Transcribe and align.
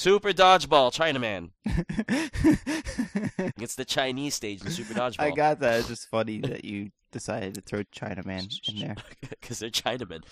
Super 0.00 0.32
Dodgeball, 0.32 0.90
Chinaman. 0.94 1.50
It's 3.60 3.74
the 3.74 3.84
Chinese 3.84 4.34
stage 4.34 4.64
in 4.64 4.70
Super 4.70 4.94
Dodgeball. 4.94 5.20
I 5.20 5.30
got 5.32 5.60
that. 5.60 5.80
It's 5.80 5.88
just 5.88 6.08
funny 6.08 6.40
that 6.42 6.64
you 6.64 6.90
decided 7.12 7.54
to 7.56 7.60
throw 7.60 7.82
Chinaman 7.84 8.50
in 8.68 8.78
there. 8.78 8.96
because 9.28 9.58
they're 9.58 9.68
Chinamen. 9.68 10.22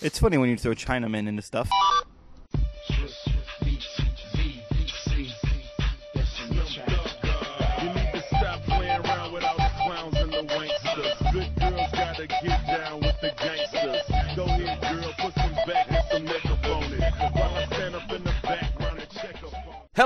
It's 0.00 0.18
funny 0.18 0.38
when 0.38 0.48
you 0.48 0.56
throw 0.56 0.72
Chinaman 0.72 1.28
into 1.28 1.42
stuff. 1.42 1.68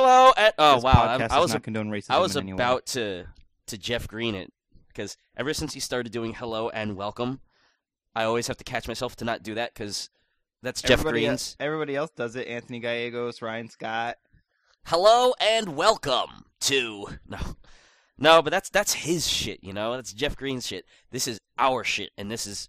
Hello, 0.05 0.35
at 0.37 0.55
oh 0.59 0.75
This 0.75 0.85
wow, 0.85 0.93
podcast 1.19 1.31
I, 1.31 1.37
I 1.37 1.41
was 1.41 1.55
not 1.55 1.63
condone 1.63 1.89
racism 1.89 2.11
I 2.11 2.19
was 2.19 2.37
in 2.37 2.43
any 2.43 2.53
way. 2.53 2.57
about 2.57 2.85
to 2.89 3.25
to 3.69 3.79
Jeff 3.79 4.07
Green 4.07 4.35
it 4.35 4.53
because 4.89 5.17
ever 5.35 5.55
since 5.55 5.73
he 5.73 5.81
started 5.81 6.13
doing 6.13 6.35
hello 6.35 6.69
and 6.69 6.95
welcome, 6.95 7.41
I 8.15 8.25
always 8.25 8.47
have 8.49 8.59
to 8.59 8.65
catch 8.65 8.87
myself 8.87 9.17
to 9.17 9.25
not 9.25 9.43
do 9.43 9.55
that 9.55 9.73
because 9.73 10.11
that's 10.63 10.83
Jeff 10.83 11.01
everybody, 11.01 11.21
Green's 11.25 11.57
everybody 11.59 11.97
else 11.97 12.11
does 12.11 12.37
it. 12.37 12.47
Anthony 12.49 12.81
Gallegos, 12.81 13.41
Ryan 13.41 13.71
Scott. 13.71 14.17
hello 14.85 15.33
and 15.41 15.75
welcome 15.75 16.45
to 16.61 17.07
no, 17.27 17.39
no, 18.19 18.43
but 18.43 18.51
that's 18.51 18.69
that's 18.69 18.93
his 18.93 19.27
shit, 19.27 19.65
you 19.65 19.73
know. 19.73 19.95
That's 19.95 20.13
Jeff 20.13 20.37
Green's 20.37 20.67
shit. 20.67 20.85
This 21.13 21.27
is 21.27 21.41
our 21.59 21.83
shit, 21.83 22.11
and 22.19 22.31
this 22.31 22.47
is 22.47 22.69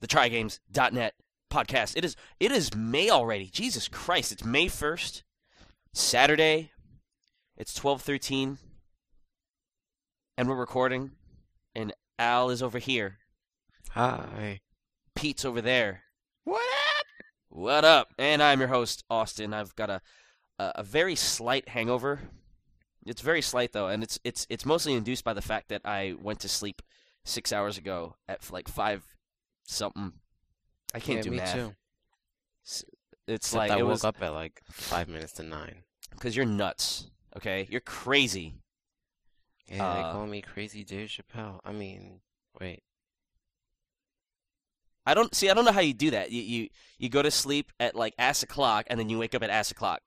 the 0.00 0.08
TryGames.net 0.08 1.14
podcast. 1.48 1.96
It 1.96 2.04
is 2.04 2.16
it 2.40 2.50
is 2.50 2.74
May 2.74 3.08
already. 3.08 3.44
Jesus 3.44 3.86
Christ, 3.86 4.32
it's 4.32 4.44
May 4.44 4.66
first, 4.66 5.22
Saturday. 5.94 6.71
It's 7.56 7.74
twelve 7.74 8.02
thirteen, 8.02 8.58
and 10.36 10.48
we're 10.48 10.56
recording, 10.56 11.12
and 11.74 11.92
Al 12.18 12.50
is 12.50 12.62
over 12.62 12.78
here. 12.78 13.18
Hi. 13.90 14.60
Pete's 15.14 15.44
over 15.44 15.60
there. 15.60 16.02
What 16.44 16.62
up? 16.98 17.06
What 17.50 17.84
up? 17.84 18.14
And 18.18 18.42
I'm 18.42 18.58
your 18.60 18.68
host, 18.68 19.04
Austin. 19.10 19.52
I've 19.52 19.76
got 19.76 19.90
a 19.90 20.00
a, 20.58 20.72
a 20.76 20.82
very 20.82 21.14
slight 21.14 21.68
hangover. 21.68 22.20
It's 23.04 23.20
very 23.20 23.42
slight 23.42 23.72
though, 23.72 23.88
and 23.88 24.02
it's 24.02 24.18
it's 24.24 24.46
it's 24.48 24.64
mostly 24.66 24.94
induced 24.94 25.24
by 25.24 25.34
the 25.34 25.42
fact 25.42 25.68
that 25.68 25.82
I 25.84 26.14
went 26.20 26.40
to 26.40 26.48
sleep 26.48 26.80
six 27.24 27.52
hours 27.52 27.76
ago 27.78 28.16
at 28.28 28.50
like 28.50 28.68
five 28.68 29.04
something. 29.64 30.12
I 30.94 31.00
can't 31.00 31.18
yeah, 31.18 31.22
do 31.22 31.30
me 31.30 31.36
math. 31.36 31.54
too. 31.54 31.74
It's 32.62 32.84
Except 33.28 33.54
like 33.54 33.70
I 33.70 33.78
it 33.78 33.82
woke 33.82 33.90
was 33.90 34.04
up 34.04 34.22
at 34.22 34.32
like 34.32 34.62
five 34.70 35.08
minutes 35.08 35.32
to 35.34 35.42
nine. 35.42 35.84
because 36.10 36.34
you're 36.36 36.46
nuts. 36.46 37.08
Okay, 37.36 37.66
you're 37.70 37.80
crazy. 37.80 38.54
Yeah, 39.68 39.86
Uh, 39.86 39.94
they 39.96 40.02
call 40.12 40.26
me 40.26 40.42
Crazy 40.42 40.84
Dave 40.84 41.08
Chappelle. 41.08 41.60
I 41.64 41.72
mean, 41.72 42.20
wait. 42.60 42.82
I 45.06 45.14
don't 45.14 45.34
see. 45.34 45.50
I 45.50 45.54
don't 45.54 45.64
know 45.64 45.72
how 45.72 45.80
you 45.80 45.94
do 45.94 46.10
that. 46.12 46.30
You 46.30 46.42
you 46.42 46.68
you 46.98 47.08
go 47.08 47.22
to 47.22 47.30
sleep 47.30 47.72
at 47.80 47.94
like 47.96 48.14
ass 48.18 48.42
o'clock, 48.42 48.86
and 48.88 49.00
then 49.00 49.08
you 49.08 49.18
wake 49.18 49.34
up 49.34 49.42
at 49.42 49.50
ass 49.50 49.70
o'clock. 49.70 50.00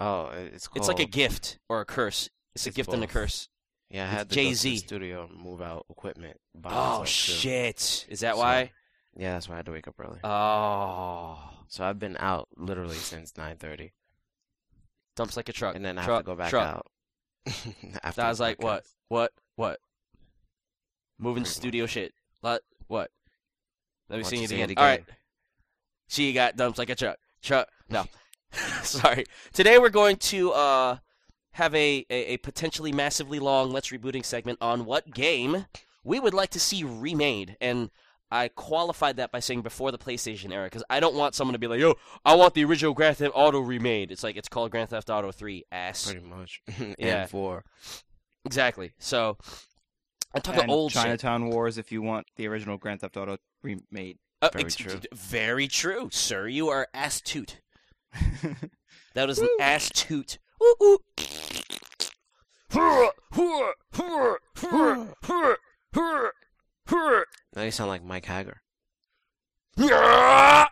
Oh, 0.00 0.26
it's. 0.32 0.68
It's 0.74 0.88
like 0.88 1.00
a 1.00 1.04
gift 1.04 1.58
or 1.68 1.80
a 1.80 1.84
curse. 1.84 2.30
It's, 2.54 2.64
a 2.66 2.70
It's 2.70 2.76
gift 2.76 2.92
and 2.92 3.02
a 3.04 3.06
curse. 3.06 3.48
Yeah, 3.90 4.04
I 4.04 4.06
had 4.06 4.30
to 4.30 4.36
go 4.36 4.40
to 4.42 4.48
Jay-Z. 4.48 4.70
the 4.70 4.76
studio 4.76 5.26
and 5.28 5.38
move 5.38 5.60
out 5.60 5.84
equipment. 5.90 6.38
Oh 6.56 6.60
myself, 6.60 7.06
too. 7.06 7.10
shit! 7.10 8.06
Is 8.08 8.20
that 8.20 8.34
So- 8.34 8.40
why? 8.40 8.70
Yeah, 9.16 9.32
that's 9.32 9.48
why 9.48 9.54
I 9.54 9.58
had 9.58 9.66
to 9.66 9.72
wake 9.72 9.88
up 9.88 9.96
early. 9.98 10.20
Oh, 10.22 11.38
so 11.66 11.84
I've 11.84 11.98
been 11.98 12.16
out 12.20 12.48
literally 12.56 12.94
since 12.96 13.36
nine 13.36 13.56
thirty, 13.56 13.92
dumps 15.16 15.36
like 15.36 15.48
a 15.48 15.52
truck. 15.52 15.74
and 15.76 15.84
then 15.84 15.98
I 15.98 16.02
have 16.02 16.18
to 16.18 16.24
go 16.24 16.34
back 16.34 16.50
truck. 16.50 16.66
out. 16.66 16.86
after 18.02 18.22
I 18.22 18.28
was 18.28 18.40
like, 18.40 18.62
what, 18.62 18.84
what, 19.08 19.32
what? 19.56 19.80
Moving 21.18 21.44
studio 21.44 21.86
shit. 21.86 22.14
What? 22.40 22.62
What? 22.88 23.10
Let 24.08 24.18
me 24.18 24.24
see 24.24 24.36
it 24.42 24.50
you 24.50 24.56
again. 24.56 24.70
it 24.70 24.78
All 24.78 24.84
right. 24.84 25.04
She 26.08 26.32
got 26.32 26.56
dumps 26.56 26.78
like 26.78 26.90
a 26.90 26.94
truck. 26.94 27.18
Truck. 27.42 27.68
No. 27.88 28.04
Sorry. 28.82 29.24
Today 29.52 29.78
we're 29.78 29.90
going 29.90 30.16
to 30.16 30.52
uh 30.52 30.96
have 31.52 31.74
a, 31.74 32.04
a, 32.10 32.34
a 32.34 32.36
potentially 32.38 32.92
massively 32.92 33.38
long 33.38 33.70
Let's 33.70 33.88
Rebooting 33.88 34.24
segment 34.24 34.58
on 34.60 34.84
what 34.84 35.12
game 35.12 35.66
we 36.04 36.18
would 36.20 36.34
like 36.34 36.50
to 36.50 36.60
see 36.60 36.84
remade. 36.84 37.56
And 37.60 37.90
I 38.30 38.48
qualified 38.48 39.16
that 39.16 39.32
by 39.32 39.40
saying 39.40 39.62
before 39.62 39.90
the 39.90 39.98
PlayStation 39.98 40.52
era 40.52 40.66
because 40.66 40.84
I 40.88 41.00
don't 41.00 41.14
want 41.16 41.34
someone 41.34 41.52
to 41.54 41.58
be 41.58 41.66
like, 41.66 41.80
yo, 41.80 41.94
I 42.24 42.34
want 42.34 42.54
the 42.54 42.64
original 42.64 42.94
Grand 42.94 43.16
Theft 43.16 43.32
Auto 43.34 43.60
remade. 43.60 44.12
It's 44.12 44.22
like, 44.22 44.36
it's 44.36 44.48
called 44.48 44.70
Grand 44.70 44.90
Theft 44.90 45.10
Auto 45.10 45.32
3, 45.32 45.64
ass. 45.72 46.10
Pretty 46.10 46.26
much. 46.26 46.62
Yeah. 46.98 47.22
and 47.22 47.30
four. 47.30 47.64
Exactly. 48.44 48.92
So, 48.98 49.36
I'm 50.34 50.42
talking 50.42 50.62
and 50.62 50.70
old 50.70 50.92
shit. 50.92 51.02
Chinatown 51.02 51.50
Wars 51.50 51.76
if 51.76 51.90
you 51.90 52.02
want 52.02 52.26
the 52.36 52.46
original 52.46 52.76
Grand 52.78 53.00
Theft 53.00 53.16
Auto 53.16 53.38
remade. 53.62 54.18
Uh, 54.42 54.48
Very 54.52 54.64
ex- 54.64 54.76
true. 54.76 55.00
Very 55.12 55.66
true, 55.68 56.08
sir. 56.12 56.46
You 56.48 56.68
are 56.68 56.88
astute. 56.94 57.60
That 59.14 59.26
was 59.26 59.40
an 59.40 59.48
astute. 59.60 60.38
Ooh, 60.62 60.76
ooh. 60.82 60.98
Now 67.56 67.62
you 67.62 67.70
sound 67.70 67.88
like 67.90 68.04
Mike 68.04 68.26
Haggar. 68.26 68.60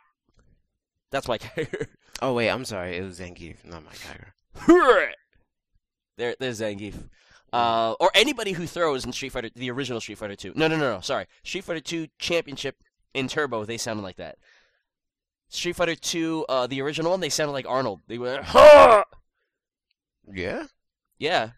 That's 1.10 1.28
my 1.28 1.38
character. 1.38 1.88
Oh 2.20 2.32
wait, 2.34 2.50
I'm 2.50 2.64
sorry. 2.64 2.96
It 2.96 3.04
was 3.04 3.20
Zangief, 3.20 3.64
not 3.64 3.84
Mike 3.84 4.00
Haggar. 4.00 4.32
there, 6.16 6.34
there's 6.40 6.60
Zangief. 6.60 6.94
Uh, 7.52 7.94
or 8.00 8.10
anybody 8.12 8.50
who 8.50 8.66
throws 8.66 9.04
in 9.04 9.12
Street 9.12 9.30
Fighter, 9.30 9.50
the 9.54 9.70
original 9.70 10.00
Street 10.00 10.18
Fighter 10.18 10.34
2. 10.34 10.54
No, 10.56 10.66
no, 10.66 10.76
no, 10.76 10.94
no. 10.94 11.00
Sorry, 11.00 11.26
Street 11.44 11.62
Fighter 11.62 11.78
2 11.80 12.08
Championship 12.18 12.82
in 13.14 13.28
Turbo. 13.28 13.64
They 13.64 13.78
sounded 13.78 14.02
like 14.02 14.16
that. 14.16 14.36
Street 15.48 15.76
Fighter 15.76 15.94
2, 15.94 16.46
uh, 16.48 16.66
the 16.66 16.82
original 16.82 17.12
one, 17.12 17.20
they 17.20 17.28
sounded 17.28 17.52
like 17.52 17.68
Arnold. 17.68 18.00
They 18.08 18.18
went, 18.18 18.42
ha! 18.42 19.04
Yeah. 20.30 20.66
Yeah. 21.18 21.50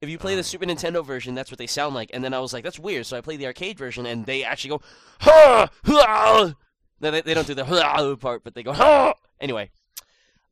If 0.00 0.10
you 0.10 0.18
play 0.18 0.34
the 0.34 0.40
Oh. 0.40 0.42
Super 0.42 0.66
Nintendo 0.66 1.04
version, 1.04 1.34
that's 1.34 1.50
what 1.50 1.58
they 1.58 1.66
sound 1.66 1.94
like. 1.94 2.10
And 2.12 2.22
then 2.22 2.34
I 2.34 2.38
was 2.38 2.52
like, 2.52 2.64
that's 2.64 2.78
weird. 2.78 3.06
So 3.06 3.16
I 3.16 3.20
played 3.22 3.40
the 3.40 3.46
arcade 3.46 3.78
version, 3.78 4.06
and 4.06 4.26
they 4.26 4.44
actually 4.44 4.70
go, 4.70 4.80
ha! 5.20 5.70
ha! 5.84 6.54
No, 7.00 7.10
they, 7.10 7.22
they 7.22 7.34
don't 7.34 7.46
do 7.46 7.54
the 7.54 7.64
ha! 7.64 8.14
part, 8.16 8.44
but 8.44 8.54
they 8.54 8.62
go, 8.62 8.72
ha! 8.72 9.14
Anyway. 9.40 9.70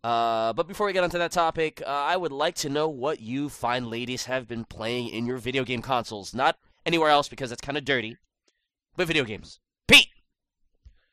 Uh, 0.02 0.52
but 0.52 0.68
before 0.68 0.86
we 0.86 0.92
get 0.92 1.04
onto 1.04 1.18
that 1.18 1.32
topic, 1.32 1.82
uh, 1.86 1.90
I 1.90 2.16
would 2.16 2.32
like 2.32 2.56
to 2.56 2.68
know 2.68 2.88
what 2.88 3.20
you 3.20 3.48
fine 3.48 3.88
ladies 3.88 4.26
have 4.26 4.46
been 4.46 4.64
playing 4.64 5.08
in 5.08 5.26
your 5.26 5.38
video 5.38 5.64
game 5.64 5.80
consoles. 5.80 6.34
Not 6.34 6.58
anywhere 6.84 7.08
else 7.08 7.28
because 7.28 7.50
that's 7.50 7.62
kind 7.62 7.78
of 7.78 7.84
dirty, 7.84 8.18
but 8.96 9.06
video 9.06 9.24
games. 9.24 9.60
Pete! 9.88 10.08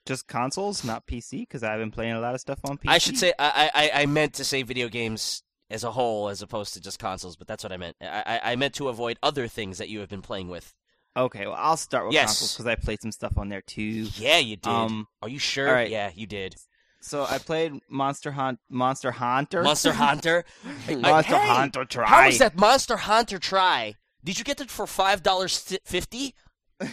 Just 0.05 0.27
consoles, 0.27 0.83
not 0.83 1.07
PC, 1.07 1.41
because 1.41 1.63
I've 1.63 1.79
been 1.79 1.91
playing 1.91 2.13
a 2.13 2.19
lot 2.19 2.33
of 2.33 2.41
stuff 2.41 2.59
on 2.65 2.77
PC. 2.77 2.89
I 2.89 2.97
should 2.97 3.17
say, 3.17 3.33
I, 3.39 3.71
I, 3.73 4.01
I 4.01 4.05
meant 4.07 4.33
to 4.35 4.43
say 4.43 4.63
video 4.63 4.89
games 4.89 5.43
as 5.71 5.83
a 5.83 5.91
whole 5.91 6.29
as 6.29 6.41
opposed 6.41 6.73
to 6.75 6.81
just 6.81 6.99
consoles, 6.99 7.35
but 7.35 7.47
that's 7.47 7.63
what 7.63 7.71
I 7.71 7.77
meant. 7.77 7.95
I, 8.01 8.39
I, 8.43 8.51
I 8.51 8.55
meant 8.55 8.73
to 8.75 8.89
avoid 8.89 9.17
other 9.23 9.47
things 9.47 9.77
that 9.79 9.89
you 9.89 9.99
have 10.01 10.09
been 10.09 10.21
playing 10.21 10.49
with. 10.49 10.73
Okay, 11.17 11.45
well, 11.45 11.55
I'll 11.57 11.77
start 11.77 12.05
with 12.05 12.13
Yes. 12.13 12.27
consoles 12.27 12.53
because 12.53 12.67
I 12.67 12.75
played 12.75 13.01
some 13.01 13.11
stuff 13.11 13.37
on 13.37 13.49
there 13.49 13.61
too. 13.61 14.07
Yeah, 14.15 14.37
you 14.37 14.55
did. 14.55 14.69
Um, 14.71 15.07
Are 15.21 15.27
you 15.29 15.39
sure? 15.39 15.65
right. 15.73 15.89
Yeah, 15.89 16.11
you 16.15 16.25
did. 16.27 16.55
So 17.01 17.25
I 17.25 17.39
played 17.39 17.73
Monster 17.89 18.31
Hunt, 18.31 18.59
Monster 18.69 19.11
Hunter, 19.11 19.63
Monster 19.63 19.91
Hunter. 19.93 20.45
Monster 20.87 21.35
Hey, 21.37 21.47
Hunter. 21.47 21.83
Tri. 21.85 22.05
How 22.05 22.27
is 22.27 22.37
that 22.39 22.57
Monster 22.57 22.95
Hunter 22.97 23.39
Tri? 23.39 23.95
Did 24.23 24.37
you 24.37 24.45
get 24.45 24.61
it 24.61 24.69
for 24.69 24.85
five 24.85 25.23
dollars 25.23 25.57
fifty? 25.83 26.35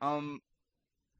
um, 0.00 0.40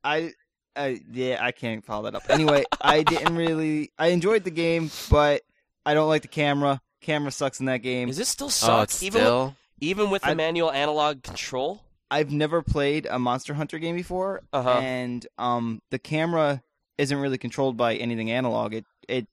I, 0.04 0.32
I, 0.74 1.00
yeah, 1.12 1.38
I 1.40 1.52
can't 1.52 1.84
follow 1.84 2.04
that 2.10 2.14
up. 2.16 2.24
Anyway, 2.28 2.64
I 2.80 3.02
didn't 3.02 3.36
really. 3.36 3.92
I 3.98 4.08
enjoyed 4.08 4.44
the 4.44 4.50
game, 4.50 4.90
but 5.10 5.42
I 5.84 5.94
don't 5.94 6.08
like 6.08 6.22
the 6.22 6.28
camera. 6.28 6.80
Camera 7.00 7.30
sucks 7.32 7.60
in 7.60 7.66
that 7.66 7.78
game. 7.78 8.08
Is 8.08 8.16
this 8.16 8.28
still 8.28 8.46
Oh, 8.46 8.50
sucks? 8.50 8.94
it's 8.94 9.02
even 9.02 9.20
with, 9.22 9.26
still. 9.28 9.56
even 9.80 10.10
with 10.10 10.22
the 10.22 10.28
I- 10.28 10.34
manual 10.34 10.70
analog 10.70 11.22
control. 11.22 11.82
I've 12.10 12.30
never 12.30 12.60
played 12.62 13.06
a 13.06 13.18
Monster 13.18 13.54
Hunter 13.54 13.78
game 13.78 13.96
before, 13.96 14.42
Uh-huh. 14.52 14.70
and 14.82 15.26
um, 15.38 15.80
the 15.90 15.98
camera 15.98 16.62
isn't 16.98 17.16
really 17.18 17.38
controlled 17.38 17.76
by 17.78 17.94
anything 17.96 18.30
analog. 18.30 18.74
It 18.74 18.84
it 19.08 19.26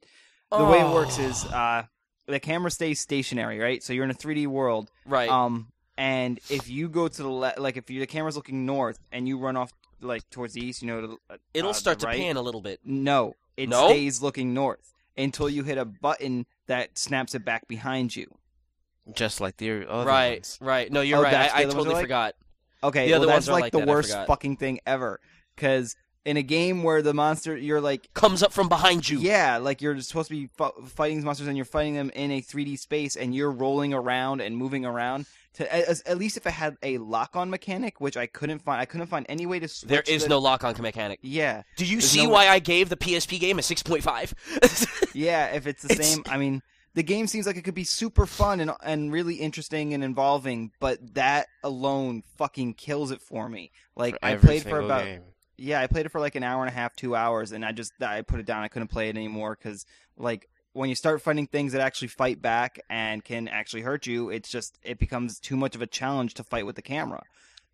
the 0.51 0.63
way 0.65 0.79
it 0.79 0.93
works 0.93 1.19
is 1.19 1.45
Oh. 1.45 1.49
uh, 1.55 1.83
the 2.25 2.39
camera 2.39 2.71
stays 2.71 2.99
stationary, 3.01 3.59
right? 3.59 3.83
So 3.83 3.91
you're 3.93 4.05
in 4.05 4.11
a 4.11 4.15
3D 4.15 4.47
world, 4.47 4.89
right. 5.05 5.29
um, 5.29 5.67
and 5.97 6.39
if 6.49 6.69
you 6.69 6.87
go 6.87 7.07
to 7.09 7.21
the 7.21 7.27
le- 7.29 7.53
like 7.57 7.75
if 7.75 7.89
you, 7.89 7.99
the 7.99 8.07
camera's 8.07 8.37
looking 8.37 8.65
north 8.65 8.97
and 9.11 9.27
you 9.27 9.37
run 9.37 9.57
off 9.57 9.73
like 10.01 10.27
towards 10.29 10.53
the 10.53 10.65
east, 10.65 10.81
you 10.81 10.87
know, 10.87 11.01
to, 11.01 11.17
uh, 11.29 11.35
It'll 11.53 11.71
uh, 11.71 11.73
start 11.73 11.99
the 11.99 12.05
to 12.05 12.07
right, 12.07 12.17
pan 12.19 12.37
a 12.37 12.41
little 12.41 12.61
bit. 12.61 12.79
No, 12.85 13.35
it 13.57 13.67
No? 13.67 13.89
stays 13.89 14.21
looking 14.21 14.53
north 14.53 14.93
until 15.19 15.49
you 15.49 15.63
hit 15.63 15.77
a 15.77 15.85
button 15.85 16.45
that 16.67 16.97
snaps 16.97 17.35
it 17.35 17.45
back 17.45 17.67
behind 17.67 18.15
you. 18.15 18.25
Just 19.13 19.41
like 19.41 19.57
the 19.57 19.87
other 19.89 20.05
Right, 20.07 20.37
ones. 20.39 20.57
right. 20.61 20.91
No, 20.91 21.01
you're 21.01 21.19
Oh, 21.19 21.23
right. 21.23 21.33
I, 21.33 21.37
I 21.37 21.47
the 21.47 21.53
other 21.53 21.65
ones 21.65 21.73
totally 21.73 21.93
like? 21.95 22.03
forgot. 22.03 22.35
Okay, 22.83 23.07
The 23.07 23.13
other 23.15 23.27
well, 23.27 23.35
ones 23.35 23.45
that's 23.47 23.53
like, 23.53 23.61
like 23.63 23.71
the 23.73 23.79
that, 23.79 23.87
worst 23.87 24.17
fucking 24.27 24.57
thing 24.57 24.79
ever 24.85 25.19
because 25.55 25.95
in 26.25 26.37
a 26.37 26.43
game 26.43 26.83
where 26.83 27.01
the 27.01 27.13
monster 27.13 27.57
you're 27.57 27.81
like 27.81 28.13
Comes 28.13 28.43
up 28.43 28.53
from 28.53 28.69
behind 28.69 29.09
you. 29.09 29.19
yeah, 29.19 29.57
like 29.57 29.81
you're 29.81 29.99
supposed 30.01 30.29
to 30.29 30.35
be 30.35 30.47
fu- 30.57 30.85
fighting 30.85 31.17
these 31.17 31.25
monsters 31.25 31.47
and 31.47 31.57
you're 31.57 31.65
fighting 31.65 31.95
them 31.95 32.09
in 32.13 32.31
a 32.31 32.41
3D 32.41 32.77
space 32.79 33.15
and 33.15 33.33
you're 33.35 33.51
rolling 33.51 33.93
around 33.93 34.41
and 34.41 34.55
moving 34.55 34.85
around. 34.85 35.25
To 35.55 35.75
at, 35.75 36.01
at 36.05 36.17
least 36.17 36.37
if 36.37 36.45
it 36.45 36.51
had 36.51 36.77
a 36.83 36.99
lock-on 36.99 37.49
mechanic, 37.49 37.99
which 37.99 38.15
I 38.15 38.27
couldn't 38.27 38.59
find, 38.59 38.79
I 38.79 38.85
couldn't 38.85 39.07
find 39.07 39.25
any 39.29 39.45
way 39.47 39.59
to 39.59 39.67
switch. 39.67 39.89
There 39.89 40.03
is 40.07 40.23
the- 40.23 40.29
no 40.29 40.39
lock-on 40.39 40.75
mechanic. 40.81 41.19
Yeah, 41.23 41.63
Do 41.75 41.85
you 41.85 41.97
There's 41.97 42.09
see 42.11 42.23
no- 42.25 42.29
why 42.33 42.47
I 42.47 42.59
gave 42.59 42.89
the 42.89 42.97
PSP 42.97 43.39
game 43.39 43.57
a 43.57 43.61
6.5? 43.63 44.33
yeah. 45.15 45.47
If 45.47 45.65
it's 45.67 45.81
the 45.83 45.93
It's- 45.93 46.07
same, 46.13 46.23
I 46.27 46.37
mean, 46.37 46.61
the 46.93 47.03
game 47.03 47.27
seems 47.27 47.45
like 47.47 47.55
it 47.57 47.63
could 47.63 47.73
be 47.75 47.83
super 47.83 48.25
fun 48.25 48.59
and 48.59 48.71
and 48.83 49.11
really 49.11 49.35
interesting 49.35 49.93
and 49.93 50.03
involving, 50.03 50.71
but 50.79 51.15
that 51.15 51.47
alone 51.63 52.23
fucking 52.37 52.73
kills 52.75 53.11
it 53.11 53.21
for 53.21 53.47
me. 53.49 53.71
Like 53.95 54.15
For 54.19 54.25
I 54.25 54.35
played 54.35 54.63
for 54.63 54.79
about 54.79 55.05
game. 55.05 55.21
yeah, 55.57 55.81
I 55.81 55.87
played 55.87 56.05
it 56.05 56.09
for 56.09 56.19
like 56.21 56.35
an 56.35 56.43
hour 56.43 56.61
and 56.63 56.69
a 56.69 56.73
half, 56.75 56.95
two 56.95 57.15
hours, 57.15 57.51
and 57.51 57.63
I 57.65 57.71
just 57.71 57.93
I 58.01 58.21
put 58.21 58.39
it 58.39 58.45
down. 58.45 58.63
I 58.63 58.67
couldn't 58.69 58.87
play 58.89 59.09
it 59.09 59.15
anymore 59.17 59.57
because 59.61 59.85
like 60.17 60.49
when 60.79 60.87
you 60.87 60.95
start 60.95 61.21
fighting 61.21 61.45
things 61.45 61.73
that 61.73 61.81
actually 61.81 62.07
fight 62.07 62.41
back 62.41 62.79
and 62.89 63.21
can 63.21 63.49
actually 63.49 63.81
hurt 63.81 64.07
you, 64.07 64.29
it's 64.29 64.47
just 64.47 64.79
it 64.81 64.97
becomes 64.97 65.37
too 65.37 65.57
much 65.57 65.75
of 65.75 65.81
a 65.81 65.87
challenge 65.87 66.35
to 66.35 66.43
fight 66.43 66.65
with 66.65 66.77
the 66.77 66.81
camera. 66.81 67.21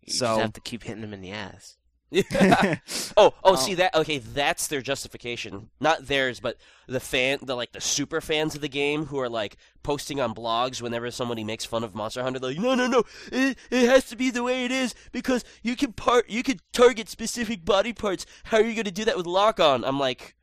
You 0.02 0.12
So- 0.12 0.26
just 0.26 0.40
have 0.40 0.52
to 0.54 0.60
keep 0.60 0.82
hitting 0.82 1.02
them 1.02 1.12
in 1.14 1.20
the 1.20 1.30
ass. 1.30 1.76
oh, 2.12 2.76
oh, 3.16 3.32
Um, 3.44 3.56
see 3.56 3.74
that? 3.74 3.94
Okay, 3.94 4.18
that's 4.18 4.68
their 4.68 4.80
justification. 4.80 5.70
Not 5.80 6.06
theirs, 6.06 6.38
but 6.38 6.56
the 6.86 7.00
fan, 7.00 7.40
the 7.42 7.56
like 7.56 7.72
the 7.72 7.80
super 7.80 8.20
fans 8.20 8.54
of 8.54 8.60
the 8.60 8.68
game 8.68 9.06
who 9.06 9.18
are 9.18 9.28
like 9.28 9.56
posting 9.82 10.20
on 10.20 10.32
blogs 10.34 10.80
whenever 10.80 11.10
somebody 11.10 11.42
makes 11.44 11.64
fun 11.64 11.82
of 11.84 11.94
Monster 11.94 12.22
Hunter. 12.22 12.38
They're 12.38 12.50
like, 12.50 12.60
no, 12.60 12.74
no, 12.74 12.86
no, 12.86 13.02
it, 13.32 13.58
it 13.70 13.88
has 13.88 14.04
to 14.06 14.16
be 14.16 14.30
the 14.30 14.44
way 14.44 14.64
it 14.64 14.70
is 14.70 14.94
because 15.12 15.44
you 15.62 15.74
can 15.76 15.92
part, 15.92 16.30
you 16.30 16.42
can 16.44 16.58
target 16.72 17.08
specific 17.08 17.64
body 17.64 17.92
parts. 17.92 18.24
How 18.44 18.58
are 18.58 18.62
you 18.64 18.74
going 18.74 18.84
to 18.84 18.90
do 18.92 19.04
that 19.04 19.16
with 19.16 19.26
lock 19.26 19.58
on? 19.58 19.84
I'm 19.84 19.98
like, 19.98 20.35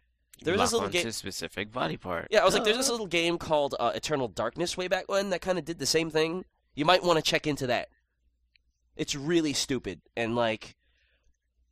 You 0.45 0.51
There 0.51 0.53
was 0.53 0.59
lock 0.59 0.65
this 0.67 0.73
little 0.73 0.85
onto 0.87 0.97
game- 1.03 1.11
specific 1.11 1.71
body 1.71 1.97
part. 1.97 2.27
yeah, 2.31 2.41
I 2.41 2.45
was 2.45 2.53
like, 2.53 2.63
there's 2.63 2.77
this 2.77 2.89
little 2.89 3.07
game 3.07 3.37
called 3.37 3.75
uh, 3.79 3.91
Eternal 3.95 4.27
Darkness 4.27 4.75
way 4.77 4.87
back 4.87 5.09
when 5.09 5.29
that 5.31 5.41
kind 5.41 5.57
of 5.57 5.65
did 5.65 5.79
the 5.79 5.85
same 5.85 6.09
thing. 6.09 6.45
You 6.75 6.85
might 6.85 7.03
want 7.03 7.17
to 7.17 7.23
check 7.23 7.45
into 7.47 7.67
that. 7.67 7.89
It's 8.95 9.15
really 9.15 9.53
stupid 9.53 10.01
and 10.15 10.35
like, 10.35 10.75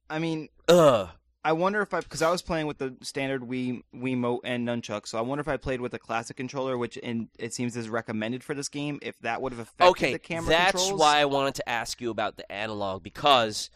I 0.10 0.20
mean, 0.20 0.50
ugh. 0.68 1.10
I 1.44 1.54
wonder 1.54 1.82
if 1.82 1.92
I 1.92 2.02
because 2.02 2.22
I 2.22 2.30
was 2.30 2.44
playing 2.44 2.68
with 2.68 2.78
the 2.78 2.96
standard 3.02 3.42
Wii 3.42 3.82
Wii 3.96 4.16
Wiimote 4.16 4.42
and 4.44 4.68
nunchuck, 4.68 5.08
so 5.08 5.18
I 5.18 5.22
wonder 5.22 5.42
if 5.42 5.48
I 5.48 5.58
played 5.58 5.82
with 5.82 5.92
a 5.96 6.00
classic 6.00 6.38
controller, 6.38 6.78
which 6.78 6.98
in, 6.98 7.30
it 7.40 7.52
seems 7.56 7.76
is 7.76 7.90
recommended 7.90 8.44
for 8.44 8.54
this 8.54 8.70
game, 8.70 9.00
if 9.02 9.18
that 9.22 9.42
would 9.42 9.52
have 9.52 9.60
affected 9.60 9.90
okay, 9.90 10.14
the 10.14 10.20
camera 10.20 10.50
that's 10.50 10.72
controls. 10.74 11.00
why 11.00 11.18
I 11.20 11.26
wanted 11.26 11.56
to 11.56 11.68
ask 11.68 12.00
you 12.00 12.12
about 12.12 12.38
the 12.38 12.52
analog 12.52 13.02
because 13.02 13.72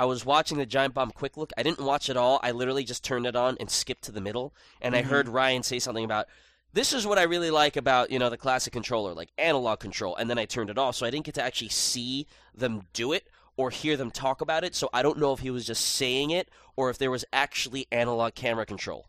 I 0.00 0.06
was 0.06 0.24
watching 0.24 0.56
the 0.56 0.64
Giant 0.64 0.94
Bomb 0.94 1.10
Quick 1.10 1.36
Look. 1.36 1.52
I 1.58 1.62
didn't 1.62 1.84
watch 1.84 2.08
it 2.08 2.16
all. 2.16 2.40
I 2.42 2.52
literally 2.52 2.84
just 2.84 3.04
turned 3.04 3.26
it 3.26 3.36
on 3.36 3.58
and 3.60 3.70
skipped 3.70 4.04
to 4.04 4.12
the 4.12 4.20
middle, 4.22 4.54
and 4.80 4.96
I 4.96 5.02
Mhm. 5.02 5.06
heard 5.08 5.28
Ryan 5.28 5.62
say 5.62 5.78
something 5.78 6.06
about 6.06 6.26
this 6.72 6.94
is 6.94 7.06
what 7.06 7.18
I 7.18 7.24
really 7.24 7.50
like 7.50 7.76
about 7.76 8.10
you 8.10 8.18
know 8.18 8.30
the 8.30 8.38
classic 8.38 8.72
controller, 8.72 9.12
like 9.12 9.28
analog 9.36 9.78
control, 9.78 10.16
and 10.16 10.30
then 10.30 10.38
I 10.38 10.46
turned 10.46 10.70
it 10.70 10.78
off, 10.78 10.96
so 10.96 11.04
I 11.04 11.10
didn't 11.10 11.26
get 11.26 11.34
to 11.34 11.42
actually 11.42 11.68
see 11.68 12.26
them 12.54 12.86
do 12.94 13.12
it 13.12 13.28
or 13.58 13.68
hear 13.68 13.98
them 13.98 14.10
talk 14.10 14.40
about 14.40 14.64
it. 14.64 14.74
So 14.74 14.88
I 14.94 15.02
don't 15.02 15.18
know 15.18 15.34
if 15.34 15.40
he 15.40 15.50
was 15.50 15.66
just 15.66 15.84
saying 15.84 16.30
it 16.30 16.48
or 16.76 16.88
if 16.88 16.96
there 16.96 17.10
was 17.10 17.26
actually 17.30 17.86
analog 17.92 18.34
camera 18.34 18.64
control. 18.64 19.06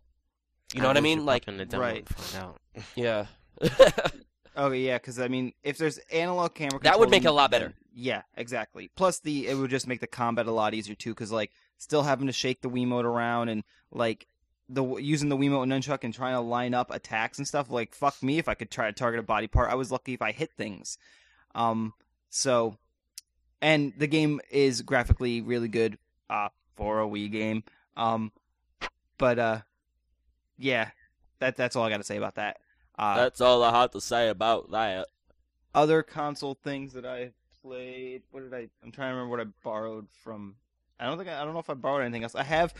You 0.73 0.81
know 0.81 0.87
what 0.87 0.97
I 0.97 1.01
mean? 1.01 1.25
Like, 1.25 1.47
in 1.47 1.55
the 1.55 1.65
right. 1.79 1.99
and 1.99 2.09
find 2.09 2.43
out. 2.43 2.61
yeah. 2.95 3.27
Okay, 4.57 4.79
yeah, 4.79 4.97
because 4.97 5.17
I 5.17 5.29
mean, 5.29 5.53
if 5.63 5.77
there's 5.77 5.97
analog 6.11 6.53
camera, 6.53 6.79
That 6.83 6.99
would 6.99 7.09
make 7.09 7.23
it 7.23 7.27
a 7.29 7.31
lot 7.31 7.51
better. 7.51 7.73
Yeah, 7.93 8.21
exactly. 8.35 8.89
Plus, 8.95 9.19
the 9.19 9.47
it 9.47 9.55
would 9.55 9.69
just 9.69 9.87
make 9.87 9.99
the 9.99 10.07
combat 10.07 10.47
a 10.47 10.51
lot 10.51 10.73
easier 10.73 10.95
too, 10.95 11.11
because 11.11 11.31
like 11.31 11.51
still 11.77 12.03
having 12.03 12.27
to 12.27 12.33
shake 12.33 12.61
the 12.61 12.69
Wiimote 12.69 13.03
around 13.03 13.49
and 13.49 13.63
like 13.91 14.27
the 14.69 14.95
using 14.95 15.29
the 15.29 15.37
Wiimote 15.37 15.63
and 15.63 15.71
nunchuck 15.71 16.03
and 16.03 16.13
trying 16.13 16.35
to 16.35 16.41
line 16.41 16.73
up 16.73 16.91
attacks 16.91 17.37
and 17.37 17.47
stuff. 17.47 17.69
Like, 17.69 17.93
fuck 17.93 18.21
me 18.23 18.37
if 18.37 18.47
I 18.47 18.53
could 18.53 18.71
try 18.71 18.87
to 18.87 18.93
target 18.93 19.19
a 19.19 19.23
body 19.23 19.47
part. 19.47 19.71
I 19.71 19.75
was 19.75 19.91
lucky 19.91 20.13
if 20.13 20.21
I 20.21 20.31
hit 20.31 20.51
things. 20.53 20.97
Um, 21.53 21.93
so, 22.29 22.77
and 23.61 23.91
the 23.97 24.07
game 24.07 24.39
is 24.49 24.81
graphically 24.81 25.41
really 25.41 25.67
good. 25.67 25.97
Uh, 26.29 26.47
for 26.81 27.01
a 27.01 27.05
Wii 27.07 27.31
game. 27.31 27.63
Um, 27.95 28.31
but 29.17 29.37
uh, 29.37 29.59
yeah, 30.57 30.89
that 31.39 31.55
that's 31.55 31.75
all 31.75 31.83
I 31.83 31.89
got 31.89 31.97
to 31.97 32.03
say 32.03 32.17
about 32.17 32.35
that. 32.35 32.57
Uh, 32.97 33.15
That's 33.15 33.41
all 33.41 33.63
I 33.63 33.71
have 33.71 33.91
to 33.91 34.01
say 34.01 34.29
about 34.29 34.71
that. 34.71 35.07
other 35.73 36.03
console 36.03 36.55
things 36.55 36.93
that 36.93 37.05
I 37.05 37.31
played. 37.61 38.23
What 38.31 38.43
did 38.43 38.53
I? 38.53 38.67
I'm 38.83 38.91
trying 38.91 39.11
to 39.11 39.15
remember 39.15 39.29
what 39.29 39.39
I 39.39 39.49
borrowed 39.63 40.07
from. 40.23 40.55
I 40.99 41.05
don't 41.05 41.17
think 41.17 41.29
I, 41.29 41.41
I 41.41 41.43
don't 41.45 41.53
know 41.53 41.59
if 41.59 41.69
I 41.69 41.73
borrowed 41.73 42.03
anything 42.03 42.23
else. 42.23 42.35
I 42.35 42.43
have 42.43 42.73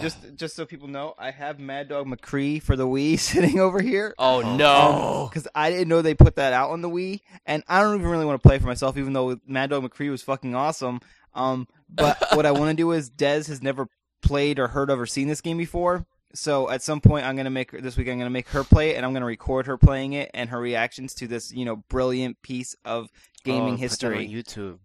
just 0.00 0.16
just 0.36 0.56
so 0.56 0.64
people 0.64 0.88
know, 0.88 1.14
I 1.18 1.30
have 1.30 1.58
Mad 1.58 1.88
Dog 1.88 2.06
McCree 2.06 2.62
for 2.62 2.74
the 2.74 2.86
Wii 2.86 3.18
sitting 3.18 3.60
over 3.60 3.80
here. 3.80 4.14
Oh, 4.18 4.42
Oh, 4.42 4.56
no. 4.56 5.28
Because 5.30 5.46
I 5.54 5.70
didn't 5.70 5.88
know 5.88 6.00
they 6.02 6.14
put 6.14 6.36
that 6.36 6.52
out 6.52 6.70
on 6.70 6.80
the 6.80 6.88
Wii, 6.90 7.20
and 7.44 7.62
I 7.68 7.82
don't 7.82 7.96
even 7.96 8.08
really 8.08 8.24
want 8.24 8.42
to 8.42 8.48
play 8.48 8.58
for 8.58 8.66
myself, 8.66 8.96
even 8.96 9.12
though 9.12 9.38
Mad 9.46 9.70
Dog 9.70 9.82
McCree 9.82 10.10
was 10.10 10.22
fucking 10.22 10.54
awesome. 10.54 11.00
Um, 11.34 11.68
but 11.88 12.16
what 12.34 12.46
I 12.46 12.52
want 12.52 12.70
to 12.70 12.76
do 12.76 12.92
is 12.92 13.10
Dez 13.10 13.48
has 13.48 13.62
never 13.62 13.88
played 14.22 14.58
or 14.58 14.68
heard 14.68 14.88
of 14.90 14.98
or 14.98 15.06
seen 15.06 15.28
this 15.28 15.42
game 15.42 15.58
before. 15.58 16.06
So 16.36 16.70
at 16.70 16.82
some 16.82 17.00
point, 17.00 17.24
I'm 17.26 17.36
gonna 17.36 17.50
make 17.50 17.70
her, 17.72 17.80
this 17.80 17.96
week. 17.96 18.08
I'm 18.08 18.18
gonna 18.18 18.30
make 18.30 18.48
her 18.50 18.62
play 18.64 18.90
it, 18.90 18.96
and 18.96 19.04
I'm 19.06 19.12
gonna 19.12 19.26
record 19.26 19.66
her 19.66 19.76
playing 19.76 20.12
it 20.12 20.30
and 20.34 20.50
her 20.50 20.60
reactions 20.60 21.14
to 21.14 21.26
this, 21.26 21.52
you 21.52 21.64
know, 21.64 21.76
brilliant 21.88 22.40
piece 22.42 22.76
of 22.84 23.08
gaming 23.44 23.74
Oh, 23.74 23.76
history. 23.78 24.26
on 24.26 24.32
YouTube. 24.32 24.78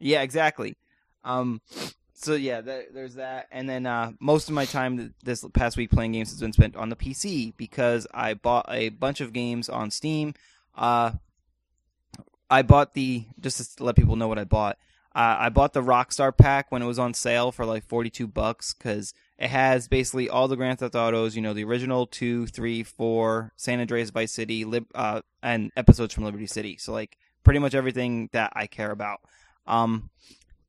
Yeah, 0.00 0.22
exactly. 0.22 0.76
Um, 1.24 1.60
so 2.14 2.34
yeah, 2.34 2.60
that, 2.60 2.94
there's 2.94 3.14
that, 3.14 3.46
and 3.52 3.68
then 3.68 3.86
uh, 3.86 4.12
most 4.20 4.48
of 4.48 4.54
my 4.54 4.64
time 4.64 4.96
th- 4.98 5.10
this 5.22 5.44
past 5.54 5.76
week 5.76 5.90
playing 5.90 6.12
games 6.12 6.30
has 6.30 6.40
been 6.40 6.52
spent 6.52 6.74
on 6.76 6.88
the 6.88 6.96
PC 6.96 7.54
because 7.56 8.06
I 8.12 8.34
bought 8.34 8.66
a 8.68 8.88
bunch 8.88 9.20
of 9.20 9.32
games 9.32 9.68
on 9.68 9.90
Steam. 9.90 10.34
Uh, 10.76 11.12
I 12.50 12.62
bought 12.62 12.94
the 12.94 13.24
just 13.40 13.78
to 13.78 13.84
let 13.84 13.96
people 13.96 14.16
know 14.16 14.28
what 14.28 14.38
I 14.38 14.44
bought. 14.44 14.78
Uh, 15.14 15.36
I 15.38 15.48
bought 15.48 15.72
the 15.74 15.82
Rockstar 15.82 16.36
pack 16.36 16.70
when 16.72 16.82
it 16.82 16.86
was 16.86 16.98
on 16.98 17.12
sale 17.14 17.50
for 17.52 17.64
like 17.66 17.84
42 17.86 18.26
bucks 18.26 18.74
because 18.74 19.12
it 19.38 19.50
has 19.50 19.88
basically 19.88 20.28
all 20.28 20.48
the 20.48 20.56
Grand 20.56 20.78
Theft 20.80 20.94
Autos, 20.94 21.36
you 21.36 21.42
know, 21.42 21.54
the 21.54 21.64
original 21.64 22.06
two, 22.06 22.46
three, 22.46 22.82
four, 22.82 23.52
San 23.56 23.80
Andreas 23.80 24.10
Vice 24.10 24.32
City, 24.32 24.64
Lib- 24.64 24.90
uh, 24.94 25.20
and 25.42 25.70
episodes 25.76 26.12
from 26.14 26.24
Liberty 26.24 26.46
City. 26.46 26.76
So 26.76 26.92
like 26.92 27.16
pretty 27.44 27.60
much 27.60 27.74
everything 27.74 28.28
that 28.32 28.52
I 28.56 28.66
care 28.66 28.90
about. 28.90 29.20
Um, 29.66 30.10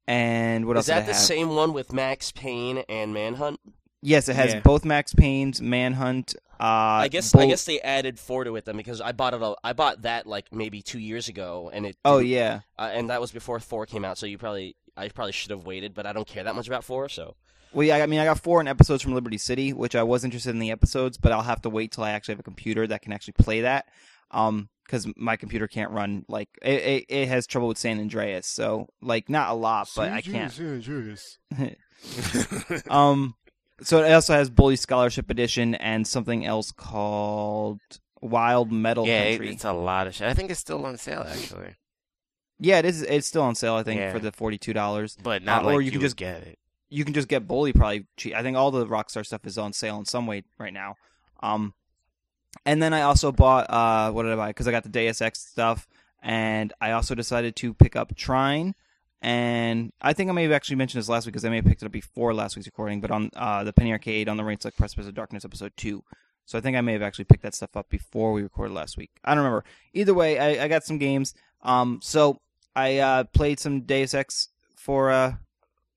and 0.07 0.65
what 0.65 0.77
Is 0.77 0.77
else? 0.77 0.83
Is 0.85 0.87
that 0.87 0.95
did 1.01 1.03
I 1.03 1.05
the 1.07 1.13
have? 1.13 1.21
same 1.23 1.49
one 1.55 1.73
with 1.73 1.93
Max 1.93 2.31
Payne 2.31 2.79
and 2.89 3.13
Manhunt? 3.13 3.59
Yes, 4.01 4.29
it 4.29 4.35
has 4.35 4.53
Yeah. 4.53 4.59
both 4.61 4.85
Max 4.85 5.13
Payne's 5.13 5.61
Manhunt. 5.61 6.35
Uh, 6.59 7.03
I 7.03 7.07
guess 7.09 7.33
I 7.35 7.45
guess 7.45 7.63
they 7.65 7.79
added 7.81 8.19
four 8.19 8.43
to 8.43 8.55
it 8.55 8.65
then 8.65 8.75
because 8.77 9.01
I 9.01 9.11
bought 9.13 9.33
it. 9.33 9.41
a- 9.41 9.55
I 9.63 9.73
bought 9.73 10.01
that 10.03 10.25
like 10.27 10.53
maybe 10.53 10.81
two 10.81 10.99
years 10.99 11.27
ago, 11.29 11.69
and 11.73 11.85
it. 11.85 11.97
Oh 12.03 12.19
yeah, 12.19 12.61
uh, 12.77 12.89
and 12.93 13.09
that 13.09 13.21
was 13.21 13.31
before 13.31 13.59
four 13.59 13.85
came 13.85 14.03
out. 14.03 14.17
So 14.17 14.25
you 14.25 14.37
probably 14.37 14.75
I 14.97 15.07
probably 15.09 15.31
should 15.31 15.51
have 15.51 15.65
waited, 15.65 15.93
but 15.93 16.05
I 16.05 16.11
don't 16.13 16.27
care 16.27 16.43
that 16.43 16.55
much 16.55 16.67
about 16.67 16.83
four. 16.83 17.07
So 17.07 17.35
well 17.73 17.85
yeah. 17.85 17.97
I 17.97 18.05
mean, 18.05 18.19
I 18.19 18.25
got 18.25 18.39
four 18.39 18.59
in 18.61 18.67
episodes 18.67 19.01
from 19.03 19.13
Liberty 19.13 19.37
City, 19.37 19.73
which 19.73 19.95
I 19.95 20.03
was 20.03 20.23
interested 20.23 20.51
in 20.51 20.59
the 20.59 20.71
episodes, 20.71 21.17
but 21.17 21.31
I'll 21.31 21.41
have 21.43 21.61
to 21.63 21.69
wait 21.69 21.91
till 21.91 22.03
I 22.03 22.11
actually 22.11 22.33
have 22.33 22.39
a 22.39 22.43
computer 22.43 22.85
that 22.87 23.01
can 23.01 23.11
actually 23.13 23.33
play 23.33 23.61
that. 23.61 23.85
Um, 24.31 24.69
because 24.85 25.05
my 25.15 25.35
computer 25.35 25.67
can't 25.67 25.91
run 25.91 26.25
like 26.27 26.49
it, 26.63 26.81
it. 26.81 27.05
It 27.09 27.27
has 27.27 27.45
trouble 27.45 27.67
with 27.67 27.77
San 27.77 27.99
Andreas, 27.99 28.47
so 28.47 28.87
like 29.03 29.29
not 29.29 29.49
a 29.51 29.53
lot, 29.53 29.87
but 29.95 30.11
I 30.11 30.21
can't. 30.21 30.51
San 30.51 30.81
Um, 32.89 33.35
so 33.81 34.03
it 34.03 34.11
also 34.11 34.33
has 34.33 34.49
Bully 34.49 34.75
Scholarship 34.75 35.29
Edition 35.29 35.75
and 35.75 36.07
something 36.07 36.45
else 36.45 36.71
called 36.71 37.79
Wild 38.21 38.71
Metal 38.71 39.05
yeah, 39.07 39.21
it, 39.23 39.37
Country. 39.37 39.53
it's 39.53 39.63
a 39.65 39.73
lot 39.73 40.07
of 40.07 40.15
shit. 40.15 40.27
I 40.27 40.33
think 40.33 40.49
it's 40.51 40.59
still 40.59 40.85
on 40.85 40.97
sale 40.97 41.23
actually, 41.27 41.75
Yeah, 42.59 42.79
it 42.79 42.85
is. 42.85 43.01
It's 43.03 43.27
still 43.27 43.43
on 43.43 43.55
sale, 43.55 43.75
I 43.75 43.83
think, 43.83 43.99
Yeah. 43.99 44.11
for 44.11 44.19
the 44.19 44.31
forty-two 44.31 44.73
dollars. 44.73 45.17
but 45.21 45.43
not 45.43 45.63
Uh, 45.63 45.67
or 45.69 45.75
like 45.77 45.85
you 45.85 45.91
can 45.91 46.01
just- 46.01 46.17
get 46.17 46.41
it. 46.43 46.57
You 46.89 47.05
can 47.05 47.13
just 47.13 47.27
get 47.27 47.47
Bully 47.47 47.73
probably 47.73 48.07
cheap. 48.17 48.35
I 48.35 48.41
think 48.41 48.57
all 48.57 48.71
the 48.71 48.85
Rockstar 48.85 49.25
stuff 49.25 49.45
is 49.45 49.57
on 49.57 49.73
sale 49.73 49.97
in 49.97 50.05
some 50.05 50.25
way 50.25 50.43
right 50.57 50.73
now. 50.73 50.95
Um, 51.41 51.73
and 52.65 52.81
then 52.81 52.93
I 52.93 53.01
also 53.01 53.31
bought 53.31 53.69
uh, 53.69 54.11
what 54.11 54.23
did 54.23 54.33
I 54.33 54.35
buy? 54.35 54.47
Because 54.49 54.67
I 54.67 54.71
got 54.71 54.83
the 54.83 54.89
Deus 54.89 55.21
Ex 55.21 55.39
stuff, 55.39 55.87
and 56.21 56.73
I 56.81 56.91
also 56.91 57.15
decided 57.15 57.55
to 57.57 57.73
pick 57.73 57.95
up 57.95 58.15
Trine. 58.15 58.73
And 59.21 59.91
I 60.01 60.13
think 60.13 60.29
I 60.29 60.33
may 60.33 60.43
have 60.43 60.51
actually 60.51 60.77
mentioned 60.77 60.99
this 60.99 61.09
last 61.09 61.25
week 61.25 61.33
because 61.33 61.45
I 61.45 61.49
may 61.49 61.57
have 61.57 61.65
picked 61.65 61.81
it 61.81 61.85
up 61.85 61.91
before 61.91 62.33
last 62.33 62.55
week's 62.55 62.67
recording, 62.67 63.01
but 63.01 63.11
on 63.11 63.29
uh, 63.35 63.63
the 63.65 63.73
Penny 63.73 63.91
Arcade 63.91 64.29
on 64.29 64.37
the 64.37 64.43
Rain-Slick 64.43 64.77
Precipice 64.77 65.07
of 65.07 65.13
Darkness 65.13 65.43
episode 65.43 65.73
two. 65.75 66.03
So 66.45 66.57
I 66.57 66.61
think 66.61 66.77
I 66.77 66.81
may 66.81 66.93
have 66.93 67.01
actually 67.01 67.25
picked 67.25 67.43
that 67.43 67.53
stuff 67.53 67.75
up 67.75 67.89
before 67.89 68.31
we 68.31 68.41
recorded 68.41 68.73
last 68.73 68.97
week. 68.97 69.11
I 69.23 69.35
don't 69.35 69.43
remember. 69.43 69.65
Either 69.93 70.13
way, 70.13 70.39
I, 70.39 70.63
I 70.63 70.67
got 70.67 70.83
some 70.83 70.97
games. 70.97 71.33
Um, 71.61 71.99
so 72.01 72.39
I 72.75 72.97
uh, 72.97 73.23
played 73.25 73.59
some 73.59 73.81
Deus 73.81 74.13
Ex 74.13 74.47
for 74.75 75.11
uh, 75.11 75.33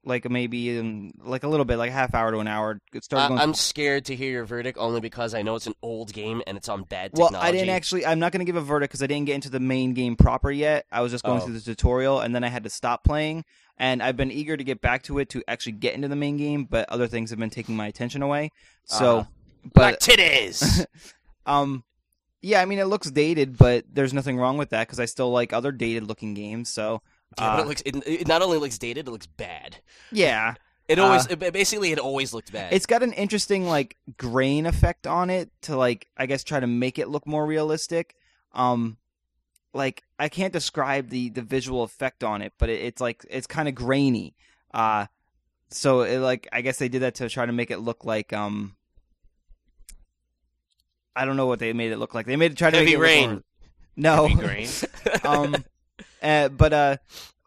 like 0.05 0.29
maybe 0.29 0.79
um, 0.79 1.13
like 1.25 1.45
a 1.45 1.49
little 1.49 1.65
bit, 1.65 1.77
like 1.77 1.91
a 1.91 1.93
half 1.93 2.15
hour 2.15 2.33
to 2.33 2.39
an 2.39 2.49
hour. 2.49 2.81
It 2.93 3.05
started 3.05 3.35
I. 3.35 3.43
I'm 3.43 3.55
scared 3.55 4.07
to 4.07 4.17
hear 4.17 4.31
your 4.31 4.45
verdict 4.45 4.79
only 4.79 5.01
because 5.01 5.35
I 5.35 5.43
know 5.43 5.55
it's 5.55 5.67
an 5.67 5.75
old 5.83 6.13
game 6.13 6.43
and 6.47 6.57
it's 6.57 6.69
on 6.69 6.83
bad 6.85 7.13
well, 7.15 7.29
technology. 7.29 7.49
I 7.49 7.53
didn't 7.53 7.75
actually. 7.75 8.07
I'm 8.07 8.19
not 8.19 8.33
going 8.33 8.41
to 8.41 8.45
give 8.45 8.57
a 8.57 8.61
verdict 8.61 8.91
because 8.93 9.03
I 9.03 9.07
didn't 9.07 9.27
get 9.27 9.35
into 9.37 9.51
the 9.51 9.61
main 9.61 9.95
game 9.95 10.17
proper 10.17 10.51
yet. 10.51 10.87
I 10.91 11.01
was 11.03 11.13
just 11.13 11.25
going 11.25 11.41
Oh. 11.41 11.45
through 11.45 11.55
the 11.55 11.61
tutorial, 11.61 12.21
and 12.21 12.35
then 12.35 12.43
I 12.45 12.49
had 12.49 12.65
to 12.65 12.71
stop 12.71 13.05
playing. 13.05 13.45
And 13.79 14.03
I've 14.03 14.17
been 14.17 14.31
eager 14.31 14.57
to 14.57 14.65
get 14.65 14.81
back 14.81 15.03
to 15.05 15.19
it 15.19 15.29
to 15.31 15.43
actually 15.49 15.73
get 15.73 15.95
into 15.95 16.07
the 16.09 16.17
main 16.17 16.37
game, 16.37 16.65
but 16.65 16.89
other 16.89 17.07
things 17.09 17.31
have 17.31 17.39
been 17.39 17.51
taking 17.51 17.75
my 17.75 17.87
attention 17.87 18.23
away. 18.23 18.51
So, 18.85 19.19
Uh-huh. 19.19 19.29
Black 19.75 19.95
but 19.95 20.01
titties. 20.01 20.85
um, 21.47 21.85
yeah, 22.41 22.61
I 22.61 22.65
mean 22.65 22.81
it 22.81 22.87
looks 22.87 23.11
dated, 23.11 23.57
but 23.57 23.85
there's 23.93 24.13
nothing 24.13 24.37
wrong 24.37 24.59
with 24.59 24.71
that 24.71 24.87
because 24.87 24.99
I 25.01 25.05
still 25.05 25.31
like 25.31 25.53
other 25.53 25.71
dated 25.73 26.05
looking 26.09 26.35
games. 26.35 26.69
So, 26.69 27.01
Yeah, 27.39 27.57
but 27.57 27.59
uh, 27.59 27.63
it 27.63 27.67
looks. 27.69 27.83
It, 27.87 27.97
it 28.07 28.29
not 28.29 28.43
only 28.43 28.59
looks 28.59 28.79
dated, 28.79 29.09
it 29.09 29.11
looks 29.11 29.27
bad. 29.27 29.77
yeah, 30.11 30.55
It 30.89 30.99
Uh, 30.99 31.05
always. 31.05 31.27
it, 31.27 31.39
basically, 31.53 31.93
it 31.93 31.99
always 31.99 32.33
looked 32.35 32.53
bad. 32.53 32.73
It's 32.73 32.87
got 32.87 33.03
an 33.03 33.13
interesting 33.13 33.67
like 33.67 33.97
grain 34.17 34.67
effect 34.67 35.07
on 35.07 35.31
it 35.31 35.51
to 35.63 35.77
like 35.77 36.09
I 36.17 36.27
guess 36.27 36.45
try 36.45 36.61
to 36.61 36.67
make 36.67 36.99
it 36.99 37.09
look 37.09 37.27
more 37.27 37.47
realistic. 37.47 38.15
Um 38.53 38.99
like 39.75 40.03
I 40.19 40.29
can't 40.29 40.53
describe 40.53 41.09
the 41.09 41.31
the 41.31 41.43
visual 41.43 41.83
effect 41.83 42.23
on 42.23 42.43
it, 42.43 42.53
but 42.59 42.69
it, 42.69 42.81
it's 42.83 43.01
like 43.01 43.25
it's 43.31 43.47
kind 43.47 43.69
of 43.69 43.75
grainy. 43.75 44.35
Uh 44.75 45.07
so 45.71 46.03
it 46.03 46.19
like 46.19 46.47
I 46.53 46.61
guess 46.61 46.79
they 46.79 46.89
did 46.91 47.01
that 47.03 47.15
to 47.17 47.29
try 47.31 47.47
to 47.47 47.53
make 47.53 47.71
it 47.71 47.79
look 47.79 48.05
like 48.05 48.33
um 48.35 48.77
I 51.15 51.25
don't 51.25 51.37
know 51.37 51.47
what 51.47 51.59
they 51.59 51.73
made 51.73 51.93
it 51.93 51.99
look 51.99 52.15
like. 52.15 52.27
They 52.27 52.37
made 52.37 52.53
it 52.53 52.59
try 52.59 52.71
to 52.71 52.77
Heavy 52.79 52.87
make 52.87 52.95
it 52.95 52.99
look 52.99 53.07
rain. 53.07 53.31
more- 53.31 53.43
No. 53.97 54.27
Heavy 54.29 54.41
grain. 54.41 54.69
um, 55.25 55.65
uh, 56.23 56.49
but 56.49 56.73
uh, 56.73 56.97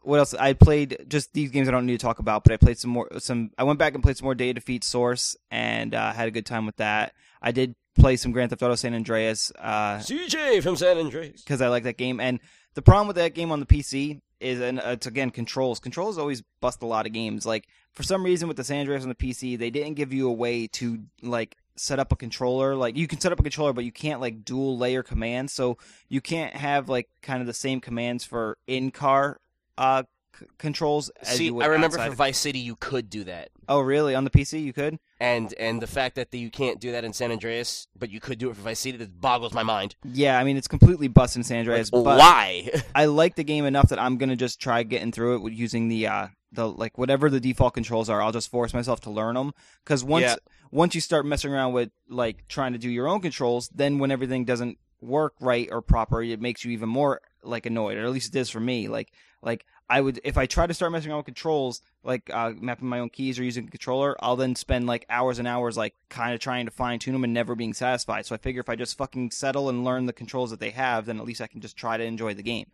what 0.03 0.19
else? 0.19 0.33
I 0.33 0.53
played 0.53 1.05
just 1.07 1.33
these 1.33 1.51
games 1.51 1.67
I 1.67 1.71
don't 1.71 1.85
need 1.85 1.99
to 1.99 2.05
talk 2.05 2.19
about, 2.19 2.43
but 2.43 2.53
I 2.53 2.57
played 2.57 2.77
some 2.77 2.91
more. 2.91 3.09
Some 3.17 3.51
I 3.57 3.63
went 3.63 3.79
back 3.79 3.93
and 3.93 4.03
played 4.03 4.17
some 4.17 4.25
more 4.25 4.35
Day 4.35 4.49
of 4.49 4.55
Defeat 4.55 4.83
Source, 4.83 5.35
and 5.49 5.95
uh, 5.95 6.13
had 6.13 6.27
a 6.27 6.31
good 6.31 6.45
time 6.45 6.65
with 6.65 6.77
that. 6.77 7.13
I 7.41 7.51
did 7.51 7.75
play 7.95 8.15
some 8.17 8.31
Grand 8.31 8.49
Theft 8.49 8.61
Auto 8.61 8.75
San 8.75 8.93
Andreas 8.93 9.51
uh, 9.57 9.97
CJ 9.97 10.61
from 10.61 10.75
San 10.75 10.97
Andreas. 10.97 11.41
because 11.41 11.61
I 11.61 11.69
like 11.69 11.83
that 11.83 11.97
game. 11.97 12.19
And 12.19 12.39
the 12.73 12.81
problem 12.81 13.07
with 13.07 13.15
that 13.15 13.33
game 13.33 13.51
on 13.51 13.59
the 13.59 13.65
PC 13.65 14.21
is, 14.39 14.59
and 14.59 14.79
uh, 14.79 14.89
it's 14.89 15.07
again 15.07 15.31
controls. 15.31 15.79
Controls 15.79 16.17
always 16.17 16.43
bust 16.61 16.81
a 16.83 16.85
lot 16.85 17.05
of 17.05 17.13
games. 17.13 17.45
Like 17.45 17.67
for 17.93 18.03
some 18.03 18.23
reason 18.23 18.47
with 18.47 18.57
the 18.57 18.63
San 18.63 18.81
Andreas 18.81 19.03
on 19.03 19.09
the 19.09 19.15
PC, 19.15 19.57
they 19.57 19.69
didn't 19.69 19.95
give 19.95 20.13
you 20.13 20.27
a 20.27 20.33
way 20.33 20.67
to 20.67 20.99
like 21.21 21.55
set 21.75 21.99
up 21.99 22.11
a 22.11 22.15
controller. 22.15 22.75
Like 22.75 22.95
you 22.97 23.07
can 23.07 23.19
set 23.19 23.31
up 23.31 23.39
a 23.39 23.43
controller, 23.43 23.73
but 23.73 23.83
you 23.83 23.91
can't 23.91 24.21
like 24.21 24.45
dual 24.45 24.77
layer 24.77 25.03
commands. 25.03 25.53
So 25.53 25.77
you 26.09 26.21
can't 26.21 26.53
have 26.55 26.89
like 26.89 27.09
kind 27.21 27.41
of 27.41 27.47
the 27.47 27.53
same 27.53 27.81
commands 27.81 28.23
for 28.23 28.57
in 28.67 28.91
car 28.91 29.39
uh 29.77 30.03
c- 30.39 30.45
controls 30.57 31.09
as 31.21 31.37
See, 31.37 31.45
you 31.45 31.55
would 31.55 31.65
I 31.65 31.67
remember 31.67 31.97
for 31.97 32.03
of- 32.07 32.13
Vice 32.15 32.37
City, 32.37 32.59
you 32.59 32.75
could 32.77 33.09
do 33.09 33.23
that. 33.25 33.49
Oh, 33.67 33.79
really? 33.79 34.13
On 34.13 34.23
the 34.23 34.29
PC, 34.29 34.63
you 34.63 34.73
could. 34.73 34.99
And 35.19 35.53
and 35.59 35.81
the 35.81 35.87
fact 35.87 36.15
that 36.15 36.31
the, 36.31 36.37
you 36.37 36.51
can't 36.51 36.79
do 36.79 36.91
that 36.91 37.03
in 37.03 37.13
San 37.13 37.31
Andreas, 37.31 37.87
but 37.97 38.09
you 38.11 38.19
could 38.19 38.37
do 38.37 38.49
it 38.49 38.55
for 38.55 38.61
Vice 38.61 38.79
City, 38.79 38.97
that 38.97 39.19
boggles 39.19 39.53
my 39.53 39.63
mind. 39.63 39.95
Yeah, 40.03 40.37
I 40.39 40.43
mean 40.43 40.55
it's 40.55 40.67
completely 40.67 41.07
busted 41.07 41.39
in 41.39 41.43
San 41.43 41.59
Andreas. 41.59 41.91
Like, 41.91 42.03
but 42.03 42.19
why? 42.19 42.69
I 42.95 43.05
like 43.05 43.35
the 43.35 43.43
game 43.43 43.65
enough 43.65 43.89
that 43.89 43.99
I'm 43.99 44.17
gonna 44.17 44.35
just 44.35 44.59
try 44.61 44.83
getting 44.83 45.11
through 45.11 45.47
it 45.47 45.53
using 45.53 45.87
the 45.87 46.07
uh 46.07 46.27
the 46.55 46.67
like 46.67 46.97
whatever 46.97 47.29
the 47.29 47.39
default 47.39 47.73
controls 47.73 48.09
are. 48.09 48.21
I'll 48.21 48.31
just 48.31 48.49
force 48.49 48.73
myself 48.73 49.01
to 49.01 49.09
learn 49.11 49.35
them 49.35 49.53
because 49.83 50.03
once 50.03 50.23
Yeah. 50.23 50.35
once 50.71 50.95
you 50.95 51.01
start 51.01 51.25
messing 51.25 51.51
around 51.53 51.73
with 51.73 51.91
like 52.09 52.47
trying 52.47 52.73
to 52.73 52.79
do 52.79 52.89
your 52.89 53.07
own 53.07 53.21
controls, 53.21 53.69
then 53.69 53.99
when 53.99 54.11
everything 54.11 54.45
doesn't 54.45 54.77
work 55.01 55.33
right 55.39 55.67
or 55.71 55.81
proper, 55.81 56.23
it 56.23 56.41
makes 56.41 56.65
you 56.65 56.71
even 56.71 56.89
more 56.89 57.21
like 57.43 57.65
annoyed. 57.65 57.97
Or 57.97 58.05
at 58.05 58.11
least 58.11 58.35
it 58.35 58.39
is 58.39 58.49
for 58.49 58.59
me. 58.59 58.87
Like 58.87 59.11
like 59.45 59.65
I 59.87 60.01
would 60.01 60.19
if 60.23 60.37
I 60.37 60.47
try 60.47 60.65
to 60.65 60.73
start 60.73 60.91
messing 60.91 61.11
around 61.11 61.19
with 61.19 61.27
controls, 61.27 61.81
like 62.03 62.29
uh, 62.33 62.53
mapping 62.59 62.89
my 62.89 62.99
own 62.99 63.09
keys 63.09 63.37
or 63.37 63.43
using 63.43 63.67
a 63.67 63.71
controller, 63.71 64.15
I'll 64.19 64.35
then 64.35 64.55
spend 64.55 64.87
like 64.87 65.05
hours 65.09 65.37
and 65.37 65.47
hours 65.47 65.77
like 65.77 65.93
kind 66.09 66.33
of 66.33 66.39
trying 66.39 66.65
to 66.65 66.71
fine 66.71 66.97
tune 66.97 67.13
them 67.13 67.23
and 67.23 67.33
never 67.33 67.55
being 67.55 67.73
satisfied. 67.73 68.25
So 68.25 68.33
I 68.33 68.39
figure 68.39 68.59
if 68.59 68.69
I 68.69 68.75
just 68.75 68.97
fucking 68.97 69.31
settle 69.31 69.69
and 69.69 69.85
learn 69.85 70.07
the 70.07 70.13
controls 70.13 70.49
that 70.49 70.59
they 70.59 70.71
have, 70.71 71.05
then 71.05 71.19
at 71.19 71.25
least 71.25 71.41
I 71.41 71.47
can 71.47 71.61
just 71.61 71.77
try 71.77 71.95
to 71.95 72.03
enjoy 72.03 72.33
the 72.33 72.43
game. 72.43 72.65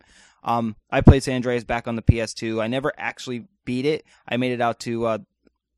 Um, 0.42 0.74
I 0.90 1.02
played 1.02 1.22
San 1.22 1.36
Andreas 1.36 1.64
back 1.64 1.86
on 1.86 1.96
the 1.96 2.02
PS2. 2.02 2.62
I 2.62 2.66
never 2.66 2.92
actually 2.96 3.46
beat 3.64 3.84
it. 3.84 4.04
I 4.26 4.38
made 4.38 4.52
it 4.52 4.60
out 4.60 4.80
to 4.80 5.06
uh, 5.06 5.18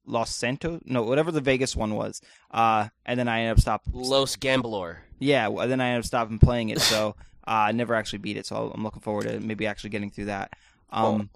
Los 0.07 0.35
Santos, 0.35 0.81
no, 0.85 1.03
whatever 1.03 1.33
the 1.33 1.41
Vegas 1.41 1.75
one 1.75 1.95
was. 1.97 2.21
Uh, 2.51 2.89
and 3.05 3.19
then 3.19 3.29
I 3.29 3.41
ended 3.41 3.53
up 3.53 3.61
stopping. 3.61 3.93
Los 3.95 4.37
Gamblor. 4.37 4.99
Yeah, 5.19 5.49
well, 5.49 5.69
then 5.69 5.81
I 5.81 5.89
ended 5.89 6.05
up 6.05 6.07
stopping 6.07 6.39
playing 6.39 6.71
it. 6.71 6.81
So 6.81 7.17
uh, 7.47 7.51
I 7.69 7.73
never 7.73 7.95
actually 7.95 8.21
beat 8.21 8.37
it. 8.37 8.47
So 8.47 8.71
I'm 8.75 8.83
looking 8.83 9.03
forward 9.03 9.25
to 9.25 9.41
maybe 9.41 9.67
actually 9.67 9.91
getting 9.91 10.11
through 10.11 10.27
that. 10.27 10.53
Um, 10.91 11.31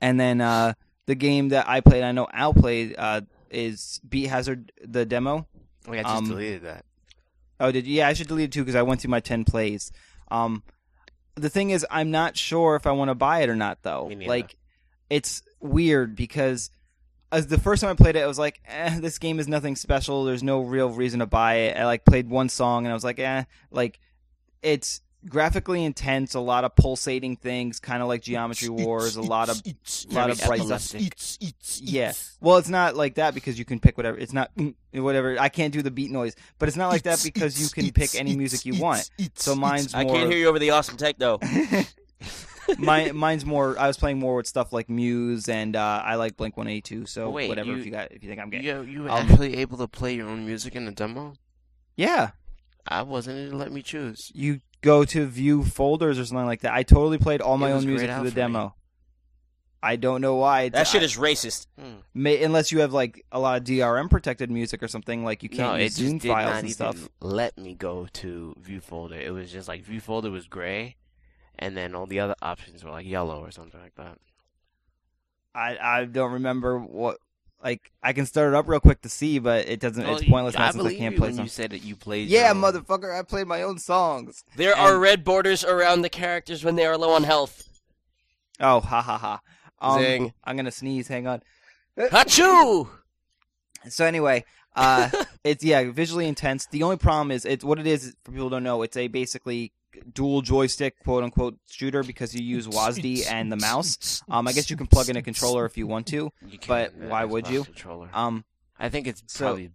and 0.00 0.18
then 0.18 0.40
uh, 0.40 0.74
the 1.06 1.14
game 1.14 1.50
that 1.50 1.68
I 1.68 1.80
played, 1.80 2.02
I 2.02 2.12
know 2.12 2.26
Al 2.32 2.54
played, 2.54 2.94
uh, 2.98 3.22
is 3.50 4.00
Beat 4.08 4.26
Hazard, 4.26 4.72
the 4.84 5.04
demo. 5.06 5.46
Oh, 5.88 5.92
yeah, 5.92 6.00
I 6.00 6.02
just 6.02 6.16
Um, 6.16 6.28
deleted 6.28 6.62
that. 6.62 6.84
Oh, 7.60 7.70
did 7.72 7.86
you? 7.86 7.94
Yeah, 7.96 8.08
I 8.08 8.12
should 8.12 8.28
delete 8.28 8.46
it 8.46 8.52
too 8.52 8.62
because 8.62 8.74
I 8.74 8.82
went 8.82 9.00
through 9.00 9.10
my 9.10 9.20
ten 9.20 9.44
plays. 9.44 9.92
Um, 10.30 10.62
the 11.36 11.48
thing 11.48 11.70
is, 11.70 11.86
I'm 11.90 12.10
not 12.10 12.36
sure 12.36 12.76
if 12.76 12.86
I 12.86 12.92
want 12.92 13.08
to 13.10 13.14
buy 13.14 13.40
it 13.40 13.48
or 13.48 13.56
not, 13.56 13.78
though. 13.82 14.08
Like, 14.28 14.56
it's 15.08 15.42
weird 15.60 16.16
because 16.16 16.70
as 17.32 17.46
the 17.46 17.58
first 17.58 17.82
time 17.82 17.90
I 17.90 17.94
played 17.94 18.16
it, 18.16 18.20
I 18.22 18.26
was 18.26 18.38
like, 18.38 18.60
eh, 18.66 18.98
this 19.00 19.18
game 19.18 19.38
is 19.38 19.48
nothing 19.48 19.76
special. 19.76 20.24
There's 20.24 20.42
no 20.42 20.60
real 20.60 20.90
reason 20.90 21.20
to 21.20 21.26
buy 21.26 21.54
it. 21.54 21.76
I 21.76 21.84
like 21.86 22.04
played 22.04 22.28
one 22.28 22.48
song 22.48 22.84
and 22.84 22.90
I 22.90 22.94
was 22.94 23.04
like, 23.04 23.18
eh, 23.18 23.44
like 23.70 24.00
it's 24.62 25.00
graphically 25.28 25.84
intense, 25.84 26.34
a 26.34 26.40
lot 26.40 26.64
of 26.64 26.74
pulsating 26.76 27.36
things, 27.36 27.80
kind 27.80 28.02
of 28.02 28.08
like 28.08 28.22
Geometry 28.22 28.68
Wars, 28.68 29.16
a 29.16 29.22
lot 29.22 29.48
of 29.48 29.60
a 29.66 30.14
lot 30.14 30.30
of 30.30 30.38
Very 30.38 30.58
bright 30.60 30.80
stuff. 30.80 30.94
epileptic. 30.94 31.54
Yeah. 31.80 32.12
Well, 32.40 32.56
it's 32.58 32.68
not 32.68 32.96
like 32.96 33.16
that 33.16 33.34
because 33.34 33.58
you 33.58 33.64
can 33.64 33.80
pick 33.80 33.96
whatever. 33.96 34.16
It's 34.18 34.32
not 34.32 34.54
mm, 34.56 34.74
whatever. 34.92 35.36
I 35.38 35.48
can't 35.48 35.72
do 35.72 35.82
the 35.82 35.90
beat 35.90 36.10
noise, 36.10 36.34
but 36.58 36.68
it's 36.68 36.76
not 36.76 36.88
like 36.88 37.02
that 37.02 37.20
because 37.24 37.60
you 37.60 37.68
can 37.68 37.92
pick 37.92 38.14
any 38.14 38.36
music 38.36 38.64
you 38.64 38.80
want. 38.80 39.10
So 39.34 39.54
mine's 39.54 39.94
I 39.94 40.04
more. 40.04 40.14
can't 40.14 40.30
hear 40.30 40.38
you 40.38 40.48
over 40.48 40.58
the 40.58 40.70
awesome 40.70 40.96
tech 40.96 41.16
though. 41.18 41.38
My, 42.78 43.12
mine's 43.12 43.44
more. 43.46 43.78
I 43.78 43.86
was 43.86 43.96
playing 43.96 44.18
more 44.18 44.34
with 44.36 44.46
stuff 44.48 44.72
like 44.72 44.88
Muse, 44.90 45.48
and 45.48 45.76
uh, 45.76 46.02
I 46.04 46.16
like 46.16 46.36
Blink 46.36 46.56
One 46.56 46.66
Eighty 46.66 46.80
Two. 46.80 47.06
So 47.06 47.30
Wait, 47.30 47.48
whatever. 47.48 47.70
you- 47.70 47.76
if 47.78 47.84
you 47.86 47.92
got, 47.92 48.10
if 48.10 48.24
you 48.24 48.28
think 48.28 48.40
I'm 48.40 48.50
getting, 48.50 48.66
You, 48.66 48.82
you 48.82 49.02
were 49.04 49.10
Um, 49.10 49.30
actually 49.30 49.58
able 49.58 49.78
to 49.78 49.86
play 49.86 50.14
your 50.16 50.28
own 50.28 50.44
music 50.46 50.74
in 50.74 50.84
the 50.84 50.92
demo? 50.92 51.34
yeah. 51.96 52.30
I 52.88 53.02
wasn't. 53.02 53.38
It 53.38 53.52
let 53.52 53.72
me 53.72 53.82
choose. 53.82 54.30
You 54.32 54.60
go 54.86 55.04
to 55.04 55.26
view 55.26 55.64
folders 55.64 56.18
or 56.18 56.24
something 56.24 56.46
like 56.46 56.60
that. 56.62 56.72
I 56.72 56.82
totally 56.84 57.18
played 57.18 57.40
all 57.42 57.58
my 57.58 57.72
own 57.72 57.84
music 57.86 58.08
grayed 58.08 58.16
through 58.20 58.30
the 58.30 58.40
for 58.42 58.48
me. 58.48 58.54
demo. 58.54 58.74
I 59.82 59.96
don't 59.96 60.20
know 60.20 60.36
why. 60.36 60.68
That 60.70 60.86
shit 60.88 61.02
I- 61.02 61.04
is 61.04 61.16
racist. 61.16 61.66
Hmm. 61.78 61.96
may, 62.14 62.42
unless 62.42 62.72
you 62.72 62.80
have 62.80 62.92
like 62.92 63.24
a 63.30 63.38
lot 63.38 63.58
of 63.58 63.64
DRM 63.64 64.08
protected 64.10 64.50
music 64.50 64.82
or 64.82 64.88
something 64.88 65.22
like 65.24 65.42
you 65.42 65.48
can't 65.48 65.78
it 65.80 65.84
use 65.84 65.96
just 65.96 66.08
Zoom 66.08 66.18
did 66.18 66.28
files 66.32 66.50
not 66.50 66.58
and 66.58 66.64
even 66.68 66.74
stuff. 66.74 67.08
let 67.20 67.56
me 67.58 67.74
go 67.74 68.06
to 68.14 68.54
view 68.60 68.80
folder. 68.80 69.16
It 69.20 69.32
was 69.32 69.52
just 69.52 69.68
like 69.68 69.82
view 69.84 70.00
folder 70.00 70.30
was 70.30 70.46
gray, 70.48 70.96
and 71.58 71.76
then 71.76 71.94
all 71.94 72.06
the 72.06 72.20
other 72.20 72.34
options 72.42 72.82
were 72.82 72.90
like 72.90 73.06
yellow 73.06 73.38
or 73.44 73.50
something 73.50 73.80
like 73.80 73.94
that. 73.96 74.18
I 75.54 75.76
I 76.00 76.04
don't 76.06 76.32
remember 76.32 76.78
what 76.78 77.18
like 77.62 77.90
I 78.02 78.12
can 78.12 78.26
start 78.26 78.48
it 78.52 78.54
up 78.54 78.68
real 78.68 78.80
quick 78.80 79.00
to 79.02 79.08
see, 79.08 79.38
but 79.38 79.68
it 79.68 79.80
doesn't. 79.80 80.02
it's 80.02 80.22
Well, 80.22 80.30
pointless 80.30 80.56
I 80.56 80.70
since 80.70 80.84
I 80.84 80.94
can't 80.94 81.14
you 81.14 81.18
play 81.18 81.28
when 81.28 81.36
songs. 81.36 81.46
you 81.46 81.50
said 81.50 81.70
that 81.70 81.82
you 81.82 81.96
played. 81.96 82.28
Yeah, 82.28 82.52
motherfucker, 82.54 83.16
I 83.18 83.22
played 83.22 83.46
my 83.46 83.62
own 83.62 83.78
songs. 83.78 84.44
There 84.56 84.76
are 84.76 84.98
red 84.98 85.24
borders 85.24 85.64
around 85.64 86.02
the 86.02 86.08
characters 86.08 86.64
when 86.64 86.76
they 86.76 86.86
are 86.86 86.96
low 86.96 87.10
on 87.12 87.24
health. 87.24 87.68
Oh, 88.60 88.80
ha 88.80 89.02
ha 89.02 89.18
ha. 89.18 89.40
Um, 89.80 90.00
Zing. 90.02 90.32
I'm 90.44 90.56
gonna 90.56 90.70
sneeze. 90.70 91.08
Hang 91.08 91.26
on. 91.26 91.42
Achoo! 91.98 92.88
So 93.88 94.04
anyway, 94.04 94.44
uh, 94.74 95.10
it's 95.44 95.64
yeah, 95.64 95.90
visually 95.90 96.26
intense. 96.28 96.66
The 96.66 96.82
only 96.82 96.96
problem 96.96 97.30
is 97.30 97.44
it's 97.44 97.64
what 97.64 97.78
it 97.78 97.86
is 97.86 98.14
for 98.24 98.32
people 98.32 98.46
who 98.46 98.50
don't 98.50 98.64
know. 98.64 98.82
It's 98.82 98.96
a 98.96 99.08
basically 99.08 99.72
dual 100.12 100.42
joystick 100.42 100.98
quote 101.02 101.24
unquote 101.24 101.58
shooter 101.68 102.02
because 102.02 102.34
you 102.34 102.42
use 102.44 102.66
WASD 102.68 103.26
and 103.30 103.50
the 103.50 103.56
mouse. 103.56 104.22
Um, 104.28 104.46
I 104.48 104.52
guess 104.52 104.70
you 104.70 104.76
can 104.76 104.86
plug 104.86 105.08
in 105.08 105.16
a 105.16 105.22
controller 105.22 105.64
if 105.66 105.76
you 105.76 105.86
want 105.86 106.06
to. 106.08 106.32
You 106.46 106.58
but 106.66 106.94
why 106.96 107.24
would 107.24 107.48
you? 107.48 107.64
Controller. 107.64 108.10
Um, 108.12 108.44
I 108.78 108.88
think 108.88 109.06
it's 109.06 109.22
so- 109.26 109.46
probably 109.46 109.70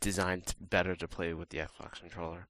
designed 0.00 0.54
better 0.60 0.96
to 0.96 1.06
play 1.08 1.32
with 1.32 1.50
the 1.50 1.58
Xbox 1.58 2.00
controller. 2.00 2.48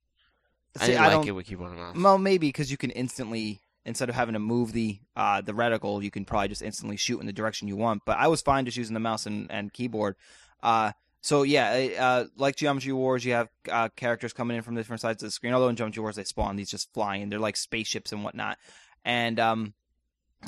I 0.76 0.80
see, 0.80 0.86
didn't 0.92 1.02
I 1.02 1.06
like 1.08 1.12
don't. 1.16 1.28
it 1.28 1.32
with 1.32 1.46
keyboard 1.46 1.70
and 1.72 1.80
mouse. 1.80 1.96
Well, 1.96 2.18
maybe 2.18 2.48
because 2.48 2.70
you 2.70 2.76
can 2.78 2.90
instantly 2.90 3.60
instead 3.84 4.08
of 4.08 4.14
having 4.14 4.32
to 4.34 4.38
move 4.38 4.72
the 4.72 4.98
uh, 5.16 5.40
the 5.40 5.52
reticle, 5.52 6.02
you 6.02 6.10
can 6.10 6.24
probably 6.24 6.48
just 6.48 6.62
instantly 6.62 6.96
shoot 6.96 7.20
in 7.20 7.26
the 7.26 7.32
direction 7.32 7.68
you 7.68 7.76
want. 7.76 8.02
But 8.04 8.18
I 8.18 8.28
was 8.28 8.40
fine 8.42 8.64
just 8.64 8.76
using 8.76 8.94
the 8.94 9.00
mouse 9.00 9.26
and, 9.26 9.50
and 9.50 9.72
keyboard. 9.72 10.16
Uh, 10.62 10.92
so 11.22 11.44
yeah, 11.44 11.88
uh, 11.98 12.24
like 12.36 12.56
Geometry 12.56 12.92
Wars, 12.92 13.24
you 13.24 13.32
have 13.32 13.48
uh, 13.70 13.88
characters 13.96 14.32
coming 14.32 14.56
in 14.56 14.62
from 14.62 14.74
different 14.74 15.00
sides 15.00 15.22
of 15.22 15.28
the 15.28 15.30
screen. 15.30 15.54
Although 15.54 15.68
in 15.68 15.76
Geometry 15.76 16.02
Wars 16.02 16.16
they 16.16 16.24
spawn 16.24 16.56
these 16.56 16.70
just 16.70 16.92
flying, 16.92 17.30
they're 17.30 17.38
like 17.38 17.56
spaceships 17.56 18.12
and 18.12 18.22
whatnot. 18.22 18.58
And 19.04 19.40
um, 19.40 19.74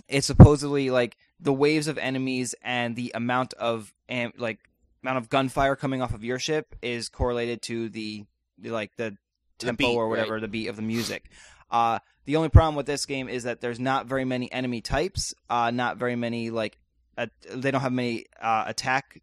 it's 0.08 0.26
supposedly 0.26 0.90
like 0.90 1.16
the 1.40 1.52
waves 1.52 1.88
of 1.88 1.96
enemies 1.96 2.54
and 2.62 2.96
the 2.96 3.12
amount 3.14 3.54
of 3.54 3.94
am- 4.08 4.32
like 4.36 4.58
amount 5.02 5.18
of 5.18 5.28
gunfire 5.30 5.76
coming 5.76 6.02
off 6.02 6.12
of 6.12 6.24
your 6.24 6.38
ship 6.38 6.74
is 6.82 7.08
correlated 7.08 7.62
to 7.62 7.88
the, 7.88 8.24
the 8.58 8.70
like 8.70 8.96
the 8.96 9.16
The 9.58 9.66
tempo 9.66 9.86
beat, 9.86 9.96
or 9.96 10.08
whatever 10.08 10.40
the 10.40 10.48
beat 10.48 10.66
of 10.68 10.76
the 10.76 10.82
music. 10.82 11.30
Uh, 11.70 11.98
the 12.24 12.36
only 12.36 12.48
problem 12.48 12.74
with 12.74 12.86
this 12.86 13.06
game 13.06 13.28
is 13.28 13.44
that 13.44 13.60
there's 13.60 13.78
not 13.78 14.06
very 14.06 14.24
many 14.24 14.50
enemy 14.50 14.80
types, 14.80 15.34
uh, 15.48 15.70
not 15.70 15.98
very 15.98 16.16
many 16.16 16.50
like 16.50 16.78
at, 17.16 17.30
they 17.48 17.70
don't 17.70 17.80
have 17.82 17.92
many 17.92 18.26
uh, 18.40 18.64
attack 18.66 19.20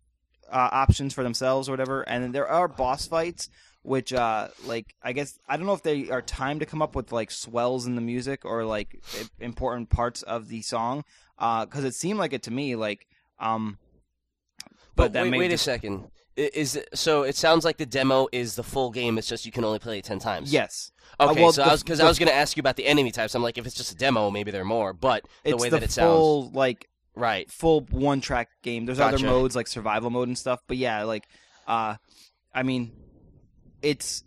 uh, 0.51 0.69
options 0.71 1.13
for 1.13 1.23
themselves 1.23 1.67
or 1.69 1.71
whatever. 1.71 2.01
And 2.03 2.23
then 2.23 2.31
there 2.31 2.47
are 2.47 2.67
boss 2.67 3.07
fights, 3.07 3.49
which 3.83 4.13
uh, 4.13 4.49
like 4.65 4.93
I 5.01 5.13
guess 5.13 5.39
I 5.47 5.57
don't 5.57 5.65
know 5.65 5.73
if 5.73 5.83
they 5.83 6.09
are 6.09 6.21
timed 6.21 6.59
to 6.59 6.65
come 6.65 6.81
up 6.81 6.95
with 6.95 7.11
like 7.11 7.31
swells 7.31 7.85
in 7.85 7.95
the 7.95 8.01
music 8.01 8.45
or 8.45 8.63
like 8.65 9.01
important 9.39 9.89
parts 9.89 10.21
of 10.23 10.47
the 10.49 10.61
song, 10.61 11.03
because 11.37 11.83
it 11.83 11.95
seemed 11.95 12.19
like 12.19 12.33
it 12.33 12.43
to 12.43 12.51
me. 12.51 12.75
Like, 12.75 13.07
um, 13.39 13.77
But, 14.95 15.13
that 15.13 15.23
wait, 15.23 15.37
wait 15.39 15.51
just- 15.51 15.63
a 15.67 15.71
second. 15.71 16.11
Is 16.37 16.77
it, 16.77 16.87
so? 16.93 17.23
It 17.23 17.35
sounds 17.35 17.65
like 17.65 17.75
the 17.75 17.85
demo 17.85 18.27
is 18.31 18.55
the 18.55 18.63
full 18.63 18.89
game. 18.89 19.17
It's 19.17 19.27
just 19.27 19.45
you 19.45 19.51
can 19.51 19.65
only 19.65 19.79
play 19.79 19.97
it 19.99 20.05
ten 20.05 20.17
times. 20.17 20.51
yes, 20.51 20.91
Okay. 21.19 21.39
Uh, 21.39 21.43
well, 21.43 21.51
so 21.51 21.61
the- 21.61 21.67
I 21.67 21.71
was 21.73 21.83
because 21.83 21.99
I 21.99 22.07
was 22.07 22.17
going 22.17 22.29
to 22.29 22.33
ask 22.33 22.55
you 22.55 22.61
about 22.61 22.77
the 22.77 22.85
enemy 22.85 23.11
types. 23.11 23.35
I'm 23.35 23.43
like, 23.43 23.57
if 23.57 23.65
it's 23.65 23.75
just 23.75 23.91
a 23.91 23.95
demo, 23.95 24.31
maybe 24.31 24.49
there 24.49 24.61
are 24.61 24.65
more. 24.65 24.93
But 24.93 25.25
the 25.43 25.57
way 25.57 25.67
that 25.69 25.83
it 25.83 25.91
sounds, 25.91 26.07
full 26.07 26.49
like 26.51 26.87
right? 27.15 27.49
full 27.51 27.81
one 27.91 28.21
track 28.21 28.49
game. 28.63 28.85
There's 28.85 28.99
other 28.99 29.17
modes 29.31 29.55
like 29.55 29.67
survival 29.67 30.09
mode 30.09 30.27
and 30.27 30.37
stuff, 30.37 30.61
but 30.67 30.77
yeah, 30.77 31.03
like 31.03 31.25
uh 31.67 31.95
I 32.53 32.63
mean 32.63 32.91
it's 33.81 34.23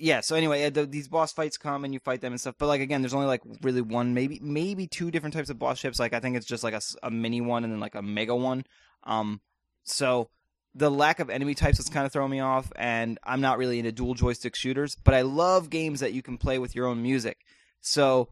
yeah, 0.00 0.20
so 0.20 0.36
anyway, 0.36 0.64
uh, 0.64 0.70
the, 0.70 0.86
these 0.86 1.08
boss 1.08 1.32
fights 1.32 1.56
come 1.58 1.84
and 1.84 1.92
you 1.92 1.98
fight 1.98 2.20
them 2.20 2.32
and 2.32 2.40
stuff. 2.40 2.54
But 2.56 2.68
like 2.68 2.80
again, 2.80 3.02
there's 3.02 3.14
only 3.14 3.26
like 3.26 3.42
really 3.62 3.80
one, 3.80 4.14
maybe 4.14 4.38
maybe 4.40 4.86
two 4.86 5.10
different 5.10 5.34
types 5.34 5.50
of 5.50 5.58
boss 5.58 5.78
ships. 5.78 5.98
Like 5.98 6.12
I 6.12 6.20
think 6.20 6.36
it's 6.36 6.46
just 6.46 6.62
like 6.62 6.72
a, 6.74 6.76
s- 6.76 6.94
a 7.02 7.10
mini 7.10 7.40
one 7.40 7.64
and 7.64 7.72
then 7.72 7.80
like 7.80 7.96
a 7.96 8.02
mega 8.02 8.34
one. 8.36 8.64
Um, 9.04 9.40
so 9.82 10.30
the 10.72 10.88
lack 10.90 11.18
of 11.18 11.30
enemy 11.30 11.54
types 11.54 11.80
is 11.80 11.88
kind 11.88 12.06
of 12.06 12.12
throwing 12.12 12.30
me 12.30 12.38
off, 12.38 12.70
and 12.76 13.18
I'm 13.24 13.40
not 13.40 13.58
really 13.58 13.80
into 13.80 13.90
dual 13.90 14.14
joystick 14.14 14.54
shooters. 14.54 14.96
But 15.02 15.14
I 15.14 15.22
love 15.22 15.68
games 15.68 15.98
that 15.98 16.12
you 16.12 16.22
can 16.22 16.38
play 16.38 16.60
with 16.60 16.76
your 16.76 16.86
own 16.86 17.02
music. 17.02 17.38
So 17.80 18.28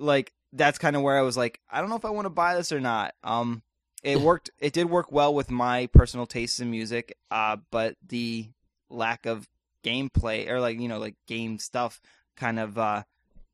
like 0.00 0.32
that's 0.54 0.78
kind 0.78 0.96
of 0.96 1.02
where 1.02 1.18
I 1.18 1.22
was 1.22 1.36
like, 1.36 1.60
I 1.70 1.80
don't 1.80 1.90
know 1.90 1.96
if 1.96 2.04
I 2.04 2.10
want 2.10 2.26
to 2.26 2.30
buy 2.30 2.54
this 2.54 2.72
or 2.72 2.80
not. 2.80 3.14
Um, 3.22 3.62
it 4.02 4.20
worked. 4.20 4.50
It 4.58 4.72
did 4.72 4.88
work 4.88 5.12
well 5.12 5.34
with 5.34 5.50
my 5.50 5.86
personal 5.88 6.26
tastes 6.26 6.60
in 6.60 6.70
music. 6.70 7.16
Uh, 7.30 7.58
but 7.70 7.96
the 8.06 8.48
lack 8.88 9.26
of 9.26 9.48
gameplay 9.84 10.48
or 10.48 10.60
like 10.60 10.80
you 10.80 10.88
know 10.88 10.98
like 10.98 11.14
game 11.26 11.58
stuff 11.58 12.00
kind 12.36 12.58
of 12.58 12.78
uh 12.78 13.02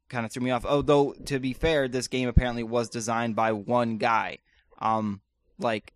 kind 0.09 0.27
of 0.27 0.33
threw 0.33 0.43
me 0.43 0.51
off. 0.51 0.67
Although 0.67 1.15
to 1.27 1.39
be 1.39 1.53
fair, 1.53 1.89
this 1.89 2.09
game 2.09 2.29
apparently 2.29 2.63
was 2.63 2.89
designed 2.89 3.35
by 3.35 3.53
one 3.53 3.97
guy. 3.97 4.39
Um, 4.79 5.21
like 5.59 5.93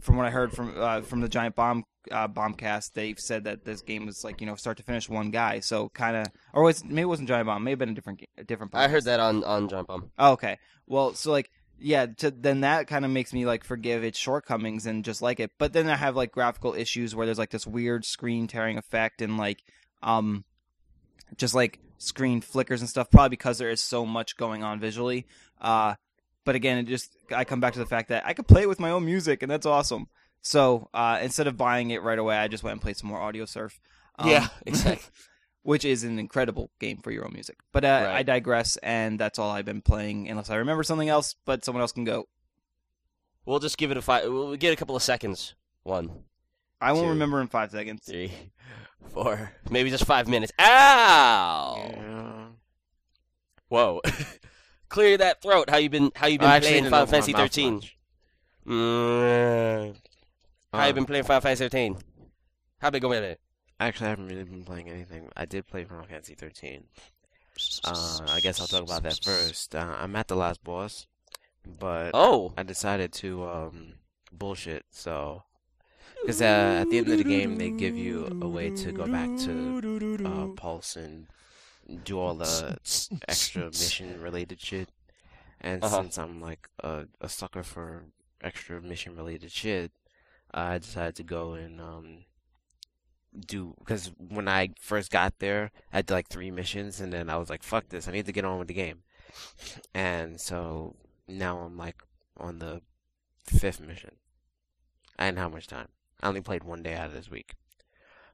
from 0.00 0.16
what 0.16 0.26
I 0.26 0.30
heard 0.30 0.52
from 0.52 0.74
uh, 0.76 1.00
from 1.00 1.20
the 1.20 1.28
Giant 1.28 1.56
Bomb 1.56 1.84
uh, 2.10 2.28
Bombcast, 2.28 2.92
they've 2.92 3.18
said 3.18 3.44
that 3.44 3.64
this 3.64 3.82
game 3.82 4.06
was 4.06 4.24
like 4.24 4.40
you 4.40 4.46
know 4.46 4.54
start 4.54 4.76
to 4.78 4.82
finish 4.82 5.08
one 5.08 5.30
guy. 5.30 5.60
So 5.60 5.88
kind 5.90 6.16
of, 6.16 6.26
or 6.52 6.62
was 6.62 6.84
maybe 6.84 7.02
it 7.02 7.06
wasn't 7.06 7.28
Giant 7.28 7.46
Bomb, 7.46 7.64
may 7.64 7.70
have 7.70 7.78
been 7.78 7.90
a 7.90 7.94
different 7.94 8.22
a 8.36 8.44
different. 8.44 8.74
I 8.74 8.88
heard 8.88 9.04
that 9.04 9.20
on 9.20 9.44
on 9.44 9.68
Jump 9.68 9.88
Bomb. 9.88 10.10
Oh, 10.18 10.32
okay. 10.32 10.58
Well, 10.86 11.14
so 11.14 11.30
like, 11.30 11.50
yeah, 11.78 12.06
to, 12.06 12.30
then 12.30 12.60
that 12.60 12.86
kind 12.86 13.04
of 13.04 13.10
makes 13.10 13.32
me 13.32 13.46
like 13.46 13.64
forgive 13.64 14.04
its 14.04 14.18
shortcomings 14.18 14.86
and 14.86 15.04
just 15.04 15.22
like 15.22 15.40
it. 15.40 15.52
But 15.58 15.72
then 15.72 15.88
I 15.88 15.96
have 15.96 16.16
like 16.16 16.32
graphical 16.32 16.74
issues 16.74 17.14
where 17.14 17.26
there's 17.26 17.38
like 17.38 17.50
this 17.50 17.66
weird 17.66 18.04
screen 18.04 18.46
tearing 18.46 18.78
effect 18.78 19.22
and 19.22 19.36
like, 19.38 19.62
um, 20.02 20.44
just 21.36 21.54
like 21.54 21.80
screen 21.98 22.40
flickers 22.40 22.80
and 22.80 22.88
stuff. 22.88 23.10
Probably 23.10 23.30
because 23.30 23.58
there 23.58 23.70
is 23.70 23.82
so 23.82 24.04
much 24.04 24.36
going 24.36 24.62
on 24.62 24.78
visually. 24.80 25.26
Uh, 25.60 25.94
but 26.44 26.54
again, 26.54 26.78
it 26.78 26.84
just 26.84 27.16
I 27.34 27.44
come 27.44 27.60
back 27.60 27.72
to 27.72 27.78
the 27.78 27.86
fact 27.86 28.10
that 28.10 28.26
I 28.26 28.34
could 28.34 28.46
play 28.46 28.62
it 28.62 28.68
with 28.68 28.80
my 28.80 28.90
own 28.90 29.04
music 29.04 29.42
and 29.42 29.50
that's 29.50 29.66
awesome. 29.66 30.08
So 30.46 30.88
uh, 30.92 31.18
instead 31.22 31.46
of 31.46 31.56
buying 31.56 31.90
it 31.90 32.02
right 32.02 32.18
away, 32.18 32.36
I 32.36 32.48
just 32.48 32.62
went 32.62 32.72
and 32.72 32.80
played 32.82 32.96
some 32.98 33.08
more 33.08 33.18
Audiosurf. 33.18 33.78
Um, 34.18 34.28
yeah, 34.28 34.48
exactly. 34.66 35.02
which 35.62 35.84
is 35.86 36.04
an 36.04 36.18
incredible 36.18 36.70
game 36.78 36.98
for 36.98 37.10
your 37.10 37.24
own 37.24 37.32
music. 37.32 37.56
But 37.72 37.84
uh, 37.84 38.02
Right. 38.06 38.16
I 38.16 38.22
digress, 38.22 38.76
and 38.82 39.18
that's 39.18 39.38
all 39.38 39.50
I've 39.50 39.64
been 39.64 39.80
playing, 39.80 40.28
unless 40.28 40.50
I 40.50 40.56
remember 40.56 40.82
something 40.82 41.08
else. 41.08 41.34
But 41.46 41.64
someone 41.64 41.80
else 41.80 41.92
can 41.92 42.04
go. 42.04 42.26
we'll 43.46 43.58
just 43.58 43.78
give 43.78 43.90
it 43.90 43.96
a 43.96 44.02
five. 44.02 44.24
We'll 44.30 44.54
get 44.56 44.72
a 44.72 44.76
couple 44.76 44.94
of 44.94 45.02
seconds. 45.02 45.54
One, 45.82 46.10
I 46.80 46.92
won't 46.92 47.06
Two. 47.06 47.10
remember 47.10 47.40
in 47.40 47.48
five 47.48 47.70
seconds. 47.70 48.04
three, 48.04 48.30
four, 49.14 49.50
maybe 49.70 49.88
just 49.90 50.04
five 50.04 50.28
minutes. 50.28 50.52
Ow! 50.60 51.90
Yeah. 51.96 52.46
Whoa! 53.68 54.00
Clear 54.90 55.16
that 55.16 55.40
throat. 55.42 55.70
How 55.70 55.78
you 55.78 55.88
been? 55.90 56.12
How 56.14 56.26
you 56.26 56.38
been 56.38 56.48
Oh, 56.48 56.52
I 56.52 56.60
playing 56.60 56.74
didn't 56.84 56.90
Final 56.90 57.06
Fantasy 57.06 57.32
thirteen? 57.32 57.74
much. 57.76 57.96
Mm, 58.66 59.96
how 60.74 60.84
you 60.84 60.90
Um, 60.90 60.94
been 60.96 61.06
playing 61.06 61.24
Final 61.24 61.40
Fantasy 61.40 61.64
thirteen? 61.64 61.96
How 62.80 62.90
been 62.90 63.00
going 63.02 63.20
with 63.22 63.30
it? 63.30 63.40
Actually, 63.80 64.06
I 64.06 64.10
haven't 64.10 64.28
really 64.28 64.44
been 64.44 64.64
playing 64.64 64.88
anything. 64.88 65.28
I 65.36 65.44
did 65.46 65.66
play 65.66 65.84
Final 65.84 66.04
Fantasy 66.04 66.34
13. 66.34 66.84
Uh, 67.84 68.18
I 68.28 68.40
guess 68.40 68.60
I'll 68.60 68.66
talk 68.66 68.82
about 68.82 69.02
that 69.02 69.18
first. 69.22 69.74
Uh, 69.74 69.94
I'm 69.98 70.14
at 70.16 70.28
the 70.28 70.36
last 70.36 70.62
boss, 70.64 71.06
but 71.80 72.10
Oh, 72.14 72.52
I 72.56 72.62
decided 72.62 73.12
to 73.14 73.44
um, 73.44 73.94
bullshit. 74.32 74.84
So, 74.90 75.42
because 76.22 76.40
uh, 76.42 76.78
at 76.82 76.90
the 76.90 76.98
end 76.98 77.08
of 77.10 77.18
the 77.18 77.24
game, 77.24 77.56
they 77.56 77.70
give 77.70 77.96
you 77.96 78.28
a 78.40 78.48
way 78.48 78.70
to 78.70 78.92
go 78.92 79.06
back 79.06 79.28
to 79.40 80.20
uh, 80.24 80.46
Pulse 80.56 80.96
and 80.96 81.26
do 82.04 82.18
all 82.18 82.34
the 82.34 82.78
extra 83.28 83.64
mission 83.66 84.20
related 84.20 84.60
shit. 84.60 84.88
And 85.60 85.82
Uh-huh. 85.82 86.02
since 86.02 86.18
I'm 86.18 86.40
like 86.40 86.68
a, 86.82 87.06
a 87.20 87.28
sucker 87.28 87.62
for 87.62 88.04
extra 88.42 88.80
mission 88.80 89.16
related 89.16 89.50
shit, 89.50 89.90
I 90.54 90.78
decided 90.78 91.16
to 91.16 91.24
go 91.24 91.54
and 91.54 91.80
um, 91.80 92.24
do 93.46 93.74
because 93.80 94.12
when 94.16 94.48
I 94.48 94.70
first 94.80 95.10
got 95.10 95.40
there, 95.40 95.72
I 95.92 96.02
did 96.02 96.12
like 96.12 96.28
three 96.28 96.50
missions, 96.50 97.00
and 97.00 97.12
then 97.12 97.28
I 97.28 97.36
was 97.36 97.50
like, 97.50 97.62
"Fuck 97.62 97.88
this! 97.88 98.06
I 98.08 98.12
need 98.12 98.26
to 98.26 98.32
get 98.32 98.44
on 98.44 98.58
with 98.58 98.68
the 98.68 98.74
game." 98.74 99.02
And 99.92 100.40
so 100.40 100.94
now 101.26 101.58
I'm 101.58 101.76
like 101.76 102.02
on 102.36 102.60
the 102.60 102.82
fifth 103.44 103.80
mission. 103.80 104.12
I 105.18 105.26
didn't 105.26 105.38
have 105.38 105.52
much 105.52 105.66
time. 105.66 105.88
I 106.22 106.28
only 106.28 106.40
played 106.40 106.64
one 106.64 106.82
day 106.82 106.94
out 106.94 107.08
of 107.08 107.14
this 107.14 107.30
week. 107.30 107.54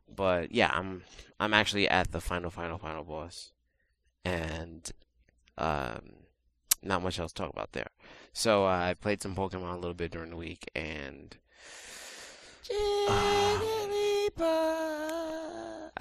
But 0.07 0.53
yeah, 0.53 0.71
I'm 0.73 1.03
I'm 1.39 1.55
actually 1.55 1.89
at 1.89 2.13
the 2.13 2.21
final, 2.21 2.51
final, 2.51 2.79
final 2.79 3.05
boss, 3.05 3.53
and 4.25 4.91
um, 5.57 6.01
not 6.83 7.03
much 7.03 7.19
else 7.19 7.33
to 7.33 7.43
talk 7.43 7.53
about 7.53 7.73
there. 7.73 7.89
So 8.33 8.65
uh, 8.67 8.79
I 8.91 8.95
played 8.95 9.23
some 9.23 9.35
Pokemon 9.35 9.73
a 9.73 9.79
little 9.79 9.95
bit 9.95 10.11
during 10.11 10.31
the 10.31 10.37
week, 10.37 10.71
and 10.75 11.37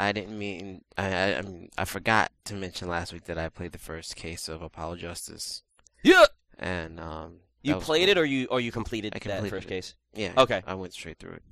I 0.02 0.12
didn't 0.14 0.38
mean 0.38 0.82
I 0.98 1.08
I, 1.14 1.38
I, 1.38 1.42
mean, 1.42 1.70
I 1.78 1.86
forgot 1.86 2.32
to 2.46 2.54
mention 2.56 2.88
last 2.88 3.12
week 3.14 3.26
that 3.26 3.38
I 3.38 3.50
played 3.50 3.74
the 3.74 3.78
first 3.78 4.16
case 4.16 4.48
of 4.48 4.62
Apollo 4.62 4.96
Justice, 4.98 5.62
yeah. 6.04 6.26
and 6.58 7.00
um, 7.00 7.40
You 7.62 7.76
played 7.76 8.06
cool. 8.08 8.12
it, 8.12 8.18
or 8.18 8.26
you 8.26 8.48
or 8.50 8.60
you 8.62 8.72
completed 8.72 9.14
I 9.14 9.20
that 9.20 9.22
completed 9.22 9.50
first 9.50 9.66
it. 9.66 9.70
case? 9.70 9.96
Yeah. 10.14 10.32
Okay. 10.38 10.64
I 10.66 10.74
went 10.76 10.94
straight 10.94 11.20
through 11.20 11.34
it. 11.34 11.44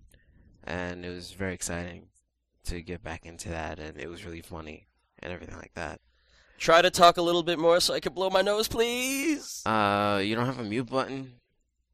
And 0.63 1.05
it 1.05 1.09
was 1.09 1.31
very 1.31 1.53
exciting 1.53 2.07
to 2.65 2.81
get 2.81 3.03
back 3.03 3.25
into 3.25 3.49
that 3.49 3.79
and 3.79 3.97
it 3.99 4.09
was 4.09 4.25
really 4.25 4.41
funny 4.41 4.87
and 5.19 5.31
everything 5.31 5.55
like 5.55 5.73
that. 5.75 6.01
Try 6.57 6.81
to 6.81 6.89
talk 6.89 7.17
a 7.17 7.21
little 7.21 7.43
bit 7.43 7.59
more 7.59 7.79
so 7.79 7.93
I 7.93 7.99
can 8.01 8.13
blow 8.13 8.29
my 8.29 8.41
nose, 8.41 8.67
please. 8.67 9.61
Uh 9.65 10.21
you 10.23 10.35
don't 10.35 10.45
have 10.45 10.59
a 10.59 10.63
mute 10.63 10.89
button? 10.89 11.33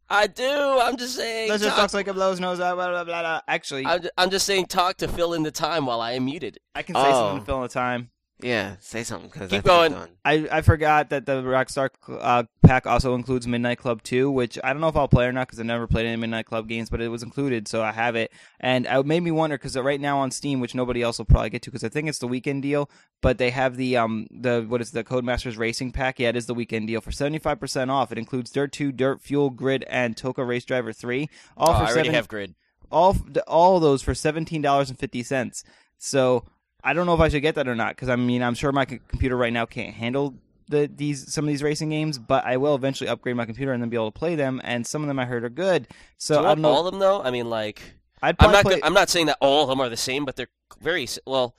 I 0.10 0.28
do. 0.28 0.44
I'm 0.82 0.98
just 0.98 1.16
saying. 1.16 1.50
Let's 1.50 1.64
just 1.64 1.76
talk- 1.76 1.84
talk 1.86 1.90
so 1.92 1.98
I 2.00 2.04
can 2.04 2.14
blow 2.14 2.32
his 2.32 2.40
nose 2.40 2.60
out. 2.60 2.76
Blah, 2.76 2.90
blah, 2.90 3.04
blah, 3.04 3.22
blah. 3.22 3.42
Actually, 3.48 3.86
I'm, 3.86 4.02
ju- 4.02 4.10
I'm 4.18 4.30
just 4.30 4.46
saying 4.46 4.66
talk 4.68 4.98
to 4.98 5.08
fill 5.08 5.34
in 5.34 5.44
the 5.44 5.52
time 5.52 5.86
while 5.86 6.02
I 6.02 6.12
am 6.14 6.26
muted. 6.26 6.58
I 6.76 6.84
can 6.84 6.96
say 6.96 7.02
something 7.02 7.38
Oh. 7.38 7.40
to 7.40 7.46
fill 7.46 7.56
in 7.58 7.62
the 7.64 7.68
time. 7.70 8.10
Yeah, 8.44 8.76
say 8.80 9.04
something 9.04 9.30
cuz 9.30 9.50
Keep 9.50 9.60
I 9.66 9.68
going. 9.68 9.92
done. 9.94 10.10
I, 10.26 10.48
I 10.52 10.62
forgot 10.62 11.10
that 11.12 11.26
the 11.26 11.42
Rockstar 11.42 11.90
uh, 12.10 12.44
pack 12.62 12.86
also 12.86 13.16
includes 13.16 13.48
Midnight 13.48 13.78
Club 13.78 14.04
2, 14.04 14.30
which 14.30 14.60
I 14.64 14.74
don't 14.74 14.82
know 14.82 14.90
if 14.90 14.96
I'll 14.98 15.08
play 15.08 15.26
or 15.26 15.32
not 15.32 15.48
because 15.48 15.60
I've 15.60 15.66
never 15.66 15.88
played 15.88 16.06
any 16.06 16.18
Midnight 16.18 16.46
Club 16.46 16.68
games, 16.68 16.90
but 16.90 17.00
it 17.02 17.08
was 17.08 17.24
included, 17.24 17.68
so 17.68 17.82
I 17.82 17.92
have 17.94 18.16
it. 18.16 18.32
And 18.60 18.86
it 18.86 19.06
made 19.06 19.22
me 19.24 19.32
wonder 19.32 19.58
because 19.58 19.78
right 19.78 20.00
now 20.00 20.18
on 20.20 20.32
Steam, 20.32 20.60
which 20.60 20.76
nobody 20.76 21.02
else 21.02 21.18
will 21.18 21.26
probably 21.26 21.50
get 21.52 21.62
to 21.64 21.72
because 21.72 21.84
I 21.84 21.90
think 21.90 22.10
it's 22.10 22.20
the 22.20 22.28
weekend 22.28 22.62
deal, 22.64 22.90
but 23.22 23.38
they 23.38 23.50
have 23.52 23.78
the 23.78 23.96
um 23.98 24.28
the 24.30 24.66
what 24.68 24.82
is 24.82 24.92
the 24.92 25.04
Codemasters 25.04 25.58
Racing 25.58 25.92
Pack? 25.94 26.20
Yeah, 26.20 26.30
it 26.30 26.36
is 26.36 26.46
the 26.46 26.54
weekend 26.54 26.88
deal 26.88 27.00
for 27.02 27.12
seventy 27.14 27.40
five 27.40 27.60
percent 27.60 27.90
off. 27.92 28.12
It 28.12 28.18
includes 28.18 28.52
Dirt 28.52 28.72
2, 28.74 28.92
Dirt 28.92 29.22
Fuel, 29.22 29.50
Grid, 29.52 29.86
and 29.88 30.18
TOCA 30.18 30.44
Race 30.46 30.66
Driver 30.66 30.92
3. 30.92 31.30
All 31.56 31.70
Oh, 31.70 31.74
for 31.74 31.84
I 31.84 31.86
already 31.86 32.10
7 32.10 32.14
have 32.14 32.28
grid. 32.28 32.56
all 32.92 33.16
all 33.48 33.78
of 33.78 33.82
those 33.82 34.02
for 34.02 34.14
seventeen 34.14 34.62
dollars 34.62 34.90
and 34.90 35.00
fifty 35.00 35.24
cents. 35.24 35.64
So 35.98 36.46
I 36.84 36.94
don't 36.94 37.06
know 37.06 37.14
if 37.14 37.20
I 37.20 37.30
should 37.30 37.42
get 37.42 37.56
that 37.56 37.68
or 37.68 37.76
not 37.76 37.96
because 37.96 38.10
I 38.10 38.16
mean 38.16 38.44
I'm 38.44 38.56
sure 38.56 38.72
my 38.72 38.86
c- 38.86 39.00
computer 39.08 39.38
right 39.38 39.54
now 39.54 39.66
can't 39.66 39.94
handle 39.94 40.36
the 40.68 40.90
these 40.94 41.32
some 41.34 41.46
of 41.46 41.48
these 41.50 41.64
racing 41.64 41.90
games, 41.90 42.18
but 42.20 42.44
I 42.46 42.58
will 42.58 42.76
eventually 42.76 43.10
upgrade 43.10 43.36
my 43.36 43.46
computer 43.46 43.72
and 43.74 43.82
then 43.82 43.90
be 43.90 43.98
able 43.98 44.12
to 44.12 44.18
play 44.20 44.36
them. 44.36 44.60
And 44.64 44.86
some 44.86 45.02
of 45.02 45.08
them 45.08 45.20
I 45.20 45.26
heard 45.26 45.44
are 45.44 45.50
good. 45.50 45.88
So 46.18 46.42
Do 46.42 46.46
I 46.48 46.50
don't 46.56 46.62
know. 46.62 46.70
all 46.70 46.86
of 46.86 46.92
them 46.92 47.00
though. 47.00 47.22
I 47.22 47.32
mean, 47.32 47.50
like 47.50 47.82
I'd 48.22 48.36
I'm 48.40 48.52
not. 48.52 48.64
play. 48.66 48.80
I'm 48.84 48.94
not 48.94 49.10
saying 49.10 49.26
that 49.28 49.38
all 49.42 49.64
of 49.64 49.70
them 49.70 49.80
are 49.82 49.90
the 49.90 49.98
same, 49.98 50.26
but 50.26 50.36
they're 50.36 50.48
very 50.82 51.08
well. 51.26 51.56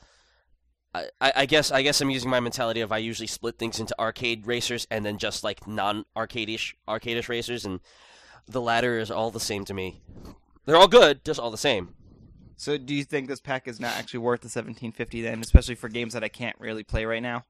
I, 0.95 1.09
I 1.21 1.33
I 1.37 1.47
guess 1.47 1.71
I 1.71 1.83
guess 1.83 2.01
I'm 2.01 2.11
using 2.11 2.31
my 2.31 2.41
mentality 2.41 2.81
of 2.81 2.93
I 2.93 2.99
usually 2.99 3.27
split 3.27 3.59
things 3.59 3.81
into 3.81 3.99
arcade 4.01 4.47
racers 4.47 4.87
and 4.91 5.05
then 5.05 5.19
just 5.19 5.43
like 5.45 5.67
non-arcade-ish 5.67 6.77
arcade-ish 6.89 7.29
racers, 7.29 7.65
and 7.65 7.81
the 8.47 8.61
latter 8.61 8.99
is 8.99 9.11
all 9.11 9.31
the 9.31 9.41
same 9.41 9.65
to 9.67 9.75
me. 9.75 10.01
They're 10.67 10.77
all 10.77 10.89
good, 10.89 11.25
just 11.25 11.39
all 11.41 11.51
the 11.51 11.59
same. 11.59 11.95
So 12.57 12.79
do 12.79 12.95
you 12.95 13.05
think 13.05 13.29
this 13.29 13.41
pack 13.41 13.67
is 13.69 13.81
not 13.81 13.97
actually 13.97 14.21
worth 14.21 14.41
the 14.41 14.49
seventeen 14.49 14.93
fifty 14.93 15.23
then, 15.23 15.41
especially 15.41 15.75
for 15.75 15.89
games 15.89 16.13
that 16.15 16.25
I 16.25 16.29
can't 16.29 16.57
really 16.59 16.85
play 16.85 17.05
right 17.05 17.23
now? 17.23 17.45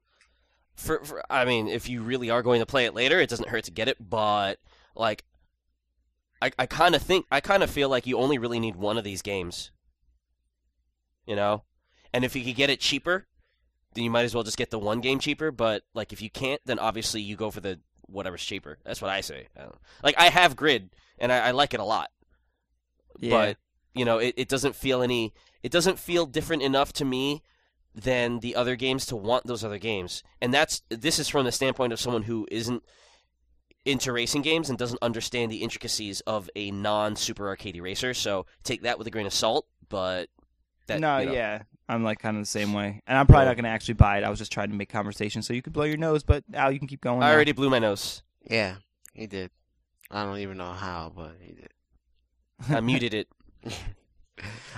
For, 0.75 1.03
for 1.03 1.23
I 1.29 1.45
mean, 1.45 1.67
if 1.67 1.87
you 1.89 2.01
really 2.01 2.29
are 2.29 2.43
going 2.43 2.59
to 2.59 2.65
play 2.65 2.85
it 2.85 2.93
later, 2.93 3.19
it 3.19 3.29
doesn't 3.29 3.49
hurt 3.49 3.63
to 3.65 3.71
get 3.71 3.87
it. 3.87 3.97
But 4.09 4.59
like, 4.95 5.23
I, 6.41 6.51
I 6.59 6.65
kind 6.65 6.95
of 6.95 7.01
think 7.01 7.25
I 7.31 7.39
kind 7.39 7.63
of 7.63 7.69
feel 7.69 7.89
like 7.89 8.05
you 8.07 8.17
only 8.17 8.37
really 8.37 8.59
need 8.59 8.75
one 8.75 8.97
of 8.97 9.03
these 9.03 9.21
games. 9.21 9.71
You 11.25 11.35
know, 11.35 11.63
and 12.13 12.23
if 12.23 12.35
you 12.35 12.43
could 12.43 12.55
get 12.55 12.69
it 12.69 12.79
cheaper, 12.79 13.27
then 13.93 14.03
you 14.03 14.09
might 14.09 14.25
as 14.25 14.35
well 14.35 14.43
just 14.43 14.57
get 14.57 14.69
the 14.69 14.79
one 14.79 15.01
game 15.01 15.19
cheaper. 15.19 15.51
But 15.51 15.83
like 15.93 16.13
if 16.13 16.21
you 16.21 16.29
can't, 16.29 16.61
then 16.65 16.77
obviously 16.77 17.21
you 17.21 17.35
go 17.35 17.51
for 17.51 17.61
the 17.61 17.79
whatever's 18.07 18.43
cheaper. 18.43 18.77
That's 18.85 19.01
what 19.01 19.11
I 19.11 19.21
say. 19.21 19.47
I 19.57 19.67
Like 20.03 20.15
I 20.17 20.29
have 20.29 20.55
Grid, 20.55 20.89
and 21.17 21.31
I, 21.31 21.47
I 21.47 21.51
like 21.51 21.73
it 21.73 21.79
a 21.79 21.85
lot. 21.85 22.11
Yeah. 23.19 23.29
But 23.31 23.57
you 23.95 24.05
know, 24.05 24.17
it, 24.19 24.33
it 24.37 24.47
doesn't 24.49 24.75
feel 24.75 25.01
any. 25.01 25.33
It 25.63 25.71
doesn't 25.71 25.97
feel 25.97 26.25
different 26.25 26.61
enough 26.61 26.93
to 26.93 27.05
me 27.05 27.41
than 27.95 28.39
the 28.39 28.55
other 28.55 28.75
games 28.75 29.05
to 29.07 29.15
want 29.15 29.47
those 29.47 29.63
other 29.63 29.79
games. 29.79 30.21
And 30.41 30.53
that's 30.53 30.81
this 30.89 31.17
is 31.17 31.29
from 31.29 31.45
the 31.45 31.51
standpoint 31.51 31.93
of 31.93 31.99
someone 31.99 32.23
who 32.23 32.45
isn't 32.51 32.83
into 33.85 34.11
racing 34.11 34.41
games 34.41 34.69
and 34.69 34.77
doesn't 34.77 35.01
understand 35.01 35.51
the 35.51 35.63
intricacies 35.63 36.19
of 36.21 36.49
a 36.55 36.71
non 36.71 37.15
super 37.15 37.47
arcade 37.47 37.79
racer. 37.81 38.13
So 38.13 38.45
take 38.63 38.81
that 38.83 38.97
with 38.97 39.07
a 39.07 39.11
grain 39.11 39.25
of 39.25 39.33
salt. 39.33 39.65
But 39.87 40.29
that, 40.87 40.99
no, 40.99 41.19
you 41.19 41.27
know, 41.27 41.33
yeah, 41.33 41.61
I'm 41.87 42.03
like 42.03 42.19
kind 42.19 42.35
of 42.37 42.41
the 42.43 42.47
same 42.47 42.73
way, 42.73 43.01
and 43.07 43.17
I'm 43.17 43.25
probably 43.27 43.45
Well- 43.45 43.51
not 43.51 43.55
gonna 43.57 43.69
actually 43.69 43.93
buy 43.95 44.17
it. 44.17 44.23
I 44.23 44.29
was 44.29 44.39
just 44.39 44.51
trying 44.51 44.69
to 44.69 44.75
make 44.75 44.89
conversation 44.89 45.41
so 45.41 45.53
you 45.53 45.61
could 45.61 45.73
blow 45.73 45.85
your 45.85 45.97
nose, 45.97 46.23
but 46.23 46.43
Al, 46.53 46.71
you 46.71 46.79
can 46.79 46.87
keep 46.87 47.01
going. 47.01 47.23
I 47.23 47.27
now. 47.29 47.33
already 47.33 47.51
blew 47.53 47.69
my 47.69 47.79
nose. 47.79 48.23
Yeah, 48.49 48.75
he 49.13 49.25
did. 49.27 49.51
I 50.11 50.23
don't 50.25 50.39
even 50.39 50.57
know 50.57 50.71
how, 50.73 51.11
but 51.15 51.37
he 51.39 51.53
did. 51.53 51.69
I 52.69 52.81
muted 52.81 53.13
it 53.13 53.27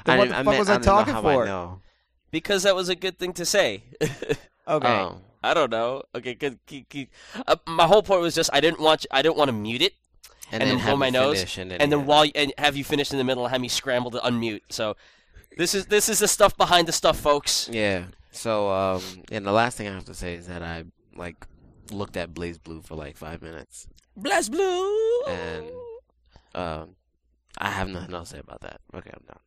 Then 0.05 0.17
what 0.19 0.29
the 0.29 0.33
didn't- 0.35 0.45
fuck 0.45 0.45
meant- 0.45 0.59
was 0.59 0.69
I 0.69 0.73
didn't 0.73 0.85
know 0.85 0.91
talking 0.91 1.13
how 1.13 1.21
for? 1.21 1.43
I 1.43 1.45
know. 1.45 1.81
because 2.31 2.63
that 2.63 2.75
was 2.75 2.89
a 2.89 2.95
good 2.95 3.17
thing 3.19 3.33
to 3.33 3.45
say. 3.45 3.83
Okay. 4.69 4.85
Oh, 4.85 5.21
I 5.41 5.53
don't 5.53 5.71
know. 5.71 6.03
Okay, 6.13 6.33
good. 6.33 6.59
Keep, 6.65 6.89
keep. 6.89 7.09
Uh, 7.47 7.55
my 7.67 7.85
whole 7.87 8.03
point 8.03 8.19
was 8.19 8.35
just 8.35 8.49
I 8.51 8.59
didn't 8.59 8.81
want 8.81 9.05
I 9.11 9.21
didn't 9.21 9.37
want 9.37 9.47
to 9.47 9.53
mute 9.53 9.81
it, 9.81 9.93
and, 10.51 10.61
And 10.61 10.69
then 10.71 10.77
have 10.79 10.89
blow 10.89 10.97
my 10.97 11.05
you 11.05 11.11
nose, 11.13 11.57
and 11.57 11.71
then, 11.71 11.79
and 11.79 11.89
then 11.89 11.99
yeah. 11.99 12.05
while 12.05 12.25
and 12.35 12.53
have 12.57 12.75
you 12.75 12.83
finished 12.83 13.13
in 13.13 13.17
the 13.17 13.23
middle 13.23 13.45
and 13.45 13.51
have 13.53 13.61
me 13.61 13.69
scramble 13.69 14.11
to 14.11 14.17
unmute. 14.19 14.59
So 14.69 14.97
this 15.57 15.73
is 15.73 15.85
this 15.85 16.09
is 16.09 16.19
the 16.19 16.27
stuff 16.27 16.57
behind 16.57 16.85
the 16.85 16.91
stuff, 16.91 17.17
folks. 17.17 17.69
Yeah. 17.71 18.07
So, 18.31 18.69
um, 18.69 19.01
and 19.31 19.45
the 19.45 19.53
last 19.53 19.77
thing 19.77 19.87
I 19.87 19.93
have 19.93 20.03
to 20.05 20.13
say 20.13 20.33
is 20.33 20.47
that 20.47 20.61
I 20.61 20.83
like 21.15 21.37
looked 21.91 22.17
at 22.17 22.33
BlazBlue 22.33 22.83
for 22.85 22.95
like 22.95 23.15
five 23.15 23.41
minutes. 23.41 23.87
BlazBlue. 24.19 25.27
And- 25.29 25.71
Um, 26.55 26.89
I 27.57 27.69
have 27.71 27.89
nothing 27.89 28.13
else 28.13 28.29
to 28.29 28.35
say 28.35 28.39
about 28.39 28.61
that. 28.61 28.79
Okay, 28.95 29.11
I'm 29.13 29.23
done. 29.27 29.39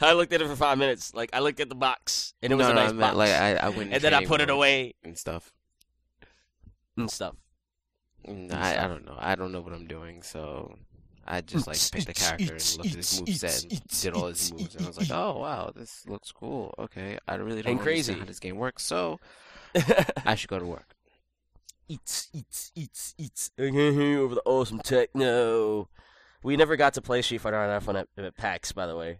I 0.00 0.12
looked 0.12 0.32
at 0.32 0.40
it 0.42 0.46
for 0.48 0.56
five 0.56 0.78
minutes. 0.78 1.14
Like 1.14 1.30
I 1.32 1.40
looked 1.40 1.60
at 1.60 1.68
the 1.68 1.74
box, 1.74 2.34
and 2.42 2.52
it 2.52 2.56
was 2.56 2.66
no, 2.66 2.72
a 2.72 2.74
no, 2.74 2.80
nice 2.82 2.92
meant, 2.92 3.00
box. 3.00 3.16
like 3.16 3.30
I, 3.30 3.54
I 3.56 3.68
went. 3.70 3.92
and 3.92 4.02
then 4.02 4.14
I 4.14 4.24
put 4.24 4.40
it 4.40 4.50
away 4.50 4.94
and 5.02 5.16
stuff. 5.18 5.52
and 6.96 7.10
stuff. 7.10 7.34
Mm, 8.28 8.52
I, 8.54 8.84
I 8.84 8.86
don't 8.88 9.04
know. 9.04 9.16
I 9.18 9.34
don't 9.34 9.52
know 9.52 9.60
what 9.60 9.72
I'm 9.72 9.86
doing, 9.86 10.22
so 10.22 10.74
I 11.26 11.40
just 11.40 11.66
like 11.66 11.78
picked 11.92 12.08
a 12.08 12.12
character 12.12 12.54
and 12.54 12.76
looked 12.78 12.90
at 12.90 12.96
his 12.96 13.20
moveset 13.20 13.70
and 13.70 13.82
did 14.02 14.14
all 14.14 14.26
his 14.28 14.52
moves, 14.52 14.74
and 14.76 14.84
I 14.84 14.88
was 14.88 14.98
like, 14.98 15.10
oh 15.10 15.38
wow, 15.40 15.72
this 15.74 16.06
looks 16.06 16.30
cool. 16.32 16.74
Okay, 16.78 17.18
I 17.26 17.34
really 17.36 17.62
don't 17.62 17.72
And 17.72 17.80
crazy. 17.80 18.12
how 18.14 18.24
this 18.24 18.38
game 18.40 18.56
works, 18.56 18.82
so 18.84 19.18
I 20.26 20.34
should 20.36 20.50
go 20.50 20.58
to 20.58 20.66
work. 20.66 20.93
Eats, 21.88 22.28
eats, 22.32 22.72
eats, 22.74 23.14
eats. 23.18 23.50
Over 23.58 24.34
the 24.34 24.42
awesome 24.44 24.80
techno. 24.80 25.88
We 26.42 26.56
never 26.56 26.76
got 26.76 26.94
to 26.94 27.02
play 27.02 27.22
Street 27.22 27.40
Fighter 27.40 27.56
on 27.56 27.80
F1 27.80 28.00
at, 28.00 28.24
at 28.24 28.36
PAX, 28.36 28.72
by 28.72 28.86
the 28.86 28.96
way. 28.96 29.18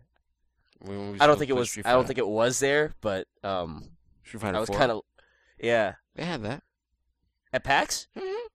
When 0.81 1.13
we 1.13 1.21
I 1.21 1.27
don't 1.27 1.39
think 1.39 1.51
it 1.51 1.55
was. 1.55 1.79
I 1.85 1.93
don't 1.93 2.07
think 2.07 2.19
it 2.19 2.27
was 2.27 2.59
there, 2.61 2.95
but 3.01 3.27
um, 3.43 3.85
Street 4.25 4.41
Fighter 4.41 4.57
I 4.57 4.61
was 4.61 4.69
kind 4.69 4.93
of, 4.93 5.03
yeah, 5.59 5.95
They 6.15 6.25
had 6.25 6.43
that. 6.43 6.63
at 7.53 7.65
PAX. 7.65 8.09
Mm-hmm. 8.17 8.47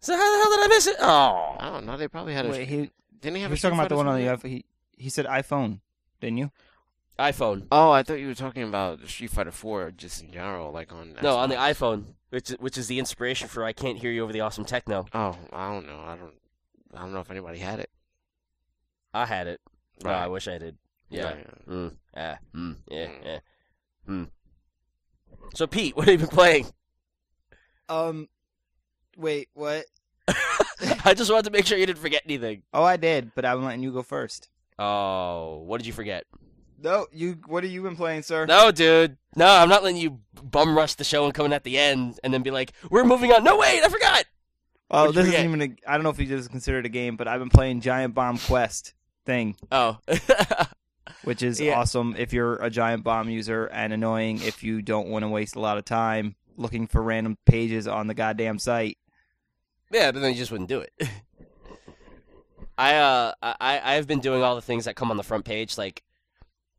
So 0.00 0.16
how 0.16 0.18
the 0.18 0.42
hell 0.42 0.56
did 0.56 0.64
I 0.64 0.68
miss 0.68 0.86
it? 0.86 0.96
Oh, 1.00 1.56
I 1.58 1.70
don't 1.70 1.86
know. 1.86 1.96
They 1.96 2.08
probably 2.08 2.34
had 2.34 2.46
a. 2.46 2.50
Wait, 2.50 2.68
he, 2.68 2.90
didn't 3.20 3.36
he 3.36 3.42
he 3.42 3.48
was 3.48 3.58
a 3.58 3.62
talking 3.62 3.78
about 3.78 3.88
the 3.88 3.96
one 3.96 4.06
on 4.06 4.18
the 4.18 4.26
something? 4.26 4.50
iPhone. 4.50 4.54
He, 4.96 5.04
he 5.04 5.08
said 5.10 5.26
iPhone, 5.26 5.80
didn't 6.20 6.38
you? 6.38 6.50
iPhone. 7.18 7.66
Oh, 7.72 7.90
I 7.90 8.02
thought 8.02 8.20
you 8.20 8.28
were 8.28 8.34
talking 8.34 8.62
about 8.62 9.00
Street 9.08 9.30
Fighter 9.30 9.50
4 9.50 9.90
just 9.92 10.22
in 10.22 10.30
general, 10.30 10.70
like 10.72 10.92
on. 10.92 11.16
No, 11.22 11.36
on 11.36 11.48
the 11.48 11.56
iPhone, 11.56 12.04
which 12.30 12.50
is, 12.50 12.56
which 12.58 12.78
is 12.78 12.86
the 12.86 12.98
inspiration 12.98 13.48
for 13.48 13.64
I 13.64 13.72
can't 13.72 13.98
hear 13.98 14.10
you 14.12 14.22
over 14.22 14.32
the 14.32 14.40
awesome 14.40 14.64
techno. 14.64 15.06
Oh, 15.12 15.36
I 15.52 15.72
don't 15.72 15.86
know. 15.86 15.98
I 16.06 16.16
don't. 16.16 16.34
I 16.94 17.00
don't 17.00 17.12
know 17.12 17.20
if 17.20 17.30
anybody 17.30 17.58
had 17.58 17.80
it. 17.80 17.90
I 19.12 19.26
had 19.26 19.46
it. 19.46 19.60
No, 20.04 20.10
Right. 20.10 20.22
I 20.22 20.28
wish 20.28 20.46
I 20.48 20.58
did. 20.58 20.76
Yeah. 21.10 21.24
Right. 21.24 21.66
Mm, 21.68 21.94
ah, 22.16 22.38
mm, 22.54 22.76
yeah, 22.90 23.06
Mm. 23.06 23.24
yeah. 23.24 23.38
Mm. 24.08 24.28
So 25.54 25.66
Pete, 25.66 25.96
what 25.96 26.06
have 26.08 26.20
you 26.20 26.26
been 26.26 26.34
playing? 26.34 26.66
Um, 27.88 28.28
wait, 29.16 29.48
what? 29.54 29.86
I 31.04 31.14
just 31.14 31.30
wanted 31.30 31.46
to 31.46 31.50
make 31.50 31.66
sure 31.66 31.78
you 31.78 31.86
didn't 31.86 31.98
forget 31.98 32.22
anything. 32.26 32.62
Oh, 32.72 32.84
I 32.84 32.96
did, 32.96 33.32
but 33.34 33.44
I'm 33.44 33.64
letting 33.64 33.82
you 33.82 33.92
go 33.92 34.02
first. 34.02 34.48
Oh, 34.78 35.62
what 35.66 35.78
did 35.78 35.86
you 35.86 35.92
forget? 35.92 36.24
No, 36.80 37.06
you. 37.12 37.38
What 37.46 37.64
have 37.64 37.72
you 37.72 37.82
been 37.82 37.96
playing, 37.96 38.22
sir? 38.22 38.46
No, 38.46 38.70
dude. 38.70 39.16
No, 39.34 39.46
I'm 39.48 39.68
not 39.68 39.82
letting 39.82 40.00
you 40.00 40.20
bum 40.42 40.76
rush 40.76 40.94
the 40.94 41.04
show 41.04 41.24
and 41.24 41.34
come 41.34 41.46
in 41.46 41.52
at 41.52 41.64
the 41.64 41.76
end 41.78 42.20
and 42.22 42.32
then 42.32 42.42
be 42.42 42.50
like, 42.50 42.72
"We're 42.90 43.04
moving 43.04 43.32
on." 43.32 43.42
No, 43.44 43.56
wait, 43.58 43.82
I 43.82 43.88
forgot. 43.88 44.24
Oh, 44.90 45.06
What'd 45.06 45.16
this 45.16 45.34
isn't 45.34 45.44
even. 45.44 45.62
A, 45.62 45.90
I 45.90 45.94
don't 45.94 46.04
know 46.04 46.10
if 46.10 46.18
you 46.18 46.26
just 46.26 46.50
consider 46.50 46.78
it 46.78 46.86
a 46.86 46.88
game, 46.88 47.16
but 47.16 47.26
I've 47.28 47.40
been 47.40 47.50
playing 47.50 47.80
Giant 47.80 48.14
Bomb 48.14 48.38
Quest 48.38 48.94
thing, 49.26 49.56
Oh, 49.72 49.98
which 51.24 51.42
is 51.42 51.60
Yeah. 51.60 51.78
awesome 51.78 52.14
if 52.16 52.32
you're 52.32 52.54
a 52.56 52.70
Giant 52.70 53.02
Bomb 53.04 53.28
user, 53.28 53.66
and 53.66 53.92
annoying 53.92 54.40
if 54.42 54.62
you 54.62 54.80
don't 54.80 55.08
want 55.08 55.24
to 55.24 55.28
waste 55.28 55.56
a 55.56 55.60
lot 55.60 55.76
of 55.78 55.84
time 55.84 56.36
looking 56.56 56.86
for 56.86 57.02
random 57.02 57.36
pages 57.44 57.86
on 57.86 58.06
the 58.06 58.14
goddamn 58.14 58.58
site. 58.58 58.96
yeah, 59.90 60.10
but 60.12 60.20
then 60.20 60.30
you 60.32 60.38
just 60.38 60.50
wouldn't 60.52 60.68
do 60.70 60.80
it. 60.80 60.92
I 62.78 62.94
uh, 62.94 63.32
I 63.42 63.80
I 63.82 63.94
have 63.94 64.06
been 64.06 64.20
doing 64.20 64.42
all 64.42 64.54
the 64.54 64.62
things 64.62 64.84
that 64.84 64.94
come 64.96 65.10
on 65.10 65.16
the 65.16 65.22
front 65.24 65.44
page, 65.44 65.76
like, 65.76 66.02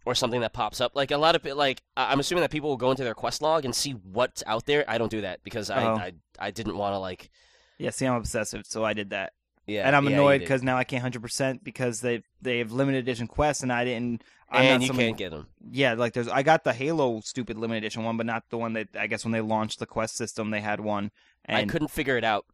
or 0.09 0.15
something 0.15 0.41
that 0.41 0.53
pops 0.53 0.81
up. 0.81 0.95
Like 0.95 1.11
a 1.11 1.17
lot 1.17 1.35
of 1.35 1.45
it, 1.45 1.55
like 1.55 1.81
I'm 1.95 2.19
assuming 2.19 2.41
that 2.41 2.49
people 2.51 2.69
will 2.69 2.77
go 2.77 2.89
into 2.89 3.03
their 3.03 3.13
quest 3.13 3.41
log 3.43 3.63
and 3.63 3.75
see 3.75 3.91
what's 3.91 4.43
out 4.47 4.65
there. 4.65 4.83
I 4.87 4.97
don't 4.97 5.11
do 5.11 5.21
that 5.21 5.43
because 5.43 5.69
I 5.69 5.83
Oh. 5.83 5.95
I, 5.95 6.13
I 6.39 6.51
didn't 6.51 6.75
want 6.77 6.93
to 6.95 6.97
like. 6.99 7.29
Yeah, 7.77 7.91
see, 7.91 8.05
I'm 8.07 8.15
obsessive, 8.15 8.65
so 8.65 8.83
I 8.83 8.93
did 8.93 9.11
that, 9.11 9.33
Yeah, 9.67 9.85
and 9.87 9.95
I'm 9.95 10.05
yeah, 10.09 10.15
annoyed 10.17 10.39
because 10.39 10.63
now 10.63 10.75
I 10.77 10.83
can't 10.83 11.01
hundred 11.01 11.21
percent 11.21 11.63
because 11.63 12.01
they 12.01 12.23
they 12.41 12.57
have 12.57 12.71
limited 12.71 12.97
edition 12.99 13.27
quests, 13.27 13.61
and 13.63 13.71
I 13.71 13.85
didn't. 13.85 14.23
I'm 14.51 14.63
and 14.65 14.81
you 14.81 14.87
someone- 14.87 15.05
can't 15.05 15.17
get 15.17 15.29
them. 15.31 15.47
Yeah, 15.71 15.93
like 15.93 16.13
there's 16.13 16.27
I 16.27 16.41
got 16.41 16.63
the 16.63 16.73
Halo 16.73 17.21
stupid 17.21 17.55
limited 17.57 17.83
edition 17.83 18.03
one, 18.03 18.17
but 18.17 18.25
not 18.25 18.43
the 18.49 18.57
one 18.57 18.73
that 18.73 18.87
I 18.99 19.05
guess 19.07 19.23
when 19.23 19.31
they 19.31 19.41
launched 19.41 19.77
the 19.79 19.85
quest 19.85 20.17
system 20.17 20.49
they 20.49 20.59
had 20.61 20.79
one. 20.79 21.11
And 21.45 21.55
I 21.57 21.65
couldn't 21.71 21.89
figure 21.91 22.17
it 22.17 22.23
out. 22.23 22.45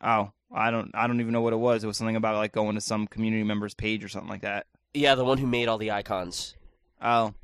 oh, 0.00 0.30
I 0.54 0.70
don't 0.70 0.90
I 0.94 1.06
don't 1.06 1.20
even 1.20 1.32
know 1.32 1.40
what 1.42 1.52
it 1.52 1.56
was. 1.56 1.82
It 1.84 1.86
was 1.86 1.96
something 1.96 2.16
about 2.16 2.36
like 2.36 2.52
going 2.52 2.74
to 2.76 2.80
some 2.80 3.06
community 3.06 3.42
member's 3.44 3.74
page 3.74 4.04
or 4.04 4.08
something 4.08 4.30
like 4.30 4.42
that. 4.42 4.66
Yeah, 4.94 5.14
the 5.14 5.24
one 5.24 5.38
who 5.38 5.46
made 5.46 5.68
all 5.68 5.78
the 5.78 5.90
icons. 5.90 6.54
Oh, 7.00 7.34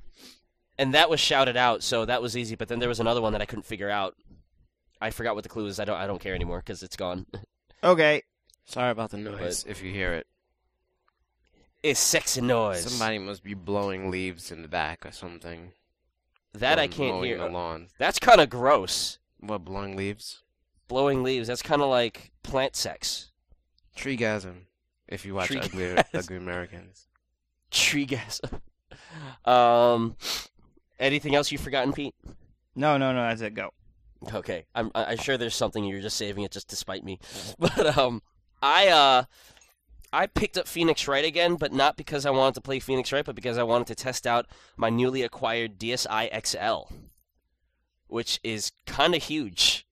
and 0.79 0.95
that 0.95 1.11
was 1.11 1.19
shouted 1.19 1.57
out, 1.57 1.83
so 1.83 2.05
that 2.05 2.23
was 2.23 2.37
easy. 2.37 2.55
But 2.55 2.69
then 2.69 2.79
there 2.79 2.89
was 2.89 3.01
another 3.01 3.21
one 3.21 3.33
that 3.33 3.43
I 3.43 3.47
couldn't 3.47 3.67
figure 3.67 3.91
out. 3.91 4.15
I 5.01 5.11
forgot 5.11 5.35
what 5.35 5.43
the 5.43 5.49
clue 5.51 5.67
is. 5.67 5.81
I 5.81 5.85
don't. 5.85 5.97
I 5.97 6.07
don't 6.07 6.21
care 6.21 6.35
anymore 6.35 6.59
because 6.59 6.83
it's 6.83 6.97
gone. 6.97 7.27
okay. 7.85 8.23
Sorry 8.65 8.91
about 8.91 9.11
the 9.11 9.17
noise 9.17 9.65
if 9.67 9.83
you 9.83 9.93
hear 9.93 10.13
it. 10.15 10.27
It's 11.83 12.01
sexy 12.01 12.41
noise. 12.41 12.83
Somebody 12.83 13.19
must 13.19 13.43
be 13.43 13.55
blowing 13.55 14.11
leaves 14.11 14.51
in 14.51 14.63
the 14.63 14.69
back 14.69 15.07
or 15.07 15.13
something. 15.13 15.73
that 16.55 16.79
I 16.79 16.87
can't 16.87 17.17
mowing 17.17 17.31
hear. 17.31 17.39
the 17.39 17.49
lawn. 17.49 17.89
That's 17.99 18.19
kind 18.19 18.41
of 18.41 18.51
gross. 18.51 19.19
What 19.41 19.65
blowing 19.65 19.97
leaves? 19.97 20.43
Blowing 20.89 21.23
leaves. 21.23 21.49
That's 21.49 21.63
kind 21.63 21.81
of 21.81 21.89
like 21.89 22.31
plant 22.43 22.75
sex. 22.77 23.31
Treegasm. 23.97 24.67
If 25.07 25.25
you 25.25 25.35
watch 25.35 25.55
Ugly, 25.55 25.97
Ugly 26.15 26.37
Americans. 26.37 27.08
Tree 27.71 28.07
gas. 28.07 28.41
um, 29.45 30.17
anything 30.99 31.35
else 31.35 31.53
you've 31.53 31.61
forgotten, 31.61 31.93
Pete? 31.93 32.15
No, 32.75 32.97
no, 32.97 33.13
no. 33.13 33.23
That's 33.29 33.41
it. 33.41 33.55
Go. 33.55 33.71
Okay, 34.35 34.65
I'm 34.75 34.91
I'm 34.95 35.19
sure 35.19 35.37
there's 35.37 35.55
something 35.55 35.85
you're 35.85 36.01
just 36.01 36.17
saving 36.17 36.45
it 36.45 36.51
just 36.51 36.69
to 36.71 36.77
spite 36.77 37.05
me. 37.05 37.19
But 37.59 37.97
um, 37.97 38.23
I 38.61 38.89
uh, 38.89 39.25
I 40.13 40.27
picked 40.27 40.57
up 40.57 40.67
Phoenix 40.67 41.07
Wright 41.07 41.25
again, 41.25 41.57
but 41.57 41.73
not 41.73 41.97
because 41.97 42.27
I 42.27 42.31
wanted 42.31 42.55
to 42.55 42.61
play 42.61 42.81
Phoenix 42.81 43.13
Wright, 43.13 43.25
but 43.25 43.35
because 43.35 43.59
I 43.59 43.63
wanted 43.63 43.87
to 43.89 43.95
test 43.95 44.27
out 44.27 44.47
my 44.77 44.91
newly 44.91 45.23
acquired 45.23 45.79
DSi 45.79 46.47
XL, 46.47 46.93
which 48.07 48.41
is 48.43 48.73
kind 48.87 49.15
of 49.15 49.23
huge. 49.23 49.87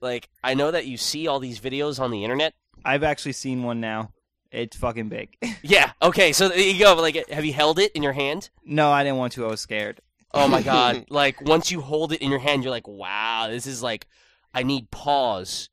Like 0.00 0.28
I 0.42 0.54
know 0.54 0.70
that 0.70 0.86
you 0.86 0.96
see 0.96 1.26
all 1.26 1.40
these 1.40 1.60
videos 1.60 2.00
on 2.00 2.10
the 2.10 2.24
internet. 2.24 2.54
I've 2.84 3.02
actually 3.02 3.32
seen 3.32 3.62
one 3.62 3.80
now. 3.80 4.12
It's 4.50 4.76
fucking 4.76 5.08
big. 5.08 5.36
Yeah. 5.62 5.92
Okay. 6.00 6.32
So 6.32 6.48
there 6.48 6.58
you 6.58 6.78
go. 6.78 6.94
Like, 6.94 7.28
have 7.30 7.44
you 7.44 7.52
held 7.52 7.78
it 7.78 7.92
in 7.92 8.02
your 8.02 8.12
hand? 8.12 8.50
no, 8.64 8.90
I 8.90 9.02
didn't 9.02 9.18
want 9.18 9.32
to. 9.34 9.44
I 9.44 9.48
was 9.48 9.60
scared. 9.60 10.00
Oh 10.32 10.46
my 10.48 10.62
god! 10.72 11.06
like 11.10 11.40
once 11.42 11.70
you 11.70 11.80
hold 11.80 12.12
it 12.12 12.20
in 12.22 12.30
your 12.30 12.38
hand, 12.40 12.62
you're 12.62 12.70
like, 12.70 12.86
wow, 12.88 13.48
this 13.50 13.66
is 13.66 13.82
like, 13.82 14.06
I 14.54 14.62
need 14.62 14.90
paws 14.90 15.68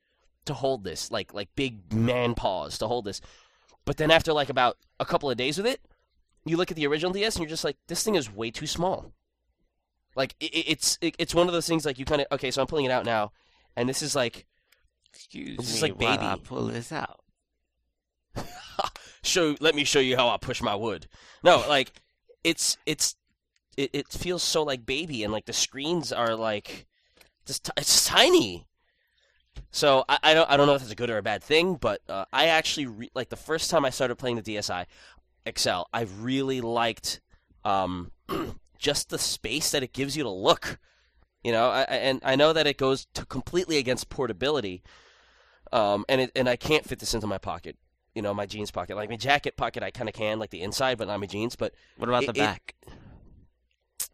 to 0.45 0.53
hold 0.53 0.83
this, 0.83 1.11
like 1.11 1.33
like 1.33 1.49
big 1.55 1.93
man 1.93 2.33
paws 2.35 2.77
to 2.79 2.87
hold 2.87 3.05
this. 3.05 3.21
But 3.85 3.97
then 3.97 4.09
after 4.11 4.33
like 4.33 4.49
about 4.49 4.77
a 4.99 5.05
couple 5.05 5.29
of 5.29 5.37
days 5.37 5.57
with 5.57 5.67
it, 5.67 5.81
you 6.45 6.57
look 6.57 6.71
at 6.71 6.77
the 6.77 6.87
original 6.87 7.11
DS 7.13 7.35
and 7.35 7.43
you're 7.43 7.49
just 7.49 7.63
like, 7.63 7.77
this 7.87 8.03
thing 8.03 8.15
is 8.15 8.33
way 8.33 8.49
too 8.51 8.67
small. 8.67 9.11
Like 10.15 10.35
it, 10.39 10.53
it- 10.53 10.65
it's 10.67 10.97
it, 11.01 11.15
it's 11.19 11.35
one 11.35 11.47
of 11.47 11.53
those 11.53 11.67
things 11.67 11.85
like 11.85 11.99
you 11.99 12.05
kind 12.05 12.21
of 12.21 12.27
okay, 12.31 12.49
so 12.51 12.61
I'm 12.61 12.67
pulling 12.67 12.85
it 12.85 12.91
out 12.91 13.05
now, 13.05 13.31
and 13.75 13.87
this 13.87 14.01
is 14.01 14.15
like 14.15 14.45
Excuse 15.13 15.59
It's 15.59 15.59
me 15.59 15.65
just 15.65 15.81
like 15.83 15.99
while 16.01 16.19
I 16.19 16.33
baby. 16.35 16.41
pull 16.45 16.65
this 16.67 16.91
out. 16.91 17.19
Show 19.23 19.55
let 19.59 19.75
me 19.75 19.83
show 19.83 19.99
you 19.99 20.15
how 20.15 20.29
I 20.29 20.37
push 20.37 20.61
my 20.61 20.75
wood. 20.75 21.07
No, 21.43 21.63
like 21.67 21.91
it's 22.43 22.77
it's 22.85 23.15
it, 23.77 23.89
it 23.93 24.07
feels 24.09 24.43
so 24.43 24.63
like 24.63 24.85
baby 24.85 25.23
and 25.23 25.33
like 25.33 25.45
the 25.45 25.53
screens 25.53 26.11
are 26.11 26.35
like 26.35 26.87
just 27.45 27.65
t- 27.65 27.71
it's 27.77 28.05
tiny. 28.07 28.67
So 29.71 30.05
I, 30.07 30.19
I 30.23 30.33
don't 30.33 30.49
I 30.49 30.57
don't 30.57 30.67
know 30.67 30.75
if 30.75 30.81
that's 30.81 30.91
a 30.91 30.95
good 30.95 31.09
or 31.09 31.17
a 31.17 31.23
bad 31.23 31.43
thing, 31.43 31.75
but 31.75 32.01
uh, 32.07 32.25
I 32.31 32.47
actually 32.47 32.85
re- 32.87 33.11
like 33.15 33.29
the 33.29 33.35
first 33.35 33.69
time 33.69 33.85
I 33.85 33.89
started 33.89 34.15
playing 34.15 34.35
the 34.37 34.41
DSi 34.41 34.85
XL, 35.45 35.87
I 35.93 36.01
really 36.19 36.61
liked 36.61 37.21
um 37.65 38.11
just 38.77 39.09
the 39.09 39.19
space 39.19 39.71
that 39.71 39.83
it 39.83 39.93
gives 39.93 40.15
you 40.15 40.23
to 40.23 40.29
look. 40.29 40.79
You 41.43 41.51
know, 41.51 41.69
I- 41.69 41.83
and 41.83 42.21
I 42.23 42.35
know 42.35 42.53
that 42.53 42.67
it 42.67 42.77
goes 42.77 43.07
to 43.15 43.25
completely 43.25 43.77
against 43.77 44.09
portability, 44.09 44.83
um, 45.71 46.05
and 46.09 46.21
it, 46.21 46.31
and 46.35 46.49
I 46.49 46.55
can't 46.55 46.87
fit 46.87 46.99
this 46.99 47.13
into 47.13 47.27
my 47.27 47.37
pocket 47.39 47.77
you 48.15 48.21
know, 48.21 48.33
my 48.33 48.45
jeans 48.45 48.71
pocket. 48.71 48.95
Like 48.95 49.09
my 49.09 49.15
jacket 49.17 49.57
pocket, 49.57 49.83
I 49.83 49.91
kind 49.91 50.07
of 50.09 50.15
can, 50.15 50.39
like 50.39 50.49
the 50.51 50.61
inside, 50.61 50.97
but 50.97 51.07
not 51.07 51.19
my 51.19 51.25
jeans. 51.25 51.55
But 51.55 51.73
What 51.97 52.09
about 52.09 52.23
It- 52.23 52.33
the 52.33 52.41
it- 52.41 52.45
back? 52.45 52.75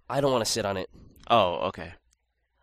I 0.10 0.22
don't 0.22 0.32
want 0.32 0.46
to 0.46 0.52
sit 0.52 0.66
on 0.66 0.78
it. 0.78 0.90
Oh, 1.30 1.56
okay. 1.68 1.94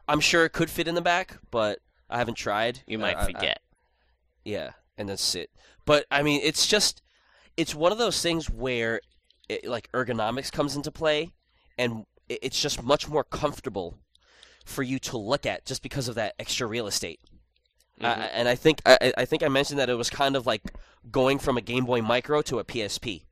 I'm 0.09 0.21
sure 0.21 0.45
it 0.45 0.51
could 0.53 0.71
fit 0.71 0.89
in 0.89 0.95
the 0.95 1.01
back, 1.03 1.39
but 1.51 1.81
I 2.09 2.19
haven't 2.19 2.35
tried. 2.37 2.81
You 2.87 2.99
Uh, 2.99 3.03
might 3.03 3.17
I- 3.17 3.23
I- 3.23 3.25
forget. 3.27 3.63
yeah, 4.45 4.73
and 4.97 5.09
then 5.09 5.17
sit. 5.17 5.51
But 5.85 6.07
I 6.11 6.23
mean, 6.23 6.41
it's 6.43 6.67
just, 6.67 7.03
it's 7.57 7.75
one 7.75 7.93
of 7.93 7.99
those 7.99 8.21
things 8.21 8.49
where, 8.51 9.01
it, 9.49 9.65
like 9.65 9.91
ergonomics 9.93 10.51
comes 10.51 10.75
into 10.75 10.91
play, 10.91 11.33
and 11.79 12.05
it's 12.29 12.61
just 12.61 12.83
much 12.83 13.09
more 13.09 13.23
comfortable 13.23 13.99
for 14.65 14.83
you 14.83 14.99
to 14.99 15.17
look 15.17 15.47
at 15.47 15.65
just 15.65 15.83
because 15.83 16.09
of 16.09 16.17
that 16.17 16.35
extra 16.41 16.67
real 16.67 16.89
estate. 16.89 17.21
Uh, 18.01 18.15
Mhm. 18.15 18.31
and 18.35 18.49
I 18.49 18.55
think 18.55 18.83
I, 18.85 18.99
I- 19.01 19.13
I 19.19 19.25
think 19.25 19.43
I 19.43 19.49
mentioned 19.49 19.79
that 19.81 19.89
it 19.89 19.95
was 19.95 20.11
kind 20.11 20.37
of 20.37 20.47
like 20.47 20.63
going 21.11 21.39
from 21.39 21.57
a 21.57 21.63
Game 21.63 21.85
Boy 21.87 22.03
Micro 22.03 22.43
to 22.43 22.59
a 22.59 22.65
PSP 22.65 23.25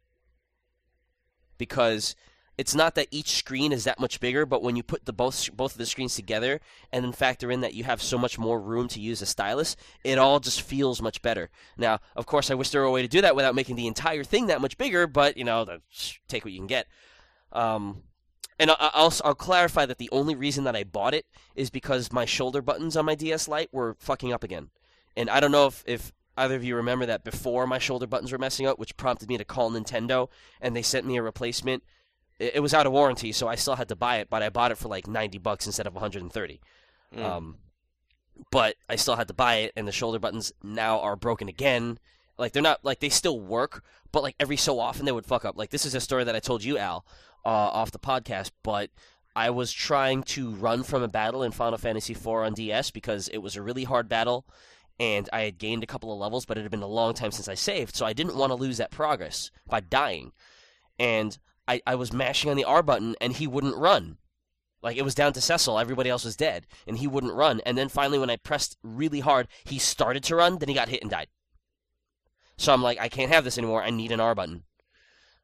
because 1.58 2.16
it's 2.56 2.74
not 2.74 2.94
that 2.94 3.08
each 3.10 3.30
screen 3.36 3.72
is 3.72 3.84
that 3.84 3.98
much 3.98 4.20
bigger, 4.20 4.46
but 4.46 4.62
when 4.62 4.76
you 4.76 4.82
put 4.82 5.06
the 5.06 5.12
both 5.12 5.50
both 5.56 5.72
of 5.72 5.78
the 5.78 5.86
screens 5.86 6.14
together 6.14 6.60
and 6.92 7.04
then 7.04 7.12
factor 7.12 7.50
in 7.50 7.60
that 7.62 7.74
you 7.74 7.84
have 7.84 8.00
so 8.00 8.16
much 8.16 8.38
more 8.38 8.60
room 8.60 8.86
to 8.88 9.00
use 9.00 9.20
a 9.20 9.26
stylus, 9.26 9.76
it 10.04 10.18
all 10.18 10.38
just 10.40 10.62
feels 10.62 11.02
much 11.02 11.20
better. 11.20 11.50
Now, 11.76 11.98
of 12.14 12.26
course, 12.26 12.50
I 12.50 12.54
wish 12.54 12.70
there 12.70 12.80
were 12.80 12.86
a 12.86 12.92
way 12.92 13.02
to 13.02 13.08
do 13.08 13.20
that 13.22 13.34
without 13.36 13.54
making 13.56 13.76
the 13.76 13.88
entire 13.88 14.22
thing 14.24 14.46
that 14.46 14.60
much 14.60 14.78
bigger, 14.78 15.06
but 15.06 15.36
you 15.36 15.44
know, 15.44 15.66
take 16.28 16.44
what 16.44 16.52
you 16.52 16.58
can 16.60 16.68
get. 16.68 16.86
Um, 17.52 18.02
and 18.64 18.76
I'll 18.80 19.12
I'll 19.22 19.34
clarify 19.34 19.84
that 19.84 19.98
the 19.98 20.08
only 20.10 20.34
reason 20.34 20.64
that 20.64 20.74
I 20.74 20.84
bought 20.84 21.12
it 21.12 21.26
is 21.54 21.68
because 21.68 22.12
my 22.12 22.24
shoulder 22.24 22.62
buttons 22.62 22.96
on 22.96 23.04
my 23.04 23.14
DS 23.14 23.46
Lite 23.46 23.68
were 23.72 23.94
fucking 23.98 24.32
up 24.32 24.42
again, 24.42 24.70
and 25.14 25.28
I 25.28 25.38
don't 25.38 25.52
know 25.52 25.66
if 25.66 25.84
if 25.86 26.12
either 26.38 26.54
of 26.54 26.64
you 26.64 26.74
remember 26.74 27.04
that 27.04 27.24
before 27.24 27.66
my 27.66 27.78
shoulder 27.78 28.06
buttons 28.06 28.32
were 28.32 28.38
messing 28.38 28.66
up, 28.66 28.78
which 28.78 28.96
prompted 28.96 29.28
me 29.28 29.36
to 29.36 29.44
call 29.44 29.70
Nintendo, 29.70 30.28
and 30.62 30.74
they 30.74 30.80
sent 30.80 31.06
me 31.06 31.18
a 31.18 31.22
replacement. 31.22 31.82
It, 32.38 32.56
it 32.56 32.60
was 32.60 32.72
out 32.72 32.86
of 32.86 32.92
warranty, 32.92 33.32
so 33.32 33.48
I 33.48 33.54
still 33.54 33.76
had 33.76 33.88
to 33.88 33.96
buy 33.96 34.16
it, 34.16 34.30
but 34.30 34.42
I 34.42 34.48
bought 34.48 34.72
it 34.72 34.78
for 34.78 34.88
like 34.88 35.06
ninety 35.06 35.38
bucks 35.38 35.66
instead 35.66 35.86
of 35.86 35.92
one 35.92 36.00
hundred 36.00 36.22
and 36.22 36.32
thirty. 36.32 36.62
Mm. 37.14 37.22
Um, 37.22 37.56
but 38.50 38.76
I 38.88 38.96
still 38.96 39.16
had 39.16 39.28
to 39.28 39.34
buy 39.34 39.56
it, 39.56 39.72
and 39.76 39.86
the 39.86 39.92
shoulder 39.92 40.18
buttons 40.18 40.52
now 40.62 41.00
are 41.00 41.16
broken 41.16 41.50
again. 41.50 41.98
Like 42.38 42.52
they're 42.52 42.62
not 42.62 42.82
like 42.82 43.00
they 43.00 43.10
still 43.10 43.38
work, 43.38 43.84
but 44.10 44.22
like 44.22 44.36
every 44.40 44.56
so 44.56 44.80
often 44.80 45.04
they 45.04 45.12
would 45.12 45.26
fuck 45.26 45.44
up. 45.44 45.58
Like 45.58 45.68
this 45.68 45.84
is 45.84 45.94
a 45.94 46.00
story 46.00 46.24
that 46.24 46.34
I 46.34 46.40
told 46.40 46.64
you, 46.64 46.78
Al, 46.78 47.04
uh, 47.44 47.48
off 47.48 47.90
the 47.90 47.98
podcast. 47.98 48.50
But 48.62 48.90
I 49.36 49.50
was 49.50 49.72
trying 49.72 50.22
to 50.24 50.50
run 50.50 50.82
from 50.82 51.02
a 51.02 51.08
battle 51.08 51.42
in 51.42 51.52
Final 51.52 51.78
Fantasy 51.78 52.12
IV 52.12 52.26
on 52.26 52.54
DS 52.54 52.90
because 52.90 53.28
it 53.28 53.38
was 53.38 53.56
a 53.56 53.62
really 53.62 53.84
hard 53.84 54.08
battle, 54.08 54.46
and 55.00 55.28
I 55.32 55.42
had 55.42 55.58
gained 55.58 55.82
a 55.82 55.88
couple 55.88 56.12
of 56.12 56.18
levels, 56.18 56.46
but 56.46 56.56
it 56.56 56.62
had 56.62 56.70
been 56.70 56.82
a 56.82 56.86
long 56.86 57.14
time 57.14 57.32
since 57.32 57.48
I 57.48 57.54
saved, 57.54 57.96
so 57.96 58.06
I 58.06 58.12
didn't 58.12 58.36
want 58.36 58.50
to 58.50 58.56
lose 58.56 58.78
that 58.78 58.90
progress 58.90 59.50
by 59.66 59.80
dying. 59.80 60.32
And 60.98 61.36
I, 61.66 61.82
I 61.86 61.96
was 61.96 62.12
mashing 62.12 62.50
on 62.50 62.56
the 62.56 62.64
R 62.64 62.82
button, 62.82 63.16
and 63.20 63.32
he 63.32 63.46
wouldn't 63.46 63.76
run. 63.76 64.18
Like 64.82 64.96
it 64.98 65.04
was 65.04 65.14
down 65.14 65.32
to 65.32 65.40
Cecil, 65.40 65.78
everybody 65.78 66.10
else 66.10 66.24
was 66.24 66.36
dead, 66.36 66.66
and 66.86 66.98
he 66.98 67.06
wouldn't 67.06 67.34
run. 67.34 67.60
And 67.64 67.76
then 67.76 67.88
finally, 67.88 68.18
when 68.18 68.30
I 68.30 68.36
pressed 68.36 68.76
really 68.82 69.20
hard, 69.20 69.48
he 69.64 69.78
started 69.78 70.22
to 70.24 70.36
run. 70.36 70.58
Then 70.58 70.68
he 70.68 70.74
got 70.74 70.90
hit 70.90 71.00
and 71.00 71.10
died. 71.10 71.28
So 72.58 72.72
I'm 72.72 72.82
like, 72.82 73.00
I 73.00 73.08
can't 73.08 73.32
have 73.32 73.44
this 73.44 73.58
anymore. 73.58 73.82
I 73.82 73.90
need 73.90 74.12
an 74.12 74.20
R 74.20 74.34
button. 74.34 74.62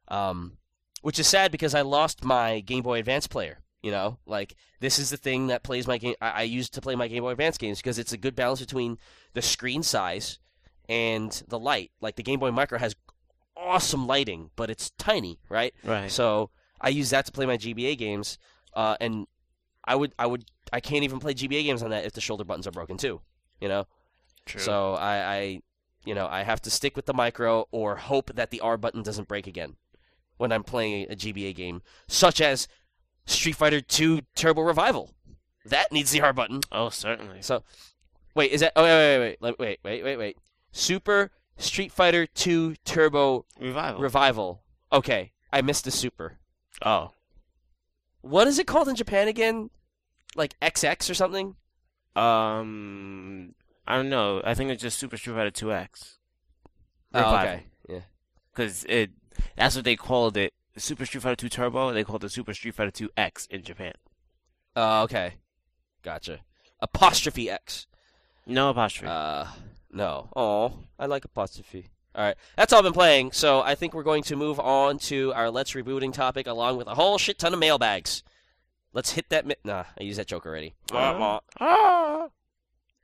Um, 0.07 0.57
which 1.01 1.19
is 1.19 1.27
sad 1.27 1.51
because 1.51 1.75
I 1.75 1.81
lost 1.81 2.23
my 2.23 2.59
Game 2.59 2.83
Boy 2.83 2.99
Advance 2.99 3.27
player. 3.27 3.59
You 3.81 3.89
know, 3.89 4.19
like 4.27 4.55
this 4.79 4.99
is 4.99 5.09
the 5.09 5.17
thing 5.17 5.47
that 5.47 5.63
plays 5.63 5.87
my 5.87 5.97
game. 5.97 6.13
I, 6.21 6.29
I 6.29 6.41
used 6.43 6.73
to 6.75 6.81
play 6.81 6.95
my 6.95 7.07
Game 7.07 7.23
Boy 7.23 7.31
Advance 7.31 7.57
games 7.57 7.79
because 7.79 7.97
it's 7.97 8.13
a 8.13 8.17
good 8.17 8.35
balance 8.35 8.59
between 8.59 8.99
the 9.33 9.41
screen 9.41 9.81
size 9.81 10.37
and 10.87 11.43
the 11.47 11.57
light. 11.57 11.91
Like 11.99 12.15
the 12.15 12.23
Game 12.23 12.39
Boy 12.39 12.51
Micro 12.51 12.77
has 12.77 12.95
awesome 13.57 14.05
lighting, 14.05 14.51
but 14.55 14.69
it's 14.69 14.91
tiny, 14.91 15.39
right? 15.49 15.73
right. 15.83 16.11
So 16.11 16.51
I 16.79 16.89
use 16.89 17.09
that 17.09 17.25
to 17.25 17.31
play 17.31 17.47
my 17.47 17.57
GBA 17.57 17.97
games, 17.97 18.37
uh, 18.75 18.97
and 19.01 19.25
I 19.83 19.95
would, 19.95 20.13
I 20.19 20.27
would, 20.27 20.45
I 20.71 20.79
can't 20.79 21.03
even 21.03 21.19
play 21.19 21.33
GBA 21.33 21.63
games 21.63 21.81
on 21.81 21.89
that 21.89 22.05
if 22.05 22.13
the 22.13 22.21
shoulder 22.21 22.43
buttons 22.43 22.67
are 22.67 22.71
broken 22.71 22.97
too. 22.97 23.21
You 23.59 23.67
know, 23.67 23.87
True. 24.45 24.61
so 24.61 24.93
I, 24.93 25.15
I, 25.15 25.61
you 26.05 26.13
know, 26.13 26.27
I 26.27 26.43
have 26.43 26.61
to 26.63 26.69
stick 26.69 26.95
with 26.95 27.07
the 27.07 27.13
micro 27.13 27.67
or 27.71 27.95
hope 27.95 28.35
that 28.35 28.51
the 28.51 28.59
R 28.59 28.77
button 28.77 29.01
doesn't 29.01 29.27
break 29.27 29.47
again 29.47 29.75
when 30.41 30.51
I'm 30.51 30.63
playing 30.63 31.05
a 31.09 31.15
GBA 31.15 31.55
game, 31.55 31.83
such 32.07 32.41
as 32.41 32.67
Street 33.27 33.55
Fighter 33.55 33.79
Two 33.79 34.21
Turbo 34.35 34.61
Revival. 34.63 35.13
That 35.63 35.91
needs 35.91 36.09
the 36.09 36.21
R 36.21 36.33
button. 36.33 36.61
Oh, 36.71 36.89
certainly. 36.89 37.43
So, 37.43 37.63
wait, 38.33 38.51
is 38.51 38.61
that? 38.61 38.73
Oh, 38.75 38.83
wait, 38.83 39.19
wait, 39.19 39.37
wait, 39.39 39.59
wait, 39.59 39.79
wait, 39.83 40.03
wait, 40.03 40.17
wait. 40.17 40.37
Super 40.71 41.29
Street 41.57 41.91
Fighter 41.91 42.25
Two 42.25 42.75
Turbo 42.83 43.45
Revival. 43.59 44.01
Revival. 44.01 44.63
Okay, 44.91 45.31
I 45.53 45.61
missed 45.61 45.85
the 45.85 45.91
super. 45.91 46.39
Oh. 46.83 47.11
What 48.21 48.47
is 48.47 48.57
it 48.57 48.65
called 48.65 48.89
in 48.89 48.95
Japan 48.95 49.27
again? 49.27 49.69
Like 50.35 50.59
XX 50.59 51.07
or 51.07 51.13
something? 51.13 51.55
Um, 52.15 53.53
I 53.87 53.95
don't 53.95 54.09
know. 54.09 54.41
I 54.43 54.55
think 54.55 54.71
it's 54.71 54.81
just 54.81 54.97
Super 54.97 55.17
Street 55.17 55.35
Fighter 55.35 55.51
2X. 55.51 56.17
Oh, 57.13 57.35
okay. 57.35 57.65
Yeah. 57.87 57.99
Because 58.51 58.83
it 58.85 59.11
that's 59.55 59.75
what 59.75 59.85
they 59.85 59.95
called 59.95 60.37
it. 60.37 60.53
Super 60.77 61.05
Street 61.05 61.21
Fighter 61.21 61.35
2 61.35 61.49
Turbo. 61.49 61.91
They 61.91 62.03
called 62.03 62.23
it 62.23 62.31
Super 62.31 62.53
Street 62.53 62.75
Fighter 62.75 62.91
2X 62.91 63.49
in 63.49 63.63
Japan. 63.63 63.93
Oh, 64.75 65.03
okay. 65.03 65.33
Gotcha. 66.01 66.39
Apostrophe 66.79 67.49
X. 67.49 67.87
No 68.45 68.69
apostrophe. 68.69 69.11
Uh, 69.11 69.45
no. 69.91 70.29
Oh, 70.35 70.79
I 70.97 71.05
like 71.05 71.25
apostrophe. 71.25 71.89
All 72.13 72.25
right, 72.25 72.35
that's 72.57 72.73
all 72.73 72.79
I've 72.79 72.83
been 72.83 72.93
playing. 72.93 73.31
So 73.31 73.61
I 73.61 73.75
think 73.75 73.93
we're 73.93 74.03
going 74.03 74.23
to 74.23 74.35
move 74.35 74.59
on 74.59 74.97
to 74.99 75.31
our 75.33 75.49
let's 75.49 75.71
rebooting 75.71 76.11
topic, 76.11 76.45
along 76.45 76.75
with 76.77 76.87
a 76.87 76.95
whole 76.95 77.17
shit 77.17 77.39
ton 77.39 77.53
of 77.53 77.59
mailbags. 77.59 78.23
Let's 78.91 79.11
hit 79.11 79.29
that. 79.29 79.45
Mi- 79.45 79.55
nah, 79.63 79.85
I 79.97 80.03
used 80.03 80.19
that 80.19 80.27
joke 80.27 80.45
already. 80.45 80.73
Wah, 80.91 81.39
wah. 81.59 82.27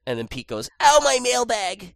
And 0.05 0.19
then 0.19 0.27
Pete 0.27 0.47
goes, 0.47 0.69
"Ow, 0.81 0.99
my 1.03 1.19
mailbag." 1.21 1.95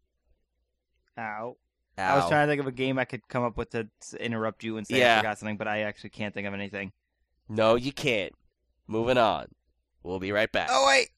Ow. 1.18 1.58
Ow. 2.02 2.14
I 2.14 2.16
was 2.18 2.28
trying 2.28 2.48
to 2.48 2.52
think 2.52 2.60
of 2.62 2.68
a 2.68 2.72
game 2.72 2.98
I 3.00 3.06
could 3.06 3.28
come 3.28 3.44
up 3.44 3.58
with 3.58 3.70
to 3.72 3.88
interrupt 4.20 4.64
you 4.64 4.78
and 4.78 4.88
say 4.88 5.00
Yeah. 5.00 5.18
I 5.18 5.20
forgot 5.20 5.40
something, 5.40 5.58
but 5.58 5.68
I 5.68 5.82
actually 5.82 6.10
can't 6.12 6.34
think 6.34 6.48
of 6.48 6.54
anything. 6.54 6.92
No, 7.48 7.76
you 7.76 7.92
can't. 7.92 8.34
Moving 8.88 9.18
on. 9.18 9.48
We'll 10.04 10.20
be 10.20 10.32
right 10.32 10.52
back. 10.52 10.70
Oh 10.72 10.86
wait. 10.88 11.10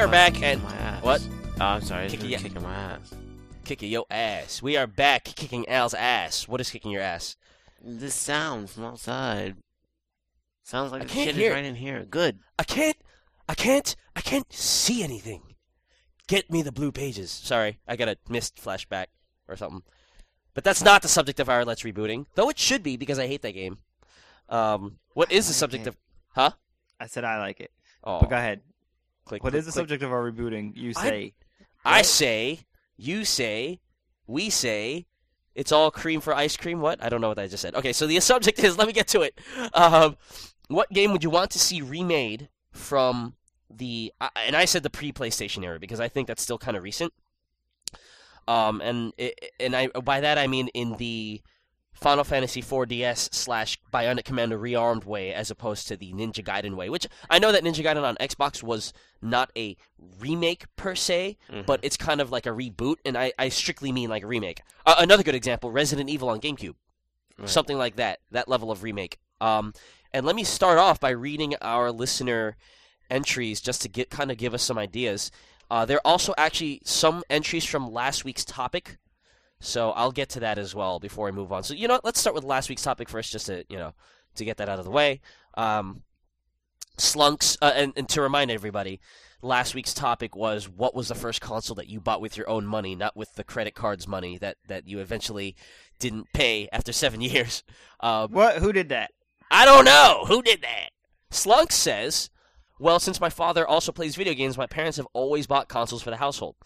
Are 0.00 0.06
hard 0.06 0.10
back 0.10 0.32
kicking 0.34 0.44
and- 0.48 0.62
my 0.62 0.74
ass. 0.76 1.02
what? 1.02 1.28
Oh, 1.60 1.64
I'm 1.64 1.82
sorry. 1.82 2.04
It's 2.06 2.12
Kicking 2.14 2.26
really 2.30 2.36
ya- 2.36 2.42
kicking 2.48 2.62
my 2.62 2.74
ass. 2.74 3.14
Kicking 3.64 3.90
your 3.90 4.06
ass. 4.10 4.62
We 4.62 4.76
are 4.76 4.86
back 4.86 5.24
kicking 5.24 5.68
Al's 5.68 5.94
ass. 5.94 6.48
What 6.48 6.60
is 6.60 6.70
kicking 6.70 6.90
your 6.90 7.02
ass? 7.02 7.36
This 7.82 8.14
sound 8.14 8.70
from 8.70 8.84
outside 8.84 9.56
sounds 10.62 10.92
like 10.92 11.02
I 11.02 11.04
the 11.04 11.10
can't 11.12 11.26
shit 11.28 11.34
hear 11.36 11.50
is 11.50 11.54
right 11.54 11.64
in 11.64 11.74
here. 11.76 12.04
Good. 12.04 12.38
I 12.58 12.64
can't. 12.64 12.96
I 13.48 13.54
can't. 13.54 13.94
I 14.16 14.20
can't 14.20 14.50
see 14.52 15.02
anything. 15.02 15.54
Get 16.28 16.50
me 16.50 16.62
the 16.62 16.72
blue 16.72 16.92
pages. 16.92 17.30
Sorry, 17.30 17.78
I 17.88 17.96
got 17.96 18.08
a 18.08 18.16
missed 18.28 18.56
flashback 18.56 19.06
or 19.48 19.56
something. 19.56 19.82
But 20.54 20.64
that's 20.64 20.82
not 20.82 21.02
the 21.02 21.08
subject 21.08 21.40
of 21.40 21.48
our 21.48 21.64
Let's 21.64 21.82
Rebooting, 21.82 22.26
though 22.34 22.48
it 22.50 22.58
should 22.58 22.82
be 22.82 22.96
because 22.96 23.18
I 23.18 23.26
hate 23.26 23.42
that 23.42 23.52
game. 23.52 23.78
Um, 24.48 24.98
what 25.14 25.30
is 25.32 25.46
the 25.48 25.54
subject 25.54 25.86
of? 25.86 25.96
Huh? 26.34 26.50
I 26.98 27.06
said 27.06 27.24
I 27.24 27.38
like 27.38 27.60
it. 27.60 27.70
Oh, 28.04 28.20
But 28.20 28.30
go 28.30 28.36
ahead. 28.36 28.60
Click, 29.30 29.42
What 29.44 29.52
click, 29.52 29.60
is 29.60 29.66
the 29.66 29.72
click. 29.72 29.82
subject 29.82 30.02
of 30.02 30.12
our 30.12 30.30
rebooting? 30.30 30.76
You 30.76 30.92
say. 30.92 31.34
I 31.84 31.98
What? 31.98 32.06
say, 32.06 32.60
you 32.96 33.24
say, 33.24 33.80
we 34.26 34.50
say, 34.50 35.06
it's 35.54 35.72
all 35.72 35.90
cream 35.90 36.20
for 36.20 36.34
ice 36.34 36.56
cream. 36.56 36.80
What? 36.80 37.02
I 37.02 37.08
don't 37.08 37.20
know 37.20 37.28
what 37.28 37.38
I 37.38 37.46
just 37.46 37.62
said. 37.62 37.74
Okay, 37.74 37.92
so 37.92 38.06
the 38.06 38.20
subject 38.32 38.58
is. 38.60 38.76
Let 38.78 38.86
me 38.86 38.92
get 38.92 39.08
to 39.08 39.22
it. 39.22 39.38
Um, 39.74 40.16
what 40.68 40.90
game 40.90 41.12
would 41.12 41.24
you 41.24 41.30
want 41.30 41.50
to 41.52 41.58
see 41.58 41.80
remade 41.82 42.48
from 42.72 43.34
the? 43.68 44.12
I 44.20 44.28
and 44.46 44.54
I 44.56 44.64
said 44.66 44.82
the 44.82 44.90
pre-PlayStation 44.90 45.64
era 45.64 45.78
because 45.80 46.00
I 46.00 46.08
think 46.08 46.28
that's 46.28 46.42
still 46.42 46.58
kind 46.58 46.76
of 46.76 46.82
recent. 46.82 47.12
Um, 48.48 48.80
and 48.80 49.12
it, 49.18 49.52
and 49.60 49.74
I 49.76 49.88
by 49.88 50.20
that 50.20 50.38
I 50.38 50.46
mean 50.46 50.68
in 50.68 50.96
the 50.96 51.40
Final 52.00 52.24
Fantasy 52.24 52.62
4DS 52.62 53.34
slash 53.34 53.78
Bionic 53.92 54.24
Commando 54.24 54.56
Rearmed 54.58 55.04
way, 55.04 55.34
as 55.34 55.50
opposed 55.50 55.86
to 55.88 55.96
the 55.96 56.12
Ninja 56.12 56.42
Gaiden 56.44 56.74
way. 56.74 56.88
Which 56.88 57.06
I 57.28 57.38
know 57.38 57.52
that 57.52 57.62
Ninja 57.62 57.84
Gaiden 57.84 58.02
on 58.02 58.16
Xbox 58.16 58.62
was 58.62 58.92
not 59.20 59.50
a 59.56 59.76
remake 60.18 60.64
per 60.76 60.94
se, 60.94 61.36
Mhm. 61.50 61.66
but 61.66 61.80
it's 61.82 61.96
kind 61.98 62.20
of 62.20 62.30
like 62.32 62.46
a 62.46 62.50
reboot, 62.50 62.96
and 63.04 63.18
I, 63.18 63.32
I 63.38 63.50
strictly 63.50 63.92
mean 63.92 64.08
like 64.08 64.22
a 64.22 64.26
remake. 64.26 64.62
Uh, 64.86 64.94
another 64.98 65.22
good 65.22 65.34
example: 65.34 65.70
Resident 65.70 66.08
Evil 66.08 66.30
on 66.30 66.40
GameCube, 66.40 66.74
Right. 67.38 67.48
something 67.48 67.76
like 67.76 67.96
that, 67.96 68.20
that 68.30 68.48
level 68.48 68.70
of 68.70 68.82
remake. 68.82 69.18
Um, 69.40 69.74
and 70.12 70.24
let 70.24 70.34
me 70.36 70.44
start 70.44 70.78
off 70.78 71.00
by 71.00 71.10
reading 71.10 71.54
our 71.60 71.92
listener 71.92 72.56
entries 73.10 73.60
just 73.60 73.82
to 73.82 73.88
get 73.88 74.10
kind 74.10 74.30
of 74.30 74.36
give 74.38 74.54
us 74.54 74.62
some 74.62 74.78
ideas. 74.78 75.30
Uh, 75.70 75.84
there 75.84 75.98
are 75.98 76.06
also 76.06 76.34
actually 76.38 76.80
some 76.84 77.22
entries 77.30 77.64
from 77.64 77.92
last 77.92 78.24
week's 78.24 78.44
topic, 78.44 78.98
so 79.60 79.90
I'll 79.92 80.12
get 80.12 80.28
to 80.30 80.40
that 80.40 80.58
as 80.58 80.74
well 80.74 80.98
before 80.98 81.28
I 81.28 81.30
move 81.30 81.52
on. 81.52 81.62
So 81.62 81.74
you 81.74 81.86
know, 81.86 81.94
what, 81.94 82.04
let's 82.04 82.18
start 82.20 82.34
with 82.34 82.44
last 82.44 82.68
week's 82.68 82.82
topic 82.82 83.08
first, 83.08 83.30
just 83.32 83.46
to 83.46 83.64
you 83.68 83.76
know 83.78 83.92
to 84.36 84.44
get 84.44 84.56
that 84.58 84.68
out 84.68 84.78
of 84.78 84.84
the 84.84 84.90
way. 84.90 85.20
Um, 85.56 86.02
Slunks, 86.98 87.56
uh, 87.62 87.72
and, 87.74 87.92
and 87.96 88.08
to 88.10 88.20
remind 88.20 88.50
everybody, 88.50 89.00
last 89.42 89.74
week's 89.74 89.94
topic 89.94 90.36
was 90.36 90.68
what 90.68 90.94
was 90.94 91.08
the 91.08 91.14
first 91.14 91.40
console 91.40 91.74
that 91.76 91.88
you 91.88 92.00
bought 92.00 92.20
with 92.20 92.36
your 92.36 92.48
own 92.48 92.66
money, 92.66 92.94
not 92.94 93.16
with 93.16 93.34
the 93.34 93.44
credit 93.44 93.74
card's 93.74 94.06
money 94.06 94.36
that, 94.38 94.56
that 94.68 94.86
you 94.86 94.98
eventually 94.98 95.56
didn't 95.98 96.26
pay 96.34 96.68
after 96.72 96.92
seven 96.92 97.20
years. 97.22 97.64
Uh, 98.00 98.28
What? 98.28 98.56
Who 98.56 98.72
did 98.72 98.90
that? 98.90 99.12
I 99.50 99.64
don't 99.64 99.84
know 99.84 100.24
who 100.28 100.42
did 100.42 100.62
that. 100.62 100.90
Slunk 101.30 101.72
says, 101.72 102.28
"Well, 102.78 103.00
since 103.00 103.20
my 103.20 103.30
father 103.30 103.66
also 103.66 103.92
plays 103.92 104.14
video 104.16 104.34
games, 104.34 104.58
my 104.58 104.66
parents 104.66 104.96
have 104.96 105.08
always 105.12 105.46
bought 105.46 105.68
consoles 105.68 106.02
for 106.02 106.10
the 106.10 106.16
household. 106.16 106.56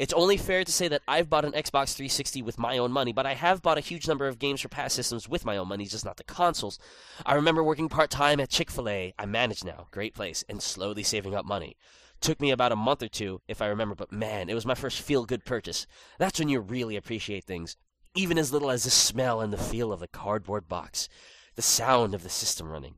It's 0.00 0.14
only 0.14 0.38
fair 0.38 0.64
to 0.64 0.72
say 0.72 0.88
that 0.88 1.02
I've 1.06 1.28
bought 1.28 1.44
an 1.44 1.52
Xbox 1.52 1.92
360 1.92 2.40
with 2.40 2.58
my 2.58 2.78
own 2.78 2.90
money, 2.90 3.12
but 3.12 3.26
I 3.26 3.34
have 3.34 3.60
bought 3.60 3.76
a 3.76 3.82
huge 3.82 4.08
number 4.08 4.26
of 4.26 4.38
games 4.38 4.62
for 4.62 4.70
past 4.70 4.96
systems 4.96 5.28
with 5.28 5.44
my 5.44 5.58
own 5.58 5.68
money, 5.68 5.84
just 5.84 6.06
not 6.06 6.16
the 6.16 6.24
consoles. 6.24 6.78
I 7.26 7.34
remember 7.34 7.62
working 7.62 7.90
part 7.90 8.08
time 8.08 8.40
at 8.40 8.48
Chick 8.48 8.70
Fil 8.70 8.88
A. 8.88 9.12
I 9.18 9.26
manage 9.26 9.62
now, 9.62 9.88
great 9.90 10.14
place, 10.14 10.42
and 10.48 10.62
slowly 10.62 11.02
saving 11.02 11.34
up 11.34 11.44
money." 11.44 11.76
Took 12.22 12.40
me 12.40 12.50
about 12.50 12.72
a 12.72 12.76
month 12.76 13.02
or 13.02 13.08
two, 13.08 13.42
if 13.46 13.60
I 13.60 13.66
remember, 13.66 13.94
but 13.94 14.10
man, 14.10 14.48
it 14.48 14.54
was 14.54 14.64
my 14.64 14.74
first 14.74 15.02
feel 15.02 15.26
good 15.26 15.44
purchase. 15.44 15.86
That's 16.16 16.38
when 16.38 16.48
you 16.48 16.60
really 16.60 16.96
appreciate 16.96 17.44
things. 17.44 17.76
Even 18.14 18.38
as 18.38 18.54
little 18.54 18.70
as 18.70 18.84
the 18.84 18.90
smell 18.90 19.42
and 19.42 19.52
the 19.52 19.58
feel 19.58 19.92
of 19.92 20.00
the 20.00 20.08
cardboard 20.08 20.66
box 20.66 21.10
the 21.56 21.62
sound 21.62 22.14
of 22.14 22.22
the 22.22 22.30
system 22.30 22.68
running, 22.68 22.94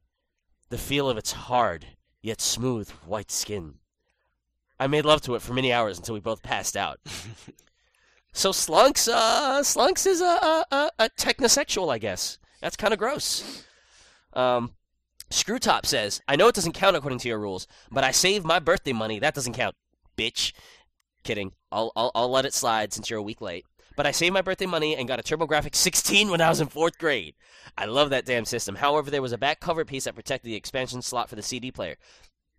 the 0.69 0.79
feel 0.79 1.11
of 1.11 1.19
its 1.19 1.33
hard 1.33 1.97
yet 2.23 2.41
smooth 2.41 2.89
white 2.91 3.33
skin. 3.33 3.81
I 4.83 4.89
made 4.89 5.05
love 5.05 5.21
to 5.23 5.37
it 5.37 5.43
for 5.43 5.53
many 5.53 5.73
hours 5.73 5.97
until 5.97 6.15
we 6.15 6.21
both 6.21 6.43
passed 6.43 6.77
out. 6.77 6.99
so 8.33 8.51
Slunks, 8.51 9.09
uh, 9.09 9.61
Slunks 9.63 10.09
is 10.09 10.21
a 10.21 10.65
a, 10.73 10.91
a, 10.99 11.09
technosexual, 11.11 11.93
I 11.93 11.99
guess. 11.99 12.39
That's 12.61 12.75
kind 12.75 12.93
of 12.93 12.99
gross. 12.99 13.65
Um, 14.33 14.73
Screwtop 15.31 15.87
says, 15.87 16.21
"I 16.27 16.35
know 16.35 16.49
it 16.49 16.57
doesn't 16.57 16.73
count 16.73 16.97
according 16.97 17.21
to 17.21 17.29
your 17.29 17.39
rules, 17.39 17.69
but 17.93 18.03
I 18.03 18.11
saved 18.11 18.45
my 18.45 18.59
birthday 18.59 18.93
money. 18.93 19.21
That 19.21 19.35
doesn't 19.35 19.53
count, 19.53 19.77
bitch." 20.19 20.53
Kidding. 21.23 21.53
I'll 21.71 21.93
I'll, 21.95 22.11
I'll 22.17 22.31
let 22.31 22.45
it 22.45 22.53
slide 22.53 22.93
since 22.93 23.09
you're 23.09 23.21
a 23.21 23.23
week 23.23 23.41
late. 23.41 23.65
But 23.95 24.07
I 24.07 24.11
saved 24.11 24.35
my 24.35 24.43
birthday 24.43 24.67
money 24.67 24.97
and 24.97 25.07
got 25.07 25.21
a 25.21 25.23
TurboGrafx 25.23 25.77
16 25.77 26.29
when 26.29 26.41
I 26.41 26.49
was 26.49 26.61
in 26.61 26.67
fourth 26.67 26.99
grade. 26.99 27.35
I 27.79 27.85
love 27.85 28.11
that 28.11 28.25
damn 28.25 28.47
system. 28.47 28.75
However, 28.75 29.13
there 29.13 29.23
was 29.23 29.33
a 29.33 29.39
back 29.39 29.61
cover 29.61 29.85
piece 29.85 30.05
that 30.05 30.17
protected 30.17 30.51
the 30.51 30.57
expansion 30.57 31.03
slot 31.03 31.29
for 31.29 31.37
the 31.37 31.43
CD 31.43 31.71
player. 31.71 31.97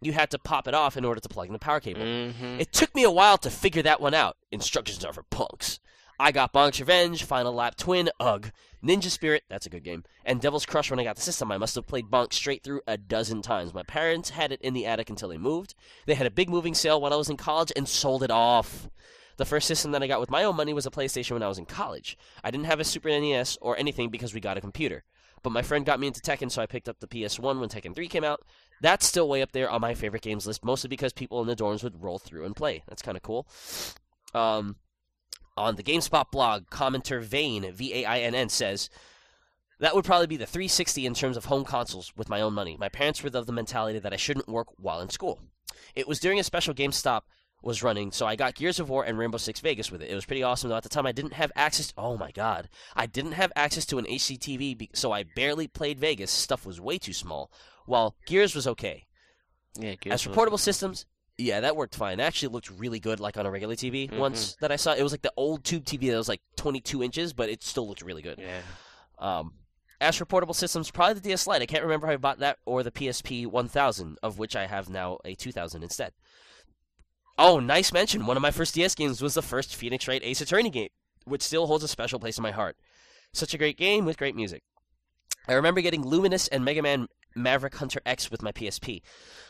You 0.03 0.13
had 0.13 0.31
to 0.31 0.39
pop 0.39 0.67
it 0.67 0.73
off 0.73 0.97
in 0.97 1.05
order 1.05 1.19
to 1.21 1.29
plug 1.29 1.47
in 1.47 1.53
the 1.53 1.59
power 1.59 1.79
cable. 1.79 2.01
Mhm. 2.01 2.59
It 2.59 2.71
took 2.73 2.93
me 2.93 3.03
a 3.03 3.11
while 3.11 3.37
to 3.39 3.49
figure 3.49 3.81
that 3.83 4.01
one 4.01 4.13
out. 4.13 4.37
Instructions 4.51 5.03
are 5.05 5.13
for 5.13 5.23
punks. 5.23 5.79
I 6.19 6.31
got 6.31 6.53
Bonk's 6.53 6.79
Revenge, 6.79 7.23
Final 7.23 7.53
Lap 7.53 7.75
Twin, 7.75 8.09
Ugh, 8.19 8.51
Ninja 8.83 9.09
Spirit, 9.09 9.43
that's 9.49 9.65
a 9.65 9.69
good 9.69 9.83
game, 9.83 10.03
and 10.23 10.39
Devil's 10.39 10.65
Crush 10.65 10.89
when 10.91 10.99
I 10.99 11.03
got 11.03 11.15
the 11.15 11.21
system. 11.21 11.51
I 11.51 11.57
must 11.57 11.73
have 11.75 11.87
played 11.87 12.05
Bonk 12.11 12.33
straight 12.33 12.63
through 12.63 12.81
a 12.85 12.97
dozen 12.97 13.41
times. 13.41 13.73
My 13.73 13.83
parents 13.83 14.29
had 14.29 14.51
it 14.51 14.61
in 14.61 14.73
the 14.73 14.85
attic 14.85 15.09
until 15.09 15.29
they 15.29 15.37
moved. 15.37 15.73
They 16.05 16.13
had 16.13 16.27
a 16.27 16.31
big 16.31 16.49
moving 16.49 16.75
sale 16.75 17.01
while 17.01 17.13
I 17.13 17.17
was 17.17 17.29
in 17.29 17.37
college 17.37 17.71
and 17.75 17.89
sold 17.89 18.23
it 18.23 18.31
off. 18.31 18.89
The 19.37 19.45
first 19.45 19.67
system 19.67 19.91
that 19.91 20.03
I 20.03 20.07
got 20.07 20.19
with 20.19 20.29
my 20.29 20.43
own 20.43 20.55
money 20.55 20.73
was 20.73 20.85
a 20.85 20.91
PlayStation 20.91 21.31
when 21.31 21.43
I 21.43 21.47
was 21.47 21.57
in 21.57 21.65
college. 21.65 22.15
I 22.43 22.51
didn't 22.51 22.67
have 22.67 22.79
a 22.79 22.83
Super 22.83 23.09
NES 23.09 23.57
or 23.61 23.75
anything 23.77 24.09
because 24.09 24.33
we 24.33 24.39
got 24.39 24.57
a 24.57 24.61
computer. 24.61 25.03
But 25.43 25.51
my 25.51 25.61
friend 25.61 25.85
got 25.85 25.99
me 25.99 26.07
into 26.07 26.21
Tekken, 26.21 26.49
so 26.49 26.61
I 26.61 26.65
picked 26.65 26.87
up 26.87 26.99
the 26.99 27.07
PS1 27.07 27.59
when 27.59 27.69
Tekken 27.69 27.93
3 27.93 28.07
came 28.07 28.23
out. 28.23 28.41
That's 28.81 29.05
still 29.05 29.27
way 29.27 29.41
up 29.41 29.51
there 29.51 29.69
on 29.69 29.81
my 29.81 29.93
favorite 29.93 30.21
games 30.21 30.47
list, 30.47 30.63
mostly 30.63 30.87
because 30.87 31.13
people 31.13 31.41
in 31.41 31.47
the 31.47 31.55
dorms 31.55 31.83
would 31.83 32.01
roll 32.01 32.17
through 32.17 32.45
and 32.45 32.55
play. 32.55 32.83
That's 32.87 33.01
kind 33.01 33.17
of 33.17 33.23
cool. 33.23 33.45
Um, 34.33 34.77
on 35.55 35.75
the 35.75 35.83
GameSpot 35.83 36.31
blog, 36.31 36.69
commenter 36.69 37.21
Vane, 37.21 37.71
V 37.73 37.93
A 37.93 38.05
I 38.05 38.19
N 38.19 38.33
N, 38.33 38.49
says, 38.49 38.89
That 39.79 39.95
would 39.95 40.05
probably 40.05 40.27
be 40.27 40.37
the 40.37 40.45
360 40.45 41.05
in 41.05 41.13
terms 41.13 41.37
of 41.37 41.45
home 41.45 41.65
consoles 41.65 42.13
with 42.15 42.29
my 42.29 42.41
own 42.41 42.53
money. 42.53 42.77
My 42.79 42.89
parents 42.89 43.21
were 43.21 43.29
of 43.33 43.45
the 43.45 43.51
mentality 43.51 43.99
that 43.99 44.13
I 44.13 44.17
shouldn't 44.17 44.47
work 44.47 44.67
while 44.77 45.01
in 45.01 45.09
school. 45.09 45.41
It 45.93 46.07
was 46.07 46.19
during 46.19 46.39
a 46.39 46.43
special 46.43 46.73
GameStop 46.73 47.21
was 47.63 47.81
running, 47.81 48.11
so 48.11 48.25
I 48.27 48.35
got 48.35 48.55
Gears 48.55 48.79
of 48.79 48.89
War 48.89 49.03
and 49.05 49.17
Rainbow 49.17 49.37
Six 49.37 49.59
Vegas 49.61 49.91
with 49.91 50.01
it. 50.01 50.11
It 50.11 50.15
was 50.15 50.25
pretty 50.25 50.43
awesome, 50.43 50.69
though. 50.69 50.75
At 50.75 50.83
the 50.83 50.89
time, 50.89 51.05
I 51.05 51.11
didn't 51.13 51.33
have 51.33 51.51
access. 51.55 51.93
oh 51.97 52.17
my 52.17 52.31
god, 52.31 52.69
I 52.95 53.05
didn't 53.05 53.31
have 53.31 53.51
access 53.55 53.85
to 53.87 53.97
an 53.97 54.05
HDTV, 54.05 54.77
be- 54.77 54.89
so 54.93 55.11
I 55.11 55.23
barely 55.23 55.67
played 55.67 55.97
Vegas. 55.99 56.29
Stuff 56.29 56.65
was 56.65 56.79
way 56.81 56.97
too 56.97 57.13
small. 57.13 57.51
While 57.85 58.15
Gears 58.27 58.53
was 58.53 58.67
okay. 58.67 59.05
Yeah, 59.79 59.95
Gears 59.95 60.13
As 60.13 60.21
for 60.21 60.29
was- 60.29 60.35
portable 60.35 60.57
systems, 60.57 61.05
yeah, 61.37 61.61
that 61.61 61.75
worked 61.75 61.95
fine. 61.95 62.19
It 62.19 62.23
actually 62.23 62.49
looked 62.53 62.69
really 62.69 62.99
good, 62.99 63.19
like 63.19 63.37
on 63.37 63.45
a 63.45 63.51
regular 63.51 63.75
TV. 63.75 64.15
Once 64.15 64.55
that 64.61 64.71
I 64.71 64.75
saw, 64.75 64.93
it 64.93 65.01
was 65.01 65.11
like 65.13 65.23
the 65.23 65.33
old 65.35 65.63
tube 65.63 65.83
TV 65.85 66.11
that 66.11 66.17
was 66.17 66.29
like 66.29 66.41
22 66.57 67.01
inches, 67.01 67.33
but 67.33 67.49
it 67.49 67.63
still 67.63 67.87
looked 67.87 68.03
really 68.03 68.21
good. 68.21 68.39
Yeah. 68.39 68.59
Um, 69.17 69.53
as 70.01 70.17
for 70.17 70.25
portable 70.25 70.53
systems, 70.53 70.91
probably 70.91 71.13
the 71.15 71.21
DS 71.21 71.47
Lite. 71.47 71.61
I 71.61 71.65
can't 71.65 71.83
remember 71.83 72.07
how 72.07 72.13
I 72.13 72.17
bought 72.17 72.39
that 72.39 72.59
or 72.65 72.83
the 72.83 72.91
PSP 72.91 73.47
1000, 73.47 74.17
of 74.21 74.37
which 74.37 74.55
I 74.55 74.65
have 74.67 74.89
now 74.89 75.17
a 75.23 75.33
2000 75.33 75.81
instead. 75.81 76.11
Oh, 77.37 77.59
nice 77.59 77.91
mention. 77.91 78.25
One 78.25 78.37
of 78.37 78.41
my 78.43 78.51
first 78.51 78.75
DS 78.75 78.95
games 78.95 79.21
was 79.21 79.33
the 79.33 79.41
first 79.41 79.75
Phoenix 79.75 80.07
Wright 80.07 80.21
Ace 80.23 80.41
Attorney 80.41 80.69
game, 80.69 80.89
which 81.25 81.41
still 81.41 81.67
holds 81.67 81.83
a 81.83 81.87
special 81.87 82.19
place 82.19 82.37
in 82.37 82.43
my 82.43 82.51
heart. 82.51 82.77
Such 83.33 83.53
a 83.53 83.57
great 83.57 83.77
game 83.77 84.05
with 84.05 84.17
great 84.17 84.35
music. 84.35 84.61
I 85.47 85.53
remember 85.53 85.81
getting 85.81 86.03
Lumines 86.03 86.47
and 86.51 86.63
Mega 86.63 86.81
Man 86.81 87.07
Maverick 87.35 87.75
Hunter 87.75 87.99
X 88.05 88.29
with 88.29 88.43
my 88.43 88.51
PSP. 88.51 89.01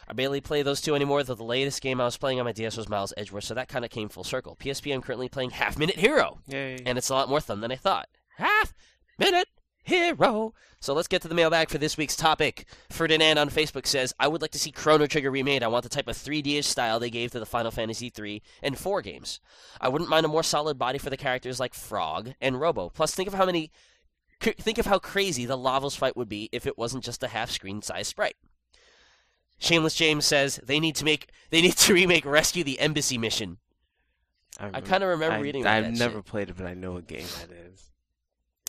I 0.08 0.14
barely 0.14 0.40
play 0.42 0.62
those 0.64 0.80
two 0.82 0.96
anymore, 0.96 1.24
though 1.24 1.36
the 1.36 1.44
latest 1.44 1.82
game 1.82 2.00
I 2.00 2.06
was 2.06 2.18
playing 2.18 2.40
on 2.40 2.46
my 2.46 2.54
DS 2.54 2.78
was 2.78 2.88
Miles 2.90 3.14
Edgeworth, 3.18 3.44
so 3.44 3.54
that 3.54 3.68
kind 3.68 3.84
of 3.84 3.92
came 3.92 4.08
full 4.10 4.24
circle. 4.24 4.56
PSP, 4.56 4.94
I'm 4.94 5.02
currently 5.02 5.28
playing 5.30 5.52
Half 5.52 5.78
Minute 5.78 5.98
Hero 5.98 6.40
Yay. 6.48 6.80
and 6.86 6.98
it's 6.98 7.10
a 7.10 7.14
lot 7.14 7.30
more 7.30 7.42
fun 7.42 7.60
than 7.60 7.72
I 7.72 7.76
thought. 7.76 8.08
Half 8.38 8.74
minute 9.20 9.48
hero. 9.84 10.54
So 10.80 10.94
let's 10.94 11.08
get 11.08 11.22
to 11.22 11.28
the 11.28 11.36
mailbag 11.36 11.70
for 11.70 11.78
this 11.78 11.96
week's 11.98 12.16
topic. 12.16 12.66
Ferdinand 12.90 13.38
on 13.38 13.50
Facebook 13.50 13.86
says, 13.86 14.14
"I 14.20 14.28
would 14.28 14.42
like 14.42 14.52
to 14.52 14.60
see 14.60 14.72
Chrono 14.72 15.06
Trigger 15.08 15.32
remade. 15.32 15.64
I 15.64 15.68
want 15.68 15.84
the 15.84 15.90
type 15.90 16.08
of 16.08 16.18
3D-ish 16.18 16.68
style 16.68 17.00
they 17.00 17.10
gave 17.10 17.32
to 17.32 17.40
the 17.40 17.46
Final 17.46 17.72
Fantasy 17.72 18.10
3 18.10 18.42
and 18.62 18.78
4 18.78 19.02
games. 19.02 19.40
I 19.80 19.90
wouldn't 19.90 20.10
mind 20.10 20.26
a 20.26 20.30
more 20.30 20.44
solid 20.44 20.78
body 20.78 20.98
for 20.98 21.10
the 21.10 21.18
characters 21.18 21.60
like 21.60 21.74
Frog 21.74 22.34
and 22.42 22.60
Robo. 22.60 22.90
Plus, 22.90 23.14
think 23.14 23.28
of 23.28 23.34
how 23.34 23.46
many." 23.46 23.72
Think 24.42 24.78
of 24.78 24.88
how 24.88 25.00
crazy 25.00 25.46
the 25.46 25.58
Lavos 25.58 25.96
fight 25.96 26.18
would 26.18 26.28
be 26.28 26.50
if 26.52 26.68
it 26.68 26.78
wasn't 26.78 27.06
just 27.06 27.24
a 27.24 27.30
half-screen 27.30 27.82
size 27.82 28.10
sprite. 28.10 28.36
Shameless 29.58 29.96
James 29.96 30.26
says 30.26 30.60
they 30.62 30.82
need 30.82 30.98
to 30.98 31.06
make 31.06 31.30
they 31.50 31.62
need 31.62 31.78
to 31.78 31.94
remake 31.94 32.26
Rescue 32.26 32.66
the 32.66 32.78
Embassy 32.82 33.18
mission. 33.18 33.60
I 34.60 34.82
kind 34.82 35.02
of 35.02 35.12
remember 35.12 35.38
I, 35.38 35.40
reading 35.40 35.66
I've 35.66 35.94
never 35.94 36.18
shit. 36.18 36.26
played 36.26 36.50
it, 36.50 36.58
but 36.58 36.66
I 36.66 36.74
know 36.74 36.92
what 36.92 37.08
game 37.08 37.26
that 37.40 37.52
is. 37.52 37.93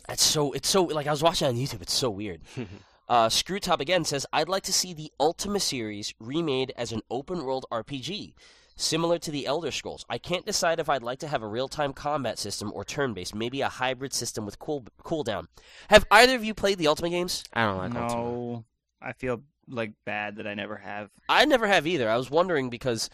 That's 0.09 0.23
so. 0.23 0.53
It's 0.53 0.69
so 0.69 0.85
like 0.85 1.07
I 1.07 1.11
was 1.11 1.23
watching 1.23 1.49
on 1.49 1.55
YouTube. 1.55 1.83
It's 1.83 1.95
so 1.95 2.11
weird. 2.11 2.43
uh, 3.09 3.29
Screwtop 3.29 3.81
again 3.81 4.05
says, 4.05 4.27
"I'd 4.33 4.49
like 4.49 4.63
to 4.65 4.73
see 4.73 4.93
the 4.93 5.13
Ultima 5.19 5.61
series 5.61 6.15
remade 6.21 6.73
as 6.77 6.93
an 6.93 7.01
open-world 7.11 7.65
RPG, 7.73 8.35
similar 8.77 9.19
to 9.19 9.31
the 9.31 9.47
Elder 9.47 9.71
Scrolls. 9.71 10.05
I 10.11 10.19
can't 10.19 10.45
decide 10.47 10.79
if 10.79 10.89
I'd 10.89 11.03
like 11.03 11.21
to 11.21 11.29
have 11.29 11.43
a 11.43 11.49
real-time 11.49 11.93
combat 11.93 12.39
system 12.39 12.71
or 12.75 12.85
turn-based. 12.85 13.35
Maybe 13.35 13.61
a 13.63 13.69
hybrid 13.69 14.13
system 14.13 14.45
with 14.45 14.59
cool 14.59 14.85
cooldown. 15.03 15.47
Have 15.89 16.07
either 16.11 16.35
of 16.35 16.45
you 16.45 16.55
played 16.55 16.79
the 16.79 16.89
Ultima 16.89 17.11
games? 17.11 17.45
I 17.53 17.65
don't 17.65 17.79
like 17.79 17.95
Ultima. 17.95 18.23
no, 18.23 18.65
I 19.01 19.13
feel 19.13 19.43
like 19.69 19.93
bad 20.05 20.37
that 20.37 20.47
I 20.47 20.55
never 20.55 20.77
have. 20.77 21.11
I 21.29 21.47
never 21.47 21.67
have 21.67 21.87
either. 21.87 22.11
I 22.11 22.17
was 22.17 22.31
wondering 22.31 22.69
because 22.69 23.09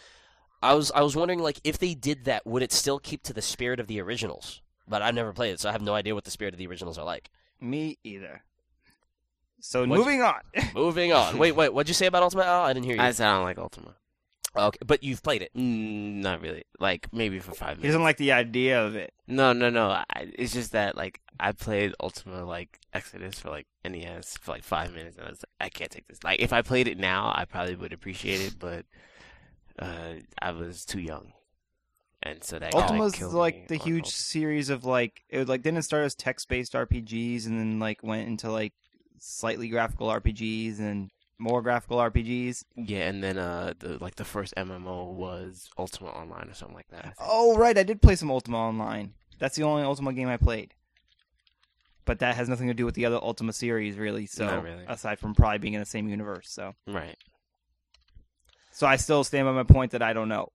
I 0.63 0.75
was 0.75 0.91
I 0.91 1.03
was 1.03 1.17
wondering 1.17 1.39
like 1.39 1.61
if 1.65 1.79
they 1.79 1.95
did 1.95 2.25
that, 2.25 2.47
would 2.47 2.63
it 2.63 2.73
still 2.73 2.99
keep 2.99 3.23
to 3.25 3.33
the 3.33 3.43
spirit 3.43 3.79
of 3.81 3.87
the 3.87 4.01
originals? 4.01 4.61
But 4.91 5.03
I've 5.03 5.15
never 5.15 5.33
played 5.33 5.53
it, 5.53 5.61
so 5.61 5.69
I 5.69 5.73
have 5.73 5.83
no 5.83 5.95
idea 5.95 6.15
what 6.17 6.25
the 6.25 6.33
spirit 6.33 6.53
of 6.53 6.59
the 6.59 6.67
originals 6.67 6.99
are 6.99 7.05
like. 7.05 7.31
Me 7.61 7.97
either. 8.03 8.43
So 9.61 9.87
What'd 9.87 10.05
moving 10.05 10.21
on. 10.21 10.41
Moving 10.75 11.13
on. 11.13 11.39
Wait, 11.39 11.53
wait. 11.53 11.73
What'd 11.73 11.89
you 11.89 11.95
say 11.95 12.07
about 12.07 12.23
Ultima? 12.25 12.45
Oh, 12.45 12.63
I 12.63 12.73
didn't 12.73 12.87
hear 12.87 12.97
you. 12.97 13.03
I 13.03 13.11
said 13.13 13.29
I 13.29 13.35
don't 13.35 13.45
like 13.45 13.59
Ultima. 13.59 13.95
okay, 14.57 14.79
but 14.85 15.05
you've 15.05 15.23
played 15.23 15.43
it. 15.43 15.53
Mm, 15.55 16.17
not 16.23 16.41
really. 16.41 16.65
Like 16.81 17.13
maybe 17.13 17.39
for 17.39 17.53
five 17.53 17.77
minutes. 17.77 17.83
he 17.83 17.83
minutes. 17.83 17.93
doesn't 17.93 18.03
like 18.03 18.17
the 18.17 18.33
idea 18.33 18.85
of 18.85 18.97
it. 18.97 19.13
No, 19.29 19.53
no, 19.53 19.71
no. 19.71 19.91
I, 19.91 20.05
it's 20.17 20.55
just 20.55 20.73
that 20.73 20.97
like 20.97 21.21
I 21.39 21.53
played 21.53 21.95
Ultima 22.01 22.45
like 22.45 22.81
Exodus 22.95 23.39
for 23.39 23.51
like 23.51 23.67
NES 23.85 24.39
for 24.39 24.53
like 24.53 24.65
five 24.65 24.93
minutes, 24.95 25.19
and 25.19 25.27
I 25.27 25.31
was 25.31 25.41
like, 25.43 25.67
I 25.67 25.69
can't 25.69 25.91
take 25.91 26.09
this. 26.09 26.25
Like 26.25 26.41
if 26.41 26.53
I 26.53 26.63
played 26.63 26.89
it 26.89 26.99
now, 26.99 27.33
I 27.37 27.45
probably 27.45 27.77
would 27.77 27.93
appreciate 27.93 28.41
it, 28.41 28.55
but 28.59 28.87
uh, 29.79 30.15
I 30.41 30.51
was 30.53 30.85
too 30.87 31.01
young, 31.01 31.33
and 32.23 32.43
so 32.45 32.59
that 32.59 32.75
Ultima's 32.75 33.21
like 33.21 33.69
the 33.69 33.77
huge 33.77 34.05
Ultima. 34.07 34.13
series 34.13 34.69
of 34.71 34.85
like 34.85 35.23
it 35.29 35.39
was 35.39 35.49
like 35.49 35.63
didn't 35.63 35.83
start 35.83 36.05
as 36.05 36.15
text 36.15 36.49
based 36.49 36.75
RPGs 36.75 37.47
and 37.47 37.59
then 37.59 37.79
like 37.79 38.03
went 38.03 38.29
into 38.29 38.51
like 38.51 38.73
slightly 39.19 39.69
graphical 39.69 40.09
RPGs 40.09 40.79
and 40.81 41.11
more 41.39 41.63
graphical 41.63 41.97
RPGs. 41.99 42.65
Yeah, 42.77 43.09
and 43.09 43.23
then 43.25 43.39
uh, 43.39 43.73
the 43.79 43.97
like 43.99 44.17
the 44.17 44.25
first 44.27 44.53
MMO 44.57 45.13
was 45.15 45.71
Ultima 45.79 46.11
Online 46.11 46.49
or 46.51 46.55
something 46.55 46.77
like 46.77 46.89
that. 46.91 47.15
Oh 47.19 47.57
right, 47.57 47.77
I 47.79 47.83
did 47.83 48.03
play 48.03 48.17
some 48.17 48.31
Ultima 48.31 48.59
Online. 48.59 49.15
That's 49.39 49.57
the 49.57 49.63
only 49.63 49.83
Ultima 49.83 50.13
game 50.13 50.29
I 50.29 50.37
played. 50.37 50.75
But 52.05 52.19
that 52.19 52.35
has 52.35 52.49
nothing 52.49 52.67
to 52.69 52.75
do 52.75 52.85
with 52.85 52.95
the 52.95 53.07
other 53.07 53.17
Ultima 53.23 53.53
series, 53.53 53.97
really. 53.97 54.27
So 54.27 54.45
Not 54.47 54.63
really. 54.65 54.85
aside 54.89 55.19
from 55.19 55.35
probably 55.35 55.59
being 55.59 55.75
in 55.75 55.81
the 55.81 55.87
same 55.87 56.09
universe, 56.09 56.51
so 56.51 56.75
Right. 56.87 57.17
so 58.73 58.87
I 58.87 58.97
still 58.97 59.25
stand 59.25 59.47
by 59.47 59.53
my 59.53 59.63
point 59.63 59.93
that 59.93 60.03
I 60.03 60.13
don't 60.13 60.29
know. 60.29 60.49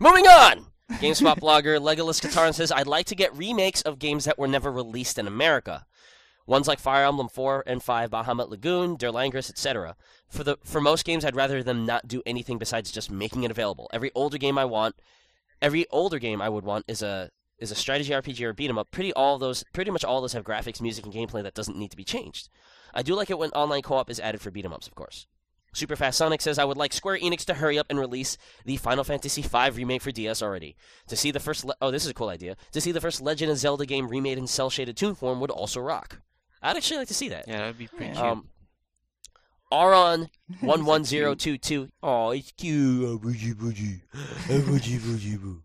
Moving 0.00 0.26
on. 0.26 0.66
GameSpot 0.94 1.38
blogger 1.38 1.78
Legolas 1.78 2.20
Kataran 2.20 2.52
says, 2.52 2.72
I'd 2.72 2.88
like 2.88 3.06
to 3.06 3.14
get 3.14 3.36
remakes 3.36 3.80
of 3.82 4.00
games 4.00 4.24
that 4.24 4.38
were 4.38 4.48
never 4.48 4.72
released 4.72 5.18
in 5.18 5.26
America. 5.26 5.86
Ones 6.46 6.66
like 6.66 6.80
Fire 6.80 7.06
Emblem 7.06 7.28
4 7.28 7.62
and 7.66 7.82
5, 7.82 8.10
Bahamut 8.10 8.50
Lagoon, 8.50 8.96
Der 8.96 9.10
Langris, 9.10 9.48
etc. 9.48 9.96
For 10.28 10.44
the 10.44 10.58
for 10.62 10.80
most 10.80 11.04
games, 11.04 11.24
I'd 11.24 11.36
rather 11.36 11.62
them 11.62 11.86
not 11.86 12.08
do 12.08 12.22
anything 12.26 12.58
besides 12.58 12.90
just 12.90 13.10
making 13.10 13.44
it 13.44 13.50
available. 13.50 13.88
Every 13.92 14.10
older 14.14 14.36
game 14.36 14.58
I 14.58 14.64
want, 14.64 14.96
every 15.62 15.86
older 15.90 16.18
game 16.18 16.42
I 16.42 16.48
would 16.48 16.64
want 16.64 16.84
is 16.86 17.00
a 17.00 17.30
is 17.58 17.70
a 17.70 17.74
strategy 17.76 18.12
RPG 18.12 18.42
or 18.42 18.52
beat 18.52 18.68
'em 18.68 18.76
up. 18.78 18.90
Pretty 18.90 19.12
all 19.14 19.38
those, 19.38 19.64
pretty 19.72 19.90
much 19.90 20.04
all 20.04 20.20
those 20.20 20.32
have 20.34 20.44
graphics, 20.44 20.82
music, 20.82 21.04
and 21.04 21.14
gameplay 21.14 21.42
that 21.42 21.54
doesn't 21.54 21.78
need 21.78 21.92
to 21.92 21.96
be 21.96 22.04
changed. 22.04 22.48
I 22.92 23.02
do 23.02 23.14
like 23.14 23.30
it 23.30 23.38
when 23.38 23.50
online 23.50 23.82
co-op 23.82 24.10
is 24.10 24.20
added 24.20 24.40
for 24.42 24.50
beat 24.50 24.64
'em 24.64 24.72
ups, 24.72 24.88
of 24.88 24.94
course. 24.94 25.26
Superfast 25.74 26.14
Sonic 26.14 26.40
says, 26.40 26.58
I 26.58 26.64
would 26.64 26.76
like 26.76 26.92
Square 26.92 27.18
Enix 27.18 27.44
to 27.46 27.54
hurry 27.54 27.78
up 27.78 27.86
and 27.90 27.98
release 27.98 28.36
the 28.64 28.76
Final 28.76 29.04
Fantasy 29.04 29.42
V 29.42 29.70
remake 29.70 30.02
for 30.02 30.10
DS 30.12 30.40
already. 30.42 30.76
To 31.08 31.16
see 31.16 31.30
the 31.30 31.40
first, 31.40 31.64
le- 31.64 31.74
oh, 31.82 31.90
this 31.90 32.04
is 32.04 32.10
a 32.10 32.14
cool 32.14 32.28
idea. 32.28 32.56
To 32.72 32.80
see 32.80 32.92
the 32.92 33.00
first 33.00 33.20
Legend 33.20 33.50
of 33.50 33.58
Zelda 33.58 33.84
game 33.84 34.08
remade 34.08 34.38
in 34.38 34.46
cel 34.46 34.70
shaded 34.70 34.96
toon 34.96 35.14
form 35.14 35.40
would 35.40 35.50
also 35.50 35.80
rock. 35.80 36.20
I'd 36.62 36.76
actually 36.76 36.98
like 36.98 37.08
to 37.08 37.14
see 37.14 37.28
that. 37.28 37.46
Yeah, 37.48 37.58
that'd 37.58 37.78
be 37.78 37.88
pretty 37.88 38.06
Yeah. 38.06 38.12
cute. 38.14 38.24
Um, 38.24 38.48
Aron 39.72 40.28
one 40.60 40.84
one 40.84 41.04
zero 41.04 41.34
two 41.34 41.58
two. 41.58 41.88
Oh, 42.02 42.30
it's 42.30 42.52
cute. 42.52 43.20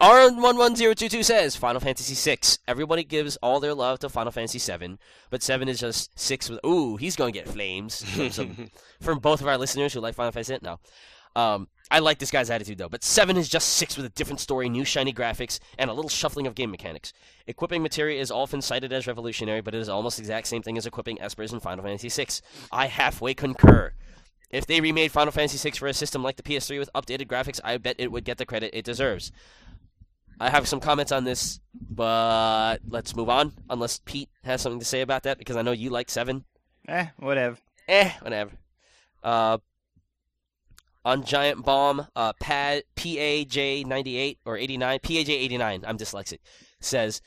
Aron 0.00 0.40
one 0.40 0.56
one 0.56 0.76
zero 0.76 0.94
two 0.94 1.08
two 1.08 1.22
says 1.22 1.56
Final 1.56 1.80
Fantasy 1.80 2.14
six. 2.14 2.58
Everybody 2.66 3.04
gives 3.04 3.36
all 3.36 3.60
their 3.60 3.74
love 3.74 3.98
to 4.00 4.08
Final 4.08 4.32
Fantasy 4.32 4.58
seven, 4.58 4.98
but 5.30 5.42
seven 5.42 5.68
is 5.68 5.80
just 5.80 6.18
six 6.18 6.48
with. 6.48 6.60
Ooh, 6.64 6.96
he's 6.96 7.16
gonna 7.16 7.32
get 7.32 7.48
flames 7.48 8.02
from, 8.04 8.30
some, 8.30 8.70
from 9.00 9.18
both 9.18 9.40
of 9.40 9.46
our 9.46 9.58
listeners 9.58 9.92
who 9.92 10.00
like 10.00 10.14
Final 10.14 10.32
Fantasy. 10.32 10.58
No, 10.62 10.78
um, 11.36 11.68
I 11.90 11.98
like 11.98 12.18
this 12.18 12.30
guy's 12.30 12.50
attitude 12.50 12.78
though. 12.78 12.88
But 12.88 13.02
seven 13.02 13.36
is 13.36 13.48
just 13.48 13.70
six 13.70 13.96
with 13.96 14.06
a 14.06 14.10
different 14.10 14.40
story, 14.40 14.68
new 14.68 14.84
shiny 14.84 15.12
graphics, 15.12 15.58
and 15.78 15.90
a 15.90 15.92
little 15.92 16.08
shuffling 16.08 16.46
of 16.46 16.54
game 16.54 16.70
mechanics. 16.70 17.12
Equipping 17.46 17.82
materia 17.82 18.20
is 18.20 18.30
often 18.30 18.62
cited 18.62 18.92
as 18.92 19.06
revolutionary, 19.06 19.60
but 19.60 19.74
it 19.74 19.80
is 19.80 19.88
almost 19.88 20.16
the 20.16 20.22
exact 20.22 20.46
same 20.46 20.62
thing 20.62 20.78
as 20.78 20.86
equipping 20.86 21.18
espers 21.18 21.52
in 21.52 21.60
Final 21.60 21.84
Fantasy 21.84 22.08
VI. 22.08 22.28
I 22.70 22.86
halfway 22.86 23.34
concur. 23.34 23.92
If 24.50 24.66
they 24.66 24.80
remade 24.80 25.12
Final 25.12 25.32
Fantasy 25.32 25.70
VI 25.70 25.76
for 25.76 25.86
a 25.86 25.94
system 25.94 26.22
like 26.22 26.36
the 26.36 26.42
PS3 26.42 26.78
with 26.78 26.92
updated 26.92 27.28
graphics, 27.28 27.60
I 27.62 27.78
bet 27.78 27.96
it 27.98 28.10
would 28.10 28.24
get 28.24 28.38
the 28.38 28.46
credit 28.46 28.70
it 28.72 28.84
deserves. 28.84 29.30
I 30.40 30.50
have 30.50 30.66
some 30.66 30.80
comments 30.80 31.12
on 31.12 31.24
this, 31.24 31.60
but 31.74 32.78
let's 32.88 33.14
move 33.14 33.28
on. 33.28 33.52
Unless 33.68 34.00
Pete 34.04 34.30
has 34.42 34.62
something 34.62 34.80
to 34.80 34.86
say 34.86 35.02
about 35.02 35.22
that, 35.24 35.38
because 35.38 35.56
I 35.56 35.62
know 35.62 35.72
you 35.72 35.90
like 35.90 36.10
seven. 36.10 36.44
Eh, 36.88 37.06
whatever. 37.18 37.58
Eh, 37.86 38.10
whatever. 38.22 38.52
Uh, 39.22 39.58
on 41.04 41.24
Giant 41.24 41.64
Bomb, 41.64 42.06
uh, 42.16 42.32
Pad 42.40 42.84
PAJ 42.96 43.86
ninety 43.86 44.16
eight 44.16 44.38
or 44.44 44.56
eighty 44.56 44.76
nine 44.76 44.98
PAJ 44.98 45.28
eighty 45.28 45.58
nine. 45.58 45.84
I'm 45.86 45.98
dyslexic. 45.98 46.38
Says. 46.80 47.20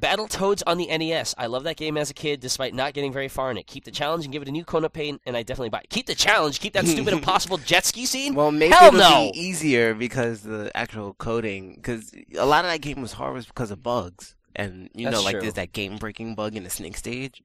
Battletoads 0.00 0.62
on 0.66 0.76
the 0.76 0.86
NES. 0.86 1.34
I 1.38 1.46
love 1.46 1.64
that 1.64 1.76
game 1.76 1.96
as 1.96 2.10
a 2.10 2.14
kid, 2.14 2.40
despite 2.40 2.74
not 2.74 2.92
getting 2.92 3.12
very 3.12 3.28
far 3.28 3.50
in 3.50 3.56
it. 3.56 3.66
Keep 3.66 3.84
the 3.84 3.90
challenge 3.90 4.24
and 4.24 4.32
give 4.32 4.42
it 4.42 4.48
a 4.48 4.52
new 4.52 4.64
Kona 4.64 4.90
paint, 4.90 5.22
and 5.24 5.36
I 5.36 5.42
definitely 5.42 5.70
buy 5.70 5.80
it. 5.80 5.88
Keep 5.90 6.06
the 6.06 6.14
challenge. 6.14 6.60
Keep 6.60 6.74
that 6.74 6.86
stupid 6.86 7.12
impossible 7.14 7.56
jet 7.58 7.84
ski 7.86 8.04
scene. 8.04 8.34
Well, 8.34 8.52
maybe 8.52 8.74
Hell 8.74 8.88
it'll 8.88 9.00
no! 9.00 9.30
be 9.32 9.38
easier 9.40 9.94
because 9.94 10.42
the 10.42 10.70
actual 10.74 11.14
coding, 11.14 11.74
because 11.76 12.12
a 12.38 12.44
lot 12.44 12.64
of 12.66 12.70
that 12.70 12.82
game 12.82 13.00
was 13.00 13.12
hard 13.12 13.34
was 13.34 13.46
because 13.46 13.70
of 13.70 13.82
bugs, 13.82 14.34
and 14.54 14.90
you 14.94 15.04
That's 15.06 15.16
know, 15.16 15.22
like 15.22 15.32
true. 15.32 15.40
there's 15.40 15.54
that 15.54 15.72
game-breaking 15.72 16.34
bug 16.34 16.56
in 16.56 16.64
the 16.64 16.70
snake 16.70 16.96
stage. 16.98 17.42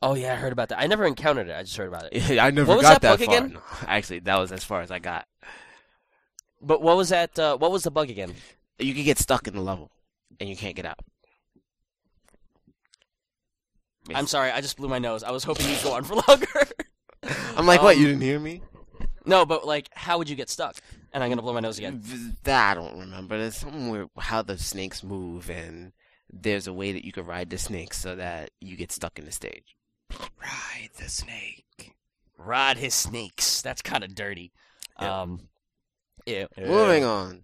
Oh 0.00 0.14
yeah, 0.14 0.32
I 0.32 0.36
heard 0.36 0.52
about 0.52 0.70
that. 0.70 0.80
I 0.80 0.86
never 0.86 1.04
encountered 1.06 1.48
it. 1.48 1.54
I 1.56 1.62
just 1.62 1.76
heard 1.76 1.88
about 1.88 2.08
it. 2.12 2.30
I 2.40 2.50
never 2.50 2.68
What 2.68 2.78
was 2.78 2.86
got 2.86 3.02
that 3.02 3.20
far. 3.20 3.28
again? 3.28 3.52
No, 3.52 3.60
actually, 3.86 4.20
that 4.20 4.38
was 4.38 4.52
as 4.52 4.64
far 4.64 4.80
as 4.80 4.90
I 4.90 4.98
got. 4.98 5.26
But 6.60 6.80
what 6.80 6.96
was 6.96 7.10
that? 7.10 7.38
Uh, 7.38 7.56
what 7.56 7.70
was 7.70 7.82
the 7.82 7.90
bug 7.90 8.08
again? 8.10 8.34
You 8.78 8.94
could 8.94 9.04
get 9.04 9.18
stuck 9.18 9.46
in 9.46 9.54
the 9.54 9.60
level, 9.60 9.90
and 10.40 10.48
you 10.48 10.56
can't 10.56 10.74
get 10.74 10.86
out. 10.86 10.98
I'm 14.14 14.26
sorry, 14.26 14.50
I 14.50 14.60
just 14.60 14.76
blew 14.76 14.88
my 14.88 14.98
nose. 14.98 15.22
I 15.22 15.30
was 15.30 15.44
hoping 15.44 15.68
you'd 15.68 15.82
go 15.82 15.92
on 15.92 16.04
for 16.04 16.14
longer. 16.28 16.46
I'm 17.56 17.66
like, 17.66 17.82
what? 17.82 17.96
Um, 17.96 18.00
You 18.02 18.08
didn't 18.08 18.22
hear 18.22 18.38
me? 18.40 18.62
no, 19.24 19.46
but 19.46 19.66
like, 19.66 19.88
how 19.92 20.18
would 20.18 20.28
you 20.28 20.36
get 20.36 20.50
stuck? 20.50 20.76
And 21.12 21.22
I'm 21.22 21.30
gonna 21.30 21.42
blow 21.42 21.52
my 21.52 21.60
nose 21.60 21.78
again. 21.78 22.00
V- 22.00 22.32
That 22.44 22.72
I 22.76 22.80
don't 22.80 22.98
remember. 22.98 23.38
There's 23.38 23.56
somewhere 23.56 24.06
how 24.18 24.42
the 24.42 24.58
snakes 24.58 25.02
move, 25.04 25.50
and 25.50 25.92
there's 26.32 26.66
a 26.66 26.72
way 26.72 26.92
that 26.92 27.04
you 27.04 27.12
could 27.12 27.26
ride 27.26 27.50
the 27.50 27.58
snakes 27.58 27.98
so 27.98 28.16
that 28.16 28.50
you 28.60 28.76
get 28.76 28.90
stuck 28.90 29.18
in 29.18 29.24
the 29.26 29.32
stage. 29.32 29.76
Ride 30.40 30.90
the 30.98 31.08
snake. 31.08 31.92
Ride 32.38 32.78
his 32.78 32.94
snakes. 32.94 33.62
That's 33.62 33.82
kind 33.82 34.02
of 34.02 34.14
dirty. 34.14 34.52
Yeah. 35.00 35.20
Um, 35.22 35.48
ew. 36.26 36.48
Moving 36.58 37.04
on. 37.04 37.42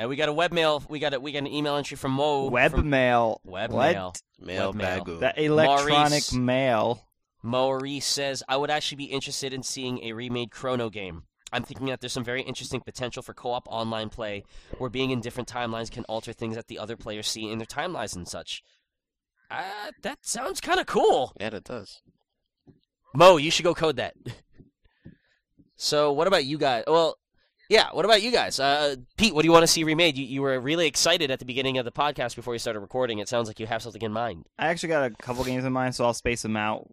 And 0.00 0.08
we 0.08 0.16
got 0.16 0.30
a 0.30 0.32
webmail. 0.32 0.88
We 0.88 0.98
got 0.98 1.12
a 1.12 1.20
we 1.20 1.30
got 1.30 1.40
an 1.40 1.46
email 1.48 1.76
entry 1.76 1.94
from 1.94 2.12
Mo. 2.12 2.46
from 2.46 2.54
Webmail. 2.54 3.36
Webmail. 3.46 4.18
Mail 4.40 4.72
Webmail. 4.72 5.04
bagu. 5.04 5.20
That 5.20 5.38
electronic 5.38 6.10
Maurice. 6.10 6.32
mail. 6.32 7.06
Maurice 7.42 8.06
says, 8.06 8.42
I 8.48 8.56
would 8.56 8.70
actually 8.70 8.96
be 8.96 9.04
interested 9.04 9.52
in 9.52 9.62
seeing 9.62 10.02
a 10.02 10.14
remade 10.14 10.50
Chrono 10.52 10.88
game. 10.88 11.24
I'm 11.52 11.64
thinking 11.64 11.88
that 11.88 12.00
there's 12.00 12.14
some 12.14 12.24
very 12.24 12.40
interesting 12.40 12.80
potential 12.80 13.22
for 13.22 13.34
co 13.34 13.50
op 13.50 13.68
online 13.68 14.08
play, 14.08 14.44
where 14.78 14.88
being 14.88 15.10
in 15.10 15.20
different 15.20 15.50
timelines 15.50 15.90
can 15.90 16.04
alter 16.04 16.32
things 16.32 16.56
that 16.56 16.68
the 16.68 16.78
other 16.78 16.96
players 16.96 17.28
see 17.28 17.50
in 17.50 17.58
their 17.58 17.66
timelines 17.66 18.16
and 18.16 18.26
such. 18.26 18.62
Uh, 19.50 19.90
that 20.00 20.20
sounds 20.22 20.62
kind 20.62 20.80
of 20.80 20.86
cool. 20.86 21.34
Yeah, 21.38 21.54
it 21.54 21.64
does. 21.64 22.00
Mo, 23.14 23.36
you 23.36 23.50
should 23.50 23.64
go 23.64 23.74
code 23.74 23.96
that. 23.96 24.14
so, 25.76 26.10
what 26.10 26.26
about 26.26 26.46
you 26.46 26.56
guys? 26.56 26.84
Well, 26.86 27.18
yeah, 27.70 27.88
what 27.92 28.04
about 28.04 28.20
you 28.20 28.30
guys? 28.32 28.58
Uh, 28.58 28.96
Pete, 29.16 29.32
what 29.32 29.42
do 29.42 29.46
you 29.48 29.52
want 29.52 29.62
to 29.62 29.66
see 29.68 29.84
remade? 29.84 30.18
You, 30.18 30.24
you 30.26 30.42
were 30.42 30.58
really 30.60 30.86
excited 30.88 31.30
at 31.30 31.38
the 31.38 31.44
beginning 31.44 31.78
of 31.78 31.84
the 31.84 31.92
podcast 31.92 32.34
before 32.34 32.52
you 32.52 32.58
started 32.58 32.80
recording. 32.80 33.20
It 33.20 33.28
sounds 33.28 33.46
like 33.48 33.60
you 33.60 33.66
have 33.66 33.80
something 33.80 34.02
in 34.02 34.12
mind. 34.12 34.44
I 34.58 34.66
actually 34.66 34.88
got 34.88 35.04
a 35.10 35.14
couple 35.14 35.44
games 35.44 35.64
in 35.64 35.72
mind, 35.72 35.94
so 35.94 36.04
I'll 36.04 36.12
space 36.12 36.42
them 36.42 36.56
out, 36.56 36.88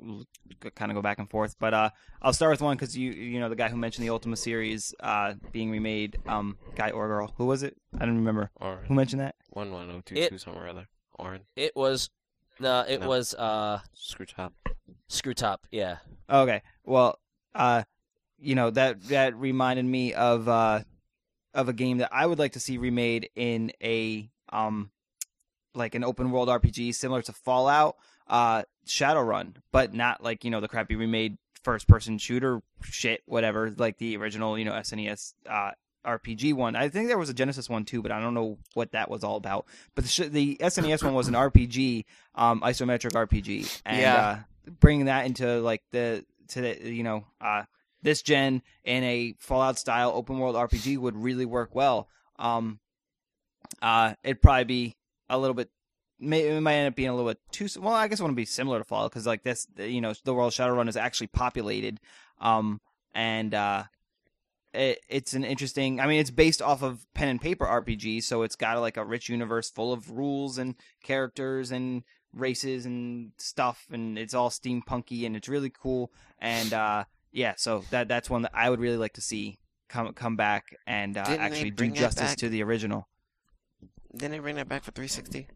kind 0.76 0.92
of 0.92 0.96
go 0.96 1.02
back 1.02 1.18
and 1.18 1.28
forth. 1.30 1.56
But 1.60 1.74
uh, 1.74 1.90
I'll 2.22 2.32
start 2.32 2.52
with 2.52 2.62
one 2.62 2.78
because 2.78 2.96
you 2.96 3.12
you 3.12 3.40
know 3.40 3.50
the 3.50 3.56
guy 3.56 3.70
who 3.70 3.76
mentioned 3.78 4.06
the 4.06 4.12
Ultima 4.12 4.38
series 4.38 4.94
uh, 5.00 5.34
being 5.52 5.72
remade, 5.72 6.20
um, 6.28 6.58
guy 6.76 6.92
or 6.92 7.08
girl. 7.08 7.34
Who 7.38 7.48
was 7.48 7.64
it? 7.64 7.76
I 8.00 8.06
don't 8.06 8.16
remember. 8.18 8.52
Who 8.88 8.94
mentioned 8.94 9.22
that? 9.22 9.34
One 9.50 9.72
one 9.72 9.90
oh 9.90 10.02
two 10.06 10.16
It- 10.16 10.30
two 10.30 10.38
somewhere 10.38 10.66
or 10.66 10.70
other. 10.70 10.88
Orin. 11.20 11.42
It 11.56 11.76
was, 11.76 12.12
no, 12.60 12.82
it 12.82 13.02
No. 13.02 13.08
was 13.08 13.34
uh, 13.34 13.80
Screw 13.96 14.28
top. 14.28 14.54
Screw 15.10 15.34
Top. 15.34 15.66
Yeah. 15.72 15.98
Okay. 16.30 16.62
Well, 16.84 17.18
uh, 17.56 17.84
you 18.40 18.56
know 18.56 18.70
that 18.72 19.02
that 19.10 19.36
reminded 19.36 19.86
me 19.86 20.14
of 20.14 20.48
uh, 20.48 20.82
of 21.54 21.70
a 21.70 21.74
game 21.74 21.98
that 22.00 22.10
I 22.12 22.26
would 22.26 22.40
like 22.40 22.54
to 22.54 22.60
see 22.60 22.78
remade 22.78 23.30
in 23.36 23.72
a 23.84 24.30
um, 24.50 24.92
like 25.74 25.96
an 25.96 26.04
open 26.04 26.32
world 26.32 26.50
RPG 26.50 26.96
similar 26.96 27.22
to 27.24 27.34
Fallout, 27.34 27.98
uh, 28.28 28.64
Shadowrun, 28.86 29.56
but 29.72 29.94
not 29.94 30.24
like 30.24 30.44
you 30.44 30.52
know 30.52 30.60
the 30.62 30.68
crappy 30.68 30.96
remade 30.96 31.38
first 31.64 31.88
person 31.88 32.18
shooter 32.18 32.62
shit, 32.84 33.22
whatever, 33.26 33.74
like 33.78 33.98
the 33.98 34.16
original 34.18 34.58
you 34.58 34.66
know 34.66 34.72
SNES 34.74 35.34
uh, 35.50 35.72
RPG 36.06 36.54
one. 36.54 36.76
I 36.76 36.90
think 36.90 37.08
there 37.10 37.18
was 37.18 37.30
a 37.30 37.34
Genesis 37.34 37.70
one 37.70 37.84
too, 37.86 38.02
but 38.02 38.12
I 38.12 38.20
don't 38.20 38.34
know 38.34 38.58
what 38.74 38.92
that 38.94 39.10
was 39.10 39.24
all 39.24 39.36
about. 39.36 39.66
But 39.96 40.06
the, 40.06 40.10
sh- 40.10 40.30
the 40.30 40.58
SNES 40.62 41.04
one 41.04 41.14
was 41.14 41.28
an 41.28 41.34
RPG, 41.34 42.06
um, 42.36 42.62
isometric 42.62 43.12
RPG, 43.12 43.82
and 43.86 44.00
Yeah. 44.00 44.16
uh, 44.16 44.38
bringing 44.80 45.06
that 45.08 45.26
into 45.26 45.60
like 45.60 45.82
the 45.92 46.24
to 46.50 46.62
the 46.62 46.90
you 46.94 47.04
know 47.04 47.26
uh, 47.42 47.64
this 48.08 48.22
gen 48.22 48.62
in 48.86 49.04
a 49.04 49.36
Fallout 49.38 49.78
style 49.78 50.14
open 50.16 50.40
world 50.40 50.56
RPG 50.56 50.98
would 50.98 51.18
really 51.18 51.46
work 51.46 51.76
well. 51.76 52.08
Um, 52.40 52.80
uh, 53.82 54.14
it'd 54.24 54.42
probably 54.42 54.64
be 54.64 54.98
a 55.30 55.38
little 55.38 55.54
bit 55.54 55.70
may, 56.18 56.48
it 56.48 56.62
might 56.62 56.76
end 56.76 56.88
up 56.88 56.96
being 56.96 57.10
a 57.10 57.14
little 57.14 57.30
bit 57.30 57.40
too. 57.52 57.68
Well, 57.82 57.94
I 57.94 58.08
guess 58.08 58.22
it 58.22 58.24
wouldn't 58.24 58.38
be 58.38 58.46
similar 58.46 58.78
to 58.80 58.86
Fallout 58.86 59.12
because 59.12 59.28
like 59.28 59.44
this, 59.44 59.68
you 59.78 60.00
know, 60.00 60.14
the 60.24 60.34
world 60.34 60.54
Shadowrun 60.54 60.88
is 60.88 60.96
actually 60.96 61.28
populated, 61.28 62.00
um, 62.40 62.80
and 63.14 63.54
uh, 63.54 63.84
it, 64.74 65.00
it's 65.10 65.34
an 65.34 65.44
interesting. 65.44 66.00
I 66.00 66.08
mean, 66.08 66.22
it's 66.22 66.32
based 66.32 66.62
off 66.62 66.84
of 66.84 67.06
pen 67.14 67.28
and 67.28 67.42
paper 67.42 67.66
RPG, 67.66 68.24
so 68.24 68.44
it's 68.44 68.56
got 68.56 68.80
like 68.80 68.96
a 68.96 69.04
rich 69.04 69.28
universe 69.28 69.70
full 69.70 69.92
of 69.92 70.12
rules 70.12 70.58
and 70.58 70.76
characters 71.04 71.72
and 71.72 72.04
races 72.34 72.86
and 72.86 73.34
stuff, 73.38 73.86
and 73.92 74.18
it's 74.18 74.34
all 74.34 74.50
steampunky 74.50 75.26
and 75.26 75.36
it's 75.36 75.50
really 75.50 75.72
cool. 75.72 76.12
And 76.40 76.72
uh, 76.72 77.04
yeah, 77.38 77.54
so 77.58 77.84
that 77.92 78.08
that's 78.08 78.30
one 78.30 78.42
that 78.42 78.52
I 78.54 78.70
would 78.70 78.80
really 78.80 78.98
like 78.98 79.14
to 79.14 79.22
see 79.22 79.60
come 79.90 80.12
come 80.14 80.36
back 80.36 80.76
and 80.88 81.16
uh, 81.18 81.22
actually 81.28 81.70
do 81.70 81.76
bring 81.76 81.92
that 81.94 82.00
justice 82.00 82.32
back? 82.32 82.38
to 82.40 82.50
the 82.50 82.64
original. 82.64 83.08
Didn't 84.16 84.32
they 84.32 84.40
bring 84.40 84.56
that 84.56 84.68
back 84.68 84.84
for 84.84 84.92
360? 84.92 85.48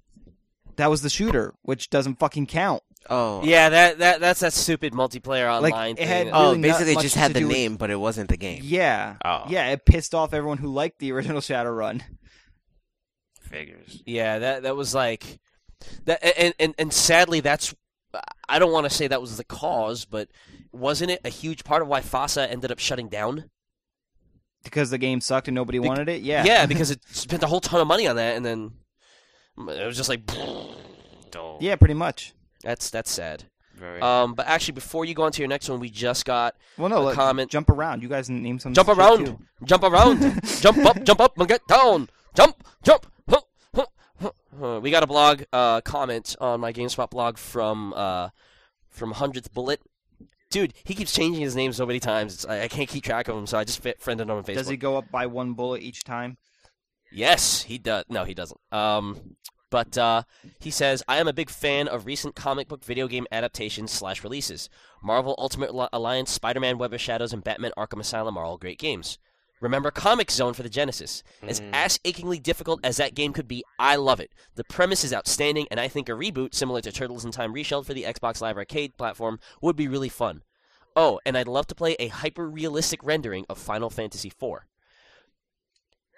That 0.75 0.89
was 0.91 1.01
the 1.01 1.09
shooter, 1.09 1.53
which 1.63 1.89
doesn't 1.89 2.19
fucking 2.19 2.45
count. 2.45 2.83
Oh, 3.09 3.43
Yeah, 3.43 3.69
that 3.69 3.97
that 3.97 4.19
that's 4.19 4.41
that 4.41 4.53
stupid 4.53 4.93
multiplayer 4.93 5.47
Like, 5.59 5.73
online 5.73 5.95
it 5.97 6.07
had- 6.07 6.25
thing. 6.27 6.33
Oh, 6.33 6.49
really 6.51 6.57
not 6.59 6.61
basically, 6.67 6.93
it 6.93 6.99
just 6.99 7.15
had 7.15 7.33
the 7.33 7.39
do 7.39 7.47
with- 7.47 7.55
name, 7.57 7.75
but 7.77 7.89
it 7.89 7.95
wasn't 7.95 8.29
the 8.29 8.37
game. 8.37 8.61
Yeah. 8.63 9.15
Oh. 9.25 9.45
Yeah, 9.49 9.69
it 9.71 9.83
pissed 9.85 10.13
off 10.13 10.33
everyone 10.35 10.59
who 10.59 10.67
liked 10.71 10.99
the 10.99 11.11
original 11.11 11.41
Shadowrun. 11.49 12.03
Figures. 13.41 14.01
Yeah, 14.05 14.39
that 14.39 14.63
that 14.63 14.75
was 14.75 14.93
like 14.95 15.39
that, 16.05 16.23
and 16.37 16.53
and 16.59 16.75
and 16.77 16.93
sadly, 16.93 17.39
that's 17.41 17.73
I 18.49 18.59
don't 18.59 18.71
want 18.71 18.85
to 18.85 18.89
say 18.89 19.07
that 19.07 19.21
was 19.21 19.37
the 19.37 19.43
cause, 19.43 20.05
but 20.05 20.29
wasn't 20.71 21.11
it 21.11 21.21
a 21.23 21.29
huge 21.29 21.63
part 21.63 21.81
of 21.81 21.87
why 21.87 22.01
FASA 22.01 22.49
ended 22.49 22.71
up 22.71 22.79
shutting 22.79 23.07
down? 23.07 23.49
Because 24.63 24.89
the 24.91 24.97
game 24.97 25.21
sucked 25.21 25.47
and 25.47 25.55
nobody 25.55 25.79
Bec- 25.79 25.87
wanted 25.87 26.09
it? 26.09 26.21
Yeah. 26.21 26.43
Yeah, 26.43 26.65
because 26.67 26.91
it 26.91 27.01
spent 27.11 27.43
a 27.43 27.47
whole 27.47 27.61
ton 27.61 27.81
of 27.81 27.87
money 27.87 28.07
on 28.07 28.15
that, 28.17 28.35
and 28.35 28.45
then 28.45 28.71
it 29.57 29.85
was 29.85 29.97
just 29.97 30.09
like, 30.09 30.21
yeah, 31.59 31.75
pretty 31.75 31.93
much. 31.93 32.33
that's 32.63 32.89
that's 32.89 33.11
sad. 33.11 33.45
Very. 33.75 33.99
Um, 34.01 34.33
but 34.35 34.45
actually, 34.47 34.73
before 34.73 35.05
you 35.05 35.13
go 35.15 35.23
on 35.23 35.31
to 35.31 35.41
your 35.41 35.47
next 35.47 35.67
one, 35.69 35.79
we 35.79 35.89
just 35.89 36.25
got 36.25 36.55
Well, 36.77 36.89
no, 36.89 36.97
A 36.97 37.03
let- 37.05 37.15
comment. 37.15 37.49
jump 37.49 37.69
around. 37.69 38.03
You 38.03 38.09
guys 38.09 38.29
name 38.29 38.59
some 38.59 38.73
jump 38.73 38.89
shit, 38.89 38.97
around, 38.97 39.37
jump 39.63 39.83
around, 39.83 40.39
jump 40.61 40.77
up, 40.79 41.03
jump 41.03 41.19
up, 41.21 41.37
and 41.39 41.47
get 41.47 41.65
down, 41.67 42.09
jump, 42.35 42.63
jump. 42.83 43.07
huh, 43.27 43.39
huh, 43.39 43.41
huh, 43.75 43.81
huh. 43.81 43.85
We 44.81 44.91
got 44.91 45.03
a 45.03 45.07
blog 45.07 45.43
uh, 45.51 45.81
comment 45.81 46.35
on 46.39 46.59
my 46.59 46.73
GameSpot 46.73 47.09
blog 47.09 47.37
from 47.37 47.93
uh, 47.95 48.29
from 48.89 49.13
Hundredth 49.13 49.53
Bullet. 49.53 49.81
Dude, 50.49 50.73
he 50.83 50.93
keeps 50.93 51.13
changing 51.13 51.41
his 51.41 51.55
name 51.55 51.71
so 51.71 51.85
many 51.85 51.99
times. 51.99 52.33
It's, 52.33 52.45
I, 52.45 52.63
I 52.63 52.67
can't 52.67 52.89
keep 52.89 53.03
track 53.03 53.29
of 53.29 53.37
him, 53.37 53.47
so 53.47 53.57
I 53.57 53.63
just 53.63 53.81
fit, 53.81 54.01
friended 54.01 54.27
him 54.27 54.35
on 54.35 54.43
Facebook. 54.43 54.55
Does 54.55 54.67
he 54.67 54.77
go 54.77 54.97
up 54.97 55.09
by 55.09 55.25
one 55.25 55.53
bullet 55.53 55.81
each 55.81 56.03
time? 56.03 56.37
Yes, 57.11 57.63
he 57.63 57.77
does. 57.77 58.03
No, 58.09 58.25
he 58.25 58.33
doesn't. 58.33 58.59
Um, 58.71 59.35
but 59.69 59.97
uh, 59.97 60.23
he 60.59 60.69
says, 60.69 61.03
"I 61.07 61.17
am 61.17 61.27
a 61.27 61.33
big 61.33 61.49
fan 61.49 61.87
of 61.87 62.05
recent 62.05 62.35
comic 62.35 62.67
book 62.67 62.83
video 62.83 63.07
game 63.07 63.25
adaptations 63.31 63.91
slash 63.91 64.23
releases. 64.23 64.69
Marvel 65.01 65.35
Ultimate 65.37 65.71
Alliance, 65.93 66.31
Spider-Man: 66.31 66.77
Web 66.77 66.93
of 66.93 67.01
Shadows, 67.01 67.33
and 67.33 67.43
Batman: 67.43 67.71
Arkham 67.77 68.01
Asylum 68.01 68.37
are 68.37 68.43
all 68.43 68.57
great 68.57 68.77
games. 68.77 69.17
Remember 69.61 69.91
Comix 69.91 70.31
Zone 70.31 70.53
for 70.53 70.63
the 70.63 70.69
Genesis. 70.69 71.23
As 71.43 71.61
ass-achingly 71.71 72.39
difficult 72.39 72.79
as 72.83 72.97
that 72.97 73.13
game 73.15 73.31
could 73.31 73.47
be, 73.47 73.63
I 73.79 73.95
love 73.95 74.19
it. 74.19 74.31
The 74.55 74.63
premise 74.63 75.03
is 75.03 75.13
outstanding, 75.13 75.67
and 75.71 75.79
I 75.79 75.87
think 75.87 76.09
a 76.09 76.13
reboot 76.13 76.53
similar 76.55 76.81
to 76.81 76.91
Turtles 76.91 77.23
in 77.23 77.31
Time 77.31 77.53
Reshelled 77.53 77.85
for 77.85 77.93
the 77.93 78.03
Xbox 78.03 78.41
Live 78.41 78.57
Arcade 78.57 78.97
platform 78.97 79.39
would 79.61 79.75
be 79.75 79.87
really 79.87 80.09
fun. 80.09 80.41
Oh, 80.95 81.19
and 81.25 81.37
I'd 81.37 81.47
love 81.47 81.67
to 81.67 81.75
play 81.75 81.95
a 81.99 82.07
hyper-realistic 82.07 83.01
rendering 83.03 83.45
of 83.49 83.57
Final 83.57 83.89
Fantasy 83.89 84.29
IV." 84.29 84.59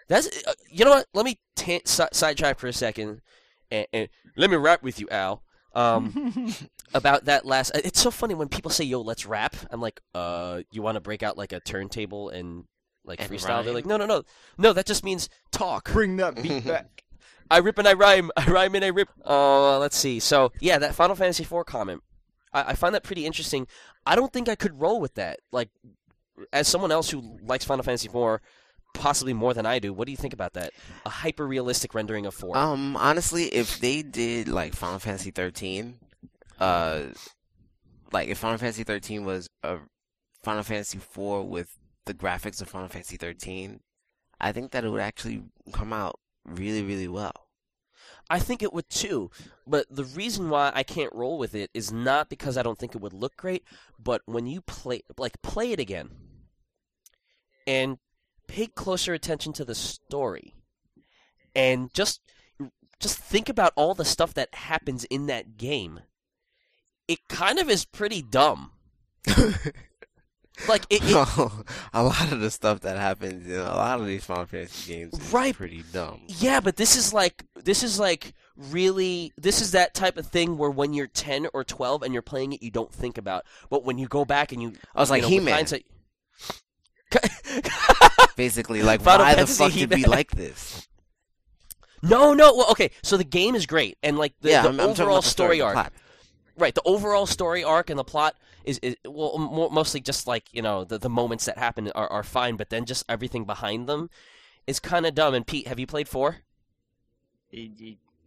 That's 0.07 0.27
uh, 0.47 0.53
you 0.69 0.83
know 0.85 0.91
what? 0.91 1.07
Let 1.13 1.25
me 1.25 1.39
ta 1.55 1.79
si- 1.85 2.03
sidetrack 2.11 2.59
for 2.59 2.67
a 2.67 2.73
second, 2.73 3.21
and, 3.71 3.87
and 3.93 4.09
let 4.35 4.49
me 4.49 4.55
rap 4.57 4.83
with 4.83 4.99
you, 4.99 5.07
Al. 5.09 5.43
Um, 5.75 6.53
about 6.93 7.25
that 7.25 7.45
last. 7.45 7.75
uh, 7.75 7.81
It's 7.83 8.01
so 8.01 8.11
funny 8.11 8.33
when 8.35 8.49
people 8.49 8.69
say, 8.71 8.83
"Yo, 8.83 9.01
let's 9.01 9.25
rap." 9.25 9.55
I'm 9.71 9.81
like, 9.81 10.01
"Uh, 10.13 10.61
you 10.71 10.81
want 10.81 10.95
to 10.95 11.01
break 11.01 11.23
out 11.23 11.37
like 11.37 11.53
a 11.53 11.59
turntable 11.61 12.29
and 12.29 12.65
like 13.05 13.21
And 13.21 13.29
freestyle?" 13.29 13.63
They're 13.63 13.73
like, 13.73 13.85
"No, 13.85 13.97
no, 13.97 14.05
no, 14.05 14.23
no. 14.57 14.73
That 14.73 14.85
just 14.85 15.03
means 15.03 15.29
talk." 15.51 15.91
Bring 15.91 16.17
that 16.17 16.41
beat 16.41 16.65
back. 16.67 17.03
I 17.49 17.57
rip 17.57 17.77
and 17.77 17.87
I 17.87 17.93
rhyme. 17.93 18.31
I 18.37 18.45
rhyme 18.49 18.75
and 18.75 18.85
I 18.85 18.89
rip. 18.89 19.09
Uh, 19.25 19.79
let's 19.79 19.97
see. 19.97 20.19
So 20.19 20.51
yeah, 20.59 20.79
that 20.79 20.95
Final 20.95 21.15
Fantasy 21.15 21.43
IV 21.43 21.65
comment. 21.65 22.01
I, 22.53 22.71
I 22.71 22.73
find 22.73 22.95
that 22.95 23.03
pretty 23.03 23.25
interesting. 23.25 23.67
I 24.05 24.15
don't 24.15 24.31
think 24.31 24.49
I 24.49 24.55
could 24.55 24.79
roll 24.79 24.99
with 24.99 25.15
that. 25.15 25.39
Like, 25.51 25.69
as 26.51 26.67
someone 26.67 26.91
else 26.91 27.09
who 27.09 27.37
likes 27.43 27.65
Final 27.65 27.83
Fantasy 27.83 28.07
IV, 28.07 28.39
possibly 28.93 29.33
more 29.33 29.53
than 29.53 29.65
I 29.65 29.79
do. 29.79 29.93
What 29.93 30.05
do 30.05 30.11
you 30.11 30.17
think 30.17 30.33
about 30.33 30.53
that? 30.53 30.71
A 31.05 31.09
hyper 31.09 31.47
realistic 31.47 31.93
rendering 31.93 32.25
of 32.25 32.33
four. 32.33 32.57
Um, 32.57 32.95
honestly, 32.95 33.45
if 33.45 33.79
they 33.79 34.01
did 34.01 34.47
like 34.47 34.73
Final 34.73 34.99
Fantasy 34.99 35.31
13, 35.31 35.95
uh, 36.59 37.01
like 38.11 38.29
if 38.29 38.37
Final 38.37 38.57
Fantasy 38.57 38.83
13 38.83 39.25
was 39.25 39.49
a 39.63 39.77
Final 40.43 40.63
Fantasy 40.63 40.99
4 40.99 41.43
with 41.43 41.77
the 42.05 42.13
graphics 42.13 42.61
of 42.61 42.69
Final 42.69 42.87
Fantasy 42.87 43.17
13, 43.17 43.79
I 44.39 44.51
think 44.51 44.71
that 44.71 44.83
it 44.83 44.89
would 44.89 45.01
actually 45.01 45.43
come 45.71 45.93
out 45.93 46.19
really, 46.45 46.83
really 46.83 47.07
well. 47.07 47.47
I 48.29 48.39
think 48.39 48.63
it 48.63 48.73
would 48.73 48.89
too. 48.89 49.31
But 49.67 49.85
the 49.89 50.05
reason 50.05 50.49
why 50.49 50.71
I 50.73 50.83
can't 50.83 51.13
roll 51.13 51.37
with 51.37 51.55
it 51.55 51.69
is 51.73 51.91
not 51.91 52.29
because 52.29 52.57
I 52.57 52.63
don't 52.63 52.77
think 52.77 52.95
it 52.95 53.01
would 53.01 53.13
look 53.13 53.35
great, 53.37 53.63
but 54.01 54.21
when 54.25 54.47
you 54.47 54.61
play 54.61 55.03
like 55.17 55.41
play 55.41 55.71
it 55.71 55.79
again 55.79 56.09
and 57.67 57.97
pay 58.47 58.67
closer 58.67 59.13
attention 59.13 59.53
to 59.53 59.65
the 59.65 59.75
story 59.75 60.55
and 61.55 61.93
just 61.93 62.21
just 62.99 63.17
think 63.17 63.49
about 63.49 63.73
all 63.75 63.93
the 63.93 64.05
stuff 64.05 64.33
that 64.33 64.53
happens 64.53 65.03
in 65.05 65.25
that 65.27 65.57
game. 65.57 65.99
It 67.07 67.19
kind 67.27 67.59
of 67.59 67.69
is 67.69 67.83
pretty 67.83 68.21
dumb. 68.21 68.71
Like 70.67 70.85
it, 70.89 71.01
it 71.03 71.11
a 71.93 72.03
lot 72.03 72.31
of 72.31 72.39
the 72.39 72.51
stuff 72.51 72.81
that 72.81 72.97
happens 72.97 73.47
in 73.47 73.57
a 73.57 73.63
lot 73.63 73.99
of 73.99 74.05
these 74.05 74.23
Final 74.23 74.45
Fantasy 74.45 74.93
games 74.93 75.13
is 75.13 75.33
Right. 75.33 75.55
pretty 75.55 75.83
dumb. 75.91 76.21
Yeah, 76.27 76.59
but 76.59 76.75
this 76.75 76.95
is 76.95 77.11
like 77.13 77.43
this 77.55 77.81
is 77.81 77.99
like 77.99 78.33
really 78.55 79.33
this 79.37 79.61
is 79.61 79.71
that 79.71 79.95
type 79.95 80.15
of 80.17 80.27
thing 80.27 80.57
where 80.59 80.69
when 80.69 80.93
you're 80.93 81.07
10 81.07 81.47
or 81.55 81.63
12 81.63 82.03
and 82.03 82.13
you're 82.13 82.21
playing 82.21 82.53
it 82.53 82.61
you 82.61 82.69
don't 82.69 82.91
think 82.93 83.17
about. 83.17 83.45
But 83.71 83.83
when 83.83 83.97
you 83.97 84.07
go 84.07 84.25
back 84.25 84.51
and 84.51 84.61
you 84.61 84.73
I 84.93 84.99
was 84.99 85.09
like 85.09 85.23
you 85.23 85.27
know, 85.27 85.29
He-Man, 85.29 85.53
hindsight- 85.55 85.85
basically. 88.35 88.83
Like, 88.83 89.01
Final 89.01 89.25
why 89.25 89.31
the 89.33 89.37
Fantasy 89.47 89.63
fuck 89.63 89.73
did 89.73 89.93
we 89.93 90.05
like 90.05 90.31
this? 90.31 90.87
No, 92.01 92.33
no. 92.33 92.53
Well, 92.55 92.71
okay. 92.71 92.91
So 93.01 93.17
the 93.17 93.23
game 93.23 93.55
is 93.55 93.65
great 93.65 93.97
and 94.03 94.17
like 94.17 94.33
the, 94.41 94.49
yeah, 94.49 94.61
the 94.63 94.69
I'm, 94.69 94.79
I'm 94.79 94.89
overall 94.89 95.21
story 95.21 95.57
the 95.59 95.65
arc. 95.65 95.93
Right, 96.57 96.75
the 96.75 96.81
overall 96.85 97.25
story 97.25 97.63
arc 97.63 97.89
and 97.89 97.97
the 97.97 98.03
plot 98.03 98.35
is, 98.63 98.79
is 98.79 98.95
well 99.05 99.37
more, 99.37 99.69
mostly 99.69 99.99
just 100.01 100.27
like, 100.27 100.45
you 100.51 100.61
know, 100.61 100.83
the 100.83 100.97
the 100.97 101.09
moments 101.09 101.45
that 101.45 101.57
happen 101.57 101.91
are 101.95 102.07
are 102.07 102.23
fine, 102.23 102.55
but 102.55 102.69
then 102.69 102.85
just 102.85 103.05
everything 103.09 103.45
behind 103.45 103.87
them 103.87 104.09
is 104.67 104.79
kind 104.79 105.05
of 105.05 105.15
dumb. 105.15 105.33
And 105.33 105.45
Pete, 105.45 105.67
have 105.67 105.79
you 105.79 105.87
played 105.87 106.07
4? 106.07 106.37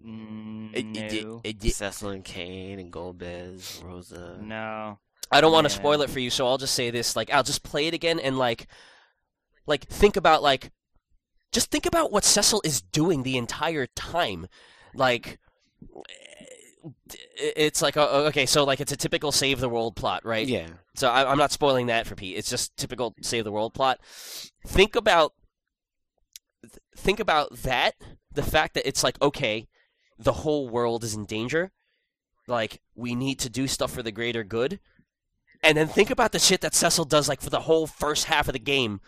Mm, 0.04 0.84
no. 1.12 1.42
Cecil 1.68 2.10
and 2.10 2.24
Kain 2.24 2.78
and 2.78 2.92
Golbez, 2.92 3.82
Rosa. 3.84 4.38
no. 4.40 4.98
I 5.32 5.40
don't 5.40 5.50
want 5.50 5.64
to 5.64 5.70
spoil 5.70 6.02
it 6.02 6.10
for 6.10 6.20
you, 6.20 6.30
so 6.30 6.46
I'll 6.46 6.58
just 6.58 6.74
say 6.74 6.90
this: 6.90 7.16
like, 7.16 7.32
I'll 7.32 7.42
just 7.42 7.64
play 7.64 7.88
it 7.88 7.94
again 7.94 8.20
and 8.20 8.38
like, 8.38 8.68
like 9.66 9.88
think 9.88 10.16
about 10.16 10.40
like, 10.40 10.70
just 11.50 11.72
think 11.72 11.84
about 11.84 12.12
what 12.12 12.22
Cecil 12.24 12.62
is 12.64 12.80
doing 12.80 13.22
the 13.24 13.36
entire 13.36 13.86
time, 13.86 14.46
like. 14.94 15.38
It's 17.36 17.82
like 17.82 17.96
uh, 17.96 18.26
okay, 18.28 18.46
so 18.46 18.64
like 18.64 18.80
it's 18.80 18.92
a 18.92 18.96
typical 18.96 19.32
save 19.32 19.60
the 19.60 19.68
world 19.68 19.96
plot, 19.96 20.24
right? 20.24 20.46
Yeah. 20.46 20.68
So 20.94 21.08
I, 21.08 21.30
I'm 21.30 21.38
not 21.38 21.52
spoiling 21.52 21.86
that 21.86 22.06
for 22.06 22.14
Pete. 22.14 22.36
It's 22.36 22.50
just 22.50 22.76
typical 22.76 23.14
save 23.22 23.44
the 23.44 23.52
world 23.52 23.74
plot. 23.74 24.00
Think 24.66 24.96
about, 24.96 25.32
think 26.96 27.20
about 27.20 27.56
that. 27.58 27.94
The 28.32 28.42
fact 28.42 28.74
that 28.74 28.86
it's 28.86 29.02
like 29.04 29.20
okay, 29.22 29.68
the 30.18 30.32
whole 30.32 30.68
world 30.68 31.04
is 31.04 31.14
in 31.14 31.24
danger. 31.24 31.72
Like 32.48 32.80
we 32.94 33.14
need 33.14 33.38
to 33.40 33.50
do 33.50 33.66
stuff 33.66 33.92
for 33.92 34.02
the 34.02 34.12
greater 34.12 34.44
good. 34.44 34.78
And 35.62 35.76
then 35.76 35.88
think 35.88 36.10
about 36.10 36.32
the 36.32 36.38
shit 36.38 36.60
that 36.60 36.74
Cecil 36.74 37.06
does, 37.06 37.28
like 37.28 37.40
for 37.40 37.50
the 37.50 37.60
whole 37.62 37.86
first 37.86 38.26
half 38.26 38.46
of 38.48 38.52
the 38.52 38.58
game. 38.58 39.00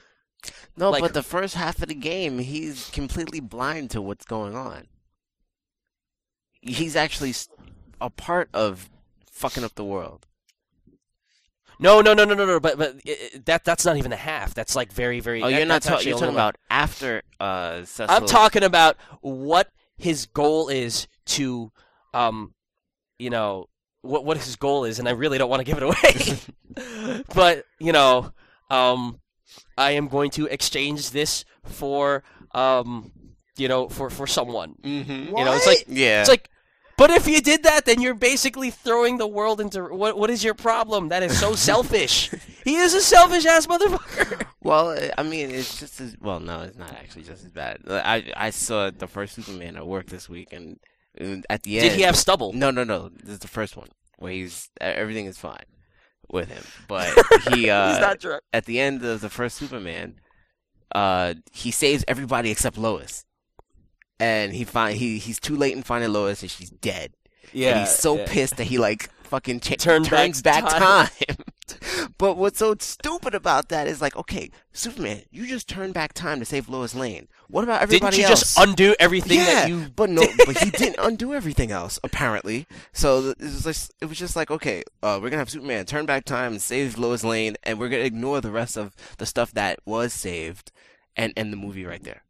No, 0.77 0.91
Like- 0.91 1.03
but 1.03 1.15
the 1.15 1.23
first 1.23 1.55
half 1.55 1.83
of 1.83 1.89
the 1.89 1.95
game, 1.95 2.39
he's 2.39 2.89
completely 2.91 3.41
blind 3.41 3.91
to 3.91 4.01
what's 4.03 4.25
going 4.25 4.57
on. 4.57 4.89
He's 6.61 6.97
actually 6.97 7.35
a 8.01 8.11
part 8.11 8.49
of 8.53 8.89
fucking 9.31 9.65
up 9.65 9.75
the 9.75 9.85
world. 9.85 10.27
No, 11.81 12.01
no, 12.01 12.13
no, 12.13 12.25
no, 12.25 12.35
no, 12.35 12.45
no. 12.45 12.59
But 12.59 12.77
but 12.77 12.97
i 13.07 13.11
i- 13.35 13.39
that 13.47 13.65
that's 13.65 13.85
not 13.85 13.97
even 13.97 14.11
the 14.11 14.17
half. 14.17 14.53
That's 14.55 14.75
like 14.75 14.93
very, 14.93 15.21
very. 15.21 15.43
Oh, 15.43 15.49
that- 15.51 15.57
you're 15.57 15.67
not 15.67 15.75
that's 15.83 15.87
talking. 15.87 16.09
You're 16.09 16.15
talking 16.19 16.35
little- 16.35 16.49
about 16.49 16.57
after 16.71 17.23
uh, 17.39 17.85
Cecil. 17.85 18.07
I'm 18.09 18.27
talking 18.27 18.65
about 18.65 18.97
what 19.21 19.71
his 19.97 20.27
goal 20.27 20.69
is 20.69 21.07
to, 21.27 21.71
um, 22.15 22.55
you 23.19 23.31
know, 23.31 23.69
what 24.03 24.25
what 24.25 24.39
his 24.39 24.57
goal 24.57 24.85
is, 24.85 24.99
and 24.99 25.09
I 25.09 25.13
really 25.13 25.39
don't 25.39 25.49
want 25.51 25.61
to 25.61 25.65
give 25.65 25.77
it 25.81 25.85
away. 25.85 27.23
but 27.35 27.65
you 27.79 27.93
know, 27.93 28.33
um, 28.71 29.21
I 29.77 29.93
am 29.93 30.09
going 30.09 30.31
to 30.33 30.47
exchange 30.47 31.11
this 31.13 31.45
for, 31.65 32.25
um, 32.53 33.13
you 33.57 33.69
know, 33.69 33.89
for 33.89 34.11
for 34.11 34.27
someone. 34.27 34.75
Mm-hmm. 34.83 35.37
You 35.37 35.45
know, 35.45 35.53
it's 35.53 35.67
like 35.67 35.85
Yeah. 35.87 36.21
it's 36.23 36.29
like 36.29 36.51
But 36.99 37.11
if 37.11 37.27
you 37.29 37.41
did 37.41 37.63
that, 37.63 37.85
then 37.87 38.01
you're 38.03 38.15
basically 38.15 38.71
throwing 38.71 39.19
the 39.19 39.27
world 39.27 39.61
into 39.61 39.85
what? 39.85 40.19
What 40.19 40.31
is 40.31 40.43
your 40.45 40.55
problem? 40.55 41.09
That 41.09 41.23
is 41.23 41.39
so 41.39 41.55
selfish. 41.71 42.31
he 42.65 42.75
is 42.77 42.93
a 42.93 43.01
selfish 43.01 43.47
ass 43.47 43.67
motherfucker. 43.67 44.45
Well, 44.61 44.99
I 45.17 45.23
mean, 45.23 45.51
it's 45.51 45.79
just 45.81 45.99
as 46.01 46.17
well. 46.21 46.41
No, 46.41 46.61
it's 46.63 46.77
not 46.77 46.93
actually 46.93 47.23
just 47.23 47.43
as 47.45 47.53
bad. 47.53 47.79
I 47.89 48.31
I 48.37 48.51
saw 48.51 48.91
the 48.91 49.07
first 49.07 49.35
Superman 49.37 49.77
at 49.77 49.87
work 49.87 50.07
this 50.07 50.29
week, 50.29 50.53
and, 50.53 50.79
and 51.17 51.47
at 51.49 51.63
the 51.63 51.79
end, 51.79 51.89
Did 51.89 51.97
he 51.97 52.03
have 52.03 52.17
stubble? 52.17 52.53
No, 52.53 52.71
no, 52.71 52.85
no. 52.85 53.09
This 53.09 53.35
is 53.35 53.39
the 53.39 53.49
first 53.49 53.77
one 53.77 53.89
where 54.19 54.33
he's 54.33 54.69
everything 54.81 55.25
is 55.27 55.39
fine 55.39 55.65
with 56.29 56.49
him, 56.51 56.65
but 56.89 57.09
he 57.55 57.71
uh, 57.77 57.93
He's 57.93 58.01
not 58.01 58.19
drunk. 58.19 58.43
at 58.53 58.67
the 58.67 58.79
end 58.81 59.03
of 59.05 59.21
the 59.23 59.31
first 59.31 59.57
Superman, 59.57 60.17
uh, 60.95 61.35
he 61.53 61.71
saves 61.71 62.05
everybody 62.09 62.51
except 62.51 62.77
Lois, 62.77 63.25
and 64.21 64.53
he 64.53 64.65
find 64.65 64.97
he 64.97 65.19
he's 65.19 65.41
too 65.41 65.57
late 65.57 65.77
in 65.77 65.83
finding 65.83 66.13
Lois, 66.13 66.43
and 66.43 66.51
she's 66.51 66.71
dead. 66.71 67.13
and 67.55 67.81
he's 67.81 67.95
so 67.95 68.17
yeah. 68.17 68.27
pissed 68.29 68.57
that 68.57 68.65
he 68.65 68.79
like 68.79 69.11
fucking 69.25 69.61
cha- 69.61 69.77
Turned 69.77 70.07
turns 70.07 70.43
back 70.43 70.65
back, 70.65 70.73
time. 70.73 71.07
time. 71.07 71.37
but 72.19 72.37
what's 72.37 72.59
so 72.59 72.75
stupid 72.79 73.35
about 73.35 73.69
that 73.69 73.87
is 73.87 74.01
like, 74.01 74.17
okay, 74.17 74.51
Superman, 74.73 75.23
you 75.31 75.47
just 75.47 75.69
turned 75.69 75.93
back 75.93 76.15
time 76.15 76.39
to 76.39 76.45
save 76.47 76.69
Lois 76.69 76.95
Lane. 76.95 77.29
What 77.49 77.63
about 77.65 77.83
everybody 77.83 78.17
Didn't 78.17 78.29
you 78.29 78.31
else? 78.31 78.41
just 78.41 78.59
undo 78.59 78.95
everything 78.99 79.39
yeah, 79.39 79.45
that 79.45 79.69
you? 79.69 79.91
but 79.95 80.09
no, 80.11 80.27
but 80.47 80.59
he 80.59 80.71
didn't 80.79 80.97
undo 80.99 81.35
everything 81.35 81.71
else 81.71 81.99
apparently. 82.03 82.67
So 82.93 83.31
it 83.31 83.41
was 83.41 83.63
just, 83.65 83.95
it 84.01 84.07
was 84.07 84.19
just 84.19 84.35
like, 84.35 84.51
okay, 84.51 84.83
uh, 85.03 85.19
we're 85.21 85.29
gonna 85.31 85.41
have 85.41 85.51
Superman 85.51 85.85
turn 85.85 86.07
back 86.07 86.25
time 86.25 86.53
and 86.53 86.63
save 86.63 86.99
Lois 86.99 87.23
Lane, 87.25 87.57
and 87.63 87.79
we're 87.79 87.89
gonna 87.89 88.03
ignore 88.05 88.41
the 88.41 88.51
rest 88.51 88.77
of 88.77 88.97
the 89.19 89.27
stuff 89.27 89.53
that 89.53 89.79
was 89.85 90.13
saved, 90.13 90.73
and 91.17 91.33
end 91.37 91.53
the 91.53 91.57
movie 91.57 91.85
right 91.85 92.03
there. 92.03 92.23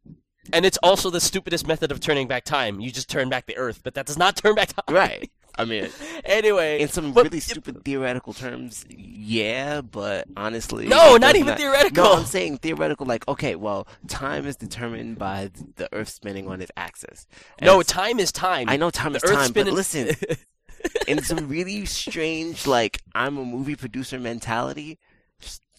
And 0.53 0.65
it's 0.65 0.77
also 0.83 1.09
the 1.09 1.19
stupidest 1.21 1.67
method 1.67 1.91
of 1.91 1.99
turning 1.99 2.27
back 2.27 2.43
time. 2.43 2.79
You 2.79 2.91
just 2.91 3.09
turn 3.09 3.29
back 3.29 3.45
the 3.45 3.57
Earth, 3.57 3.81
but 3.83 3.93
that 3.95 4.05
does 4.05 4.17
not 4.17 4.35
turn 4.35 4.55
back 4.55 4.69
time. 4.69 4.93
Right. 4.95 5.29
I 5.57 5.65
mean, 5.65 5.89
Anyway, 6.23 6.79
in 6.79 6.87
some 6.87 7.11
but- 7.11 7.25
really 7.25 7.39
stupid 7.41 7.83
theoretical 7.83 8.33
terms, 8.33 8.85
yeah, 8.89 9.81
but 9.81 10.25
honestly, 10.37 10.87
No, 10.87 11.17
not 11.17 11.35
even 11.35 11.55
theoretical. 11.57 12.03
No, 12.03 12.13
I'm 12.13 12.25
saying 12.25 12.59
theoretical. 12.59 13.05
Like, 13.05 13.27
okay, 13.27 13.55
well, 13.55 13.87
time 14.07 14.45
is 14.45 14.55
determined 14.55 15.17
by 15.17 15.51
the 15.75 15.89
Earth 15.93 16.09
spinning 16.09 16.47
on 16.47 16.61
its 16.61 16.71
axis. 16.77 17.27
And 17.57 17.67
no, 17.67 17.81
time 17.81 18.19
is 18.19 18.31
time. 18.31 18.69
I 18.69 18.77
know 18.77 18.89
time 18.89 19.11
The 19.13 19.17
is 19.17 19.23
Earth 19.25 19.33
time, 19.35 19.47
spinning- 19.49 19.73
but 19.73 19.77
listen, 19.77 20.15
in 21.07 21.21
some 21.23 21.49
really 21.49 21.85
strange, 21.85 22.65
like 22.65 23.01
I'm 23.13 23.37
a 23.37 23.43
movie 23.43 23.75
producer 23.75 24.17
mentality, 24.19 24.97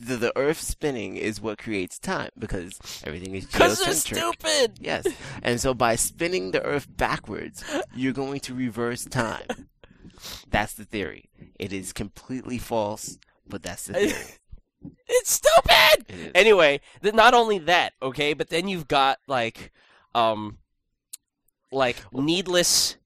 the, 0.01 0.17
the 0.17 0.37
Earth 0.37 0.61
spinning 0.61 1.17
is 1.17 1.41
what 1.41 1.59
creates 1.59 1.99
time 1.99 2.31
because 2.39 2.79
everything 3.05 3.35
is 3.35 3.47
Because 3.47 3.85
they're 3.85 3.95
stupid. 3.95 4.79
Yes, 4.81 5.07
and 5.43 5.61
so 5.61 5.75
by 5.75 5.97
spinning 5.97 6.51
the 6.53 6.63
Earth 6.63 6.89
backwards, 6.97 7.63
you're 7.95 8.13
going 8.13 8.41
to 8.41 8.55
reverse 8.55 9.05
time. 9.05 9.69
That's 10.51 10.75
the 10.75 10.85
theory. 10.85 11.31
It 11.59 11.73
is 11.73 11.93
completely 11.93 12.59
false, 12.59 13.19
but 13.47 13.63
that's 13.63 13.87
the 13.87 13.95
theory. 13.95 14.13
It's 15.07 15.33
stupid. 15.33 16.07
It. 16.09 16.33
Anyway, 16.35 16.81
th- 17.03 17.15
not 17.15 17.35
only 17.35 17.59
that, 17.59 17.93
okay, 18.01 18.33
but 18.33 18.49
then 18.49 18.67
you've 18.67 18.89
got 18.89 19.19
like, 19.27 19.73
um, 20.15 20.57
like 21.71 21.97
needless. 22.15 22.97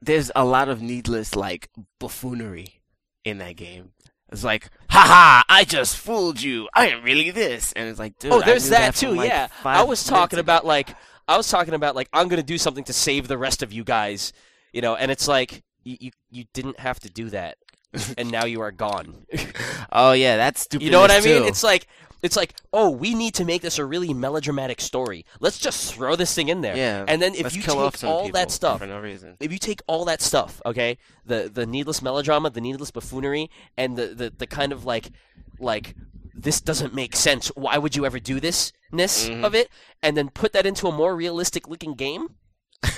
There's 0.00 0.30
a 0.34 0.46
lot 0.46 0.70
of 0.70 0.80
needless 0.80 1.36
like 1.36 1.68
buffoonery 1.98 2.80
in 3.24 3.38
that 3.38 3.56
game. 3.56 3.92
It's 4.30 4.44
like, 4.44 4.70
haha, 4.90 5.42
I 5.48 5.64
just 5.64 5.96
fooled 5.96 6.42
you. 6.42 6.68
I 6.74 6.88
am 6.88 7.02
really 7.02 7.30
this, 7.30 7.72
and 7.72 7.88
it's 7.88 7.98
like, 7.98 8.18
dude. 8.18 8.32
oh, 8.32 8.42
there's 8.42 8.68
that, 8.68 8.94
from, 8.94 9.10
too. 9.10 9.16
like, 9.16 9.28
yeah, 9.28 9.48
I 9.64 9.84
was 9.84 10.04
talking 10.04 10.38
about 10.38 10.62
ago. 10.62 10.68
like, 10.68 10.94
I 11.26 11.36
was 11.36 11.48
talking 11.48 11.74
about 11.74 11.96
like, 11.96 12.08
I'm 12.12 12.28
gonna 12.28 12.42
do 12.42 12.58
something 12.58 12.84
to 12.84 12.92
save 12.92 13.28
the 13.28 13.38
rest 13.38 13.62
of 13.62 13.72
you 13.72 13.84
guys, 13.84 14.32
you 14.72 14.82
know, 14.82 14.96
and 14.96 15.10
it's 15.10 15.28
like, 15.28 15.62
you 15.82 15.96
you, 16.00 16.10
you 16.30 16.44
didn't 16.52 16.78
have 16.78 17.00
to 17.00 17.10
do 17.10 17.30
that, 17.30 17.56
and 18.18 18.30
now 18.30 18.44
you 18.44 18.60
are 18.60 18.72
gone. 18.72 19.26
Oh 19.90 20.12
yeah, 20.12 20.36
that's 20.36 20.60
stupid. 20.60 20.84
You 20.84 20.90
know 20.90 21.00
what 21.00 21.10
I 21.10 21.20
mean? 21.20 21.42
Too. 21.42 21.48
It's 21.48 21.62
like 21.62 21.86
it's 22.22 22.36
like, 22.36 22.54
oh, 22.72 22.90
we 22.90 23.14
need 23.14 23.34
to 23.34 23.44
make 23.44 23.62
this 23.62 23.78
a 23.78 23.84
really 23.84 24.12
melodramatic 24.12 24.80
story. 24.80 25.24
Let's 25.40 25.58
just 25.58 25.94
throw 25.94 26.16
this 26.16 26.34
thing 26.34 26.48
in 26.48 26.60
there. 26.62 26.76
yeah. 26.76 27.04
And 27.06 27.20
then 27.22 27.34
if 27.34 27.54
you 27.54 27.62
kill 27.62 27.74
take 27.76 27.82
off 27.84 28.04
all 28.04 28.28
that 28.30 28.50
stuff, 28.50 28.80
for 28.80 28.86
no 28.86 29.00
reason. 29.00 29.36
if 29.40 29.52
you 29.52 29.58
take 29.58 29.80
all 29.86 30.04
that 30.06 30.20
stuff, 30.20 30.60
okay, 30.66 30.98
the 31.24 31.50
the 31.52 31.66
needless 31.66 32.02
melodrama, 32.02 32.50
the 32.50 32.60
needless 32.60 32.90
buffoonery, 32.90 33.50
and 33.76 33.96
the 33.96 34.08
the, 34.08 34.32
the 34.36 34.46
kind 34.46 34.72
of 34.72 34.84
like 34.84 35.10
like 35.60 35.94
this 36.34 36.60
doesn't 36.60 36.94
make 36.94 37.16
sense. 37.16 37.48
Why 37.56 37.78
would 37.78 37.96
you 37.96 38.06
ever 38.06 38.20
do 38.20 38.38
this 38.40 38.72
ness 38.92 39.28
Mhm. 39.28 39.44
of 39.44 39.54
it? 39.54 39.68
And 40.02 40.16
then 40.16 40.28
put 40.30 40.52
that 40.52 40.66
into 40.66 40.86
a 40.86 40.92
more 40.92 41.16
realistic 41.16 41.68
looking 41.68 41.94
game. 41.94 42.28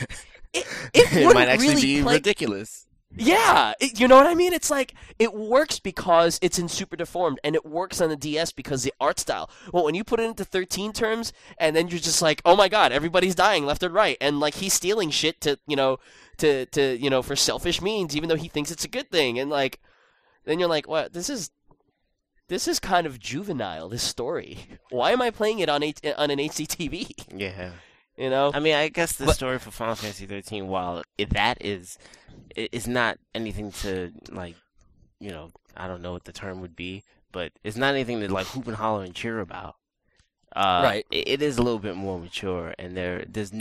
It, 0.53 0.67
it, 0.93 1.13
it 1.17 1.33
might 1.33 1.47
actually 1.49 1.69
really 1.69 1.83
be 1.83 2.03
play- 2.03 2.15
ridiculous. 2.15 2.87
Yeah, 3.17 3.73
it, 3.81 3.99
you 3.99 4.07
know 4.07 4.17
what 4.17 4.27
I 4.27 4.35
mean? 4.35 4.53
It's 4.53 4.71
like 4.71 4.95
it 5.19 5.35
works 5.35 5.81
because 5.81 6.39
it's 6.43 6.59
in 6.59 6.69
super 6.69 6.97
deformed, 6.97 7.41
and 7.43 7.55
it 7.55 7.67
works 7.67 8.01
on 8.01 8.09
the 8.09 8.17
DS 8.17 8.53
because 8.53 8.83
the 8.83 8.95
art 9.01 9.19
style. 9.19 9.51
Well, 9.73 9.85
when 9.85 9.95
you 9.95 10.05
put 10.05 10.21
it 10.21 10.25
into 10.25 10.45
13 10.45 10.93
terms, 10.93 11.33
and 11.59 11.75
then 11.75 11.89
you're 11.89 11.99
just 11.99 12.23
like, 12.23 12.41
oh 12.45 12.55
my 12.57 12.69
god, 12.69 12.93
everybody's 12.93 13.35
dying 13.35 13.67
left 13.67 13.83
and 13.83 13.93
right, 13.93 14.17
and 14.21 14.39
like 14.39 14.55
he's 14.55 14.75
stealing 14.75 15.11
shit 15.11 15.41
to 15.41 15.59
you 15.67 15.77
know 15.77 15.99
to 16.39 16.67
to 16.67 16.97
you 16.97 17.11
know 17.11 17.23
for 17.23 17.35
selfish 17.35 17.83
means, 17.83 18.17
even 18.17 18.29
though 18.29 18.37
he 18.37 18.49
thinks 18.49 18.71
it's 18.71 18.85
a 18.85 18.89
good 18.89 19.11
thing, 19.11 19.39
and 19.39 19.51
like 19.51 19.81
then 20.45 20.59
you're 20.59 20.69
like, 20.69 20.89
what? 20.89 21.13
This 21.13 21.29
is 21.29 21.51
this 22.49 22.67
is 22.67 22.79
kind 22.79 23.07
of 23.07 23.19
juvenile. 23.19 23.89
This 23.89 24.03
story. 24.03 24.59
Why 24.91 25.13
am 25.13 25.23
I 25.23 25.31
playing 25.31 25.59
it 25.59 25.69
on 25.69 25.83
H- 25.83 26.01
on 26.17 26.31
an 26.31 26.39
HDTV? 26.39 27.13
Yeah. 27.35 27.73
You 28.21 28.29
know? 28.29 28.51
I 28.53 28.61
mean, 28.61 28.75
I 28.75 28.89
guess 28.89 29.13
the 29.17 29.25
But- 29.27 29.35
story 29.35 29.59
for 29.59 29.71
Final 29.71 29.95
Fantasy 29.95 30.27
13, 30.27 30.69
while 30.69 31.03
it, 31.17 31.31
that 31.31 31.57
is, 31.65 31.97
is 32.55 32.87
not 32.87 33.17
anything 33.35 33.73
to 33.81 34.13
like, 34.31 34.57
you 35.21 35.31
know, 35.31 35.51
I 35.77 35.89
don't 35.89 36.03
know 36.03 36.13
what 36.13 36.25
the 36.25 36.33
term 36.33 36.61
would 36.61 36.77
be, 36.77 37.03
but 37.33 37.53
it's 37.65 37.77
not 37.79 37.95
anything 37.95 38.21
to 38.21 38.29
like 38.33 38.47
hoop 38.49 38.67
and 38.67 38.77
holler 38.77 39.05
and 39.05 39.15
cheer 39.15 39.41
about. 39.41 39.77
Uh, 40.55 40.81
Right. 40.85 41.07
It, 41.11 41.29
it 41.29 41.43
is 41.43 41.57
a 41.57 41.63
little 41.63 41.79
bit 41.79 41.97
more 41.97 42.19
mature, 42.21 42.75
and 42.79 42.95
there, 42.97 43.25
there's, 43.27 43.53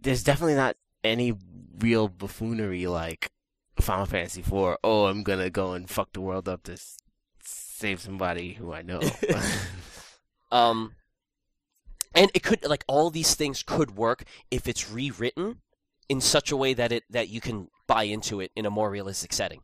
there's 0.00 0.22
definitely 0.22 0.54
not 0.54 0.76
any 1.04 1.34
real 1.78 2.08
buffoonery 2.08 2.86
like 2.86 3.30
Final 3.80 4.06
Fantasy 4.06 4.40
4. 4.42 4.78
Oh, 4.82 5.06
I'm 5.06 5.22
gonna 5.24 5.50
go 5.50 5.72
and 5.72 5.90
fuck 5.90 6.12
the 6.14 6.20
world 6.22 6.48
up 6.48 6.62
to 6.64 6.72
s- 6.72 6.96
save 7.44 8.00
somebody 8.00 8.54
who 8.54 8.72
I 8.72 8.80
know. 8.82 9.00
Um, 10.50 10.94
and 12.14 12.30
it 12.34 12.42
could 12.42 12.64
like 12.64 12.84
all 12.86 13.10
these 13.10 13.34
things 13.34 13.62
could 13.62 13.96
work 13.96 14.24
if 14.50 14.66
it's 14.66 14.90
rewritten 14.90 15.60
in 16.08 16.20
such 16.20 16.50
a 16.50 16.56
way 16.56 16.74
that 16.74 16.92
it 16.92 17.04
that 17.10 17.28
you 17.28 17.40
can 17.40 17.68
buy 17.86 18.04
into 18.04 18.40
it 18.40 18.50
in 18.56 18.66
a 18.66 18.70
more 18.70 18.90
realistic 18.90 19.32
setting. 19.32 19.60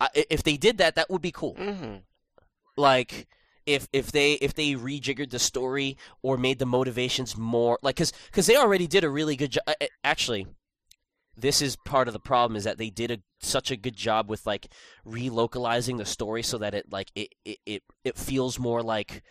I- 0.00 0.26
if 0.30 0.42
they 0.42 0.56
did 0.56 0.78
that, 0.78 0.94
that 0.96 1.10
would 1.10 1.22
be 1.22 1.32
cool. 1.32 1.54
hmm 1.54 1.96
Like 2.76 3.26
if 3.64 3.88
if 3.92 4.12
they 4.12 4.34
if 4.34 4.54
they 4.54 4.72
rejiggered 4.72 5.30
the 5.30 5.38
story 5.38 5.96
or 6.22 6.36
made 6.36 6.58
the 6.58 6.66
motivations 6.66 7.36
more 7.36 7.78
like 7.82 7.96
because 7.96 8.12
because 8.26 8.46
they 8.46 8.56
already 8.56 8.86
did 8.86 9.04
a 9.04 9.10
really 9.10 9.36
good 9.36 9.52
job. 9.52 9.64
Actually, 10.04 10.46
this 11.36 11.60
is 11.60 11.76
part 11.76 12.08
of 12.08 12.14
the 12.14 12.20
problem 12.20 12.56
is 12.56 12.64
that 12.64 12.78
they 12.78 12.90
did 12.90 13.10
a 13.10 13.18
such 13.40 13.70
a 13.70 13.76
good 13.76 13.96
job 13.96 14.30
with 14.30 14.46
like 14.46 14.68
relocalizing 15.06 15.98
the 15.98 16.04
story 16.04 16.42
so 16.42 16.58
that 16.58 16.74
it 16.74 16.90
like 16.92 17.10
it 17.14 17.28
it 17.44 17.58
it, 17.66 17.82
it 18.04 18.16
feels 18.16 18.58
more 18.58 18.82
like 18.82 19.22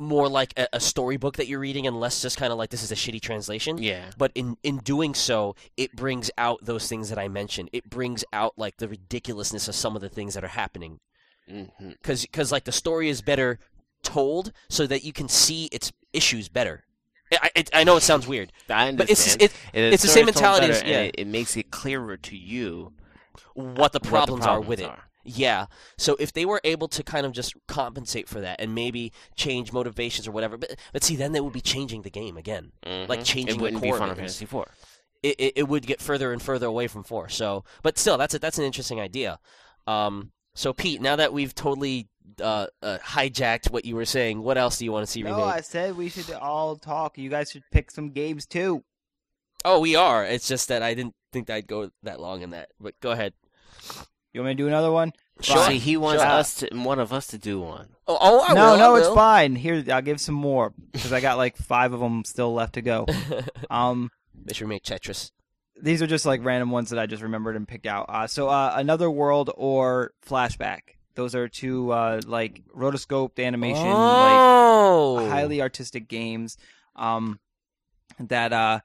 more 0.00 0.28
like 0.28 0.52
a, 0.58 0.66
a 0.74 0.80
storybook 0.80 1.36
that 1.36 1.46
you're 1.48 1.58
reading 1.60 1.86
and 1.86 1.98
less 1.98 2.22
just 2.22 2.36
kind 2.36 2.52
of 2.52 2.58
like 2.58 2.70
this 2.70 2.82
is 2.82 2.92
a 2.92 2.94
shitty 2.94 3.20
translation 3.20 3.78
Yeah. 3.78 4.04
but 4.16 4.30
in 4.34 4.56
in 4.62 4.78
doing 4.78 5.14
so 5.14 5.56
it 5.76 5.94
brings 5.96 6.30
out 6.38 6.58
those 6.64 6.88
things 6.88 7.08
that 7.10 7.18
i 7.18 7.28
mentioned 7.28 7.70
it 7.72 7.88
brings 7.90 8.24
out 8.32 8.54
like 8.56 8.76
the 8.78 8.88
ridiculousness 8.88 9.68
of 9.68 9.74
some 9.74 9.96
of 9.96 10.02
the 10.02 10.08
things 10.08 10.34
that 10.34 10.44
are 10.44 10.48
happening 10.48 11.00
hmm 11.48 11.64
because 11.90 12.22
because 12.22 12.52
like 12.52 12.64
the 12.64 12.72
story 12.72 13.08
is 13.08 13.22
better 13.22 13.58
told 14.02 14.52
so 14.68 14.86
that 14.86 15.02
you 15.04 15.12
can 15.12 15.28
see 15.28 15.66
its 15.72 15.92
issues 16.12 16.48
better 16.48 16.84
i, 17.32 17.50
I, 17.56 17.64
I 17.74 17.84
know 17.84 17.96
it 17.96 18.02
sounds 18.02 18.26
weird 18.28 18.52
I 18.68 18.88
understand. 18.88 18.96
but 18.98 19.10
it's 19.10 19.34
it, 19.36 19.42
It- 19.72 19.92
it's 19.94 20.02
the 20.02 20.08
same 20.08 20.26
mentality 20.26 20.66
as- 20.68 20.82
yeah. 20.82 21.00
it, 21.00 21.14
it 21.18 21.26
makes 21.26 21.56
it 21.56 21.70
clearer 21.70 22.16
to 22.16 22.36
you 22.36 22.92
what 23.54 23.92
the 23.92 24.00
problems, 24.00 24.46
are 24.46 24.60
with 24.60 24.80
it 24.80 24.84
are. 24.88 25.07
Yeah 25.28 25.66
so 25.96 26.16
if 26.18 26.32
they 26.32 26.44
were 26.46 26.60
able 26.64 26.88
to 26.88 27.02
kind 27.02 27.24
of 27.26 27.32
just 27.32 27.54
compensate 27.68 28.28
for 28.28 28.40
that 28.40 28.60
and 28.60 28.74
maybe 28.74 29.12
change 29.36 29.72
motivations 29.72 30.26
or 30.26 30.32
whatever 30.32 30.56
but 30.56 30.74
but 30.92 31.04
see 31.04 31.16
then 31.16 31.32
they 31.32 31.40
would 31.40 31.52
be 31.52 31.60
changing 31.60 32.02
the 32.02 32.10
game 32.10 32.36
again 32.36 32.72
Like 32.84 33.20
Mhm. 33.20 33.24
changing 33.24 33.54
it 33.56 33.58
the 33.58 33.62
wouldn't 33.62 33.82
core 33.82 33.92
be 33.92 33.92
of 33.92 33.98
Final 33.98 34.14
it. 34.14 34.16
Fantasy 34.18 34.46
Four. 34.46 34.66
it, 35.22 35.36
it, 35.38 35.52
it 35.56 35.68
would 35.68 35.86
get 35.86 36.00
further 36.00 36.32
and 36.32 36.40
further 36.40 36.66
away 36.66 36.86
from 36.88 37.02
four. 37.02 37.28
So, 37.28 37.64
but 37.82 37.98
still, 37.98 38.16
that's 38.16 38.34
a, 38.34 38.38
that's 38.38 38.56
an 38.58 38.64
interesting 38.64 39.00
idea. 39.00 39.38
Um, 39.86 40.30
so 40.54 40.72
Pete, 40.72 41.00
now 41.00 41.16
that 41.16 41.32
we've 41.32 41.54
totally 41.54 42.08
uh, 42.40 42.66
uh, 42.82 42.98
hijacked 43.04 43.70
what 43.70 43.84
you 43.84 43.96
were 43.96 44.04
saying, 44.04 44.42
what 44.42 44.56
else 44.58 44.78
do 44.78 44.84
you 44.84 44.92
want 44.92 45.04
to 45.06 45.10
see 45.10 45.22
No, 45.22 45.32
remade? 45.32 45.44
I 45.54 45.60
said 45.60 45.96
we 45.96 46.08
should 46.08 46.30
all 46.32 46.76
talk. 46.76 47.18
You 47.18 47.30
guys 47.30 47.50
should 47.50 47.64
pick 47.72 47.90
some 47.90 48.10
games 48.10 48.46
too. 48.46 48.84
Oh, 49.64 49.80
we 49.80 49.96
are. 49.96 50.24
It's 50.24 50.46
just 50.46 50.68
that 50.68 50.82
I 50.84 50.94
didn't 50.94 51.14
think 51.32 51.50
I'd 51.50 51.66
go 51.66 51.90
that 52.04 52.20
long 52.20 52.42
in 52.42 52.50
that. 52.50 52.68
But 52.80 52.94
go 53.00 53.10
ahead. 53.10 53.32
You 54.38 54.44
want 54.44 54.50
me 54.56 54.62
to 54.62 54.62
do 54.62 54.68
another 54.68 54.92
one? 54.92 55.12
Sure. 55.40 55.66
See, 55.66 55.78
he 55.78 55.96
wants 55.96 56.22
Sure. 56.22 56.30
us 56.30 56.54
to 56.58 56.68
one 56.72 57.00
of 57.00 57.12
us 57.12 57.26
to 57.28 57.38
do 57.38 57.60
one. 57.60 57.88
Oh, 58.06 58.16
oh 58.20 58.44
I 58.46 58.54
no, 58.54 58.70
will, 58.70 58.78
no, 58.78 58.94
I 58.94 58.98
it's 59.00 59.08
fine. 59.08 59.56
Here, 59.56 59.84
I'll 59.90 60.00
give 60.00 60.20
some 60.20 60.36
more 60.36 60.72
because 60.92 61.12
I 61.12 61.20
got 61.20 61.38
like 61.38 61.56
five 61.56 61.92
of 61.92 61.98
them 61.98 62.22
still 62.24 62.54
left 62.54 62.74
to 62.74 62.80
go. 62.82 63.04
Um, 63.70 64.12
They 64.44 64.54
should 64.54 64.68
make 64.68 64.84
Tetris. 64.84 65.32
these 65.82 66.02
are 66.02 66.06
just 66.06 66.24
like 66.24 66.44
random 66.44 66.70
ones 66.70 66.90
that 66.90 67.00
I 67.00 67.06
just 67.06 67.20
remembered 67.24 67.56
and 67.56 67.66
picked 67.66 67.86
out. 67.86 68.06
Uh, 68.08 68.28
so 68.28 68.48
uh, 68.48 68.74
another 68.76 69.10
world 69.10 69.50
or 69.56 70.12
flashback. 70.24 70.82
Those 71.16 71.34
are 71.34 71.48
two 71.48 71.90
uh, 71.90 72.20
like 72.24 72.62
rotoscoped 72.72 73.44
animation, 73.44 73.82
like 73.82 73.92
oh, 73.92 75.26
highly 75.28 75.60
artistic 75.62 76.06
games 76.06 76.56
um, 76.94 77.40
that 78.20 78.52
uh, 78.52 78.80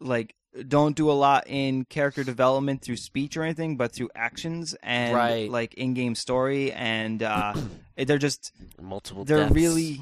like 0.00 0.34
don't 0.68 0.96
do 0.96 1.10
a 1.10 1.12
lot 1.12 1.44
in 1.46 1.84
character 1.84 2.24
development 2.24 2.82
through 2.82 2.96
speech 2.96 3.36
or 3.36 3.42
anything, 3.42 3.76
but 3.76 3.92
through 3.92 4.10
actions 4.14 4.74
and 4.82 5.14
Right. 5.14 5.50
like 5.50 5.74
in-game 5.74 6.14
story, 6.14 6.72
and 6.72 7.22
uh, 7.22 7.54
they're 7.96 8.18
just 8.18 8.52
Multiple. 8.80 9.24
they're 9.24 9.38
deaths. 9.44 9.54
really 9.54 10.00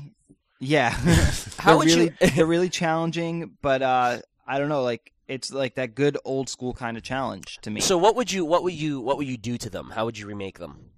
yeah 0.60 0.90
How 1.58 1.78
would 1.78 1.90
you- 1.92 2.12
they're 2.36 2.46
really 2.46 2.68
challenging, 2.70 3.56
but 3.62 3.82
uh, 3.82 4.18
I 4.46 4.58
don't 4.58 4.68
know, 4.68 4.82
like 4.82 5.12
it's 5.26 5.50
like 5.52 5.76
that 5.76 5.94
good 5.94 6.18
old 6.24 6.48
school 6.50 6.74
kind 6.74 6.96
of 6.96 7.02
challenge 7.02 7.58
to 7.62 7.70
me. 7.70 7.80
So 7.80 7.96
what 7.96 8.14
would 8.16 8.30
you 8.30 8.44
what 8.44 8.62
would 8.62 8.74
you 8.74 9.00
what 9.00 9.16
would 9.16 9.26
you 9.26 9.36
do 9.38 9.56
to 9.58 9.70
them? 9.70 9.90
How 9.94 10.04
would 10.04 10.18
you 10.18 10.26
remake 10.26 10.58
them? 10.58 10.90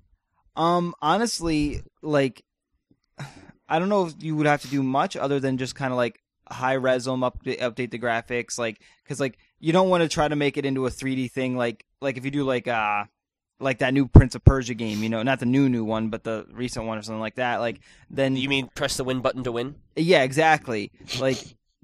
Um, 0.57 0.95
honestly, 1.03 1.83
like, 2.03 2.43
I 3.69 3.79
don't 3.79 3.89
know 3.89 4.07
if 4.07 4.15
you 4.21 4.37
would 4.37 4.47
have 4.47 4.63
to 4.63 4.69
do 4.69 4.83
much 4.83 5.17
other 5.17 5.41
than 5.41 5.59
just 5.59 5.75
kind 5.75 5.93
of 5.93 5.97
like 5.97 6.21
high 6.49 6.75
res 6.75 7.05
them, 7.05 7.21
update, 7.21 7.61
update 7.61 7.91
the 7.91 7.99
graphics, 7.99 8.59
like, 8.59 8.81
because 9.05 9.19
like 9.21 9.39
you 9.61 9.73
don't 9.73 9.89
want 9.89 10.03
to 10.03 10.09
try 10.09 10.29
to 10.29 10.37
make 10.37 10.57
it 10.57 10.65
into 10.67 10.87
a 10.87 10.91
3D 10.91 11.31
thing, 11.31 11.57
like, 11.57 11.85
like 12.01 12.17
if 12.17 12.25
you 12.25 12.31
do 12.31 12.45
like 12.45 12.69
uh, 12.69 13.05
like 13.59 13.79
that 13.79 13.95
new 13.95 14.07
Prince 14.07 14.35
of 14.35 14.45
Persia 14.45 14.75
game, 14.75 15.03
you 15.03 15.09
know, 15.09 15.23
not 15.23 15.41
the 15.41 15.47
new 15.47 15.69
new 15.69 15.85
one, 15.85 16.09
but 16.09 16.25
the 16.25 16.47
recent 16.53 16.85
one 16.87 16.99
or 16.99 17.03
something 17.03 17.21
like 17.21 17.37
that, 17.37 17.57
like 17.61 17.81
then 18.11 18.37
You 18.37 18.49
mean 18.49 18.69
press 18.75 18.97
the 18.97 19.05
win 19.05 19.21
button 19.21 19.45
to 19.45 19.53
win? 19.53 19.77
yeah, 19.97 20.23
exactly, 20.23 20.91
like. 21.21 21.39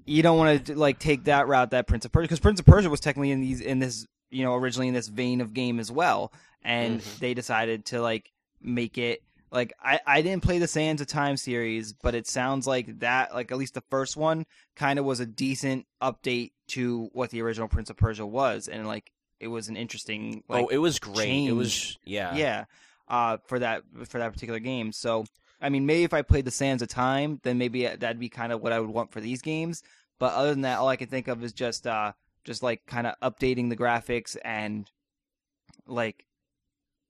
You 0.05 0.21
don't 0.21 0.37
want 0.37 0.65
to 0.65 0.75
like 0.77 0.99
take 0.99 1.23
that 1.23 1.47
route 1.47 1.71
that 1.71 1.87
Prince 1.87 2.03
of 2.03 2.11
Persia 2.11 2.23
because 2.25 2.41
Prince 2.41 2.59
of 2.59 2.65
Persia 2.65 2.89
was 2.89 2.99
technically 2.99 3.31
in 3.31 3.39
these 3.39 3.61
in 3.61 3.79
this 3.79 4.05
you 4.31 4.43
know 4.43 4.53
originally 4.53 4.89
in 4.89 4.93
this 4.93 5.07
vein 5.07 5.39
of 5.39 5.53
game 5.53 5.79
as 5.79 5.89
well, 5.89 6.33
and 6.61 6.99
Mhm. 6.99 7.19
they 7.19 7.33
decided 7.33 7.85
to 7.85 8.01
like 8.01 8.29
make 8.61 8.97
it 8.97 9.23
like 9.53 9.71
I, 9.81 9.99
I 10.05 10.21
didn't 10.23 10.43
play 10.43 10.57
the 10.57 10.67
Sands 10.67 10.99
of 10.99 11.07
Time 11.07 11.37
series, 11.37 11.93
but 11.93 12.15
it 12.15 12.27
sounds 12.27 12.65
like 12.65 12.99
that 12.99 13.33
like 13.33 13.51
at 13.51 13.57
least 13.57 13.75
the 13.75 13.83
first 13.89 14.17
one 14.17 14.45
kind 14.75 14.97
of 14.97 15.05
was 15.05 15.19
a 15.19 15.27
decent 15.27 15.85
update 16.01 16.51
to 16.69 17.09
what 17.13 17.29
the 17.29 17.41
original 17.43 17.67
Prince 17.67 17.91
of 17.91 17.95
Persia 17.95 18.25
was, 18.25 18.67
and 18.67 18.87
like 18.87 19.11
it 19.39 19.47
was 19.47 19.69
an 19.69 19.77
interesting 19.77 20.43
like 20.49 20.65
oh, 20.65 20.67
it 20.69 20.79
was 20.79 20.97
great. 20.97 21.47
It 21.47 21.53
was 21.53 21.97
yeah. 22.03 22.35
yeah 22.35 22.65
uh 23.07 23.37
for 23.45 23.59
that 23.59 23.83
for 24.05 24.17
that 24.17 24.33
particular 24.33 24.59
game. 24.59 24.91
So 24.91 25.23
I 25.61 25.69
mean, 25.69 25.85
maybe 25.85 26.03
if 26.03 26.13
I 26.13 26.23
played 26.23 26.45
the 26.45 26.51
Sands 26.51 26.81
of 26.81 26.89
Time, 26.89 27.39
then 27.43 27.59
maybe 27.59 27.85
that'd 27.85 28.19
be 28.19 28.29
kind 28.29 28.51
of 28.51 28.61
what 28.61 28.73
I 28.73 28.79
would 28.79 28.89
want 28.89 29.11
for 29.11 29.21
these 29.21 29.43
games. 29.43 29.83
But 30.19 30.33
other 30.33 30.49
than 30.49 30.61
that, 30.61 30.79
all 30.79 30.89
I 30.89 30.95
can 30.95 31.09
think 31.09 31.27
of 31.27 31.43
is 31.43 31.53
just 31.53 31.85
uh 31.85 32.13
just 32.43 32.63
like 32.63 32.87
kind 32.87 33.05
of 33.05 33.13
updating 33.21 33.69
the 33.69 33.77
graphics 33.77 34.35
and 34.43 34.89
like 35.85 36.25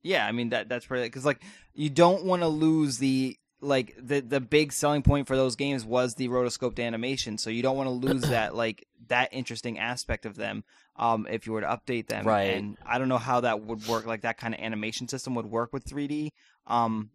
yeah, 0.04 0.28
I 0.28 0.32
mean 0.32 0.50
that 0.50 0.70
that's 0.70 0.86
pretty 0.86 1.06
because 1.06 1.26
like 1.26 1.42
you 1.74 1.90
don't 1.90 2.26
want 2.26 2.42
to 2.42 2.48
lose 2.48 2.98
the 2.98 3.38
like 3.62 3.96
the 3.98 4.20
the 4.20 4.40
big 4.40 4.74
selling 4.74 5.02
point 5.02 5.28
for 5.28 5.36
those 5.36 5.56
games 5.56 5.86
was 5.86 6.16
the 6.16 6.28
rotoscoped 6.28 6.80
animation, 6.80 7.38
so 7.38 7.50
you 7.50 7.64
don't 7.64 7.78
want 7.78 7.88
to 7.88 8.08
lose 8.08 8.24
that 8.24 8.54
like 8.64 8.86
that 9.08 9.30
interesting 9.32 9.80
aspect 9.80 10.26
of 10.26 10.36
them 10.36 10.64
um 10.96 11.28
if 11.30 11.48
you 11.48 11.54
were 11.54 11.62
to 11.62 11.68
update 11.68 12.08
them. 12.08 12.28
Right. 12.28 12.54
And 12.54 12.78
I 12.86 12.98
don't 12.98 13.10
know 13.10 13.18
how 13.18 13.42
that 13.42 13.62
would 13.62 13.88
work, 13.88 14.06
like 14.06 14.22
that 14.22 14.38
kind 14.38 14.54
of 14.54 14.60
animation 14.60 15.08
system 15.08 15.36
would 15.36 15.48
work 15.48 15.74
with 15.74 15.86
3D. 15.86 16.30
Um, 16.68 17.10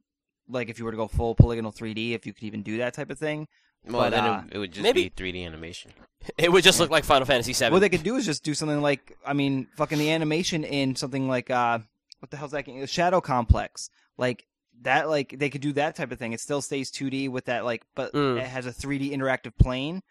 like 0.49 0.69
if 0.69 0.79
you 0.79 0.85
were 0.85 0.91
to 0.91 0.97
go 0.97 1.09
full 1.09 1.35
polygonal 1.35 1.73
3D, 1.73 2.13
if 2.13 2.27
you 2.27 2.33
could 2.33 2.45
even 2.45 2.63
do 2.63 2.79
that 2.79 2.95
type 2.95 3.11
of 3.11 3.19
thing. 3.19 3.47
Well, 3.87 4.03
but, 4.03 4.11
then 4.11 4.25
uh, 4.25 4.45
it, 4.49 4.57
it 4.57 4.59
would 4.59 4.73
just 4.73 4.83
maybe- 4.83 5.09
be 5.09 5.33
3D 5.33 5.45
animation. 5.45 5.93
It 6.37 6.53
would 6.53 6.65
just 6.65 6.79
look 6.79 6.91
like 6.91 7.05
Final 7.05 7.27
Fantasy 7.27 7.53
VII. 7.53 7.71
What 7.71 7.79
they 7.79 7.89
could 7.89 8.03
do 8.03 8.17
is 8.17 8.27
just 8.27 8.43
do 8.43 8.53
something 8.53 8.83
like, 8.83 9.17
I 9.25 9.33
mean, 9.33 9.69
fucking 9.77 9.99
the 9.99 10.11
animation 10.11 10.63
in 10.65 10.95
something 10.95 11.27
like, 11.29 11.49
uh, 11.49 11.79
what 12.21 12.31
the 12.31 12.37
hell's 12.37 12.51
that 12.53 12.65
game? 12.65 12.85
Shadow 12.87 13.21
Complex. 13.21 13.91
Like, 14.17 14.47
that, 14.83 15.09
like, 15.09 15.35
they 15.39 15.51
could 15.51 15.61
do 15.61 15.73
that 15.75 15.97
type 15.97 16.13
of 16.13 16.19
thing. 16.19 16.33
It 16.33 16.41
still 16.41 16.63
stays 16.63 16.91
2D 16.91 17.29
with 17.29 17.47
that, 17.47 17.65
like, 17.65 17.85
but 17.95 18.13
Mm. 18.13 18.39
it 18.41 18.47
has 18.47 18.67
a 18.67 18.73
3D 18.73 19.11
interactive 19.13 19.57
plane. 19.59 20.03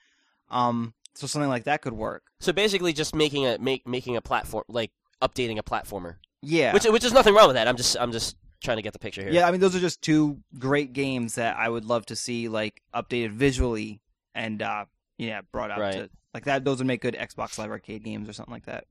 Um, 0.50 0.94
so 1.14 1.26
something 1.28 1.50
like 1.50 1.64
that 1.66 1.82
could 1.82 1.94
work. 1.94 2.24
so 2.40 2.54
basically, 2.54 2.94
just 2.94 3.16
making 3.16 3.46
a 3.46 3.58
make 3.58 3.88
making 3.88 4.16
a 4.16 4.22
platform 4.22 4.64
like 4.68 4.92
updating 5.22 5.58
a 5.58 5.64
platformer, 5.64 6.18
Yeah. 6.44 6.74
which 6.74 6.86
which 6.86 7.04
is 7.04 7.12
nothing 7.12 7.34
wrong 7.34 7.48
with 7.48 7.56
that. 7.56 7.68
I'm 7.68 7.76
just 7.76 7.98
I'm 8.00 8.12
just 8.12 8.38
trying 8.62 8.78
to 8.78 8.84
get 8.84 8.94
the 8.94 9.00
picture 9.00 9.24
here. 9.24 9.32
Yeah, 9.32 9.48
I 9.48 9.52
mean, 9.52 9.60
those 9.60 9.76
are 9.76 9.80
just 9.80 10.02
two 10.02 10.40
great 10.60 10.94
games 10.94 11.36
that 11.36 11.58
I 11.58 11.68
would 11.70 11.86
love 11.86 12.06
to 12.08 12.16
see, 12.16 12.48
like, 12.50 12.82
updated 12.94 13.32
visually 13.32 14.00
and, 14.36 14.62
uh, 14.62 14.86
yeah, 15.18 15.42
brought 15.52 15.70
out 15.72 15.80
Right. 15.80 15.94
to, 15.94 16.10
like, 16.34 16.46
that. 16.46 16.64
Those 16.66 16.78
would 16.80 16.88
make 16.88 17.02
good 17.02 17.14
Xbox 17.16 17.58
Live 17.60 17.70
Arcade 17.72 18.04
games 18.04 18.28
or 18.30 18.34
something 18.34 18.52
like 18.54 18.66
that. 18.66 18.86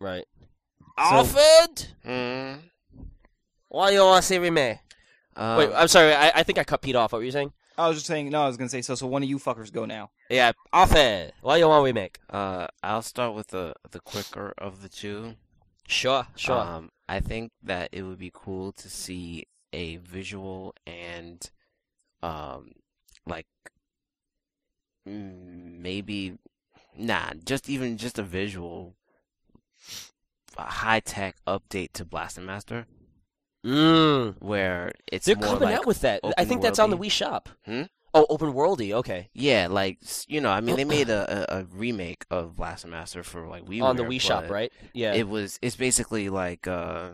Right. 0.00 0.24
So- 0.96 1.02
Alfred, 1.04 1.88
Mm. 2.06 2.60
why 3.68 3.90
you 3.90 4.00
want 4.00 4.22
to 4.22 4.26
see 4.28 4.38
remake? 4.38 4.78
Um, 5.36 5.58
Wait, 5.58 5.70
I'm 5.74 5.88
sorry. 5.88 6.14
I, 6.14 6.30
I 6.36 6.42
think 6.44 6.58
I 6.58 6.64
cut 6.64 6.80
Pete 6.82 6.94
off. 6.94 7.12
What 7.12 7.18
were 7.18 7.24
you 7.24 7.32
saying? 7.32 7.52
I 7.76 7.88
was 7.88 7.96
just 7.96 8.06
saying, 8.06 8.30
no, 8.30 8.42
I 8.42 8.46
was 8.46 8.56
gonna 8.56 8.68
say, 8.68 8.82
so, 8.82 8.94
so 8.94 9.08
one 9.08 9.24
of 9.24 9.28
you 9.28 9.38
fuckers 9.40 9.72
go 9.72 9.84
now. 9.84 10.10
Yeah, 10.30 10.52
Alfred, 10.72 11.32
why 11.40 11.56
you 11.56 11.66
want 11.66 11.80
to 11.80 11.84
remake? 11.86 12.20
uh, 12.30 12.68
I'll 12.84 13.02
start 13.02 13.34
with 13.34 13.48
the 13.48 13.74
the 13.90 13.98
quicker 13.98 14.54
of 14.58 14.80
the 14.82 14.88
two. 14.88 15.34
Sure, 15.88 16.28
sure. 16.36 16.56
Um, 16.60 16.90
I 17.08 17.18
think 17.18 17.50
that 17.64 17.88
it 17.90 18.02
would 18.02 18.18
be 18.18 18.30
cool 18.32 18.70
to 18.72 18.88
see 18.88 19.46
a 19.72 19.96
visual 19.96 20.72
and, 20.86 21.50
um, 22.22 22.70
like, 23.26 23.46
mm, 25.08 25.80
maybe, 25.80 26.38
nah, 26.96 27.32
just 27.44 27.68
even 27.68 27.98
just 27.98 28.18
a 28.18 28.22
visual, 28.22 28.94
high 30.62 31.00
tech 31.00 31.36
update 31.46 31.92
to 31.94 32.04
Blaster 32.04 32.40
Master 32.40 32.86
mm. 33.64 34.34
where 34.40 34.92
it's 35.10 35.26
They're 35.26 35.36
coming 35.36 35.62
like 35.62 35.76
out 35.76 35.86
with 35.86 36.02
that. 36.02 36.20
I 36.36 36.44
think 36.44 36.62
that's 36.62 36.78
on 36.78 36.90
the. 36.90 36.98
Wii 36.98 37.10
Shop. 37.10 37.48
Hmm? 37.64 37.82
Oh, 38.16 38.26
open 38.28 38.52
worldy. 38.52 38.92
Okay, 38.92 39.28
yeah, 39.34 39.66
like 39.68 39.98
you 40.28 40.40
know, 40.40 40.50
I 40.50 40.60
mean, 40.60 40.76
they 40.76 40.84
made 40.84 41.08
a, 41.08 41.46
a, 41.52 41.60
a 41.60 41.64
remake 41.64 42.24
of 42.30 42.56
Blaster 42.56 42.86
Master 42.86 43.24
for 43.24 43.48
like 43.48 43.64
Wii 43.64 43.82
on 43.82 43.96
the 43.96 44.04
Wii 44.04 44.20
Shop, 44.20 44.48
right? 44.48 44.72
Yeah, 44.92 45.14
It 45.14 45.28
was 45.28 45.58
it's 45.62 45.76
basically 45.76 46.28
like 46.28 46.68
uh 46.68 47.10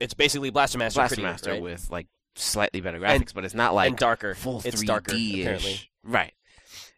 it's 0.00 0.14
basically 0.14 0.50
Blaster 0.50 0.78
Master, 0.78 0.98
Blaster 0.98 1.22
Master 1.22 1.50
right? 1.52 1.62
with 1.62 1.90
like 1.90 2.06
slightly 2.36 2.80
better 2.80 3.00
graphics, 3.00 3.34
but 3.34 3.44
it's 3.44 3.54
not 3.54 3.74
like 3.74 3.88
and 3.88 3.98
darker. 3.98 4.34
full 4.34 4.62
it's 4.64 4.82
3D 4.82 4.86
darker, 4.86 5.14
apparently. 5.14 5.80
Right. 6.04 6.32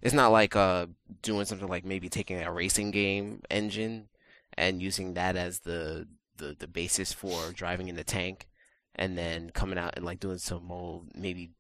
It's 0.03 0.15
not 0.15 0.33
like 0.33 0.55
uh 0.55 0.87
doing 1.23 1.47
something 1.47 1.69
like 1.69 1.85
maybe 1.85 2.11
taking 2.11 2.43
a 2.43 2.53
racing 2.53 2.91
game 2.91 3.41
engine 3.51 4.09
and 4.57 4.83
using 4.83 5.15
that 5.15 5.37
as 5.37 5.61
the 5.61 6.07
the, 6.39 6.55
the 6.59 6.69
basis 6.69 7.13
for 7.13 7.51
driving 7.53 7.89
in 7.89 7.97
the 7.97 8.05
tank 8.05 8.47
and 8.95 9.17
then 9.17 9.51
coming 9.51 9.79
out 9.79 9.95
and 9.97 10.05
like 10.05 10.21
doing 10.21 10.39
some 10.39 10.65
more 10.65 11.03
maybe 11.15 11.51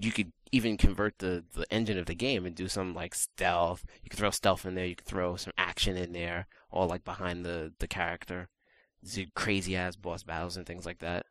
you 0.00 0.12
could 0.12 0.32
even 0.52 0.76
convert 0.76 1.18
the, 1.18 1.44
the 1.54 1.66
engine 1.72 1.98
of 1.98 2.06
the 2.06 2.14
game 2.14 2.46
and 2.46 2.54
do 2.54 2.68
some 2.68 2.94
like 2.94 3.14
stealth. 3.14 3.84
You 4.02 4.10
could 4.10 4.18
throw 4.18 4.30
stealth 4.30 4.64
in 4.64 4.74
there, 4.74 4.86
you 4.86 4.96
could 4.96 5.06
throw 5.06 5.36
some 5.36 5.52
action 5.58 5.96
in 5.96 6.12
there, 6.12 6.46
all 6.70 6.86
like 6.86 7.04
behind 7.04 7.44
the, 7.44 7.72
the 7.78 7.88
character. 7.88 8.48
Do 9.14 9.26
crazy 9.34 9.76
ass 9.76 9.96
boss 9.96 10.22
battles 10.22 10.56
and 10.56 10.66
things 10.66 10.86
like 10.86 10.98
that. 11.00 11.26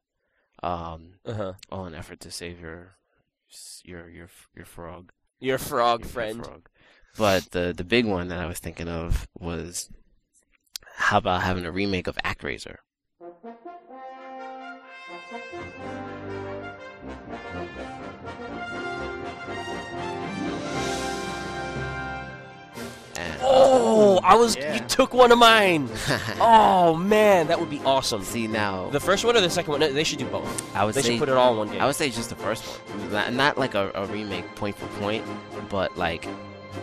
Um 0.64 1.20
Uh-huh. 1.26 1.54
all 1.72 1.86
in 1.86 1.96
effort 1.96 2.20
to 2.22 2.32
save 2.32 2.60
your 2.60 2.98
your 3.84 4.10
your 4.10 4.30
your 4.56 4.66
frog, 4.66 5.12
Your 5.40 5.58
frog 5.58 6.02
your 6.02 6.10
friend. 6.10 6.44
frog. 6.44 6.70
But 7.18 7.52
the 7.52 7.74
the 7.76 7.84
big 7.84 8.06
one 8.06 8.28
that 8.30 8.40
I 8.40 8.46
was 8.46 8.60
thinking 8.60 8.88
of 8.88 9.28
was 9.40 9.90
how 10.98 11.18
about 11.20 11.42
having 11.44 11.64
a 11.66 11.72
remake 11.72 12.08
of 12.08 12.18
ActRaiser? 12.26 12.78
And, 23.16 23.40
Oh, 23.42 24.20
I 24.24 24.36
was. 24.36 24.56
Yeah. 24.56 24.76
You 24.76 24.80
took 24.88 25.14
one 25.14 25.32
of 25.32 25.40
mine. 25.40 25.90
Oh 26.40 26.96
man, 26.96 27.48
that 27.48 27.60
would 27.60 27.70
be 27.70 27.80
awesome. 27.84 28.24
see 28.24 28.48
now, 28.48 28.90
The 28.90 29.00
first 29.00 29.26
one 29.26 29.36
or 29.36 29.42
the 29.42 29.50
second 29.50 29.72
one? 29.72 29.80
No, 29.82 29.92
They 29.92 30.04
should 30.04 30.20
do 30.20 30.26
both. 30.26 30.76
I 30.76 30.86
would 30.86 30.94
They 30.96 31.02
say 31.02 31.10
should 31.12 31.20
put 31.20 31.30
it 31.30 31.36
all 31.36 31.52
in 31.54 31.58
one 31.58 31.68
game. 31.70 31.82
I 31.82 31.86
would 31.86 31.96
say 31.96 32.10
just 32.10 32.30
the 32.30 32.36
first 32.36 32.64
one, 32.64 33.12
not, 33.12 33.34
not 33.34 33.58
like 33.58 33.74
a, 33.76 33.92
a 33.96 34.06
remake 34.06 34.46
point 34.56 34.78
for 34.78 34.86
point, 35.00 35.26
but 35.70 35.98
like 35.98 36.28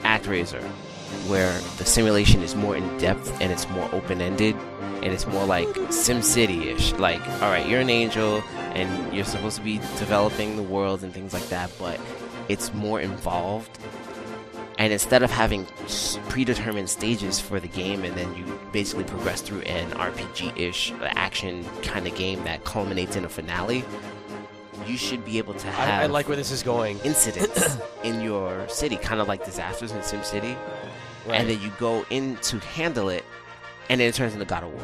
ActRaiser, 0.03 0.63
where 1.29 1.53
the 1.79 1.85
simulation 1.85 2.43
is 2.43 2.55
more 2.55 2.77
in 2.77 2.99
depth 2.99 3.31
and 3.41 3.53
it's 3.53 3.69
more 3.71 3.89
open 3.93 4.21
ended, 4.21 4.57
and 5.03 5.07
it's 5.07 5.27
more 5.27 5.45
like 5.45 5.69
SimCity 5.69 6.67
ish. 6.67 6.93
Like, 6.95 7.21
all 7.43 7.51
right, 7.51 7.67
you're 7.67 7.81
an 7.81 7.91
angel 7.91 8.43
and 8.75 9.15
you're 9.15 9.25
supposed 9.25 9.57
to 9.57 9.63
be 9.63 9.79
developing 9.99 10.57
the 10.57 10.63
world 10.63 11.03
and 11.03 11.13
things 11.13 11.33
like 11.33 11.49
that, 11.49 11.71
but 11.79 12.01
it's 12.49 12.73
more 12.75 13.01
involved. 13.01 13.79
And 14.77 14.93
instead 14.93 15.23
of 15.23 15.31
having 15.31 15.67
predetermined 16.29 16.91
stages 16.91 17.39
for 17.39 17.61
the 17.61 17.69
game, 17.69 18.03
and 18.05 18.17
then 18.17 18.35
you 18.35 18.45
basically 18.73 19.05
progress 19.05 19.41
through 19.41 19.61
an 19.61 19.91
RPG 19.93 20.59
ish 20.59 20.91
uh, 20.93 21.05
action 21.13 21.65
kind 21.83 22.09
of 22.09 22.15
game 22.17 22.43
that 22.45 22.65
culminates 22.65 23.15
in 23.15 23.25
a 23.25 23.29
finale, 23.29 23.85
you 24.85 24.97
should 24.97 25.25
be 25.25 25.39
able 25.39 25.55
to 25.55 25.67
have 25.69 26.01
I, 26.01 26.05
I 26.05 26.07
like 26.07 26.27
where 26.27 26.37
this 26.37 26.51
is 26.51 26.63
going. 26.63 26.99
incidents 27.05 27.77
in 28.03 28.21
your 28.21 28.69
city, 28.69 28.97
kind 28.97 29.21
of 29.21 29.29
like 29.29 29.45
disasters 29.45 29.93
in 29.93 29.99
SimCity, 29.99 30.57
Right. 31.27 31.41
and 31.41 31.49
then 31.49 31.61
you 31.61 31.71
go 31.79 32.05
in 32.11 32.37
to 32.39 32.59
handle 32.61 33.09
it, 33.09 33.25
and 33.89 34.01
then 34.01 34.09
it 34.09 34.15
turns 34.15 34.33
into 34.35 34.45
God 34.45 34.65
of 34.65 34.73
War. 34.73 34.83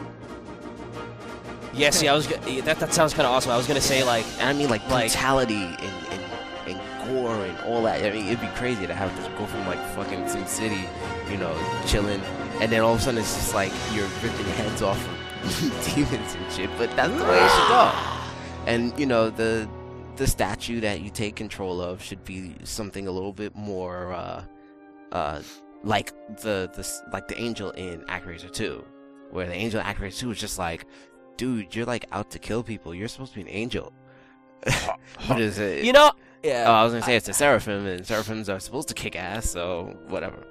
Yeah, 1.72 1.90
see, 1.90 2.08
I 2.08 2.14
was 2.14 2.26
that 2.26 2.78
that 2.80 2.92
sounds 2.94 3.14
kind 3.14 3.26
of 3.26 3.32
awesome. 3.32 3.52
I 3.52 3.56
was 3.56 3.66
gonna 3.66 3.80
say 3.80 4.02
like 4.02 4.24
And 4.38 4.48
I 4.48 4.52
mean 4.52 4.68
like 4.68 4.82
Like- 4.90 5.10
brutality 5.12 5.54
and, 5.62 5.76
and 6.10 6.24
and 6.66 6.80
gore 7.08 7.44
and 7.44 7.58
all 7.60 7.82
that. 7.84 8.02
I 8.04 8.10
mean, 8.10 8.26
it'd 8.26 8.40
be 8.40 8.48
crazy 8.56 8.86
to 8.86 8.94
have 8.94 9.14
this 9.16 9.26
go 9.38 9.46
from 9.46 9.66
like 9.66 9.78
fucking 9.94 10.28
Sim 10.28 10.46
City, 10.46 10.84
you 11.30 11.36
know, 11.36 11.54
chilling, 11.86 12.20
and 12.60 12.70
then 12.72 12.80
all 12.80 12.94
of 12.94 13.00
a 13.00 13.02
sudden 13.02 13.20
it's 13.20 13.34
just 13.34 13.54
like 13.54 13.72
you're 13.94 14.08
ripping 14.22 14.46
heads 14.46 14.82
off 14.82 14.98
of 15.08 15.94
demons 15.94 16.34
and 16.34 16.52
shit. 16.52 16.70
But 16.76 16.94
that's 16.96 17.12
the 17.16 17.24
way 17.24 17.38
it 17.38 17.50
should 17.50 17.68
go. 17.68 17.92
And 18.66 18.98
you 18.98 19.06
know 19.06 19.30
the 19.30 19.68
the 20.16 20.26
statue 20.26 20.80
that 20.80 21.00
you 21.00 21.08
take 21.10 21.36
control 21.36 21.80
of 21.80 22.02
should 22.02 22.24
be 22.24 22.54
something 22.64 23.06
a 23.06 23.10
little 23.12 23.32
bit 23.32 23.54
more 23.54 24.12
uh 24.12 24.42
uh 25.12 25.40
like 25.82 26.12
the 26.40 26.70
the 26.74 26.86
like 27.12 27.28
the 27.28 27.38
angel 27.40 27.70
in 27.72 28.02
Actraiser 28.02 28.50
2 28.50 28.84
where 29.30 29.46
the 29.46 29.54
angel 29.54 29.80
in 29.80 29.86
Actraiser 29.86 30.18
2 30.18 30.30
is 30.32 30.38
just 30.38 30.58
like 30.58 30.86
dude 31.36 31.74
you're 31.74 31.86
like 31.86 32.06
out 32.12 32.30
to 32.30 32.38
kill 32.38 32.62
people. 32.62 32.94
You're 32.94 33.08
supposed 33.08 33.32
to 33.32 33.36
be 33.36 33.42
an 33.42 33.54
angel. 33.54 33.92
What 35.26 35.40
is 35.40 35.58
it? 35.58 35.84
You 35.84 35.92
know, 35.92 36.12
yeah. 36.42 36.64
oh 36.66 36.72
I 36.72 36.84
was 36.84 36.92
gonna 36.92 37.04
say 37.04 37.16
it's 37.16 37.28
a 37.28 37.32
seraphim 37.32 37.86
and 37.86 38.06
seraphims 38.06 38.48
are 38.48 38.60
supposed 38.60 38.88
to 38.88 38.94
kick 38.94 39.16
ass 39.16 39.50
so 39.50 39.96
whatever. 40.08 40.44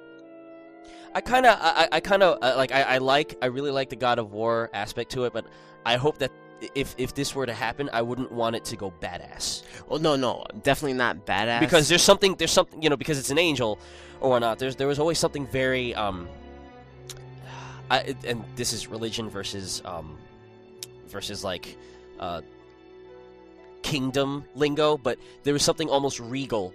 I 1.13 1.21
kind 1.21 1.45
of, 1.45 1.57
I, 1.59 1.87
I 1.91 1.99
kind 1.99 2.21
of 2.21 2.37
uh, 2.41 2.53
like, 2.55 2.71
I, 2.71 2.83
I 2.83 2.97
like, 2.99 3.35
I 3.41 3.47
really 3.47 3.71
like 3.71 3.89
the 3.89 3.95
God 3.95 4.19
of 4.19 4.31
War 4.31 4.69
aspect 4.73 5.11
to 5.13 5.25
it, 5.25 5.33
but 5.33 5.45
I 5.85 5.97
hope 5.97 6.19
that 6.19 6.31
if 6.75 6.95
if 6.97 7.13
this 7.15 7.33
were 7.35 7.45
to 7.45 7.53
happen, 7.53 7.89
I 7.93 8.01
wouldn't 8.01 8.31
want 8.31 8.55
it 8.55 8.65
to 8.65 8.75
go 8.75 8.91
badass 9.01 9.63
well 9.87 9.99
no 9.99 10.15
no 10.15 10.45
definitely 10.63 10.93
not 10.93 11.25
badass 11.25 11.59
because 11.61 11.87
there's 11.87 12.01
something, 12.03 12.35
there's 12.35 12.51
something, 12.51 12.81
you 12.81 12.89
know, 12.89 12.97
because 12.97 13.17
it's 13.17 13.29
an 13.31 13.37
angel 13.39 13.79
or 14.21 14.29
whatnot. 14.31 14.59
There's 14.59 14.75
there 14.75 14.87
was 14.87 14.99
always 14.99 15.17
something 15.19 15.47
very, 15.47 15.95
um, 15.95 16.27
I, 17.91 18.15
and 18.25 18.43
this 18.55 18.73
is 18.73 18.87
religion 18.87 19.29
versus, 19.29 19.81
um, 19.85 20.17
versus 21.07 21.43
like, 21.43 21.75
uh, 22.19 22.41
kingdom 23.81 24.43
lingo, 24.55 24.97
but 24.97 25.17
there 25.43 25.53
was 25.53 25.63
something 25.63 25.89
almost 25.89 26.19
regal 26.19 26.73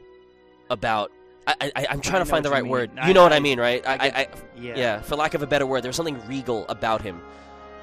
about. 0.71 1.13
I, 1.47 1.71
I, 1.77 1.87
I'm 1.91 2.01
trying 2.01 2.23
I 2.23 2.25
to 2.25 2.31
find 2.31 2.43
the 2.45 2.51
right 2.51 2.63
mean. 2.63 2.73
word. 2.73 2.91
I- 2.99 3.07
you 3.09 3.13
know 3.15 3.23
what 3.23 3.33
I 3.35 3.37
I- 3.37 3.41
mean, 3.41 3.61
right? 3.61 3.87
I, 3.87 3.93
I 3.93 3.97
get- 3.99 4.17
I, 4.17 4.29
Yeah. 4.61 4.77
yeah, 4.77 5.01
for 5.03 5.15
lack 5.17 5.35
of 5.35 5.43
a 5.43 5.47
better 5.47 5.67
word, 5.67 5.83
there 5.83 5.91
was 5.91 5.97
something 5.97 6.19
regal 6.27 6.67
about 6.69 7.03
him. 7.03 7.21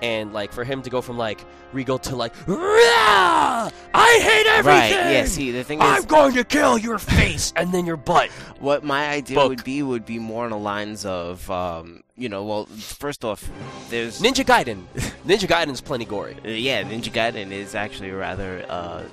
And 0.02 0.34
like 0.34 0.52
for 0.52 0.64
him 0.64 0.82
to 0.82 0.90
go 0.90 1.02
from 1.02 1.18
like 1.18 1.46
regal 1.74 2.00
to 2.00 2.16
like 2.16 2.34
"Rah! 2.48 3.70
I 3.94 4.20
hate 4.22 4.48
everything. 4.48 4.98
right 4.98 5.12
yeah 5.14 5.26
see 5.26 5.52
the 5.52 5.64
thing 5.64 5.80
is 5.80 5.86
I'm 5.86 6.04
going 6.06 6.34
to 6.34 6.44
kill 6.44 6.78
your 6.78 6.98
face 6.98 7.54
and 7.56 7.72
then 7.74 7.86
your 7.86 7.98
butt. 7.98 8.30
What 8.60 8.84
my 8.84 9.08
idea 9.10 9.36
Book. 9.36 9.50
would 9.50 9.64
be 9.64 9.84
would 9.84 10.06
be 10.06 10.18
more 10.20 10.44
on 10.46 10.52
the 10.52 10.58
lines 10.58 11.06
of, 11.06 11.50
um, 11.52 12.04
you 12.16 12.30
know, 12.30 12.44
well, 12.44 12.66
first 12.66 13.24
off, 13.26 13.50
there's 13.90 14.22
Ninja 14.22 14.44
Gaiden. 14.46 14.84
Ninja 15.26 15.48
Gaiden's 15.48 15.82
plenty 15.82 16.06
gory. 16.06 16.36
Uh, 16.44 16.50
yeah, 16.50 16.84
Ninja 16.84 17.12
Gaiden 17.12 17.52
is 17.52 17.76
actually 17.76 18.10
a 18.10 18.16
rather 18.16 18.66
uh, 18.70 19.04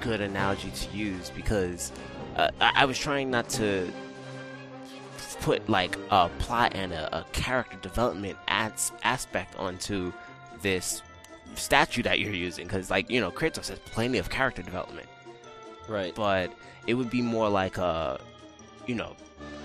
good 0.00 0.20
analogy 0.20 0.70
to 0.70 0.96
use 0.96 1.30
because 1.30 1.90
uh, 2.36 2.50
I-, 2.60 2.72
I 2.82 2.84
was 2.84 2.98
trying 2.98 3.30
not 3.30 3.48
to 3.50 3.90
put 5.40 5.68
like 5.68 5.96
a 6.10 6.28
plot 6.38 6.72
and 6.74 6.92
a, 6.92 7.18
a 7.18 7.24
character 7.32 7.76
development 7.82 8.38
as- 8.48 8.92
aspect 9.02 9.56
onto 9.56 10.12
this 10.64 11.02
statue 11.54 12.02
that 12.02 12.18
you're 12.18 12.32
using 12.34 12.66
because, 12.66 12.90
like, 12.90 13.08
you 13.08 13.20
know, 13.20 13.30
Kratos 13.30 13.68
has 13.68 13.78
plenty 13.78 14.18
of 14.18 14.28
character 14.30 14.62
development 14.62 15.06
Right. 15.86 16.12
but 16.14 16.52
it 16.88 16.94
would 16.94 17.10
be 17.10 17.22
more 17.22 17.48
like 17.48 17.78
a, 17.78 18.18
you 18.86 18.94
know, 18.96 19.14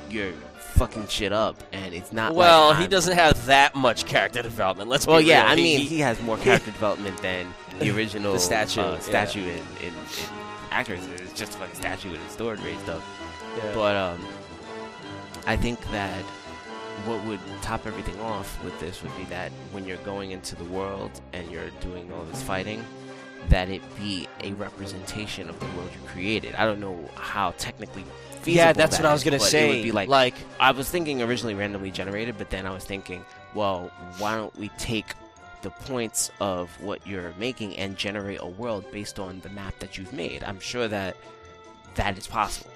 you're 0.09 0.33
fucking 0.75 1.07
shit 1.07 1.31
up, 1.31 1.55
and 1.71 1.93
it's 1.93 2.11
not. 2.11 2.33
Well, 2.35 2.69
like 2.69 2.79
he 2.79 2.87
doesn't 2.87 3.15
have 3.15 3.45
that 3.45 3.75
much 3.75 4.05
character 4.05 4.41
development. 4.41 4.89
Let's 4.89 5.05
Well, 5.07 5.21
yeah, 5.21 5.43
real. 5.43 5.51
I 5.51 5.55
He- 5.55 5.63
mean, 5.63 5.79
he- 5.81 5.85
he 5.87 5.99
has 5.99 6.21
more 6.21 6.37
character 6.47 6.71
development 6.71 7.17
than 7.21 7.53
the 7.79 7.89
original 7.95 8.33
The 8.33 8.39
statue, 8.39 8.81
uh, 8.81 8.93
yeah. 8.93 8.99
statue 8.99 9.41
in, 9.43 9.57
in, 9.81 9.87
in 9.87 9.93
actors. 10.71 10.99
It's 11.15 11.33
just 11.33 11.59
like 11.59 11.71
a 11.73 11.75
statue 11.75 12.11
with 12.11 12.21
a 12.27 12.29
sword 12.37 12.59
raised 12.61 12.89
up. 12.89 13.01
yeah. 13.57 13.71
But 13.73 13.95
um, 13.95 14.25
I 15.47 15.55
think 15.55 15.79
that 15.91 16.23
what 17.05 17.23
would 17.25 17.39
top 17.61 17.85
everything 17.85 18.19
off 18.21 18.63
with 18.63 18.79
this 18.79 19.01
would 19.03 19.15
be 19.17 19.23
that 19.25 19.51
when 19.71 19.85
you're 19.85 19.97
going 19.97 20.31
into 20.31 20.55
the 20.55 20.65
world 20.65 21.11
and 21.33 21.49
you're 21.51 21.69
doing 21.81 22.11
all 22.13 22.23
this 22.25 22.41
fighting, 22.41 22.83
that 23.49 23.69
it 23.69 23.81
be 23.97 24.27
a 24.41 24.53
representation 24.53 25.49
of 25.49 25.59
the 25.59 25.65
world 25.67 25.89
you 25.93 26.07
created. 26.07 26.55
I 26.55 26.65
don't 26.65 26.79
know 26.79 27.09
how 27.15 27.51
technically 27.57 28.03
feasible 28.41 28.53
yeah, 28.53 28.73
that's 28.73 28.97
that 28.97 29.03
what 29.03 29.09
I 29.09 29.13
was 29.13 29.21
is, 29.21 29.25
gonna 29.25 29.39
say. 29.39 29.69
It 29.69 29.75
would 29.75 29.83
be 29.83 29.91
like, 29.91 30.09
like 30.09 30.35
I 30.59 30.71
was 30.71 30.89
thinking 30.89 31.21
originally 31.21 31.55
randomly 31.55 31.91
generated, 31.91 32.35
but 32.37 32.49
then 32.49 32.65
I 32.65 32.71
was 32.71 32.83
thinking, 32.83 33.23
well, 33.53 33.91
why 34.17 34.35
don't 34.35 34.55
we 34.57 34.69
take 34.77 35.13
the 35.61 35.69
points 35.69 36.31
of 36.39 36.69
what 36.81 37.05
you're 37.05 37.33
making 37.37 37.77
and 37.77 37.97
generate 37.97 38.39
a 38.41 38.47
world 38.47 38.89
based 38.91 39.19
on 39.19 39.39
the 39.41 39.49
map 39.49 39.77
that 39.79 39.97
you've 39.97 40.13
made? 40.13 40.43
I'm 40.43 40.59
sure 40.59 40.87
that 40.87 41.15
that 41.95 42.17
is 42.17 42.27
possible. 42.27 42.71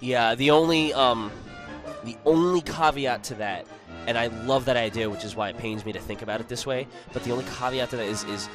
Yeah, 0.00 0.34
the 0.34 0.50
only 0.50 0.92
um, 0.92 1.30
the 2.04 2.16
only 2.24 2.60
caveat 2.60 3.24
to 3.24 3.34
that, 3.36 3.66
and 4.06 4.16
I 4.18 4.26
love 4.26 4.64
that 4.66 4.76
idea, 4.76 5.08
which 5.08 5.24
is 5.24 5.34
why 5.36 5.48
it 5.50 5.58
pains 5.58 5.84
me 5.84 5.92
to 5.92 6.00
think 6.00 6.22
about 6.22 6.40
it 6.40 6.48
this 6.48 6.66
way. 6.66 6.86
But 7.12 7.24
the 7.24 7.30
only 7.32 7.44
caveat 7.58 7.90
to 7.90 7.96
that 7.96 8.06
is 8.06 8.24
is 8.24 8.48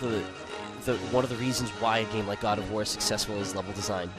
the 0.00 0.22
the 0.84 0.96
one 1.12 1.22
of 1.24 1.30
the 1.30 1.36
reasons 1.36 1.70
why 1.70 1.98
a 1.98 2.04
game 2.12 2.26
like 2.26 2.40
God 2.40 2.58
of 2.58 2.70
War 2.72 2.82
is 2.82 2.88
successful 2.88 3.36
is 3.36 3.54
level 3.54 3.72
design. 3.72 4.10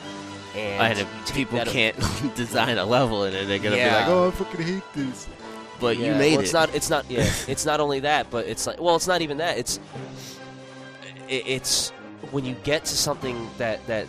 And, 0.55 0.81
And 0.81 0.99
if 0.99 1.33
people 1.33 1.59
can't 1.65 1.95
design 2.35 2.77
a 2.77 2.85
level 2.85 3.23
in 3.25 3.33
it, 3.33 3.45
they're 3.47 3.57
gonna 3.59 3.75
Yeah. 3.75 3.89
be 3.89 3.95
like, 3.95 4.07
"Oh, 4.07 4.27
I 4.27 4.31
fucking 4.31 4.61
hate 4.61 4.83
this." 4.93 5.27
But 5.79 5.97
you 5.97 6.13
made 6.13 6.31
well, 6.33 6.39
it. 6.39 6.43
It's 6.43 6.53
not. 6.53 6.75
It's 6.75 6.89
not. 6.89 7.09
Yeah. 7.09 7.29
it's 7.47 7.65
not 7.65 7.79
only 7.79 7.99
that, 8.01 8.29
but 8.29 8.45
it's 8.47 8.65
like. 8.67 8.79
Well, 8.79 8.95
it's 8.95 9.07
not 9.07 9.21
even 9.21 9.37
that. 9.37 9.57
It's. 9.57 9.79
it- 11.27 11.43
It's 11.47 11.89
when 12.31 12.45
you 12.45 12.55
get 12.63 12.85
to 12.85 12.95
something 12.95 13.49
that 13.57 13.85
that, 13.87 14.07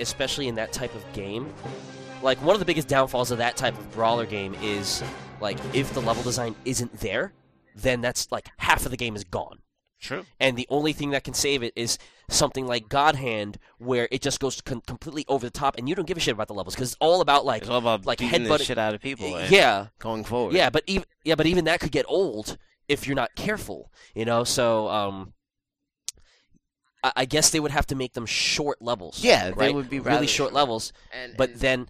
especially 0.00 0.48
in 0.48 0.54
that 0.54 0.72
type 0.72 0.94
of 0.94 1.04
game, 1.12 1.52
like 2.22 2.38
one 2.42 2.54
of 2.54 2.60
the 2.60 2.64
biggest 2.66 2.88
downfalls 2.88 3.30
of 3.30 3.38
that 3.38 3.56
type 3.56 3.78
of 3.78 3.90
brawler 3.92 4.26
game 4.26 4.54
is 4.62 5.02
like 5.40 5.58
if 5.74 5.92
the 5.92 6.00
level 6.00 6.22
design 6.22 6.54
isn't 6.64 6.92
there, 7.00 7.32
then 7.74 8.00
that's 8.00 8.30
like 8.32 8.48
half 8.58 8.84
of 8.84 8.90
the 8.90 8.96
game 8.96 9.14
is 9.16 9.24
gone. 9.24 9.58
True. 10.00 10.24
And 10.38 10.56
the 10.58 10.66
only 10.68 10.92
thing 10.92 11.10
that 11.10 11.24
can 11.24 11.32
save 11.34 11.62
it 11.62 11.72
is 11.74 11.98
something 12.28 12.66
like 12.66 12.88
God 12.88 13.16
Hand, 13.16 13.58
where 13.78 14.08
it 14.10 14.20
just 14.20 14.40
goes 14.40 14.60
con- 14.60 14.82
completely 14.86 15.24
over 15.26 15.46
the 15.46 15.50
top, 15.50 15.76
and 15.78 15.88
you 15.88 15.94
don't 15.94 16.06
give 16.06 16.18
a 16.18 16.20
shit 16.20 16.34
about 16.34 16.48
the 16.48 16.54
levels 16.54 16.74
because 16.74 16.90
it's 16.92 16.98
all 17.00 17.20
about 17.22 17.46
like, 17.46 17.62
It's 17.62 17.70
all 17.70 17.78
about 17.78 18.04
like 18.04 18.18
beating 18.18 18.44
the 18.44 18.50
headbutting- 18.50 18.66
shit 18.66 18.78
out 18.78 18.94
of 18.94 19.00
people. 19.00 19.34
And 19.36 19.50
yeah, 19.50 19.86
Going 19.98 20.22
forward. 20.24 20.54
yeah, 20.54 20.68
but 20.68 20.82
even 20.86 21.04
yeah, 21.24 21.34
but 21.34 21.46
even 21.46 21.64
that 21.64 21.80
could 21.80 21.92
get 21.92 22.04
old 22.08 22.58
if 22.88 23.06
you're 23.06 23.16
not 23.16 23.34
careful, 23.36 23.90
you 24.14 24.24
know. 24.26 24.44
So, 24.44 24.86
um, 24.88 25.32
I, 27.02 27.12
I 27.16 27.24
guess 27.24 27.50
they 27.50 27.60
would 27.60 27.70
have 27.72 27.86
to 27.86 27.94
make 27.94 28.12
them 28.12 28.26
short 28.26 28.82
levels. 28.82 29.24
Yeah, 29.24 29.50
they 29.50 29.72
would 29.72 29.88
be 29.90 29.98
really 29.98 30.10
rather 30.16 30.26
short 30.26 30.48
short. 30.48 30.52
levels. 30.52 30.92
And, 31.12 31.34
But 31.36 31.50
and- 31.52 31.60
then, 31.60 31.88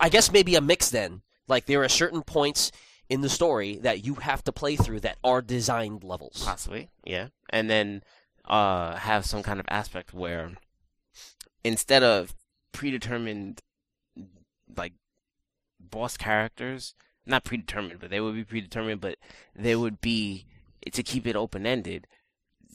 I 0.00 0.08
guess 0.08 0.32
maybe 0.32 0.54
a 0.54 0.60
mix. 0.60 0.90
Then, 0.90 1.22
like 1.46 1.66
there 1.66 1.82
are 1.82 1.88
certain 1.88 2.22
points 2.22 2.72
in 3.08 3.22
the 3.22 3.28
story 3.28 3.78
that 3.78 4.04
you 4.04 4.16
have 4.16 4.44
to 4.44 4.52
play 4.52 4.76
through 4.76 5.00
that 5.00 5.18
are 5.24 5.40
designed 5.40 6.04
levels. 6.04 6.42
Possibly, 6.44 6.90
yeah. 7.04 7.28
And 7.50 7.70
then 7.70 8.02
uh, 8.44 8.96
have 8.96 9.24
some 9.24 9.42
kind 9.42 9.60
of 9.60 9.66
aspect 9.70 10.12
where 10.12 10.52
instead 11.64 12.02
of 12.02 12.34
predetermined, 12.72 13.62
like, 14.76 14.92
boss 15.80 16.16
characters, 16.16 16.94
not 17.26 17.44
predetermined, 17.44 18.00
but 18.00 18.10
they 18.10 18.20
would 18.20 18.34
be 18.34 18.44
predetermined, 18.44 19.00
but 19.00 19.16
they 19.54 19.74
would 19.74 20.00
be, 20.00 20.46
to 20.92 21.02
keep 21.02 21.26
it 21.26 21.36
open 21.36 21.66
ended, 21.66 22.06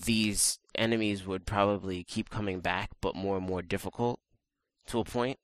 these 0.06 0.60
enemies 0.76 1.26
would 1.26 1.46
probably 1.46 2.04
keep 2.04 2.30
coming 2.30 2.60
back, 2.60 2.89
but 3.02 3.16
more 3.16 3.38
and 3.38 3.46
more 3.46 3.62
difficult 3.62 4.20
to 4.88 5.00
a 5.00 5.06
point. 5.06 5.38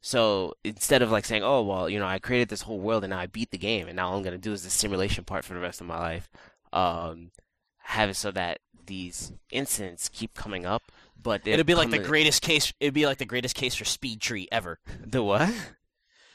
So 0.00 0.54
instead 0.64 1.02
of 1.02 1.10
like 1.10 1.24
saying, 1.24 1.42
"Oh 1.42 1.62
well, 1.62 1.88
you 1.88 1.98
know, 1.98 2.06
I 2.06 2.18
created 2.18 2.48
this 2.48 2.62
whole 2.62 2.78
world 2.80 3.04
and 3.04 3.10
now 3.10 3.18
I 3.18 3.26
beat 3.26 3.50
the 3.50 3.58
game, 3.58 3.88
and 3.88 3.96
now 3.96 4.08
all 4.10 4.16
I'm 4.16 4.22
gonna 4.22 4.38
do 4.38 4.52
is 4.52 4.62
the 4.62 4.70
simulation 4.70 5.24
part 5.24 5.44
for 5.44 5.54
the 5.54 5.60
rest 5.60 5.80
of 5.80 5.86
my 5.86 5.98
life," 5.98 6.30
um, 6.72 7.30
have 7.78 8.10
it 8.10 8.14
so 8.14 8.30
that 8.30 8.60
these 8.86 9.32
incidents 9.50 10.08
keep 10.08 10.34
coming 10.34 10.64
up, 10.64 10.82
but 11.20 11.46
It'd 11.46 11.66
be 11.66 11.74
like 11.74 11.90
the 11.90 11.98
greatest 11.98 12.42
case. 12.42 12.72
It'd 12.80 12.94
be 12.94 13.06
like 13.06 13.18
the 13.18 13.24
greatest 13.26 13.54
case 13.54 13.74
for 13.74 13.84
Speed 13.84 14.20
Tree 14.20 14.48
ever. 14.52 14.78
the 15.04 15.22
what? 15.22 15.52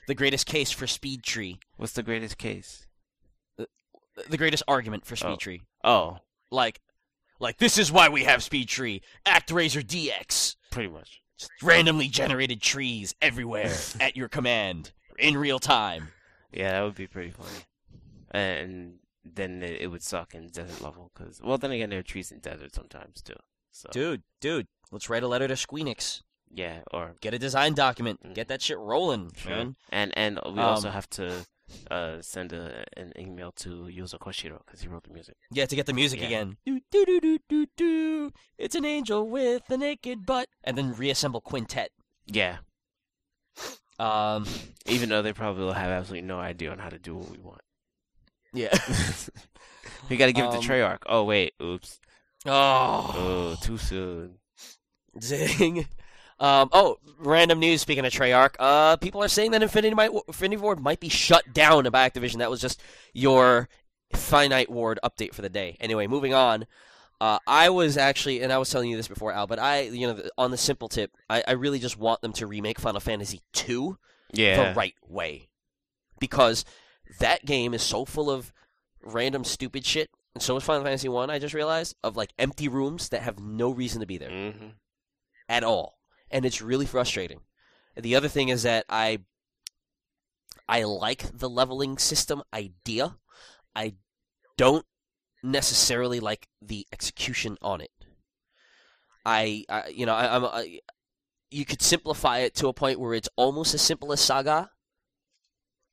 The 0.07 0.13
greatest 0.15 0.45
case 0.45 0.69
for 0.69 0.85
Speed 0.85 1.23
Tree. 1.23 1.59
What's 1.77 1.93
the 1.93 2.03
greatest 2.03 2.37
case? 2.37 2.85
The 3.57 4.37
greatest 4.37 4.61
argument 4.67 5.05
for 5.05 5.15
Speed 5.15 5.29
Oh. 5.31 5.35
Tree. 5.37 5.61
Oh, 5.83 6.17
Like, 6.51 6.81
like 7.39 7.57
this 7.57 7.77
is 7.79 7.91
why 7.91 8.09
we 8.09 8.25
have 8.25 8.43
Speed 8.43 8.67
Tree. 8.67 9.01
ActRaiser 9.25 9.81
DX. 9.83 10.55
pretty 10.69 10.89
much. 10.89 11.22
Just 11.37 11.51
randomly 11.61 12.07
generated 12.07 12.61
trees 12.61 13.15
everywhere 13.21 13.73
at 13.99 14.15
your 14.15 14.29
command 14.29 14.91
in 15.17 15.35
real 15.37 15.59
time. 15.59 16.09
Yeah, 16.51 16.71
that 16.73 16.81
would 16.83 16.95
be 16.95 17.07
pretty 17.07 17.31
funny. 17.31 17.65
And 18.31 18.95
then 19.25 19.61
it, 19.63 19.81
it 19.81 19.87
would 19.87 20.03
suck 20.03 20.33
in 20.35 20.49
desert 20.49 20.81
level 20.81 21.11
because, 21.13 21.41
well, 21.43 21.57
then 21.57 21.71
again, 21.71 21.89
there 21.89 21.99
are 21.99 22.03
trees 22.03 22.31
in 22.31 22.39
desert 22.39 22.73
sometimes 22.75 23.21
too. 23.21 23.35
So 23.71 23.89
Dude, 23.91 24.23
dude, 24.41 24.67
let's 24.91 25.09
write 25.09 25.23
a 25.23 25.27
letter 25.27 25.47
to 25.47 25.55
Squeenix. 25.55 26.21
yeah, 26.53 26.81
or 26.91 27.15
Get 27.21 27.33
a 27.33 27.39
design 27.39 27.73
document. 27.73 28.19
Mm. 28.23 28.35
Get 28.35 28.47
that 28.49 28.61
shit 28.61 28.77
rolling, 28.77 29.31
Sure. 29.35 29.51
man. 29.51 29.75
And 29.91 30.15
and 30.17 30.39
we 30.45 30.51
Um, 30.51 30.59
also 30.59 30.89
have 30.91 31.09
to 31.11 31.45
uh, 31.91 32.21
send 32.21 32.53
a, 32.53 32.83
an 32.97 33.11
email 33.17 33.51
to 33.57 33.69
Yuzo 33.91 34.17
Koshiro 34.19 34.59
because 34.65 34.81
he 34.81 34.87
wrote 34.87 35.03
the 35.03 35.13
music. 35.13 35.35
Yeah, 35.51 35.65
to 35.65 35.75
get 35.75 35.85
the 35.85 35.93
music 35.93 36.19
Yeah. 36.21 36.27
again. 36.27 36.57
Do 36.65 36.79
do 36.91 37.05
do 37.05 37.19
do 37.19 37.39
do 37.49 37.65
do. 37.77 38.31
It's 38.57 38.75
an 38.75 38.85
angel 38.85 39.27
with 39.29 39.63
a 39.69 39.77
naked 39.77 40.25
butt, 40.25 40.47
and 40.63 40.77
then 40.77 40.93
reassemble 40.95 41.41
quintet. 41.41 41.91
Yeah, 42.25 42.57
Um, 43.99 44.45
even 44.87 45.09
though 45.09 45.21
they 45.21 45.33
probably 45.33 45.65
will 45.65 45.73
have 45.73 45.91
absolutely 45.91 46.27
no 46.27 46.39
idea 46.39 46.71
on 46.71 46.79
how 46.79 46.89
to 46.89 46.97
do 46.99 47.15
what 47.15 47.29
we 47.29 47.37
want. 47.37 47.61
yeah. 48.53 48.73
we 50.09 50.17
got 50.17 50.27
to 50.27 50.33
give 50.33 50.45
it 50.45 50.53
Um, 50.53 50.61
to 50.61 50.67
Treyarch. 50.67 50.99
Oh 51.05 51.23
wait, 51.25 51.53
oops. 51.61 51.99
oh, 52.45 53.11
Oh, 53.15 53.55
too 53.61 53.77
soon. 53.77 54.35
zing. 55.21 55.87
Um, 56.43 56.69
oh, 56.73 56.97
random 57.19 57.59
news. 57.59 57.81
Speaking 57.81 58.05
of 58.05 58.11
Treyarch, 58.11 58.55
uh, 58.59 58.97
people 58.97 59.23
are 59.23 59.27
saying 59.29 59.51
that 59.51 59.63
Infinity 59.63 59.95
might, 59.95 60.11
Infinity 60.27 60.61
Ward 60.61 60.79
might 60.79 60.99
be 60.99 61.09
shut 61.09 61.53
down 61.53 61.85
by 61.85 62.09
Activision. 62.09 62.39
That 62.39 62.49
was 62.51 62.59
just 62.61 62.81
your 63.13 63.69
finite 64.13 64.69
ward 64.69 64.99
update 65.03 65.33
for 65.33 65.41
the 65.41 65.49
day. 65.49 65.77
Anyway, 65.79 66.05
moving 66.05 66.33
on. 66.33 66.65
Uh, 67.21 67.39
I 67.47 67.69
was 67.69 67.95
actually, 67.95 68.41
and 68.41 68.51
I 68.51 68.57
was 68.57 68.69
telling 68.69 68.89
you 68.89 68.97
this 68.97 69.07
before, 69.07 69.31
Al, 69.31 69.47
but 69.47 69.57
I, 69.57 69.83
you 69.83 70.05
know, 70.05 70.21
on 70.37 70.51
the 70.51 70.57
simple 70.57 70.89
tip, 70.89 71.11
I, 71.29 71.43
I 71.47 71.51
really 71.53 71.79
just 71.79 71.97
want 71.97 72.19
them 72.21 72.33
to 72.33 72.45
remake 72.45 72.79
Final 72.79 72.99
Fantasy 72.99 73.41
two 73.53 73.97
Yeah. 74.33 74.71
the 74.71 74.75
right 74.75 74.95
way, 75.07 75.47
because 76.19 76.65
that 77.21 77.45
game 77.45 77.73
is 77.73 77.81
so 77.81 78.03
full 78.03 78.29
of 78.29 78.51
random 79.01 79.45
stupid 79.45 79.85
shit, 79.85 80.09
and 80.35 80.43
so 80.43 80.57
is 80.57 80.63
Final 80.63 80.83
Fantasy 80.83 81.07
one. 81.07 81.29
I 81.29 81.39
just 81.39 81.53
realized 81.53 81.95
of 82.03 82.17
like 82.17 82.33
empty 82.37 82.67
rooms 82.67 83.07
that 83.09 83.21
have 83.21 83.39
no 83.39 83.69
reason 83.69 84.01
to 84.01 84.07
be 84.07 84.17
there 84.17 84.51
hmm 84.51 84.67
at 85.47 85.63
all, 85.63 85.99
and 86.33 86.45
it's 86.45 86.61
really 86.61 86.87
frustrating. 86.87 87.39
The 87.95 88.15
other 88.15 88.27
thing 88.27 88.49
is 88.49 88.63
that 88.63 88.85
I 88.89 89.19
I 90.67 90.83
like 90.83 91.37
the 91.37 91.49
leveling 91.49 91.97
system 91.97 92.41
idea. 92.53 93.17
I 93.75 93.93
don't 94.57 94.85
necessarily 95.43 96.19
like 96.19 96.47
the 96.61 96.87
execution 96.91 97.57
on 97.61 97.81
it. 97.81 97.91
I, 99.25 99.65
I 99.69 99.87
you 99.89 100.05
know, 100.05 100.15
I, 100.15 100.35
I'm 100.35 100.45
I, 100.45 100.79
you 101.51 101.65
could 101.65 101.81
simplify 101.81 102.39
it 102.39 102.55
to 102.55 102.67
a 102.67 102.73
point 102.73 102.99
where 102.99 103.13
it's 103.13 103.29
almost 103.35 103.75
as 103.75 103.81
simple 103.81 104.11
as 104.11 104.19
Saga 104.19 104.71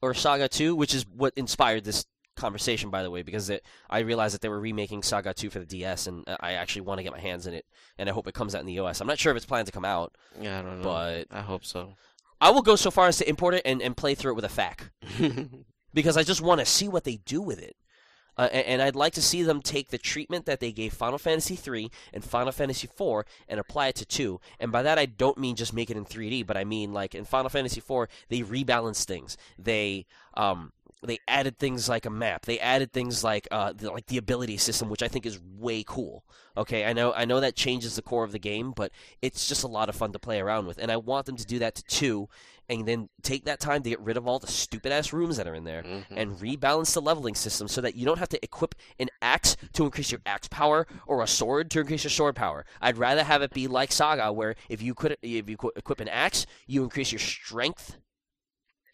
or 0.00 0.14
Saga 0.14 0.48
2, 0.48 0.74
which 0.74 0.94
is 0.94 1.06
what 1.06 1.34
inspired 1.36 1.84
this 1.84 2.06
conversation 2.40 2.90
by 2.90 3.02
the 3.02 3.10
way 3.10 3.22
because 3.22 3.50
it, 3.50 3.64
I 3.88 4.00
realized 4.00 4.34
that 4.34 4.40
they 4.40 4.48
were 4.48 4.60
remaking 4.60 5.02
Saga 5.02 5.32
2 5.34 5.50
for 5.50 5.58
the 5.60 5.66
DS 5.66 6.06
and 6.06 6.24
I 6.40 6.52
actually 6.54 6.82
want 6.82 6.98
to 6.98 7.02
get 7.04 7.12
my 7.12 7.20
hands 7.20 7.46
in 7.46 7.54
it 7.54 7.66
and 7.98 8.08
I 8.08 8.12
hope 8.12 8.26
it 8.26 8.34
comes 8.34 8.54
out 8.54 8.60
in 8.60 8.66
the 8.66 8.80
US. 8.80 9.00
I'm 9.00 9.06
not 9.06 9.18
sure 9.18 9.30
if 9.30 9.36
it's 9.36 9.46
planned 9.46 9.66
to 9.66 9.72
come 9.72 9.84
out, 9.84 10.16
Yeah, 10.40 10.58
I 10.58 10.62
don't 10.62 10.78
know. 10.78 10.84
but 10.84 11.26
I 11.30 11.42
hope 11.42 11.64
so. 11.64 11.94
I 12.40 12.50
will 12.50 12.62
go 12.62 12.74
so 12.76 12.90
far 12.90 13.06
as 13.06 13.18
to 13.18 13.28
import 13.28 13.54
it 13.54 13.62
and, 13.64 13.82
and 13.82 13.96
play 13.96 14.14
through 14.14 14.32
it 14.32 14.36
with 14.36 14.44
a 14.46 14.48
FAQ. 14.48 15.64
because 15.94 16.16
I 16.16 16.22
just 16.22 16.40
want 16.40 16.60
to 16.60 16.66
see 16.66 16.88
what 16.88 17.04
they 17.04 17.16
do 17.16 17.42
with 17.42 17.60
it. 17.62 17.76
Uh, 18.38 18.48
and, 18.52 18.66
and 18.66 18.82
I'd 18.82 18.96
like 18.96 19.12
to 19.14 19.22
see 19.22 19.42
them 19.42 19.60
take 19.60 19.90
the 19.90 19.98
treatment 19.98 20.46
that 20.46 20.60
they 20.60 20.72
gave 20.72 20.94
Final 20.94 21.18
Fantasy 21.18 21.58
III 21.70 21.90
and 22.14 22.24
Final 22.24 22.52
Fantasy 22.52 22.88
IV 22.98 23.24
and 23.48 23.60
apply 23.60 23.88
it 23.88 23.96
to 23.96 24.06
2. 24.06 24.40
And 24.58 24.72
by 24.72 24.82
that, 24.82 24.98
I 24.98 25.04
don't 25.04 25.36
mean 25.36 25.56
just 25.56 25.74
make 25.74 25.90
it 25.90 25.96
in 25.98 26.06
3D, 26.06 26.46
but 26.46 26.56
I 26.56 26.64
mean 26.64 26.94
like 26.94 27.14
in 27.14 27.26
Final 27.26 27.50
Fantasy 27.50 27.80
IV, 27.80 28.08
they 28.30 28.40
rebalance 28.40 29.04
things. 29.04 29.36
They 29.58 30.06
um, 30.34 30.72
they 31.02 31.18
added 31.26 31.58
things 31.58 31.88
like 31.88 32.04
a 32.06 32.10
map. 32.10 32.44
They 32.44 32.58
added 32.58 32.92
things 32.92 33.24
like 33.24 33.48
uh, 33.50 33.72
the, 33.72 33.90
like 33.90 34.06
the 34.06 34.18
ability 34.18 34.58
system, 34.58 34.88
which 34.90 35.02
I 35.02 35.08
think 35.08 35.24
is 35.26 35.40
way 35.58 35.82
cool. 35.86 36.24
Okay, 36.56 36.84
I 36.84 36.92
know 36.92 37.12
I 37.12 37.24
know 37.24 37.40
that 37.40 37.56
changes 37.56 37.96
the 37.96 38.02
core 38.02 38.24
of 38.24 38.32
the 38.32 38.38
game, 38.38 38.72
but 38.74 38.92
it's 39.22 39.48
just 39.48 39.64
a 39.64 39.68
lot 39.68 39.88
of 39.88 39.96
fun 39.96 40.12
to 40.12 40.18
play 40.18 40.40
around 40.40 40.66
with. 40.66 40.78
And 40.78 40.90
I 40.92 40.96
want 40.98 41.26
them 41.26 41.36
to 41.36 41.46
do 41.46 41.58
that 41.60 41.74
to 41.76 41.84
2 41.84 42.28
and 42.68 42.86
then 42.86 43.08
take 43.22 43.44
that 43.46 43.58
time 43.60 43.82
to 43.82 43.90
get 43.90 43.98
rid 44.00 44.16
of 44.16 44.28
all 44.28 44.38
the 44.38 44.46
stupid 44.46 44.92
ass 44.92 45.12
rooms 45.12 45.36
that 45.38 45.48
are 45.48 45.54
in 45.56 45.64
there 45.64 45.82
Mhm. 45.82 46.04
and 46.10 46.36
rebalance 46.36 46.92
the 46.94 47.00
leveling 47.02 47.34
system 47.34 47.66
so 47.66 47.80
that 47.80 47.96
you 47.96 48.04
don't 48.04 48.18
have 48.20 48.28
to 48.28 48.44
equip 48.44 48.76
an 49.00 49.08
axe 49.20 49.56
to 49.72 49.84
increase 49.84 50.12
your 50.12 50.20
axe 50.24 50.46
power 50.48 50.86
or 51.06 51.20
a 51.22 51.26
sword 51.26 51.68
to 51.72 51.80
increase 51.80 52.04
your 52.04 52.10
sword 52.12 52.36
power. 52.36 52.64
I'd 52.80 52.96
rather 52.98 53.24
have 53.24 53.42
it 53.42 53.52
be 53.52 53.66
like 53.66 53.90
Saga, 53.90 54.32
where 54.32 54.54
if 54.68 54.82
you 54.82 54.94
could 54.94 55.16
if 55.22 55.48
you 55.48 55.56
equip 55.76 56.00
an 56.00 56.08
axe, 56.08 56.46
you 56.66 56.84
increase 56.84 57.10
your 57.10 57.18
strength. 57.20 57.96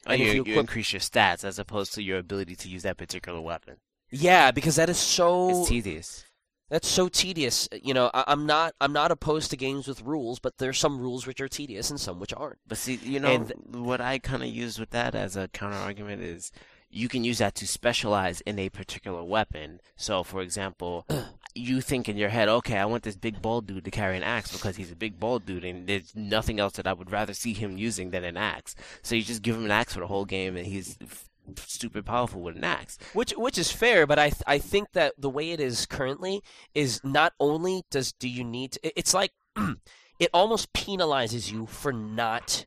And 0.06 0.20
you, 0.20 0.44
you 0.44 0.60
increase 0.60 0.92
your 0.92 1.00
stats 1.00 1.44
as 1.44 1.58
opposed 1.58 1.94
to 1.94 2.02
your 2.02 2.18
ability 2.18 2.56
to 2.56 2.68
use 2.68 2.82
that 2.84 2.96
particular 2.96 3.40
weapon. 3.40 3.76
Yeah, 4.10 4.50
because 4.52 4.76
that 4.76 4.88
is 4.88 4.98
so 4.98 5.50
It's 5.62 5.68
tedious. 5.68 6.24
that's 6.70 6.86
so 6.88 7.08
tedious. 7.08 7.68
You 7.82 7.92
know, 7.94 8.10
I, 8.14 8.24
I'm 8.28 8.46
not 8.46 8.74
I'm 8.80 8.92
not 8.92 9.10
opposed 9.10 9.50
to 9.50 9.56
games 9.56 9.88
with 9.88 10.02
rules, 10.02 10.38
but 10.38 10.58
there's 10.58 10.78
some 10.78 10.98
rules 11.00 11.26
which 11.26 11.40
are 11.40 11.48
tedious 11.48 11.90
and 11.90 12.00
some 12.00 12.20
which 12.20 12.32
aren't. 12.34 12.58
But 12.66 12.78
see, 12.78 12.94
you 13.02 13.18
know, 13.20 13.28
And- 13.30 13.52
what 13.72 14.00
I 14.00 14.18
kind 14.18 14.42
of 14.42 14.48
use 14.48 14.78
with 14.78 14.90
that 14.90 15.14
as 15.14 15.36
a 15.36 15.48
counter 15.48 15.76
argument 15.76 16.22
is 16.22 16.52
you 16.88 17.08
can 17.08 17.24
use 17.24 17.38
that 17.38 17.54
to 17.56 17.66
specialize 17.66 18.40
in 18.42 18.58
a 18.60 18.68
particular 18.68 19.24
weapon. 19.24 19.80
So, 19.96 20.22
for 20.22 20.40
example, 20.40 21.04
you 21.56 21.80
think 21.80 22.08
in 22.08 22.16
your 22.16 22.28
head, 22.28 22.48
okay, 22.48 22.78
I 22.78 22.84
want 22.84 23.02
this 23.02 23.16
big 23.16 23.40
bald 23.40 23.66
dude 23.66 23.84
to 23.84 23.90
carry 23.90 24.16
an 24.16 24.22
axe 24.22 24.52
because 24.52 24.76
he's 24.76 24.92
a 24.92 24.96
big 24.96 25.18
bald 25.18 25.46
dude, 25.46 25.64
and 25.64 25.86
there's 25.86 26.14
nothing 26.14 26.60
else 26.60 26.74
that 26.74 26.86
I 26.86 26.92
would 26.92 27.10
rather 27.10 27.34
see 27.34 27.52
him 27.52 27.78
using 27.78 28.10
than 28.10 28.24
an 28.24 28.36
axe. 28.36 28.74
So 29.02 29.14
you 29.14 29.22
just 29.22 29.42
give 29.42 29.56
him 29.56 29.64
an 29.64 29.70
axe 29.70 29.94
for 29.94 30.00
the 30.00 30.06
whole 30.06 30.24
game, 30.24 30.56
and 30.56 30.66
he's 30.66 30.98
f- 31.02 31.28
stupid 31.56 32.04
powerful 32.04 32.40
with 32.42 32.56
an 32.56 32.64
axe. 32.64 32.98
Which 33.14 33.32
which 33.32 33.58
is 33.58 33.72
fair, 33.72 34.06
but 34.06 34.18
I 34.18 34.30
th- 34.30 34.42
I 34.46 34.58
think 34.58 34.92
that 34.92 35.14
the 35.18 35.30
way 35.30 35.50
it 35.50 35.60
is 35.60 35.86
currently 35.86 36.42
is 36.74 37.00
not 37.02 37.32
only 37.40 37.84
does 37.90 38.12
do 38.12 38.28
you 38.28 38.44
need 38.44 38.72
to, 38.72 38.98
it's 38.98 39.14
like 39.14 39.32
it 40.18 40.30
almost 40.34 40.72
penalizes 40.72 41.50
you 41.50 41.66
for 41.66 41.92
not 41.92 42.66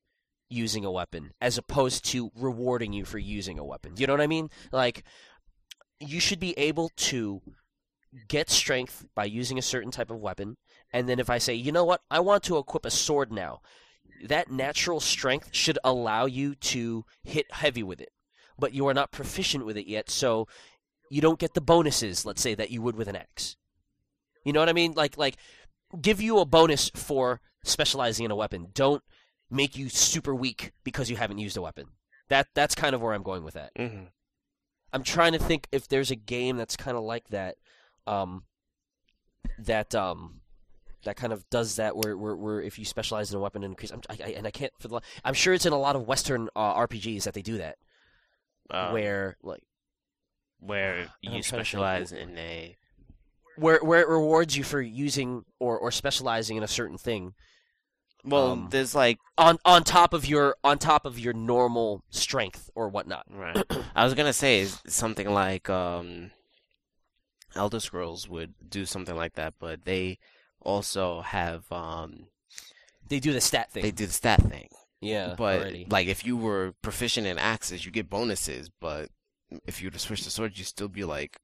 using 0.50 0.84
a 0.84 0.92
weapon 0.92 1.32
as 1.40 1.58
opposed 1.58 2.04
to 2.06 2.32
rewarding 2.36 2.92
you 2.92 3.06
for 3.06 3.20
using 3.20 3.60
a 3.60 3.64
weapon. 3.64 3.94
You 3.98 4.08
know 4.08 4.14
what 4.14 4.22
I 4.22 4.28
mean? 4.28 4.50
Like 4.72 5.04
you 6.00 6.20
should 6.20 6.40
be 6.40 6.58
able 6.58 6.90
to 6.96 7.42
get 8.28 8.50
strength 8.50 9.06
by 9.16 9.26
using 9.26 9.58
a 9.58 9.64
certain 9.64 9.92
type 9.92 10.10
of 10.10 10.18
weapon 10.18 10.58
and 10.92 11.08
then 11.08 11.20
if 11.20 11.30
I 11.30 11.38
say, 11.38 11.54
"You 11.54 11.72
know 11.72 11.86
what? 11.86 12.02
I 12.10 12.20
want 12.20 12.44
to 12.44 12.58
equip 12.58 12.86
a 12.86 12.92
sword 12.92 13.32
now." 13.32 13.62
That 14.26 14.52
natural 14.52 15.00
strength 15.00 15.50
should 15.54 15.80
allow 15.84 16.26
you 16.26 16.56
to 16.56 17.06
hit 17.24 17.54
heavy 17.54 17.84
with 17.84 18.02
it 18.02 18.12
but 18.60 18.74
you 18.74 18.88
are 18.88 18.94
not 18.94 19.12
proficient 19.12 19.66
with 19.66 19.78
it 19.78 19.88
yet, 19.88 20.10
so 20.10 20.48
you 21.10 21.22
don't 21.22 21.40
get 21.40 21.54
the 21.54 21.62
bonuses, 21.62 22.26
let's 22.26 22.42
say, 22.42 22.54
that 22.56 22.70
you 22.70 22.82
would 22.82 22.96
with 22.96 23.08
an 23.08 23.16
axe. 23.16 23.56
You 24.44 24.54
know 24.54 24.60
what 24.60 24.70
I 24.70 24.74
mean? 24.74 24.94
Like 24.94 25.18
like 25.18 25.38
give 26.02 26.22
you 26.22 26.40
a 26.40 26.46
bonus 26.46 26.90
for 26.94 27.42
specializing 27.64 28.26
in 28.26 28.32
a 28.32 28.36
weapon. 28.36 28.68
Don't 28.74 29.04
make 29.50 29.78
you 29.78 29.90
super 29.90 30.36
weak 30.36 30.74
because 30.84 31.10
you 31.10 31.18
haven't 31.18 31.40
used 31.40 31.58
a 31.58 31.62
weapon. 31.62 31.88
That 32.30 32.48
that's 32.54 32.76
kind 32.76 32.94
of 32.94 33.02
where 33.02 33.14
I'm 33.14 33.24
going 33.24 33.44
with 33.44 33.56
that. 33.56 33.72
hmm 33.76 34.06
I'm 34.92 35.04
trying 35.04 35.34
to 35.34 35.40
think 35.40 35.68
if 35.72 35.88
there's 35.88 36.10
a 36.10 36.16
game 36.16 36.58
that's 36.58 36.76
kind 36.76 36.98
of 36.98 37.04
like 37.04 37.28
that, 37.30 37.58
um, 38.08 38.44
that 39.60 39.94
um, 39.96 40.42
that 41.04 41.16
kind 41.16 41.32
of 41.34 41.50
does 41.50 41.76
that 41.78 41.96
where, 41.96 42.18
where, 42.18 42.36
where 42.36 42.62
if 42.62 42.78
you 42.80 42.86
specialize 42.86 43.32
in 43.32 43.38
a 43.38 43.40
weapon 43.42 43.64
increase. 43.64 43.92
I'm, 43.92 44.02
I, 44.10 44.18
I, 44.24 44.30
and 44.32 44.46
I 44.48 44.52
can't 44.52 44.74
for 44.80 44.88
the. 44.88 45.02
I'm 45.24 45.34
sure 45.34 45.54
it's 45.54 45.66
in 45.66 45.74
a 45.74 45.80
lot 45.80 45.96
of 45.96 46.08
Western 46.08 46.50
uh, 46.56 46.76
RPGs 46.76 47.24
that 47.24 47.34
they 47.34 47.42
do 47.42 47.58
that, 47.58 47.76
Um, 48.72 48.94
where 48.94 49.38
like 49.44 49.62
where 50.60 51.00
I'm 51.00 51.08
you 51.22 51.30
trying 51.30 51.42
think. 51.42 51.46
specialize 51.46 52.12
in 52.12 52.38
a 52.38 52.76
where 53.58 53.80
where 53.84 54.02
it 54.02 54.08
rewards 54.08 54.56
you 54.58 54.64
for 54.64 54.82
using 54.82 55.44
or, 55.60 55.78
or 55.78 55.92
specializing 55.92 56.58
in 56.58 56.64
a 56.64 56.68
certain 56.68 56.98
thing 56.98 57.34
well, 58.26 58.52
Um, 58.52 58.68
there's 58.70 58.94
like 58.94 59.18
on 59.38 59.58
on 59.64 59.86
top 59.86 60.12
of 60.14 60.26
your 60.26 60.58
on 60.62 60.78
top 60.78 61.06
of 61.06 61.18
your 61.18 61.32
normal 61.32 62.04
strength 62.10 62.70
or 62.76 62.90
whatnot. 62.90 63.26
Right. 63.30 63.64
I 63.96 64.04
was 64.04 64.14
gonna 64.14 64.34
say 64.34 64.66
something 64.88 65.30
like 65.30 65.70
um, 65.70 66.32
Elder 67.56 67.80
Scrolls 67.80 68.28
would 68.30 68.54
do 68.70 68.86
something 68.86 69.16
like 69.16 69.34
that, 69.34 69.54
but 69.60 69.86
they 69.86 70.18
also 70.62 71.22
have 71.22 71.72
um, 71.72 72.28
They 73.08 73.20
do 73.20 73.34
the 73.34 73.42
stat 73.42 73.72
thing. 73.72 73.84
they 73.84 73.92
do 73.92 74.06
the 74.06 74.14
stat 74.14 74.42
thing. 74.42 74.70
yeah, 75.02 75.36
but 75.38 75.60
already. 75.60 75.88
like 75.90 76.08
if 76.08 76.26
you 76.26 76.38
were 76.38 76.74
proficient 76.82 77.26
in 77.28 77.38
axes, 77.38 77.86
you 77.86 77.92
get 77.92 78.10
bonuses. 78.10 78.70
But 78.80 79.10
if 79.66 79.82
you 79.82 79.88
were 79.88 79.92
to 79.94 80.00
switch 80.00 80.24
to 80.24 80.30
sword, 80.30 80.58
you'd 80.58 80.66
still 80.68 80.88
be 80.90 81.04
like 81.04 81.38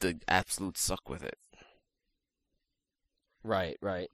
the 0.00 0.18
absolute 0.28 0.78
suck 0.78 1.08
with 1.08 1.22
it. 1.24 1.36
right, 3.42 3.76
right. 3.80 4.10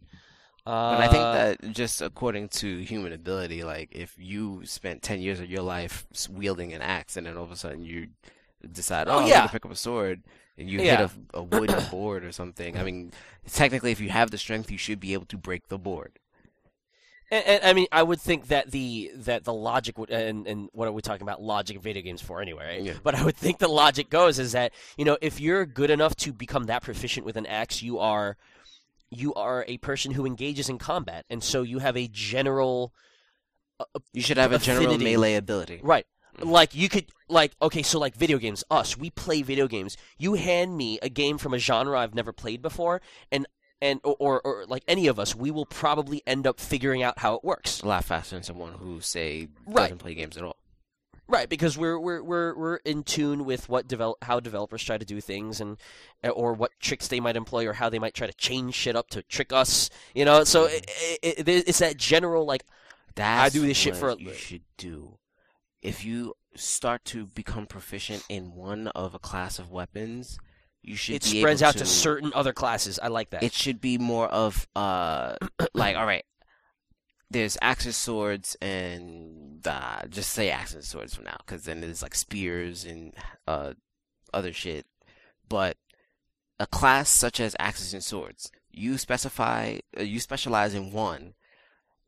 But 0.64 1.00
I 1.00 1.06
think 1.08 1.22
Uh, 1.22 1.32
that 1.32 1.72
just 1.72 2.02
according 2.02 2.48
to 2.60 2.78
human 2.78 3.12
ability, 3.12 3.62
like 3.62 3.90
if 3.92 4.16
you 4.18 4.66
spent 4.66 5.00
ten 5.02 5.20
years 5.20 5.38
of 5.38 5.48
your 5.48 5.62
life 5.62 6.06
wielding 6.28 6.72
an 6.72 6.82
axe, 6.82 7.16
and 7.16 7.24
then 7.26 7.36
all 7.36 7.44
of 7.44 7.52
a 7.52 7.56
sudden 7.56 7.84
you 7.84 8.08
decide, 8.72 9.08
Oh, 9.08 9.12
oh, 9.12 9.18
I'm 9.20 9.28
yeah. 9.28 9.38
gonna 9.38 9.48
pick 9.48 9.64
up 9.64 9.70
a 9.72 9.76
sword, 9.76 10.22
and 10.58 10.68
you 10.70 10.80
Yeah. 10.80 10.96
hit 10.98 11.10
a, 11.34 11.38
a 11.38 11.42
wooden 11.42 11.84
board 11.90 12.24
or 12.24 12.32
something. 12.32 12.76
I 12.78 12.82
mean, 12.82 13.12
technically, 13.50 13.92
if 13.92 14.00
you 14.00 14.10
have 14.10 14.30
the 14.30 14.38
strength, 14.38 14.70
you 14.70 14.78
should 14.78 15.00
be 15.00 15.12
able 15.12 15.26
to 15.26 15.36
break 15.36 15.68
the 15.68 15.78
board. 15.78 16.18
And, 17.30 17.44
and 17.44 17.64
I 17.64 17.72
mean, 17.72 17.88
I 17.90 18.04
would 18.04 18.20
think 18.20 18.46
that 18.48 18.70
the 18.70 19.10
that 19.16 19.42
the 19.42 19.52
logic 19.52 19.98
would, 19.98 20.10
and 20.10 20.46
and 20.46 20.68
what 20.72 20.86
are 20.86 20.92
we 20.92 21.02
talking 21.02 21.22
about? 21.22 21.42
Logic 21.42 21.74
in 21.74 21.82
video 21.82 22.02
games 22.02 22.22
for 22.22 22.40
anyway, 22.40 22.64
right? 22.76 22.82
Yeah. 22.82 22.92
But 23.02 23.16
I 23.16 23.24
would 23.24 23.36
think 23.36 23.58
the 23.58 23.66
logic 23.68 24.10
goes 24.10 24.38
is 24.38 24.52
that 24.52 24.72
you 24.96 25.04
know 25.04 25.18
if 25.20 25.40
you're 25.40 25.66
good 25.66 25.90
enough 25.90 26.14
to 26.18 26.32
become 26.32 26.64
that 26.66 26.82
proficient 26.82 27.26
with 27.26 27.36
an 27.36 27.44
axe, 27.46 27.82
you 27.82 27.98
are 27.98 28.36
you 29.10 29.34
are 29.34 29.64
a 29.66 29.78
person 29.78 30.12
who 30.12 30.24
engages 30.24 30.68
in 30.68 30.78
combat, 30.78 31.24
and 31.28 31.42
so 31.42 31.62
you 31.62 31.80
have 31.80 31.96
a 31.96 32.06
general 32.06 32.92
uh, 33.80 33.84
You 34.12 34.22
should 34.22 34.36
have 34.36 34.52
a 34.52 34.58
general 34.58 34.96
melee 34.96 35.34
ability. 35.34 35.80
right 35.82 36.06
like 36.40 36.74
you 36.74 36.88
could 36.88 37.06
like 37.28 37.52
okay 37.60 37.82
so 37.82 37.98
like 37.98 38.14
video 38.14 38.38
games 38.38 38.62
us 38.70 38.96
we 38.96 39.10
play 39.10 39.42
video 39.42 39.66
games 39.66 39.96
you 40.18 40.34
hand 40.34 40.76
me 40.76 40.98
a 41.02 41.08
game 41.08 41.38
from 41.38 41.54
a 41.54 41.58
genre 41.58 41.98
i've 41.98 42.14
never 42.14 42.32
played 42.32 42.62
before 42.62 43.00
and 43.32 43.46
and 43.82 44.00
or, 44.04 44.40
or, 44.40 44.64
like 44.66 44.82
any 44.88 45.06
of 45.06 45.18
us 45.18 45.34
we 45.34 45.50
will 45.50 45.66
probably 45.66 46.22
end 46.26 46.46
up 46.46 46.58
figuring 46.58 47.02
out 47.02 47.18
how 47.18 47.34
it 47.34 47.44
works 47.44 47.80
A 47.82 47.86
lot 47.86 48.04
faster 48.04 48.34
than 48.34 48.42
someone 48.42 48.72
who 48.72 49.00
say 49.02 49.48
Right. 49.66 49.84
doesn't 49.84 49.98
play 49.98 50.14
games 50.14 50.38
at 50.38 50.44
all. 50.44 50.56
right 51.28 51.46
because 51.48 51.76
we're 51.76 51.98
we're 51.98 52.22
we're, 52.22 52.54
we're 52.56 52.76
in 52.76 53.02
tune 53.02 53.44
with 53.44 53.68
what 53.68 53.86
develop 53.86 54.16
how 54.22 54.40
developers 54.40 54.82
try 54.82 54.96
to 54.96 55.04
do 55.04 55.20
things 55.20 55.60
and 55.60 55.76
eh, 56.24 56.30
or 56.30 56.54
what 56.54 56.72
tricks 56.80 57.08
they 57.08 57.20
might 57.20 57.36
employ 57.36 57.66
or 57.66 57.74
how 57.74 57.90
they 57.90 57.98
might 57.98 58.14
try 58.14 58.26
to 58.26 58.32
change 58.34 58.74
shit 58.74 58.96
up 58.96 59.10
to 59.10 59.22
trick 59.24 59.52
us 59.52 59.90
you 60.14 60.24
know 60.24 60.42
so 60.44 60.66
mm-hmm. 60.66 60.74
it, 61.22 61.38
it, 61.40 61.48
it, 61.48 61.68
it's 61.68 61.80
that 61.80 61.98
general 61.98 62.46
like 62.46 62.64
That's 63.14 63.52
do 63.52 63.66
this 63.66 63.76
shit 63.76 63.94
for 63.96 64.08
a- 64.08 64.16
you 64.16 64.32
should 64.32 64.62
do. 64.78 65.15
If 65.86 66.04
you 66.04 66.34
start 66.54 67.04
to 67.06 67.26
become 67.26 67.66
proficient 67.66 68.24
in 68.28 68.54
one 68.54 68.88
of 68.88 69.14
a 69.14 69.18
class 69.18 69.58
of 69.58 69.70
weapons, 69.70 70.38
you 70.82 70.96
should 70.96 71.16
it 71.16 71.24
spreads 71.24 71.62
out 71.62 71.76
to 71.76 71.84
certain 71.84 72.32
other 72.34 72.52
classes 72.52 73.00
i 73.02 73.08
like 73.08 73.30
that 73.30 73.42
It 73.42 73.52
should 73.52 73.80
be 73.80 73.98
more 73.98 74.28
of 74.28 74.68
uh 74.76 75.36
like 75.74 75.96
all 75.96 76.06
right. 76.06 76.24
There's 77.28 77.58
axes, 77.60 77.96
swords, 77.96 78.56
and 78.62 79.66
uh, 79.66 80.06
just 80.08 80.30
say 80.30 80.48
axes, 80.48 80.74
and 80.76 80.84
swords 80.84 81.16
for 81.16 81.22
now, 81.22 81.36
because 81.38 81.64
then 81.64 81.80
there's 81.80 82.00
like 82.00 82.14
spears 82.14 82.84
and 82.84 83.14
uh 83.48 83.72
other 84.32 84.52
shit. 84.52 84.86
But 85.48 85.76
a 86.60 86.68
class 86.68 87.10
such 87.10 87.40
as 87.40 87.56
axes 87.58 87.92
and 87.92 88.02
swords, 88.02 88.52
you 88.70 88.96
specify, 88.96 89.78
uh, 89.98 90.02
you 90.02 90.20
specialize 90.20 90.72
in 90.72 90.92
one, 90.92 91.34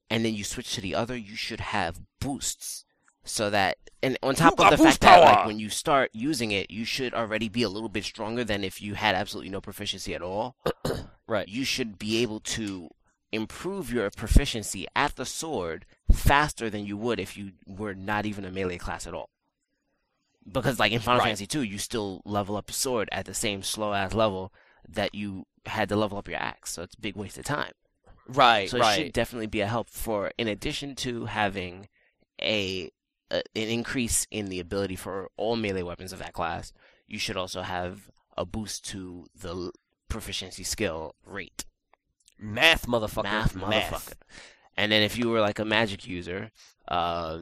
and 0.09 0.25
then 0.25 0.35
you 0.35 0.45
switch 0.45 0.75
to 0.75 0.81
the 0.81 0.95
other. 0.95 1.17
You 1.17 1.35
should 1.35 1.61
have 1.61 2.01
boosts, 2.21 2.85
so 3.29 3.51
that 3.51 3.77
and 4.03 4.17
on 4.23 4.35
top 4.35 4.59
of 4.61 4.71
the 4.71 4.79
fact 4.79 5.01
that 5.01 5.21
like 5.21 5.47
when 5.47 5.59
you 5.59 5.69
start 5.69 6.11
using 6.13 6.53
it, 6.53 6.71
you 6.71 6.85
should 6.85 7.15
already 7.15 7.49
be 7.49 7.63
a 7.63 7.69
little 7.69 7.89
bit 7.89 8.05
stronger 8.05 8.45
than 8.45 8.63
if 8.63 8.81
you 8.81 8.95
had 8.95 9.15
absolutely 9.15 9.51
no 9.51 9.61
proficiency 9.61 10.15
at 10.15 10.23
all 10.23 10.57
right 11.27 11.49
you 11.49 11.65
should 11.65 11.99
be 11.99 12.23
able 12.23 12.41
to 12.41 12.89
improve 13.33 13.93
your 13.93 14.11
proficiency 14.11 14.87
at 14.97 15.17
the 15.17 15.27
sword 15.27 15.85
faster 16.13 16.71
than 16.71 16.85
you 16.87 16.97
would 16.97 17.21
if 17.21 17.37
you 17.37 17.53
were 17.67 17.95
not 17.95 18.27
even 18.27 18.45
a 18.45 18.51
melee 18.51 18.79
class 18.79 19.07
at 19.07 19.15
all. 19.15 19.31
Because 20.51 20.79
like 20.79 20.93
in 20.93 21.01
Final 21.01 21.19
Right. 21.19 21.27
Fantasy 21.27 21.47
2, 21.47 21.63
you 21.63 21.79
still 21.79 22.23
level 22.25 22.57
up 22.57 22.69
your 22.69 22.75
sword 22.75 23.09
at 23.13 23.27
the 23.27 23.35
same 23.35 23.63
slow 23.63 23.93
ass 23.93 24.15
level 24.15 24.53
that 24.89 25.15
you 25.15 25.45
had 25.67 25.91
to 25.91 25.97
level 25.97 26.17
up 26.17 26.29
your 26.29 26.39
axe, 26.39 26.73
so 26.73 26.83
it's 26.83 26.95
a 26.95 27.01
big 27.01 27.17
waste 27.17 27.37
of 27.37 27.45
time. 27.45 27.73
right 28.29 28.71
So 28.71 28.79
it 28.79 28.81
right 28.81 28.97
should 28.97 29.13
definitely 29.13 29.47
be 29.47 29.61
a 29.61 29.67
help 29.67 29.91
for 29.91 30.33
in 30.39 30.49
addition 30.49 30.95
to 30.97 31.27
having 31.27 31.89
a, 32.41 32.91
a 33.31 33.43
an 33.55 33.69
increase 33.69 34.27
in 34.31 34.47
the 34.47 34.61
ability 34.61 34.97
for 34.97 35.29
all 35.37 35.57
melee 35.57 35.83
weapons 35.83 36.13
of 36.13 36.19
that 36.19 36.33
class, 36.33 36.73
you 37.07 37.19
should 37.19 37.37
also 37.37 37.63
have 37.63 38.11
a 38.37 38.45
boost 38.45 38.85
to 38.87 39.27
the 39.39 39.73
proficiency 40.09 40.63
skill 40.63 41.15
rate. 41.25 41.65
math 42.39 42.87
motherfucker 42.87 43.25
Math, 43.25 43.55
motherfucker. 43.55 44.15
And 44.77 44.93
then 44.93 45.03
if 45.03 45.19
you 45.19 45.29
were 45.29 45.41
like 45.41 45.59
a 45.59 45.65
magic 45.65 46.07
user, 46.07 46.51
uh, 46.87 47.41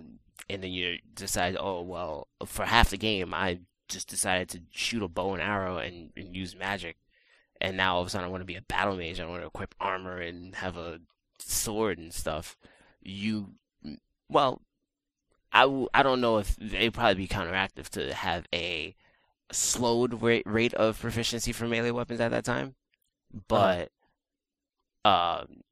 and 0.48 0.62
then 0.62 0.72
you 0.72 0.98
decide, 1.14 1.56
oh 1.58 1.82
well, 1.82 2.28
for 2.44 2.64
half 2.64 2.90
the 2.90 2.96
game 2.96 3.34
I 3.34 3.60
just 3.88 4.08
decided 4.08 4.48
to 4.48 4.62
shoot 4.70 5.02
a 5.02 5.08
bow 5.08 5.34
and 5.34 5.42
arrow 5.42 5.78
and, 5.78 6.10
and 6.16 6.34
use 6.34 6.56
magic, 6.56 6.96
and 7.60 7.76
now 7.76 7.94
all 7.96 8.00
of 8.00 8.06
a 8.08 8.10
sudden 8.10 8.26
I 8.26 8.30
want 8.30 8.40
to 8.40 8.46
be 8.46 8.56
a 8.56 8.62
battle 8.62 8.96
mage. 8.96 9.20
I 9.20 9.26
want 9.26 9.42
to 9.42 9.46
equip 9.48 9.74
armor 9.80 10.18
and 10.18 10.54
have 10.56 10.76
a 10.76 11.00
sword 11.38 11.98
and 11.98 12.12
stuff. 12.12 12.56
You, 13.02 13.54
well, 14.28 14.62
I, 15.52 15.62
w- 15.62 15.88
I 15.94 16.02
don't 16.02 16.20
know 16.20 16.38
if 16.38 16.56
it'd 16.60 16.94
probably 16.94 17.14
be 17.14 17.28
counteractive 17.28 17.88
to 17.90 18.12
have 18.12 18.46
a 18.52 18.94
slowed 19.52 20.22
rate 20.22 20.42
rate 20.46 20.74
of 20.74 21.00
proficiency 21.00 21.52
for 21.52 21.66
melee 21.66 21.90
weapons 21.90 22.20
at 22.20 22.30
that 22.30 22.44
time, 22.44 22.74
but 23.48 23.90
um, 25.04 25.62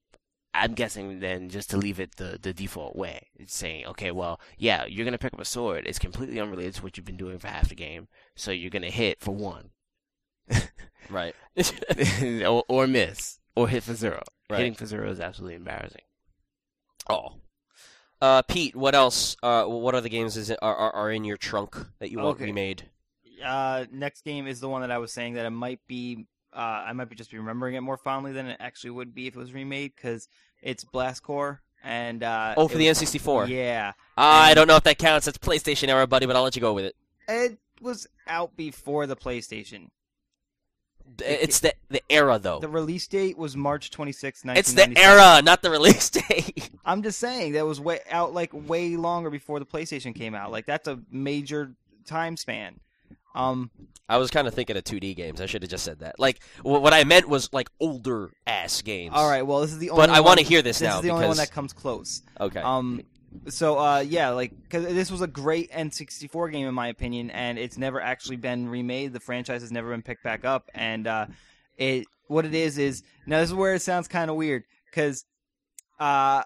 I'm 0.55 0.75
guessing 0.75 1.19
then 1.21 1.49
just 1.49 1.71
to 1.71 1.77
leave 1.77 1.99
it 1.99 2.17
the, 2.17 2.39
the 2.41 2.55
default 2.55 2.95
way. 2.95 3.29
It's 3.37 3.55
saying, 3.55 3.87
okay, 3.87 4.13
well, 4.13 4.41
yeah, 4.57 4.85
you're 4.87 5.05
gonna 5.05 5.19
pick 5.19 5.35
up 5.35 5.41
a 5.41 5.45
sword. 5.45 5.87
It's 5.87 5.99
completely 5.99 6.41
unrelated 6.41 6.75
to 6.77 6.83
what 6.83 6.97
you've 6.97 7.07
been 7.07 7.17
doing 7.17 7.39
for 7.39 7.49
half 7.49 7.69
the 7.69 7.75
game, 7.75 8.09
so 8.37 8.53
you're 8.53 8.71
gonna 8.71 8.91
hit 8.91 9.21
for 9.21 9.35
one, 9.35 9.71
right 11.11 11.35
or, 12.47 12.65
or 12.69 12.87
miss, 12.87 13.41
or 13.57 13.69
hit 13.69 13.83
for 13.83 13.95
zero. 13.95 14.23
Right. 14.49 14.59
Hitting 14.59 14.75
for 14.75 14.87
zero 14.87 15.11
is 15.11 15.21
absolutely 15.21 15.57
embarrassing. 15.57 16.03
Oh. 17.09 17.37
Uh, 18.25 18.41
Pete, 18.43 18.75
what 18.75 18.95
else? 18.95 19.37
Uh, 19.43 19.65
what 19.65 19.95
other 19.95 20.09
games 20.09 20.39
is 20.39 20.49
it, 20.49 20.59
are, 20.63 20.75
are 20.75 20.93
are 20.93 21.11
in 21.11 21.25
your 21.25 21.37
trunk 21.37 21.77
that 21.99 22.11
you 22.11 22.17
want 22.19 22.37
Okay. 22.37 22.47
remade? 22.47 22.89
Uh, 23.45 23.85
next 23.93 24.25
game 24.25 24.47
is 24.47 24.61
the 24.61 24.69
one 24.69 24.81
that 24.81 24.91
I 24.91 24.97
was 24.97 25.13
saying 25.13 25.35
that 25.35 25.45
it 25.45 25.51
might 25.51 25.81
be. 25.87 26.27
Uh, 26.51 26.85
I 26.87 26.93
might 26.95 27.11
be 27.11 27.17
just 27.17 27.31
be 27.31 27.37
remembering 27.37 27.75
it 27.75 27.83
more 27.83 27.99
fondly 27.99 28.33
than 28.33 28.47
it 28.47 28.57
actually 28.61 28.91
would 28.91 29.15
be 29.15 29.27
if 29.27 29.35
it 29.37 29.39
was 29.39 29.53
remade 29.53 29.93
because 29.95 30.29
it's 30.63 30.85
Blast 30.85 31.23
Corps 31.23 31.61
and. 31.83 32.23
Uh, 32.23 32.55
Oh, 32.57 32.67
for 32.67 32.79
the 32.79 32.89
was- 32.89 32.99
N64. 33.03 33.49
Yeah, 33.49 33.93
I 34.17 34.55
don't 34.55 34.69
know 34.69 34.77
if 34.77 34.85
that 34.85 34.97
counts. 34.99 35.29
It's 35.29 35.37
PlayStation 35.37 35.89
era, 35.89 36.07
buddy, 36.07 36.25
but 36.25 36.35
I'll 36.35 36.45
let 36.45 36.57
you 36.57 36.63
go 36.63 36.73
with 36.73 36.87
it. 36.87 36.97
it 37.29 37.59
was 37.83 38.07
out 38.27 38.57
before 38.57 39.07
the 39.07 39.17
PlayStation. 39.17 39.89
It's 41.25 41.61
the 41.61 41.75
the 41.91 42.03
era 42.11 42.39
though. 42.39 42.59
The 42.61 42.69
release 42.69 43.07
date 43.07 43.39
was 43.39 43.57
March 43.57 43.91
26, 43.91 44.43
Oh. 44.47 44.53
It's 44.53 44.73
the 44.73 44.93
era, 44.99 45.43
not 45.43 45.63
the 45.63 45.71
release 45.71 46.11
date. 46.11 46.71
I'm 46.85 47.03
just 47.03 47.19
saying 47.19 47.53
that 47.53 47.67
was 47.67 47.81
way 47.81 48.01
out 48.11 48.35
like 48.35 48.51
way 48.53 48.97
longer 48.97 49.31
before 49.31 49.59
the 49.61 49.67
PlayStation 49.67 50.15
came 50.15 50.35
out. 50.35 50.51
Like 50.51 50.67
that's 50.67 50.89
a 50.89 50.99
major 51.11 51.73
time 52.05 52.37
span. 52.37 52.81
Um, 53.35 53.71
I 54.09 54.19
was 54.19 54.31
kind 54.31 54.47
of 54.47 54.55
thinking 54.55 54.77
of 54.77 54.85
2D 54.85 55.17
games. 55.17 55.41
I 55.41 55.47
should 55.47 55.63
have 55.63 55.71
just 55.71 55.85
said 55.85 56.01
that. 56.01 56.19
Like 56.19 56.41
wh- 56.63 56.67
what 56.83 56.93
I 56.93 57.05
meant 57.05 57.29
was 57.29 57.53
like 57.53 57.69
older 57.81 58.31
ass 58.47 58.83
games. 58.83 59.13
all 59.15 59.29
right. 59.29 59.43
Well, 59.43 59.61
this 59.61 59.73
is 59.73 59.79
the 59.79 59.91
only. 59.91 60.03
But 60.03 60.11
I 60.11 60.15
want 60.21 60.25
wanna 60.39 60.43
hear 60.43 60.63
this 60.63 60.81
now 60.81 60.89
This 60.89 60.97
is 60.97 61.03
the 61.03 61.11
only 61.11 61.27
one 61.29 61.37
that 61.37 61.51
comes 61.51 61.73
close. 61.73 62.23
Okay. 62.41 62.61
Um, 62.61 63.03
so 63.49 63.79
uh, 63.79 64.01
yeah, 64.01 64.31
like 64.31 64.53
because 64.63 64.85
this 64.85 65.11
was 65.11 65.21
a 65.21 65.27
great 65.27 65.71
N64 65.73 66.53
game 66.53 66.67
in 66.67 66.75
my 66.75 66.89
opinion, 66.89 67.31
and 67.31 67.59
it's 67.59 67.79
never 67.79 68.01
actually 68.01 68.37
been 68.37 68.69
remade. 68.69 69.13
The 69.13 69.21
franchise 69.21 69.63
has 69.63 69.73
never 69.73 69.91
been 69.91 70.03
picked 70.03 70.25
back 70.25 70.45
up, 70.45 70.71
and 70.75 71.07
uh, 71.07 71.27
it 71.77 72.07
what 72.27 72.45
it 72.45 72.55
is 72.55 72.79
is 72.79 73.03
now 73.27 73.41
this 73.41 73.51
is 73.51 73.55
where 73.55 73.75
it 73.75 73.83
sounds 73.83 74.09
kind 74.09 74.31
of 74.31 74.37
weird 74.37 74.65
because 74.91 75.25
uh, 76.01 76.43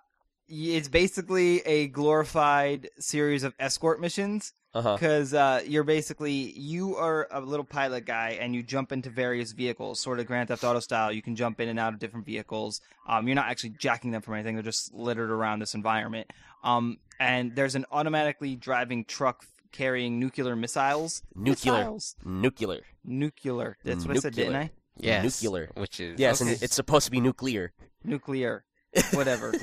it's 0.49 0.89
basically 0.89 1.61
a 1.61 1.89
glorified 1.89 2.89
series 2.99 3.45
of 3.45 3.55
escort 3.59 4.01
missions 4.01 4.53
Uh 4.75 4.83
huh. 4.83 4.95
because 4.97 5.33
uh, 5.33 5.63
you're 5.67 5.83
basically 5.85 6.33
you 6.33 6.95
are 6.97 7.27
a 7.31 7.41
little 7.41 7.65
pilot 7.65 8.05
guy 8.05 8.37
and 8.41 8.55
you 8.55 8.63
jump 8.63 8.93
into 8.93 9.09
various 9.09 9.53
vehicles, 9.53 9.99
sort 9.99 10.21
of 10.21 10.27
Grand 10.27 10.49
Theft 10.49 10.63
Auto 10.63 10.81
style. 10.81 11.11
You 11.11 11.23
can 11.23 11.37
jump 11.37 11.59
in 11.61 11.69
and 11.71 11.79
out 11.79 11.95
of 11.95 11.99
different 11.99 12.27
vehicles. 12.27 12.81
Um, 13.09 13.27
you're 13.27 13.35
not 13.35 13.49
actually 13.49 13.71
jacking 13.79 14.11
them 14.11 14.21
from 14.23 14.35
anything; 14.35 14.55
they're 14.57 14.63
just 14.63 14.93
littered 14.93 15.31
around 15.31 15.61
this 15.61 15.75
environment. 15.75 16.31
Um, 16.63 16.99
and 17.19 17.57
there's 17.57 17.75
an 17.77 17.87
automatically 17.91 18.57
driving 18.57 19.05
truck 19.07 19.45
carrying 19.73 20.19
nuclear 20.21 20.55
missiles. 20.55 21.23
Nuclear. 21.35 21.73
Missiles. 21.79 22.17
Nuclear. 22.25 22.81
Nuclear. 23.05 23.77
That's 23.85 24.05
what 24.07 24.17
I 24.17 24.21
said, 24.21 24.35
didn't 24.35 24.57
I? 24.57 24.71
Yes, 24.97 25.43
Nuclear. 25.43 25.71
which 25.77 26.01
is 26.01 26.19
Yes, 26.19 26.43
Okay. 26.43 26.53
and 26.53 26.63
it's 26.63 26.75
supposed 26.75 27.05
to 27.07 27.11
be 27.11 27.21
nuclear. 27.21 27.73
Nuclear. 28.05 28.65
Whatever. 29.13 29.55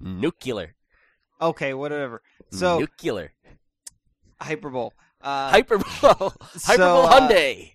nuclear. 0.00 0.74
okay, 1.40 1.74
whatever. 1.74 2.22
So 2.50 2.78
nuclear. 2.80 3.32
Hyperbole. 4.40 4.90
Uh, 5.20 5.50
Hyperbole. 5.50 5.84
Hyperbole 6.64 7.06
uh, 7.06 7.28
Hyundai. 7.28 7.74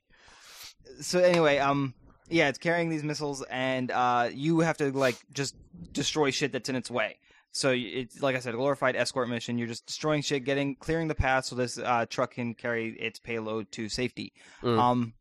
so 1.01 1.19
anyway, 1.19 1.57
um, 1.57 1.93
yeah, 2.29 2.47
it's 2.47 2.57
carrying 2.57 2.89
these 2.89 3.03
missiles, 3.03 3.43
and 3.49 3.91
uh, 3.91 4.29
you 4.33 4.61
have 4.61 4.77
to 4.77 4.91
like 4.91 5.17
just 5.33 5.55
destroy 5.91 6.31
shit 6.31 6.51
that's 6.51 6.69
in 6.69 6.75
its 6.75 6.89
way. 6.89 7.17
So 7.51 7.71
it's 7.71 8.21
like 8.21 8.35
I 8.35 8.39
said, 8.39 8.55
a 8.55 8.57
glorified 8.57 8.95
escort 8.95 9.29
mission. 9.29 9.57
You're 9.57 9.67
just 9.67 9.85
destroying 9.85 10.21
shit, 10.21 10.43
getting 10.43 10.75
clearing 10.75 11.07
the 11.07 11.15
path 11.15 11.45
so 11.45 11.55
this 11.55 11.77
uh, 11.77 12.05
truck 12.09 12.33
can 12.33 12.55
carry 12.55 12.89
its 12.93 13.19
payload 13.19 13.71
to 13.73 13.89
safety. 13.89 14.33
Mm. 14.63 14.79
Um, 14.79 15.13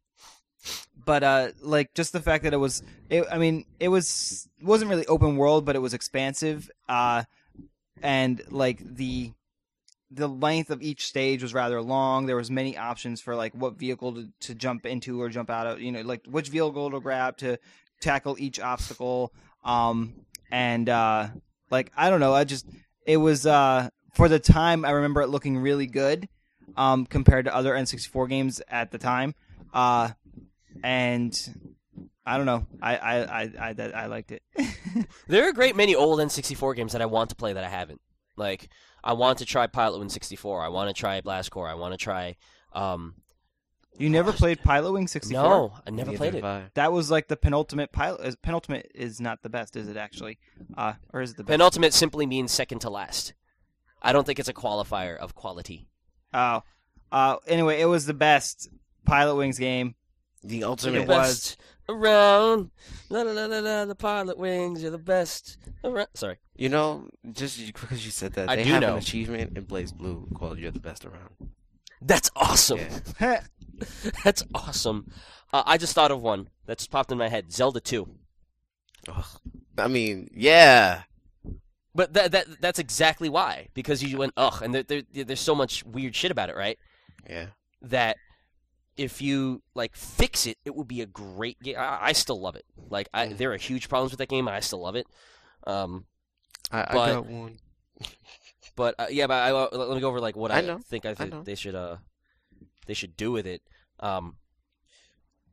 but 1.05 1.23
uh, 1.23 1.49
like 1.61 1.93
just 1.93 2.13
the 2.13 2.21
fact 2.21 2.45
that 2.45 2.55
it 2.55 2.59
was, 2.59 2.83
it, 3.11 3.27
I 3.31 3.37
mean, 3.37 3.67
it 3.81 3.89
was 3.89 4.49
it 4.59 4.65
wasn't 4.65 4.91
really 4.91 5.07
open 5.07 5.37
world, 5.37 5.67
but 5.67 5.77
it 5.77 5.81
was 5.81 5.93
expansive. 5.93 6.71
Uh, 6.89 7.25
and 8.01 8.41
like 8.51 8.79
the 8.83 9.33
the 10.15 10.29
length 10.29 10.71
of 10.71 10.83
each 10.83 11.07
stage 11.07 11.43
was 11.43 11.55
rather 11.55 11.81
long. 11.81 12.27
There 12.27 12.37
was 12.37 12.51
many 12.51 12.77
options 12.77 13.21
for 13.21 13.35
like 13.35 13.55
what 13.55 13.79
vehicle 13.79 14.15
to, 14.15 14.29
to 14.41 14.55
jump 14.55 14.87
into 14.87 15.21
or 15.21 15.29
jump 15.29 15.51
out 15.51 15.67
of. 15.67 15.81
You 15.81 15.93
know, 15.93 16.03
like 16.03 16.27
which 16.27 16.49
vehicle 16.49 16.91
to 16.91 17.01
grab 17.01 17.37
to 17.39 17.59
tackle 18.01 18.37
each 18.39 18.61
obstacle. 18.61 19.33
Um, 19.65 20.15
and 20.51 20.89
uh, 20.89 21.29
like 21.71 21.93
I 21.97 22.11
don't 22.11 22.21
know, 22.21 22.35
I 22.35 22.45
just 22.45 22.67
it 23.07 23.17
was 23.17 23.47
uh 23.47 23.89
for 24.15 24.29
the 24.29 24.39
time 24.39 24.85
I 24.85 24.91
remember 24.91 25.23
it 25.23 25.29
looking 25.29 25.59
really 25.59 25.87
good. 25.87 26.29
Um, 26.77 27.05
compared 27.05 27.45
to 27.47 27.55
other 27.55 27.75
N64 27.75 28.31
games 28.31 28.63
at 28.67 28.91
the 28.91 28.97
time. 28.97 29.35
Uh, 29.75 30.11
and 30.83 31.37
I 32.25 32.37
don't 32.37 32.47
know. 32.47 32.67
I 32.81 32.97
I 32.97 33.43
I 33.43 33.51
I, 33.61 33.93
I 33.95 34.07
liked 34.07 34.33
it. 34.33 34.43
There 35.27 35.47
are 35.47 35.49
a 35.49 35.55
great 35.55 35.77
many 35.77 35.95
old 35.95 36.19
N64 36.19 36.77
games 36.77 36.93
that 36.93 37.03
I 37.03 37.07
want 37.07 37.31
to 37.31 37.37
play 37.37 37.53
that 37.53 37.65
I 37.65 37.69
haven't. 37.69 38.01
Like, 38.37 38.69
I 39.05 39.13
want 39.15 39.39
to 39.39 39.45
try 39.45 39.67
Pilot 39.67 39.99
Wing 39.99 40.09
64. 40.09 40.63
I 40.63 40.69
want 40.69 40.89
to 40.95 40.99
try 40.99 41.21
Blast 41.21 41.51
Corps. 41.51 41.69
I 41.69 41.75
want 41.75 41.93
to 41.93 41.99
try. 41.99 42.37
Um, 42.73 43.15
You 43.99 44.09
never 44.09 44.33
played 44.33 44.63
Pilot 44.63 44.93
Wing 44.93 45.09
64? 45.09 45.43
no, 45.43 45.73
I 45.87 45.91
never 45.91 46.13
Neither 46.13 46.19
played 46.19 46.35
it. 46.37 46.45
I. 46.45 46.65
That 46.75 46.93
was 46.93 47.11
like 47.11 47.29
the 47.29 47.37
penultimate 47.37 47.93
pilot. 47.93 48.21
uh, 48.21 48.33
Penultimate 48.43 48.91
is 48.95 49.21
not 49.21 49.43
the 49.43 49.49
best, 49.51 49.77
is 49.77 49.89
it 49.89 49.97
actually? 49.97 50.39
Uh, 50.77 50.95
or 51.13 51.21
is 51.21 51.33
it 51.33 51.37
the 51.37 51.43
best? 51.45 51.53
Penultimate 51.53 51.93
simply 51.93 52.27
means 52.27 52.53
second 52.53 52.79
to 52.81 52.91
last. 52.91 53.35
I 54.01 54.13
don't 54.13 54.25
think 54.27 54.39
it's 54.39 54.49
a 54.49 54.55
qualifier 54.55 55.17
of 55.17 55.35
quality. 55.35 55.87
Oh. 56.35 56.63
Uh, 57.11 57.37
anyway, 57.47 57.81
it 57.81 57.87
was 57.87 58.07
the 58.07 58.15
best 58.15 58.69
Pilot 59.05 59.35
Wings 59.37 59.59
game. 59.59 59.95
The 60.45 60.65
ultimate 60.65 61.03
It 61.03 61.09
was. 61.09 61.29
best 61.29 61.61
around. 61.89 62.71
La, 63.09 63.23
la, 63.23 63.33
la, 63.33 63.47
la, 63.47 63.59
la, 63.59 63.85
the 63.85 63.95
Pilot 63.95 64.39
Wings. 64.39 64.83
You're 64.83 64.91
the 64.91 64.99
best 64.99 65.59
around. 65.85 66.09
Sorry. 66.15 66.39
You 66.57 66.69
know, 66.69 67.09
just 67.33 67.65
because 67.65 68.05
you 68.05 68.11
said 68.11 68.35
that, 68.35 68.49
I 68.49 68.57
they 68.57 68.65
do 68.65 68.71
have 68.71 68.81
know. 68.83 68.93
an 68.93 68.99
achievement 68.99 69.57
in 69.57 69.65
Blaze 69.65 69.93
Blue 69.93 70.29
called 70.35 70.59
"You're 70.59 70.71
the 70.71 70.81
Best 70.81 71.05
Around." 71.05 71.51
That's 72.01 72.31
awesome. 72.37 72.81
Yeah. 73.21 73.43
That's 74.25 74.45
awesome. 74.55 75.11
Uh, 75.53 75.63
I 75.67 75.77
just 75.79 75.95
thought 75.95 76.11
of 76.11 76.23
one 76.23 76.49
that 76.67 76.79
just 76.79 76.91
popped 76.91 77.13
in 77.13 77.19
my 77.19 77.29
head. 77.29 77.53
Zelda 77.53 77.81
2. 77.81 78.09
Ugh. 79.09 79.25
I 79.79 79.89
mean, 79.89 80.31
yeah. 80.35 81.03
But 81.95 82.15
that 82.15 82.33
that 82.33 82.47
that's 82.61 82.79
exactly 82.79 83.29
why 83.29 83.69
because 83.75 84.03
you 84.03 84.17
went 84.17 84.33
ugh, 84.37 84.63
and 84.63 84.75
there, 84.75 84.83
there, 84.83 85.03
there's 85.25 85.41
so 85.41 85.55
much 85.55 85.85
weird 85.85 86.17
shit 86.17 86.31
about 86.31 86.49
it, 86.49 86.57
right? 86.57 86.79
Yeah. 87.29 87.47
That 87.83 88.17
if 88.97 89.23
you 89.23 89.63
like 89.75 89.95
fix 89.97 90.47
it, 90.47 90.59
it 90.65 90.75
would 90.75 90.89
be 90.89 91.01
a 91.01 91.07
great 91.07 91.59
game. 91.61 91.77
I, 91.79 91.99
I 92.09 92.13
still 92.13 92.41
love 92.41 92.57
it. 92.57 92.65
Like 92.91 93.09
I, 93.15 93.27
Mm. 93.29 93.37
there 93.39 93.53
are 93.53 93.57
huge 93.57 93.89
problems 93.89 94.13
with 94.13 94.19
that 94.19 94.29
game, 94.29 94.47
and 94.49 94.55
I 94.57 94.61
still 94.61 94.81
love 94.81 94.97
it. 94.97 95.07
Um, 95.67 96.05
I, 96.71 96.81
I 96.83 96.93
But- 96.93 97.13
got 97.15 97.27
one. 97.27 97.59
but 98.77 98.95
uh, 98.99 99.07
yeah, 99.11 99.27
but 99.27 99.35
I, 99.35 99.51
uh, 99.51 99.69
let 99.73 99.95
me 99.95 100.01
go 100.01 100.09
over 100.09 100.21
like 100.21 100.37
what 100.37 100.51
I, 100.51 100.61
know. 100.61 100.79
think 100.79 101.07
I, 101.07 101.15
know. 101.25 101.43
they 101.43 101.55
should 101.55 101.75
uh 101.75 101.97
they 102.87 102.95
should 102.95 103.17
do 103.17 103.31
with 103.33 103.47
it. 103.47 103.63
Um, 104.01 104.37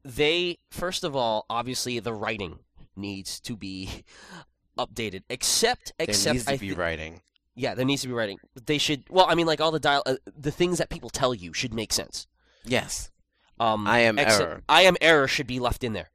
they 0.04 0.58
first 0.72 1.04
of 1.04 1.16
all, 1.16 1.46
obviously, 1.50 2.00
the 2.00 2.14
writing 2.14 2.60
needs 2.96 3.40
to 3.42 3.56
be 3.56 4.04
updated. 4.78 5.24
Except, 5.30 5.92
except 6.00 6.24
There 6.24 6.34
needs 6.34 6.46
to 6.46 6.52
I 6.54 6.58
be 6.58 6.74
writing. 6.74 7.22
Yeah, 7.56 7.76
there 7.76 7.86
needs 7.86 8.02
to 8.04 8.08
be 8.08 8.14
writing. 8.14 8.38
They 8.66 8.78
should. 8.78 9.04
Well, 9.10 9.26
I 9.28 9.36
mean, 9.36 9.46
like 9.48 9.60
all 9.60 9.72
the 9.72 9.80
dial, 9.80 10.02
uh, 10.06 10.16
the 10.38 10.52
things 10.52 10.78
that 10.78 10.90
people 10.90 11.10
tell 11.10 11.34
you 11.34 11.54
should 11.54 11.74
make 11.74 11.92
sense. 11.92 12.26
Yes. 12.64 13.12
Um, 13.60 13.88
I 13.88 14.00
am 14.00 14.18
except- 14.20 14.42
error. 14.42 14.64
I 14.70 14.84
am 14.84 14.96
error 15.02 15.28
should 15.28 15.48
be 15.48 15.60
left 15.60 15.84
in 15.84 15.94
there. 15.94 16.10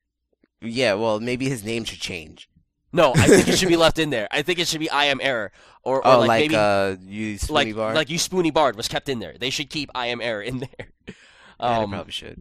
Yeah. 0.60 0.94
Well, 0.94 1.20
maybe 1.20 1.48
his 1.48 1.64
name 1.64 1.84
should 1.84 2.00
change. 2.00 2.48
No, 2.92 3.12
I 3.12 3.26
think 3.26 3.48
it 3.48 3.58
should 3.58 3.68
be 3.68 3.76
left 3.86 3.98
in 3.98 4.10
there. 4.10 4.28
I 4.30 4.42
think 4.42 4.60
it 4.60 4.68
should 4.68 4.78
be 4.78 4.88
I 4.88 5.06
am 5.06 5.18
error, 5.20 5.50
or, 5.82 5.96
or 5.98 6.06
oh, 6.06 6.18
like, 6.20 6.28
like, 6.28 6.40
maybe 6.42 6.54
uh, 6.56 6.96
you 7.00 7.38
spoony 7.38 7.72
like 7.72 7.76
bar. 7.76 7.92
like 7.92 8.08
you 8.08 8.18
spoony 8.18 8.52
bard 8.52 8.76
was 8.76 8.86
kept 8.86 9.08
in 9.08 9.18
there. 9.18 9.34
They 9.38 9.50
should 9.50 9.68
keep 9.68 9.90
I 9.96 10.06
am 10.06 10.20
error 10.20 10.42
in 10.42 10.58
there. 10.60 10.88
yeah, 11.08 11.14
Um, 11.58 11.90
they 11.90 11.96
probably 11.96 12.12
should. 12.12 12.40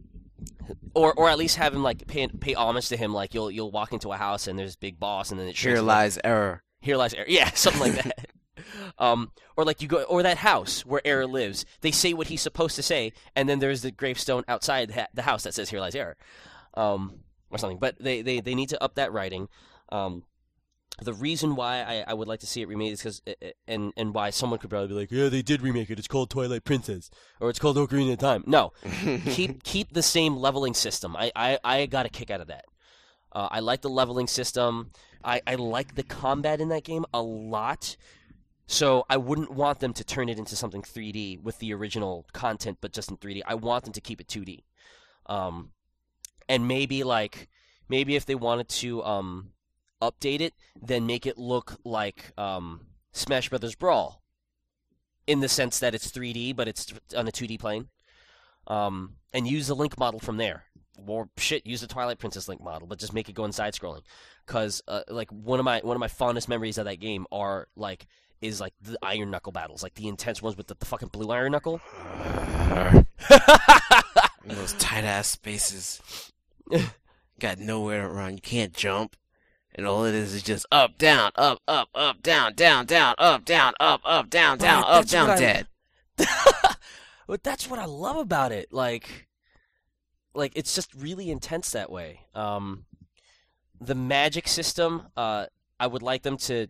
or 0.94 1.12
or 1.14 1.28
at 1.28 1.38
least 1.38 1.56
have 1.56 1.74
him 1.74 1.82
like 1.82 2.06
pay 2.06 2.28
pay 2.28 2.54
homage 2.54 2.88
to 2.90 2.96
him. 2.96 3.12
Like 3.12 3.34
you'll 3.34 3.50
you'll 3.50 3.72
walk 3.72 3.92
into 3.92 4.12
a 4.12 4.16
house 4.16 4.46
and 4.46 4.56
there's 4.56 4.76
big 4.76 5.00
boss, 5.00 5.32
and 5.32 5.40
then 5.40 5.48
it 5.48 5.56
Here 5.56 5.80
lies 5.80 6.20
error. 6.22 6.62
Here 6.80 6.96
lies 6.96 7.14
error. 7.14 7.26
Yeah, 7.28 7.50
something 7.50 7.80
like 7.82 8.04
that. 8.04 8.26
Um, 8.98 9.30
or 9.56 9.64
like 9.64 9.82
you 9.82 9.88
go, 9.88 10.02
or 10.04 10.22
that 10.22 10.38
house 10.38 10.84
where 10.84 11.00
error 11.04 11.26
lives. 11.26 11.64
They 11.80 11.90
say 11.90 12.12
what 12.12 12.28
he's 12.28 12.42
supposed 12.42 12.76
to 12.76 12.82
say, 12.82 13.12
and 13.36 13.48
then 13.48 13.58
there's 13.58 13.82
the 13.82 13.90
gravestone 13.90 14.44
outside 14.48 14.88
the, 14.88 14.94
ha- 14.94 15.08
the 15.14 15.22
house 15.22 15.44
that 15.44 15.54
says 15.54 15.70
"Here 15.70 15.80
lies 15.80 15.94
error," 15.94 16.16
um, 16.74 17.20
or 17.50 17.58
something. 17.58 17.78
But 17.78 17.96
they, 17.98 18.22
they, 18.22 18.40
they 18.40 18.54
need 18.54 18.70
to 18.70 18.82
up 18.82 18.96
that 18.96 19.12
writing. 19.12 19.48
Um, 19.90 20.24
the 21.02 21.12
reason 21.12 21.56
why 21.56 21.82
I, 21.82 22.04
I 22.08 22.14
would 22.14 22.28
like 22.28 22.40
to 22.40 22.46
see 22.46 22.62
it 22.62 22.68
remade 22.68 22.92
is 22.92 23.00
because, 23.00 23.20
and 23.66 23.92
and 23.96 24.14
why 24.14 24.30
someone 24.30 24.60
could 24.60 24.70
probably 24.70 24.88
be 24.88 24.94
like, 24.94 25.10
yeah, 25.10 25.28
they 25.28 25.42
did 25.42 25.60
remake 25.60 25.90
it. 25.90 25.98
It's 25.98 26.06
called 26.08 26.30
Twilight 26.30 26.64
Princess, 26.64 27.10
or 27.40 27.50
it's 27.50 27.58
called 27.58 27.76
Ocarina 27.76 28.12
of 28.12 28.18
Time. 28.18 28.44
No, 28.46 28.72
keep 29.30 29.64
keep 29.64 29.92
the 29.92 30.02
same 30.02 30.36
leveling 30.36 30.74
system. 30.74 31.16
I, 31.16 31.32
I, 31.34 31.58
I 31.64 31.86
got 31.86 32.06
a 32.06 32.08
kick 32.08 32.30
out 32.30 32.40
of 32.40 32.46
that. 32.48 32.64
Uh, 33.32 33.48
I 33.50 33.60
like 33.60 33.80
the 33.80 33.90
leveling 33.90 34.28
system. 34.28 34.90
I, 35.24 35.40
I 35.46 35.56
like 35.56 35.96
the 35.96 36.02
combat 36.02 36.60
in 36.60 36.68
that 36.68 36.84
game 36.84 37.04
a 37.12 37.20
lot. 37.20 37.96
So 38.66 39.04
I 39.10 39.16
wouldn't 39.18 39.50
want 39.50 39.80
them 39.80 39.92
to 39.92 40.04
turn 40.04 40.28
it 40.28 40.38
into 40.38 40.56
something 40.56 40.82
3D 40.82 41.42
with 41.42 41.58
the 41.58 41.74
original 41.74 42.26
content, 42.32 42.78
but 42.80 42.92
just 42.92 43.10
in 43.10 43.18
3D. 43.18 43.42
I 43.46 43.54
want 43.54 43.84
them 43.84 43.92
to 43.92 44.00
keep 44.00 44.20
it 44.20 44.26
2D. 44.26 44.62
Um, 45.26 45.72
and 46.48 46.66
maybe 46.66 47.04
like 47.04 47.48
maybe 47.88 48.16
if 48.16 48.26
they 48.26 48.34
wanted 48.34 48.68
to 48.68 49.02
um, 49.04 49.50
update 50.00 50.40
it, 50.40 50.54
then 50.80 51.06
make 51.06 51.26
it 51.26 51.38
look 51.38 51.76
like 51.84 52.32
um, 52.38 52.80
Smash 53.12 53.48
Brothers 53.48 53.74
Brawl, 53.74 54.22
in 55.26 55.40
the 55.40 55.48
sense 55.48 55.78
that 55.78 55.94
it's 55.94 56.10
3D, 56.10 56.54
but 56.54 56.68
it's 56.68 56.92
on 57.16 57.28
a 57.28 57.32
2D 57.32 57.58
plane. 57.58 57.88
Um, 58.66 59.16
and 59.32 59.46
use 59.46 59.66
the 59.66 59.76
Link 59.76 59.98
model 59.98 60.20
from 60.20 60.36
there. 60.36 60.64
Or 61.06 61.28
shit, 61.36 61.66
use 61.66 61.80
the 61.80 61.86
Twilight 61.86 62.18
Princess 62.18 62.48
Link 62.48 62.62
model, 62.62 62.86
but 62.86 62.98
just 62.98 63.12
make 63.12 63.28
it 63.28 63.34
go 63.34 63.44
in 63.44 63.52
side 63.52 63.74
scrolling. 63.74 64.02
Because 64.46 64.82
uh, 64.86 65.02
like 65.08 65.30
one 65.30 65.58
of 65.58 65.64
my 65.64 65.80
one 65.82 65.96
of 65.96 66.00
my 66.00 66.08
fondest 66.08 66.48
memories 66.48 66.78
of 66.78 66.84
that 66.84 67.00
game 67.00 67.26
are 67.32 67.66
like 67.76 68.06
is 68.40 68.60
like 68.60 68.74
the 68.80 68.98
Iron 69.02 69.30
Knuckle 69.30 69.52
battles, 69.52 69.82
like 69.82 69.94
the 69.94 70.08
intense 70.08 70.42
ones 70.42 70.56
with 70.56 70.66
the, 70.66 70.76
the 70.78 70.86
fucking 70.86 71.08
blue 71.08 71.30
Iron 71.30 71.52
Knuckle. 71.52 71.80
Those 74.46 74.74
tight 74.74 75.04
ass 75.04 75.28
spaces. 75.28 76.30
Got 77.40 77.58
nowhere 77.58 78.02
to 78.02 78.08
run. 78.08 78.34
You 78.34 78.40
can't 78.40 78.72
jump. 78.72 79.16
And 79.74 79.86
all 79.86 80.04
it 80.04 80.14
is 80.14 80.34
is 80.34 80.42
just 80.42 80.66
up, 80.70 80.98
down, 80.98 81.32
up, 81.34 81.60
up, 81.66 81.88
up, 81.94 82.22
down, 82.22 82.54
down, 82.54 82.86
down, 82.86 83.14
up, 83.18 83.44
down, 83.44 83.74
up, 83.80 84.00
up, 84.04 84.30
down, 84.30 84.58
down, 84.58 84.82
Right, 84.82 84.90
up, 84.90 85.06
down, 85.06 85.30
I- 85.30 85.36
dead. 85.36 85.66
but 87.26 87.42
that's 87.42 87.68
what 87.68 87.80
I 87.80 87.86
love 87.86 88.16
about 88.16 88.52
it. 88.52 88.72
Like, 88.72 89.26
like 90.32 90.52
it's 90.54 90.74
just 90.76 90.94
really 90.94 91.28
intense 91.30 91.72
that 91.72 91.90
way. 91.90 92.20
Um, 92.36 92.84
the 93.80 93.96
magic 93.96 94.46
system, 94.46 95.08
uh, 95.16 95.46
I 95.80 95.88
would 95.88 96.02
like 96.02 96.22
them 96.22 96.36
to 96.38 96.68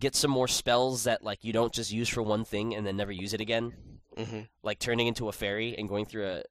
get 0.00 0.14
some 0.14 0.30
more 0.30 0.48
spells 0.48 1.04
that 1.04 1.22
like 1.24 1.44
you 1.44 1.52
don't 1.52 1.72
just 1.72 1.92
use 1.92 2.08
for 2.08 2.22
one 2.22 2.44
thing 2.44 2.74
and 2.74 2.86
then 2.86 2.96
never 2.96 3.12
use 3.12 3.34
it 3.34 3.40
again. 3.40 3.72
hmm 4.16 4.40
Like 4.62 4.78
turning 4.78 5.06
into 5.06 5.28
a 5.28 5.32
fairy 5.32 5.76
and 5.76 5.88
going 5.88 6.06
through 6.06 6.26
a. 6.26 6.42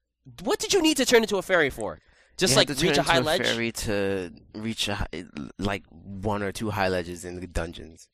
What 0.44 0.60
did 0.60 0.74
you 0.74 0.82
need 0.82 0.98
to 0.98 1.06
turn 1.06 1.22
into 1.24 1.38
a 1.38 1.42
fairy 1.42 1.70
for? 1.70 2.00
Just 2.38 2.54
You 2.54 2.58
like 2.58 2.70
reach 2.82 2.98
a 2.98 3.02
high 3.04 3.20
ledge. 3.20 3.42
fairy 3.42 3.72
to 3.72 4.32
reach 4.54 4.88
a 4.90 4.96
hi- 4.96 5.24
like 5.58 5.84
one 5.90 6.44
or 6.44 6.52
two 6.52 6.70
high 6.70 6.88
ledges 6.90 7.26
in 7.26 7.40
the 7.40 7.48
dungeons. 7.48 8.10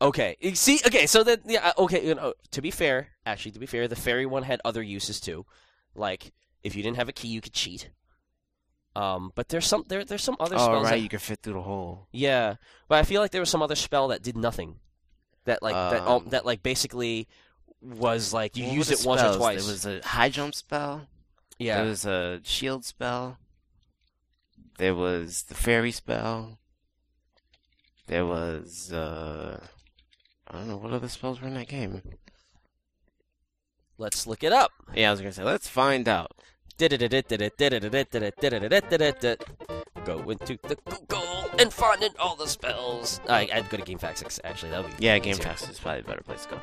Okay. 0.00 0.36
See, 0.54 0.80
okay, 0.86 1.06
so 1.06 1.22
then, 1.22 1.38
yeah, 1.46 1.68
uh, 1.68 1.82
okay. 1.84 2.04
You 2.06 2.14
know, 2.14 2.34
to 2.50 2.60
be 2.60 2.70
fair, 2.70 3.08
actually, 3.24 3.52
to 3.52 3.60
be 3.60 3.66
fair, 3.66 3.86
the 3.88 3.96
fairy 3.96 4.26
one 4.26 4.42
had 4.42 4.60
other 4.64 4.82
uses 4.82 5.20
too. 5.20 5.46
Like, 5.94 6.32
if 6.64 6.74
you 6.74 6.82
didn't 6.82 6.96
have 6.96 7.08
a 7.08 7.12
key, 7.12 7.28
you 7.28 7.40
could 7.40 7.52
cheat. 7.52 7.90
Um, 8.94 9.32
but 9.34 9.48
there's 9.48 9.66
some 9.66 9.84
there 9.88 10.04
there's 10.04 10.22
some 10.22 10.36
other 10.38 10.56
Oh 10.56 10.64
spells. 10.64 10.84
right, 10.84 10.90
that- 10.92 11.00
you 11.00 11.08
can 11.08 11.18
fit 11.18 11.40
through 11.42 11.54
the 11.54 11.62
hole. 11.62 12.08
yeah, 12.12 12.56
but 12.88 12.98
I 12.98 13.04
feel 13.04 13.20
like 13.22 13.30
there 13.30 13.40
was 13.40 13.48
some 13.50 13.62
other 13.62 13.74
spell 13.74 14.08
that 14.08 14.22
did 14.22 14.36
nothing. 14.36 14.76
That 15.44 15.62
like 15.62 15.74
that 15.74 16.02
um, 16.06 16.26
that 16.28 16.44
like 16.46 16.62
basically 16.62 17.26
was 17.80 18.32
like 18.32 18.56
you 18.56 18.64
used 18.66 18.92
it 18.92 19.04
once 19.04 19.22
or 19.22 19.34
twice. 19.36 19.64
There 19.64 19.72
was 19.72 19.86
a 19.86 20.06
high 20.06 20.28
jump 20.28 20.54
spell. 20.54 21.08
yeah. 21.58 21.78
There 21.78 21.86
was 21.88 22.04
a 22.04 22.40
shield 22.44 22.84
spell. 22.84 23.38
There 24.78 24.94
was 24.94 25.42
the 25.44 25.54
fairy 25.54 25.90
spell. 25.90 26.58
There 28.06 28.26
was 28.26 28.92
uh 28.92 29.58
I 30.48 30.52
don't 30.58 30.68
know 30.68 30.76
what 30.76 30.92
other 30.92 31.08
spells 31.08 31.40
were 31.40 31.48
in 31.48 31.54
that 31.54 31.68
game. 31.68 32.02
Let's 33.98 34.26
look 34.26 34.42
it 34.42 34.52
up. 34.52 34.70
Yeah, 34.94 35.08
I 35.08 35.10
was 35.12 35.20
gonna 35.20 35.32
say 35.32 35.42
let's 35.44 35.68
find 35.68 36.08
out. 36.08 36.32
Go 40.04 40.18
into 40.30 40.58
the 40.64 40.76
Google 40.84 41.50
and 41.60 41.72
find 41.72 42.02
in 42.02 42.10
all 42.18 42.34
the 42.34 42.48
spells. 42.48 43.20
I, 43.28 43.48
I'd 43.52 43.70
go 43.70 43.76
to 43.76 43.84
GameFAQs 43.84 44.40
actually. 44.42 44.70
That 44.70 44.82
would 44.82 44.96
be 44.96 45.04
Yeah, 45.06 45.16
easier. 45.18 45.52
Is 45.52 45.78
probably 45.78 46.00
a 46.00 46.02
better 46.02 46.22
place 46.22 46.44
to 46.46 46.56
go. 46.56 46.58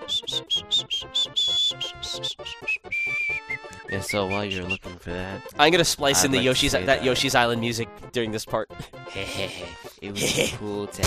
Yeah, 3.89 4.01
so 4.01 4.25
while 4.27 4.43
you're 4.43 4.65
looking 4.65 4.97
for 4.97 5.11
that, 5.11 5.41
I'm 5.57 5.71
gonna 5.71 5.85
splice 5.85 6.23
I'd 6.23 6.25
in 6.25 6.31
the 6.31 6.37
like 6.39 6.43
to 6.43 6.49
Yoshi's 6.49 6.71
that, 6.73 6.85
that- 6.85 7.03
Yoshi's 7.05 7.33
Island 7.33 7.61
music 7.61 7.87
during 8.11 8.31
this 8.31 8.43
part. 8.45 8.69
it 9.15 10.13
be 10.13 10.51
cool 10.57 10.87
to. 10.87 11.01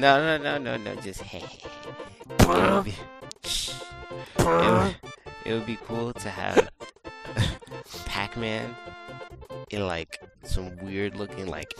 No, 0.00 0.38
no, 0.38 0.38
no, 0.38 0.58
no, 0.58 0.76
no, 0.76 0.94
just 0.96 1.22
hey. 1.22 1.44
It 2.40 2.46
would, 4.46 4.96
it 5.44 5.52
would 5.52 5.66
be 5.66 5.78
cool 5.86 6.12
to 6.14 6.28
have 6.30 6.68
Pac-Man 8.06 8.74
in 9.70 9.86
like 9.86 10.20
some 10.42 10.76
weird 10.78 11.16
looking 11.16 11.46
like 11.46 11.72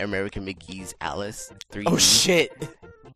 American 0.00 0.44
McGee's 0.46 0.94
Alice 1.00 1.52
3D. 1.72 1.84
oh 1.86 1.96
shit! 1.96 2.52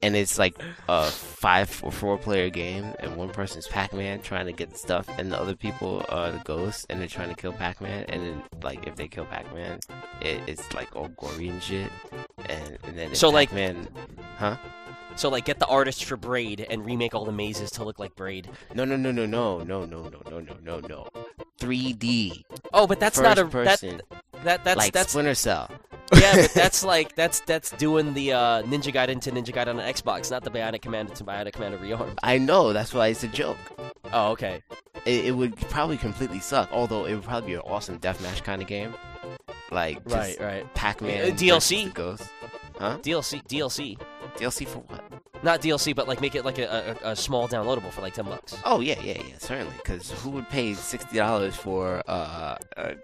and 0.03 0.17
it's 0.17 0.39
like 0.39 0.57
a 0.89 1.05
five 1.07 1.81
or 1.85 1.93
four 1.93 2.19
player 2.19 2.51
game, 2.51 2.93
and 2.99 3.17
one 3.17 3.31
person's 3.31 3.69
Pac-Man 3.69 4.21
trying 4.21 4.47
to 4.47 4.53
get 4.53 4.71
the 4.71 4.79
stuff, 4.79 5.09
and 5.19 5.31
the 5.33 5.41
other 5.41 5.55
people 5.55 6.05
are 6.09 6.33
the 6.33 6.39
ghosts, 6.39 6.87
and 6.91 7.01
they're 7.01 7.09
trying 7.09 7.29
to 7.29 7.37
kill 7.37 7.53
Pac-Man, 7.53 8.05
and 8.09 8.23
then 8.23 8.43
like 8.63 8.87
if 8.87 8.97
they 8.97 9.07
kill 9.09 9.25
Pac-Man, 9.27 9.79
it, 10.21 10.41
it's 10.47 10.73
like 10.75 10.95
all 10.97 11.09
gory 11.09 11.49
and 11.49 11.63
shit, 11.63 11.91
and, 12.47 12.79
and 12.85 12.99
then 12.99 13.15
So, 13.15 13.29
like- 13.31 13.51
Pac-Man, 13.51 13.89
huh? 14.39 14.57
So 15.17 15.29
like, 15.29 15.45
get 15.45 15.59
the 15.59 15.67
artist 15.67 16.05
for 16.05 16.17
Braid 16.17 16.67
and 16.69 16.85
remake 16.85 17.15
all 17.15 17.25
the 17.25 17.33
mazes 17.33 17.71
to 17.73 17.85
look 17.85 17.99
like 17.99 18.15
Braid. 18.17 18.49
No, 18.75 18.85
no, 18.85 18.97
no, 18.97 19.13
no, 19.13 19.27
no, 19.27 19.59
no, 19.63 19.85
no, 19.85 20.03
no, 20.03 20.21
no, 20.31 20.41
no, 20.41 20.57
no, 20.63 20.81
no. 20.81 21.09
3D. 21.61 22.43
Oh, 22.73 22.87
but 22.87 22.99
that's 22.99 23.17
First 23.17 23.25
not 23.25 23.39
a 23.39 23.45
person. 23.47 24.01
that 24.09 24.45
that 24.45 24.65
that's 24.65 24.79
like 24.79 24.93
that's 24.93 25.11
Splinter 25.11 25.35
Cell. 25.35 25.71
yeah, 26.15 26.35
but 26.43 26.53
that's 26.55 26.85
like 26.85 27.15
that's 27.15 27.41
that's 27.41 27.71
doing 27.73 28.13
the 28.15 28.33
uh, 28.33 28.63
Ninja 28.63 28.93
Gaiden 28.93 29.21
to 29.23 29.31
Ninja 29.31 29.53
Gaiden 29.55 29.77
on 29.77 29.93
Xbox, 29.93 30.31
not 30.31 30.43
the 30.45 30.51
Bionic 30.51 30.83
Commando 30.83 31.15
to 31.15 31.25
Bionic 31.25 31.53
Commando 31.53 31.79
Rearm. 31.79 32.19
I 32.23 32.39
know. 32.39 32.73
That's 32.73 32.93
why 32.93 33.09
it's 33.09 33.23
a 33.23 33.29
joke. 33.29 33.57
Oh, 34.13 34.33
okay. 34.33 34.63
It, 35.05 35.27
it 35.27 35.31
would 35.33 35.57
probably 35.57 35.97
completely 35.97 36.41
suck. 36.41 36.69
Although 36.73 37.05
it 37.07 37.15
would 37.15 37.25
probably 37.25 37.49
be 37.51 37.55
an 37.55 37.61
awesome 37.61 37.99
deathmatch 37.99 38.43
kind 38.45 38.61
of 38.61 38.69
game. 38.69 38.95
Like 39.71 40.05
just 40.05 40.17
Right, 40.17 40.41
right. 40.41 40.75
Pac-Man. 40.75 41.31
Uh, 41.33 41.35
DLC. 41.35 41.93
Ghost. 41.95 42.29
Huh? 42.79 42.99
DLC, 43.01 43.47
DLC, 43.47 43.97
DLC 44.37 44.67
for 44.67 44.79
what? 44.81 45.03
not 45.45 45.61
DLC, 45.61 45.95
but 45.95 46.07
like 46.07 46.21
make 46.21 46.35
it 46.37 46.45
like 46.45 46.59
a, 46.59 46.97
a, 47.03 47.11
a 47.11 47.17
small 47.17 47.49
downloadable 47.49 47.91
for 47.91 48.01
like 48.01 48.15
ten 48.15 48.25
bucks. 48.27 48.57
Oh 48.65 48.81
yeah, 48.81 49.01
yeah, 49.03 49.21
yeah, 49.27 49.35
certainly. 49.39 49.75
Because 49.77 50.11
who 50.11 50.31
would 50.31 50.49
pay 50.49 50.75
sixty 50.75 51.17
dollars 51.17 51.57
for 51.57 52.03
uh, 52.09 52.57
a, 52.77 52.95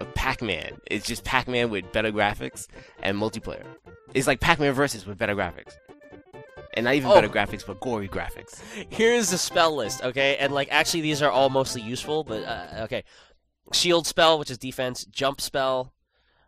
a 0.00 0.04
Pac-Man? 0.14 0.78
It's 0.90 1.06
just 1.06 1.24
Pac-Man 1.24 1.68
with 1.70 1.90
better 1.92 2.10
graphics 2.12 2.66
and 3.02 3.18
multiplayer. 3.18 3.64
It's 4.14 4.26
like 4.26 4.40
Pac-Man 4.40 4.72
versus 4.72 5.04
with 5.06 5.18
better 5.18 5.34
graphics, 5.34 5.76
and 6.74 6.84
not 6.84 6.94
even 6.94 7.10
Oh. 7.10 7.14
better 7.14 7.28
graphics, 7.28 7.66
but 7.66 7.80
gory 7.80 8.08
graphics. 8.08 8.60
Here's 8.88 9.30
the 9.30 9.38
spell 9.38 9.76
list, 9.76 10.02
okay? 10.02 10.36
And 10.38 10.54
like 10.54 10.68
actually 10.70 11.02
these 11.02 11.20
are 11.22 11.30
all 11.30 11.50
mostly 11.50 11.82
useful, 11.82 12.24
but 12.24 12.42
uh, 12.44 12.66
okay. 12.84 13.04
Shield 13.72 14.06
spell, 14.06 14.38
which 14.38 14.50
is 14.50 14.58
defense, 14.58 15.04
jump 15.06 15.40
spell, 15.40 15.92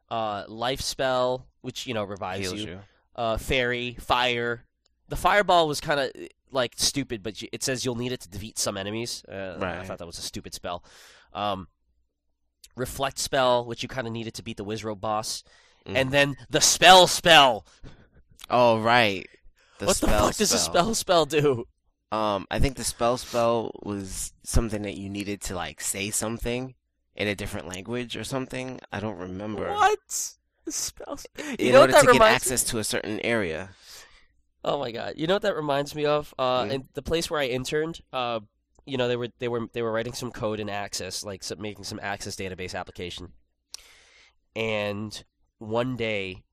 uh, 0.09 0.45
life 0.49 0.81
spell, 0.81 1.49
which 1.61 1.87
you 1.87 1.93
know 1.93 2.05
revives 2.05 2.41
Heals 2.49 2.61
you. 2.61 2.71
you. 2.71 2.79
Uh, 3.19 3.37
fairy, 3.37 3.97
fire. 4.01 4.65
The 5.09 5.17
fireball 5.17 5.69
was 5.69 5.81
kind 5.81 6.01
of 6.01 6.11
like 6.51 6.73
stupid, 6.77 7.23
but 7.23 7.43
it 7.53 7.63
says 7.63 7.85
you'll 7.85 7.97
need 7.97 8.13
it 8.13 8.21
to 8.21 8.29
defeat 8.29 8.59
some 8.59 8.79
enemies. 8.79 9.23
Uh, 9.31 9.57
I 9.61 9.85
thought 9.85 9.99
that 9.99 10.07
was 10.07 10.19
a 10.19 10.23
stupid 10.23 10.55
spell. 10.55 10.83
Um, 11.35 11.69
reflect 12.77 13.19
spell, 13.19 13.65
which 13.67 13.83
you 13.83 13.89
kind 13.89 14.07
of 14.07 14.13
needed 14.13 14.35
to 14.35 14.43
beat 14.43 14.57
the 14.57 14.65
Wizrobe 14.65 15.01
boss, 15.01 15.45
Mm. 15.87 15.97
and 15.97 16.11
then 16.11 16.37
the 16.51 16.61
spell 16.61 17.07
spell. 17.07 17.65
Oh 18.51 18.81
right. 18.81 19.27
The 19.79 19.87
what 19.87 19.97
the 19.99 20.07
spell 20.07 20.27
fuck 20.27 20.37
does 20.37 20.51
the 20.51 20.59
spell 20.59 20.95
spell 20.95 21.25
do? 21.27 21.67
Um, 22.11 22.47
I 22.51 22.59
think 22.59 22.77
the 22.77 22.85
spell 22.85 23.17
spell 23.19 23.73
was 23.83 24.33
something 24.43 24.83
that 24.83 24.97
you 24.97 25.09
needed 25.09 25.41
to 25.43 25.55
like 25.55 25.81
say 25.81 26.11
something 26.11 26.75
in 27.15 27.29
a 27.29 27.35
different 27.35 27.69
language 27.69 28.17
or 28.17 28.25
something. 28.25 28.81
I 28.93 29.01
don't 29.01 29.19
remember. 29.19 29.71
What? 29.71 30.33
The 30.73 30.73
spell. 30.73 31.19
In 31.39 31.57
You 31.67 31.73
know 31.73 31.81
what 31.81 31.91
order 31.91 31.93
that 31.93 32.01
to 32.01 32.07
get 32.09 32.13
reminds 32.13 32.37
access 32.37 32.65
to 32.65 32.79
a 32.79 32.85
certain 32.85 33.21
area. 33.21 33.71
Oh 34.63 34.79
my 34.79 34.91
god! 34.91 35.15
You 35.17 35.27
know 35.27 35.37
what 35.37 35.43
that 35.43 35.57
reminds 35.57 35.95
me 35.95 36.05
of? 36.05 36.35
Uh, 36.39 36.69
in 36.71 36.89
the 36.93 37.01
place 37.01 37.31
where 37.31 37.41
I 37.41 37.47
interned, 37.47 38.01
uh, 38.13 38.41
you 38.85 38.99
know, 38.99 39.09
they 39.09 39.17
were 39.17 39.29
they 39.39 39.49
were 39.49 39.67
they 39.73 39.81
were 39.81 39.91
writing 39.91 40.13
some 40.13 40.31
code 40.31 40.61
in 40.61 40.69
Access, 40.69 41.25
like 41.25 41.43
some, 41.43 41.63
making 41.63 41.85
some 41.85 42.01
Access 42.03 42.37
database 42.37 42.75
application. 42.75 43.33
And 44.55 45.25
one 45.59 45.97
day, 45.97 46.45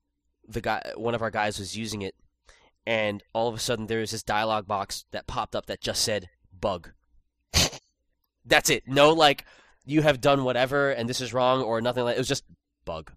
the 0.48 0.62
guy, 0.62 0.92
one 0.96 1.14
of 1.14 1.20
our 1.20 1.30
guys, 1.30 1.58
was 1.58 1.76
using 1.76 2.00
it, 2.00 2.14
and 2.86 3.22
all 3.34 3.48
of 3.48 3.54
a 3.54 3.58
sudden 3.58 3.86
there 3.86 4.00
was 4.00 4.12
this 4.12 4.22
dialog 4.22 4.66
box 4.66 5.04
that 5.10 5.26
popped 5.26 5.54
up 5.54 5.66
that 5.66 5.82
just 5.82 6.02
said 6.02 6.30
"bug." 6.58 6.92
That's 8.46 8.70
it. 8.70 8.84
No, 8.86 9.12
like 9.12 9.44
you 9.84 10.00
have 10.00 10.22
done 10.22 10.44
whatever, 10.44 10.90
and 10.90 11.06
this 11.06 11.20
is 11.20 11.34
wrong, 11.34 11.62
or 11.62 11.82
nothing 11.82 12.04
like. 12.04 12.16
It 12.16 12.20
was 12.20 12.28
just 12.28 12.44
bug. 12.86 13.12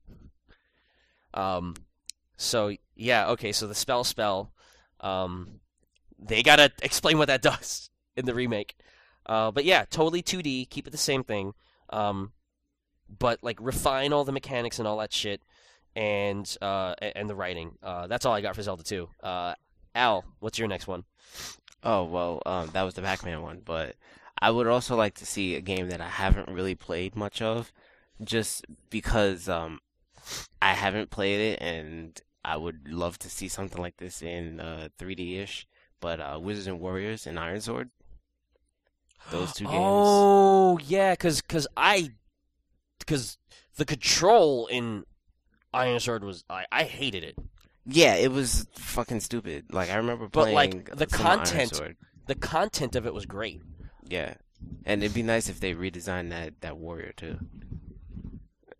Um, 1.33 1.75
so 2.37 2.75
yeah, 2.95 3.29
okay. 3.29 3.51
So 3.51 3.67
the 3.67 3.75
spell 3.75 4.03
spell, 4.03 4.53
um, 5.01 5.59
they 6.17 6.43
gotta 6.43 6.71
explain 6.81 7.17
what 7.17 7.27
that 7.27 7.41
does 7.51 7.89
in 8.15 8.25
the 8.25 8.33
remake. 8.33 8.75
Uh, 9.25 9.51
but 9.51 9.65
yeah, 9.65 9.85
totally 9.89 10.23
2D. 10.23 10.69
Keep 10.69 10.87
it 10.87 10.91
the 10.91 10.97
same 10.97 11.23
thing. 11.23 11.53
Um, 11.89 12.33
but 13.17 13.39
like 13.43 13.57
refine 13.59 14.13
all 14.13 14.23
the 14.23 14.31
mechanics 14.31 14.79
and 14.79 14.87
all 14.87 14.97
that 14.97 15.13
shit, 15.13 15.41
and 15.95 16.57
uh, 16.61 16.95
and 17.01 17.29
the 17.29 17.35
writing. 17.35 17.77
Uh, 17.81 18.07
that's 18.07 18.25
all 18.25 18.33
I 18.33 18.41
got 18.41 18.55
for 18.55 18.61
Zelda 18.61 18.83
2. 18.83 19.09
Uh, 19.23 19.53
Al, 19.95 20.25
what's 20.39 20.59
your 20.59 20.67
next 20.67 20.87
one? 20.87 21.03
Oh 21.83 22.03
well, 22.03 22.41
um, 22.45 22.69
that 22.73 22.83
was 22.83 22.93
the 22.93 23.01
Pac-Man 23.01 23.41
one, 23.41 23.61
but 23.63 23.95
I 24.41 24.51
would 24.51 24.67
also 24.67 24.95
like 24.95 25.15
to 25.15 25.25
see 25.25 25.55
a 25.55 25.61
game 25.61 25.89
that 25.89 26.01
I 26.01 26.09
haven't 26.09 26.49
really 26.49 26.75
played 26.75 27.15
much 27.15 27.41
of, 27.41 27.71
just 28.23 28.65
because 28.89 29.49
um, 29.49 29.79
I 30.61 30.73
haven't 30.73 31.09
played 31.09 31.53
it, 31.53 31.61
and 31.61 32.19
I 32.43 32.57
would 32.57 32.87
love 32.87 33.17
to 33.19 33.29
see 33.29 33.47
something 33.47 33.81
like 33.81 33.97
this 33.97 34.21
in 34.21 34.59
uh, 34.59 34.89
3D-ish. 34.99 35.67
But 36.01 36.19
uh, 36.19 36.39
Wizards 36.41 36.67
and 36.67 36.79
Warriors 36.79 37.27
and 37.27 37.37
Iron 37.37 37.59
Sword, 37.59 37.89
those 39.31 39.53
two 39.53 39.65
games. 39.65 39.75
Oh 39.77 40.77
yeah, 40.85 41.13
cause 41.15 41.41
cause 41.41 41.67
I, 41.75 42.11
cause 43.05 43.37
the 43.75 43.83
control 43.85 44.67
in 44.67 45.03
Iron 45.73 45.99
Sword 45.99 46.23
was 46.23 46.45
I, 46.49 46.65
I 46.71 46.83
hated 46.83 47.23
it. 47.25 47.35
Yeah, 47.85 48.15
it 48.15 48.31
was 48.31 48.65
fucking 48.73 49.19
stupid. 49.19 49.73
Like 49.73 49.89
I 49.89 49.95
remember 49.97 50.27
But, 50.29 50.51
playing 50.51 50.55
like, 50.55 50.95
the 50.95 51.07
content- 51.07 51.75
Sword. 51.75 51.97
The 52.27 52.35
content 52.35 52.95
of 52.95 53.05
it 53.07 53.13
was 53.13 53.25
great. 53.25 53.61
Yeah, 54.07 54.35
and 54.85 55.03
it'd 55.03 55.15
be 55.15 55.23
nice 55.23 55.49
if 55.49 55.59
they 55.59 55.73
redesigned 55.73 56.29
that 56.29 56.61
that 56.61 56.77
warrior 56.77 57.11
too. 57.15 57.39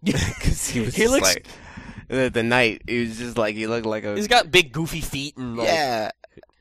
Because 0.03 0.69
he 0.69 0.79
was 0.81 0.95
He 0.95 1.07
looks- 1.07 1.35
like 1.35 1.45
the, 2.07 2.29
the 2.29 2.43
knight. 2.43 2.81
He 2.87 3.01
was 3.01 3.17
just 3.17 3.37
like 3.37 3.55
he 3.55 3.67
looked 3.67 3.85
like 3.85 4.03
a 4.03 4.15
He's 4.15 4.27
got 4.27 4.51
big 4.51 4.71
goofy 4.71 5.01
feet 5.01 5.37
and 5.37 5.57
like, 5.57 5.67
yeah. 5.67 6.11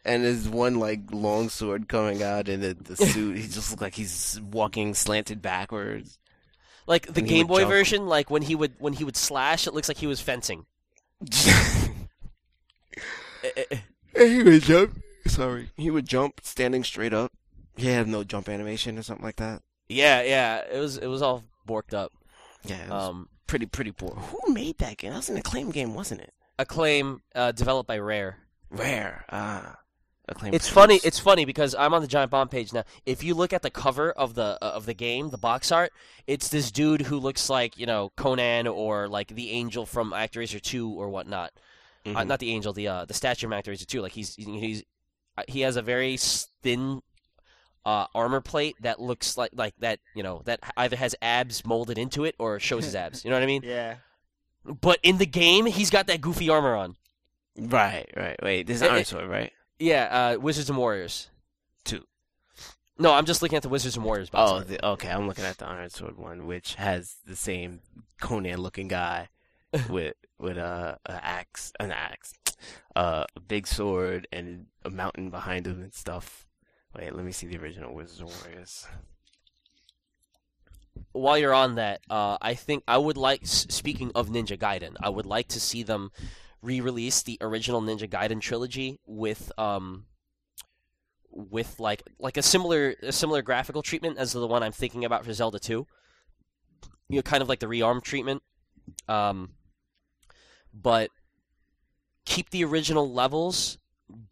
And 0.05 0.25
there's 0.25 0.49
one 0.49 0.79
like 0.79 1.01
long 1.13 1.49
sword 1.49 1.89
coming 1.89 2.23
out 2.23 2.49
in 2.49 2.61
the, 2.61 2.75
the 2.75 2.97
suit. 2.97 3.37
he 3.37 3.43
just 3.47 3.71
looked 3.71 3.83
like 3.83 3.95
he's 3.95 4.41
walking 4.51 4.95
slanted 4.95 5.41
backwards. 5.43 6.19
like 6.87 7.07
the 7.13 7.21
And 7.21 7.29
Game 7.29 7.47
Boy 7.47 7.61
jump. 7.61 7.71
version. 7.71 8.07
Like 8.07 8.31
when 8.31 8.43
he 8.43 8.55
would 8.55 8.73
when 8.79 8.93
he 8.95 9.05
would 9.05 9.17
slash, 9.17 9.67
it 9.67 9.75
looks 9.75 9.89
like 9.89 9.99
he 9.99 10.07
was 10.07 10.21
fencing. 10.21 10.65
He 14.17 14.43
would 14.43 14.63
jump. 14.63 14.99
Sorry, 15.27 15.71
he 15.77 15.91
would 15.91 16.07
jump 16.07 16.41
standing 16.43 16.83
straight 16.83 17.13
up. 17.13 17.33
He 17.77 17.87
had 17.89 18.09
no 18.09 18.25
jump 18.25 18.49
animation 18.49 18.99
or 18.99 19.03
something 19.03 19.25
like 19.25 19.37
that. 19.37 19.63
Yeah, 19.89 20.23
yeah. 20.23 20.63
It 20.73 20.79
was 20.79 20.97
it 20.99 21.07
was 21.07 21.23
all 21.23 21.45
borked 21.69 21.95
up. 21.95 22.13
Yeah, 22.69 22.87
Um, 22.91 23.29
pretty 23.47 23.67
pretty 23.67 23.93
poor. 23.93 24.11
Who 24.15 24.53
made 24.53 24.79
that 24.79 24.97
game? 24.99 25.11
That 25.11 25.17
was 25.19 25.29
an 25.29 25.37
acclaim 25.37 25.71
game, 25.71 25.95
wasn't 25.95 26.21
it? 26.21 26.33
Acclaim 26.59 27.23
uh, 27.35 27.53
developed 27.53 27.87
by 27.89 27.99
Rare. 27.99 28.39
Rare. 28.71 29.25
Ah, 29.31 29.79
acclaim. 30.29 30.53
It's 30.53 30.69
funny. 30.69 31.01
It's 31.05 31.19
funny 31.19 31.45
because 31.45 31.75
I'm 31.75 31.95
on 31.95 32.03
the 32.03 32.09
Giant 32.09 32.31
Bomb 32.31 32.49
page 32.49 32.73
now. 32.73 32.85
If 33.07 33.23
you 33.25 33.35
look 33.35 33.53
at 33.53 33.63
the 33.63 33.71
cover 33.71 34.11
of 34.13 34.35
the 34.35 34.59
uh, 34.61 34.73
of 34.75 34.85
the 34.87 34.95
game, 34.95 35.31
the 35.31 35.39
box 35.39 35.73
art, 35.73 35.93
it's 36.27 36.49
this 36.49 36.71
dude 36.71 37.03
who 37.03 37.19
looks 37.19 37.49
like 37.49 37.79
you 37.79 37.87
know 37.87 38.11
Conan 38.17 38.67
or 38.67 39.09
like 39.09 39.29
the 39.29 39.51
Angel 39.53 39.87
from 39.87 40.11
Actraiser 40.13 40.61
Two 40.61 40.91
or 40.91 41.09
whatnot. 41.09 41.53
Uh, 42.07 42.11
Mhm. 42.11 42.27
not 42.27 42.39
the 42.41 42.51
Angel, 42.53 42.73
the 42.73 42.89
uh, 42.89 43.05
the 43.05 43.15
statue 43.15 43.47
from 43.49 43.53
Actraiser 43.61 43.87
Two. 43.87 44.01
Like 44.03 44.13
he's 44.13 44.35
he's 44.35 44.83
uh, 45.37 45.43
he 45.49 45.61
has 45.63 45.77
a 45.77 45.83
very 45.83 46.17
thin 46.63 47.03
uh, 47.85 48.07
armor 48.15 48.41
plate 48.41 48.77
that 48.81 49.01
looks 49.01 49.37
like 49.37 49.51
like 49.55 49.75
that 49.79 50.01
you 50.15 50.23
know 50.23 50.43
that 50.45 50.61
either 50.77 50.97
has 50.97 51.15
abs 51.23 51.65
molded 51.65 51.99
into 51.99 52.25
it 52.25 52.35
or 52.39 52.59
shows 52.61 52.85
his 52.85 52.95
abs. 52.95 53.25
You 53.25 53.31
know 53.31 53.37
what 53.37 53.43
I 53.43 53.47
mean? 53.47 53.63
Yeah. 53.67 53.97
But 54.65 54.99
in 55.03 55.17
the 55.19 55.25
game, 55.27 55.65
he's 55.67 55.89
got 55.89 56.09
that 56.09 56.21
goofy 56.21 56.51
armor 56.51 56.75
on. 56.75 56.97
Right, 57.57 58.11
right. 58.17 58.37
Wait, 58.43 58.67
this 58.67 58.77
is 58.77 58.83
It- 58.83 58.91
Iron 58.91 59.05
Sword, 59.05 59.29
right? 59.29 59.53
Yeah, 59.79 60.35
uh, 60.35 60.39
Wizards 60.41 60.69
and 60.69 60.77
Warriors. 60.79 61.31
Two. 61.85 62.05
No, 62.99 63.13
I'm 63.13 63.25
just 63.25 63.41
looking 63.41 63.57
at 63.57 63.63
the 63.63 63.69
Wizards 63.69 63.97
and 63.97 64.05
Warriors 64.05 64.29
box 64.29 64.51
Oh, 64.53 64.61
the, 64.61 64.85
okay. 64.85 65.09
I'm 65.09 65.27
looking 65.29 65.45
at 65.45 65.57
the 65.59 65.67
Iron 65.67 65.89
Sword 65.89 66.19
one, 66.19 66.47
which 66.47 66.75
has 66.75 67.17
the 67.25 67.37
same 67.37 67.81
Conan-looking 68.21 68.89
guy 68.89 69.29
with 69.89 70.15
with 70.39 70.59
a, 70.59 70.99
a 71.07 71.25
axe, 71.25 71.73
an 71.81 71.93
axe, 71.93 72.35
uh, 72.97 73.25
a 73.37 73.41
big 73.41 73.67
sword, 73.69 74.27
and 74.33 74.67
a 74.85 74.91
mountain 74.91 75.31
behind 75.31 75.67
him 75.67 75.81
and 75.81 75.95
stuff. 75.95 76.47
Wait, 76.99 77.15
let 77.15 77.25
me 77.25 77.31
see 77.31 77.47
the 77.47 77.59
original 77.59 77.95
Wizards 77.95 78.21
and 78.21 78.31
Warriors. 78.43 78.87
While 81.13 81.39
you're 81.39 81.55
on 81.55 81.77
that, 81.77 82.01
uh, 82.11 82.39
I 82.43 82.55
think 82.55 82.83
I 82.89 82.99
would 82.99 83.17
like. 83.17 83.43
Speaking 83.45 84.11
of 84.17 84.31
Ninja 84.31 84.59
Gaiden, 84.59 84.97
I 85.01 85.09
would 85.09 85.27
like 85.27 85.47
to 85.49 85.61
see 85.61 85.85
them 85.85 86.11
re-release 86.61 87.23
the 87.23 87.39
original 87.41 87.81
Ninja 87.81 88.09
Gaiden 88.09 88.41
trilogy 88.41 88.99
with 89.07 89.53
um 89.59 90.07
with 91.31 91.79
like 91.79 92.03
like 92.19 92.37
a 92.37 92.43
similar 92.43 92.97
a 93.01 93.13
similar 93.13 93.43
graphical 93.43 93.83
treatment 93.83 94.19
as 94.19 94.33
the 94.33 94.47
one 94.47 94.65
I'm 94.65 94.73
thinking 94.73 95.05
about 95.05 95.25
for 95.25 95.33
Zelda 95.33 95.61
2. 95.61 95.87
You 97.11 97.17
know, 97.17 97.23
kind 97.23 97.43
of 97.43 97.49
like 97.49 97.61
the 97.61 97.67
rearm 97.67 98.03
treatment. 98.03 98.43
Um, 99.07 99.51
but 100.75 101.11
keep 102.25 102.51
the 102.51 102.65
original 102.65 103.11
levels, 103.11 103.79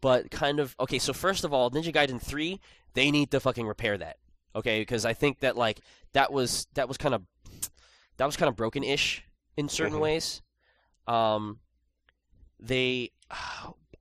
but 0.01 0.31
kind 0.31 0.59
of 0.59 0.75
okay. 0.79 0.99
So 0.99 1.13
first 1.13 1.43
of 1.43 1.53
all, 1.53 1.69
Ninja 1.71 1.93
Gaiden 1.93 2.21
3, 2.21 2.59
they 2.93 3.11
need 3.11 3.31
to 3.31 3.39
fucking 3.39 3.67
repair 3.67 3.97
that. 3.97 4.17
Okay, 4.55 4.79
because 4.81 5.05
I 5.05 5.13
think 5.13 5.39
that 5.39 5.55
like 5.55 5.81
that 6.13 6.31
was 6.31 6.67
that 6.73 6.87
was 6.87 6.97
kind 6.97 7.13
of 7.13 7.23
that 8.17 8.25
was 8.25 8.35
kind 8.37 8.49
of 8.49 8.55
broken-ish 8.55 9.23
in 9.55 9.69
certain 9.69 9.97
Mhm. 9.97 10.01
ways. 10.01 10.41
Um, 11.07 11.59
they, 12.59 13.11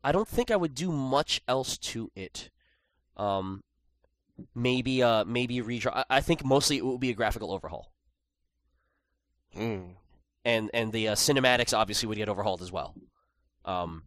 I 0.02 0.12
don't 0.12 0.26
think 0.28 0.50
I 0.50 0.56
would 0.56 0.74
do 0.74 0.90
much 0.90 1.42
else 1.46 1.76
to 1.78 2.10
it. 2.16 2.50
Um, 3.16 3.62
maybe 4.54 5.02
uh 5.02 5.24
maybe 5.24 5.58
redraw. 5.58 6.04
I, 6.08 6.20
think 6.20 6.44
mostly 6.44 6.76
it 6.78 6.84
will 6.84 6.98
be 6.98 7.10
a 7.10 7.14
graphical 7.14 7.52
overhaul, 7.52 7.92
Mm. 9.54 9.96
and 10.44 10.70
and 10.74 10.92
the 10.92 11.08
uh, 11.08 11.14
cinematics 11.14 11.76
obviously 11.76 12.06
would 12.08 12.18
get 12.18 12.28
overhauled 12.28 12.62
as 12.62 12.70
well. 12.72 12.94
Um, 13.64 14.04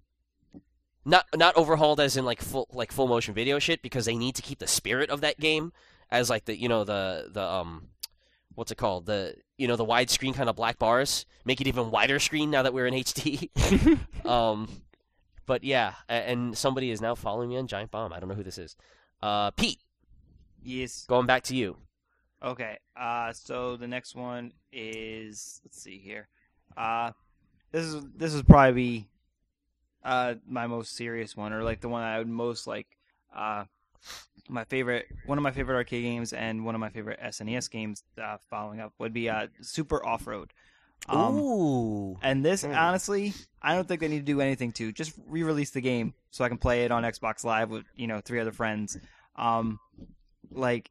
not 1.05 1.25
not 1.35 1.55
overhauled 1.55 1.99
as 1.99 2.17
in 2.17 2.25
like 2.25 2.41
full 2.41 2.67
like 2.71 2.91
full 2.91 3.07
motion 3.07 3.33
video 3.33 3.59
shit 3.59 3.81
because 3.81 4.05
they 4.05 4.15
need 4.15 4.35
to 4.35 4.41
keep 4.41 4.59
the 4.59 4.67
spirit 4.67 5.09
of 5.09 5.21
that 5.21 5.39
game 5.39 5.71
as 6.11 6.29
like 6.29 6.45
the 6.45 6.59
you 6.59 6.67
know 6.67 6.83
the 6.83 7.29
the 7.31 7.41
um 7.41 7.87
what's 8.55 8.71
it 8.71 8.77
called 8.77 9.05
the 9.05 9.35
you 9.57 9.67
know 9.67 9.75
the 9.75 9.85
widescreen 9.85 10.33
kind 10.33 10.49
of 10.49 10.55
black 10.55 10.77
bars 10.77 11.25
make 11.45 11.61
it 11.61 11.67
even 11.67 11.91
wider 11.91 12.19
screen 12.19 12.51
now 12.51 12.61
that 12.63 12.73
we're 12.73 12.87
in 12.87 12.93
HD. 12.93 13.49
um, 14.25 14.69
but 15.45 15.63
yeah, 15.63 15.93
and 16.07 16.55
somebody 16.57 16.91
is 16.91 17.01
now 17.01 17.15
following 17.15 17.49
me 17.49 17.57
on 17.57 17.65
Giant 17.67 17.89
Bomb. 17.89 18.13
I 18.13 18.19
don't 18.19 18.29
know 18.29 18.35
who 18.35 18.43
this 18.43 18.59
is. 18.59 18.75
Uh, 19.21 19.49
Pete, 19.51 19.79
Yes. 20.61 21.05
going 21.07 21.25
back 21.25 21.41
to 21.43 21.55
you. 21.55 21.77
Okay. 22.43 22.77
Uh, 22.95 23.33
so 23.33 23.77
the 23.77 23.87
next 23.87 24.15
one 24.15 24.53
is 24.71 25.59
let's 25.65 25.81
see 25.81 25.97
here. 25.97 26.27
Uh, 26.77 27.11
this 27.71 27.85
is 27.85 28.03
this 28.15 28.33
is 28.33 28.43
probably 28.43 28.73
be 28.73 29.07
uh 30.03 30.35
my 30.47 30.67
most 30.67 30.95
serious 30.95 31.35
one, 31.35 31.53
or 31.53 31.63
like 31.63 31.81
the 31.81 31.89
one 31.89 32.03
I 32.03 32.17
would 32.17 32.27
most 32.27 32.67
like. 32.67 32.87
Uh, 33.35 33.65
my 34.47 34.63
favorite, 34.63 35.05
one 35.25 35.37
of 35.37 35.43
my 35.43 35.51
favorite 35.51 35.75
arcade 35.75 36.03
games, 36.03 36.33
and 36.33 36.65
one 36.65 36.73
of 36.73 36.81
my 36.81 36.89
favorite 36.89 37.19
SNES 37.21 37.69
games. 37.69 38.03
Uh, 38.21 38.37
following 38.49 38.79
up 38.79 38.93
would 38.97 39.13
be 39.13 39.29
uh 39.29 39.47
Super 39.61 40.03
Off 40.05 40.25
Road. 40.25 40.51
Um, 41.07 41.37
Ooh, 41.37 42.17
and 42.21 42.43
this, 42.43 42.63
Hmm. 42.63 42.73
honestly, 42.73 43.33
I 43.61 43.75
don't 43.75 43.87
think 43.87 44.01
they 44.01 44.07
need 44.07 44.19
to 44.25 44.33
do 44.33 44.41
anything 44.41 44.71
to. 44.73 44.91
Just 44.91 45.13
re-release 45.27 45.71
the 45.71 45.81
game 45.81 46.13
so 46.31 46.43
I 46.43 46.49
can 46.49 46.57
play 46.57 46.83
it 46.85 46.91
on 46.91 47.03
Xbox 47.03 47.43
Live 47.43 47.69
with 47.69 47.85
you 47.95 48.07
know 48.07 48.21
three 48.21 48.39
other 48.39 48.51
friends. 48.51 48.97
Um, 49.35 49.79
like, 50.51 50.89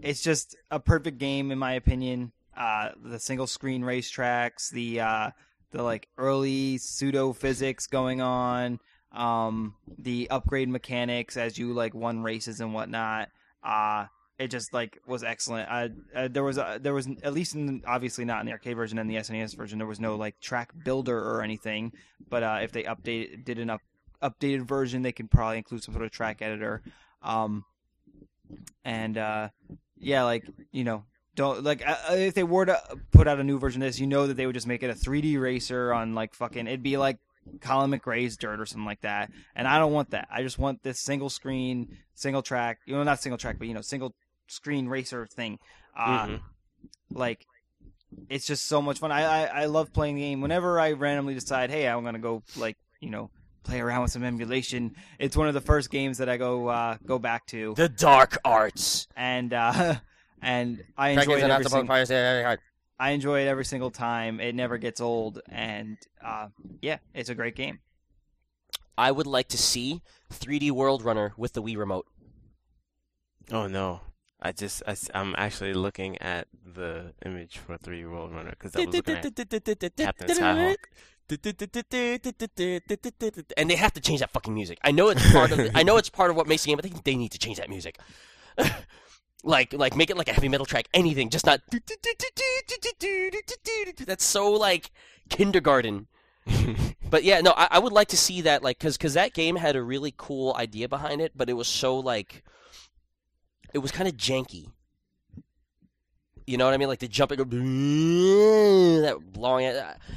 it's 0.00 0.22
just 0.22 0.56
a 0.70 0.78
perfect 0.80 1.18
game 1.18 1.50
in 1.50 1.58
my 1.58 1.72
opinion. 1.74 2.32
Uh, 2.56 2.90
the 3.02 3.18
single 3.18 3.46
screen 3.46 3.82
racetracks, 3.82 4.70
the 4.70 5.00
uh, 5.00 5.30
the 5.72 5.82
like 5.82 6.08
early 6.18 6.78
pseudo 6.78 7.32
physics 7.32 7.86
going 7.86 8.20
on, 8.20 8.78
um, 9.12 9.74
the 9.98 10.28
upgrade 10.30 10.68
mechanics 10.68 11.36
as 11.36 11.58
you 11.58 11.72
like 11.72 11.94
won 11.94 12.22
races 12.22 12.60
and 12.60 12.74
whatnot. 12.74 13.28
Uh, 13.62 14.06
it 14.38 14.48
just 14.48 14.72
like 14.74 14.98
was 15.06 15.24
excellent. 15.24 15.68
Uh, 15.70 15.88
uh, 16.14 16.28
there 16.28 16.44
was 16.44 16.58
a, 16.58 16.78
there 16.80 16.92
was 16.92 17.08
at 17.22 17.32
least 17.32 17.54
in, 17.54 17.82
obviously 17.86 18.24
not 18.24 18.40
in 18.40 18.46
the 18.46 18.52
arcade 18.52 18.76
version 18.76 18.98
and 18.98 19.08
the 19.08 19.16
SNES 19.16 19.56
version 19.56 19.78
there 19.78 19.86
was 19.86 20.00
no 20.00 20.16
like 20.16 20.38
track 20.40 20.72
builder 20.84 21.18
or 21.18 21.42
anything. 21.42 21.92
But 22.28 22.42
uh, 22.42 22.58
if 22.62 22.72
they 22.72 22.82
update 22.82 23.44
did 23.44 23.58
an 23.58 23.70
up, 23.70 23.80
updated 24.22 24.66
version, 24.68 25.02
they 25.02 25.12
could 25.12 25.30
probably 25.30 25.58
include 25.58 25.82
some 25.82 25.94
sort 25.94 26.04
of 26.04 26.10
track 26.10 26.42
editor. 26.42 26.82
Um, 27.22 27.64
and 28.84 29.16
uh, 29.16 29.48
yeah, 29.98 30.24
like 30.24 30.46
you 30.70 30.84
know, 30.84 31.04
don't 31.36 31.62
like 31.62 31.86
uh, 31.86 31.96
uh, 32.10 32.14
if 32.14 32.34
they 32.34 32.42
were 32.42 32.66
to 32.66 32.80
put 33.12 33.28
out 33.28 33.38
a 33.38 33.44
new 33.44 33.58
version 33.60 33.80
of 33.82 33.88
this, 33.88 34.00
you 34.00 34.06
know 34.08 34.26
that 34.26 34.34
they 34.36 34.46
would 34.46 34.54
just 34.54 34.66
make 34.66 34.82
it 34.82 34.90
a 34.90 34.94
3D 34.94 35.40
racer 35.40 35.92
on 35.92 36.14
like 36.14 36.34
fucking. 36.34 36.66
It'd 36.66 36.82
be 36.82 36.96
like 36.96 37.18
Colin 37.60 37.92
McRae's 37.92 38.36
Dirt 38.36 38.58
or 38.60 38.66
something 38.66 38.84
like 38.86 39.02
that. 39.02 39.30
And 39.54 39.68
I 39.68 39.78
don't 39.78 39.92
want 39.92 40.10
that. 40.10 40.26
I 40.32 40.42
just 40.42 40.58
want 40.58 40.82
this 40.82 40.98
single 40.98 41.30
screen, 41.30 41.98
single 42.14 42.42
track. 42.42 42.78
You 42.86 42.96
know, 42.96 43.02
not 43.04 43.20
single 43.22 43.38
track, 43.38 43.56
but 43.60 43.68
you 43.68 43.74
know, 43.74 43.82
single 43.82 44.14
screen 44.48 44.88
racer 44.88 45.26
thing. 45.26 45.58
Uh, 45.96 46.26
Mhm. 46.26 46.40
Like, 47.10 47.46
it's 48.28 48.46
just 48.46 48.66
so 48.66 48.80
much 48.82 48.98
fun. 48.98 49.12
I, 49.12 49.22
I 49.22 49.62
I 49.62 49.64
love 49.66 49.92
playing 49.92 50.16
the 50.16 50.22
game. 50.22 50.40
Whenever 50.40 50.80
I 50.80 50.92
randomly 50.92 51.34
decide, 51.34 51.70
hey, 51.70 51.86
I'm 51.86 52.02
gonna 52.04 52.18
go 52.18 52.42
like 52.56 52.76
you 53.00 53.10
know 53.10 53.30
play 53.62 53.80
around 53.80 54.02
with 54.02 54.12
some 54.12 54.22
emulation. 54.24 54.94
It's 55.18 55.36
one 55.36 55.48
of 55.48 55.54
the 55.54 55.60
first 55.60 55.90
games 55.90 56.18
that 56.18 56.28
I 56.28 56.36
go 56.36 56.68
uh, 56.68 56.96
go 57.04 57.18
back 57.18 57.46
to, 57.48 57.74
the 57.76 57.88
dark 57.88 58.38
arts. 58.44 59.06
and 59.16 59.52
uh, 59.52 59.96
and 60.46 60.84
I 60.96 61.10
enjoy 61.10 61.38
it 61.38 61.50
every 61.50 61.64
sing- 61.64 61.80
Enjoy 61.80 62.56
I 62.98 63.10
enjoy 63.10 63.42
it 63.42 63.48
every 63.48 63.64
single 63.64 63.90
time. 63.90 64.40
It 64.40 64.54
never 64.54 64.78
gets 64.78 65.00
old, 65.00 65.40
and 65.48 65.98
uh, 66.24 66.48
yeah, 66.80 66.98
it's 67.14 67.28
a 67.28 67.34
great 67.34 67.56
game. 67.56 67.80
I 68.96 69.10
would 69.10 69.26
like 69.26 69.48
to 69.48 69.58
see 69.58 70.00
3D 70.32 70.70
World 70.70 71.02
Runner 71.04 71.34
with 71.36 71.52
the 71.52 71.62
Wii 71.62 71.76
remote. 71.76 72.06
Oh 73.50 73.66
no. 73.66 74.00
I 74.40 74.52
just 74.52 74.82
I, 74.86 74.94
am 75.14 75.34
actually 75.36 75.74
looking 75.74 76.20
at 76.22 76.46
the 76.64 77.12
image 77.24 77.58
for 77.58 77.76
3D 77.76 78.08
World 78.10 78.32
Runner 78.32 78.50
because 78.50 78.76
I 78.76 78.84
was 78.84 78.94
looking 78.94 79.16
at 79.16 79.22
Captain 79.96 80.28
Skyhawk. 80.28 80.76
And 83.56 83.68
they 83.68 83.76
have 83.76 83.92
to 83.94 84.00
change 84.00 84.20
that 84.20 84.30
fucking 84.30 84.54
music. 84.54 84.78
I 84.84 84.92
know 84.92 85.08
it's 85.08 85.32
part 85.32 85.50
of. 85.50 85.70
I 85.74 85.82
know 85.82 85.96
it's 85.96 86.10
part 86.10 86.30
of 86.30 86.36
what 86.36 86.46
makes 86.46 86.62
the 86.62 86.68
game, 86.68 86.76
but 86.76 86.84
they, 86.84 87.12
they 87.12 87.16
need 87.16 87.32
to 87.32 87.38
change 87.38 87.58
that 87.58 87.68
music. 87.68 87.98
like, 89.46 89.72
like 89.72 89.96
make 89.96 90.10
it 90.10 90.16
like 90.16 90.28
a 90.28 90.32
heavy 90.32 90.48
metal 90.48 90.66
track. 90.66 90.88
Anything, 90.92 91.30
just 91.30 91.46
not. 91.46 91.60
That's 94.06 94.24
so 94.24 94.52
like 94.52 94.90
kindergarten. 95.28 96.08
But 97.08 97.22
yeah, 97.22 97.40
no, 97.40 97.52
I, 97.56 97.68
I 97.70 97.78
would 97.78 97.92
like 97.92 98.08
to 98.08 98.16
see 98.16 98.40
that, 98.40 98.64
like, 98.64 98.80
cause, 98.80 98.96
cause 98.98 99.14
that 99.14 99.32
game 99.32 99.54
had 99.54 99.76
a 99.76 99.82
really 99.82 100.12
cool 100.16 100.56
idea 100.58 100.88
behind 100.88 101.20
it, 101.20 101.30
but 101.36 101.48
it 101.48 101.52
was 101.52 101.68
so 101.68 101.98
like, 101.98 102.42
it 103.72 103.78
was 103.78 103.92
kind 103.92 104.08
of 104.08 104.16
janky. 104.16 104.66
You 106.48 106.58
know 106.58 106.64
what 106.64 106.74
I 106.74 106.78
mean? 106.78 106.88
Like 106.88 106.98
the 106.98 107.06
jumping, 107.08 107.38
that 107.38 109.18
blowing. 109.32 109.72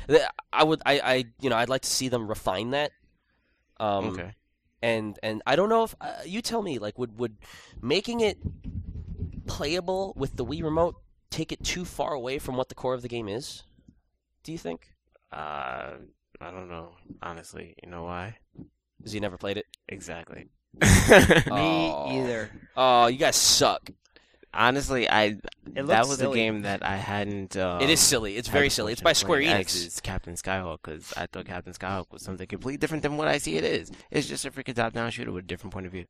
that- 0.07 0.33
I 0.51 0.63
would, 0.63 0.81
I, 0.83 0.99
I, 0.99 1.25
you 1.41 1.51
know, 1.51 1.57
I'd 1.57 1.69
like 1.69 1.81
to 1.83 1.89
see 1.89 2.09
them 2.09 2.27
refine 2.27 2.71
that. 2.71 2.91
Um, 3.79 4.09
okay. 4.09 4.31
and 4.81 5.17
and 5.23 5.41
I 5.45 5.55
don't 5.55 5.69
know 5.69 5.83
if 5.83 5.95
uh, 6.01 6.21
you 6.25 6.41
tell 6.41 6.61
me, 6.61 6.79
like, 6.79 6.97
would 6.99 7.17
would 7.19 7.37
making 7.81 8.19
it 8.21 8.37
playable 9.49 10.13
with 10.15 10.35
the 10.37 10.45
Wii 10.45 10.63
remote 10.63 10.95
take 11.29 11.51
it 11.51 11.63
too 11.63 11.85
far 11.85 12.13
away 12.13 12.39
from 12.39 12.55
what 12.57 12.69
the 12.69 12.75
core 12.75 12.93
of 12.93 13.01
the 13.01 13.07
game 13.07 13.27
is? 13.27 13.63
Do 14.43 14.51
you 14.51 14.57
think? 14.57 14.93
Uh, 15.31 15.93
I 16.41 16.51
don't 16.51 16.69
know. 16.69 16.91
Honestly, 17.21 17.75
you 17.83 17.89
know 17.89 18.03
why? 18.03 18.37
Because 18.97 19.13
you 19.13 19.19
never 19.21 19.37
played 19.37 19.57
it. 19.57 19.65
Exactly. 19.87 20.47
Me 20.81 20.87
Oh. 21.51 22.07
either. 22.11 22.51
Oh, 22.75 23.07
you 23.07 23.17
guys 23.17 23.35
suck. 23.35 23.89
Honestly, 24.51 25.07
I 25.07 25.37
It 25.75 25.85
that 25.87 26.07
was 26.07 26.17
silly. 26.17 26.39
a 26.39 26.43
game 26.43 26.61
that 26.63 26.83
I 26.83 26.95
hadn't. 26.95 27.55
Um, 27.55 27.81
it 27.81 27.89
is 27.91 27.99
silly. 27.99 28.35
It's 28.35 28.47
very 28.47 28.69
silly. 28.69 28.91
It's 28.93 29.01
by 29.01 29.13
Square 29.13 29.41
playing 29.41 29.55
Enix. 29.61 29.65
as 29.75 29.75
is 29.85 29.99
Captain 29.99 30.33
Skyhawk 30.33 30.79
because 30.83 31.13
I 31.15 31.27
thought 31.27 31.45
Captain 31.45 31.73
Skyhawk 31.73 32.05
was 32.11 32.23
something 32.23 32.47
completely 32.47 32.77
different 32.77 33.03
than 33.03 33.15
what 33.17 33.27
I 33.27 33.37
see 33.37 33.57
it 33.57 33.63
is. 33.63 33.91
It's 34.09 34.27
just 34.27 34.45
a 34.45 34.51
freaking 34.51 34.73
top-down 34.73 35.11
shooter 35.11 35.31
with 35.31 35.43
a 35.43 35.47
different 35.47 35.71
point 35.73 35.85
of 35.85 35.91
view. 35.91 36.05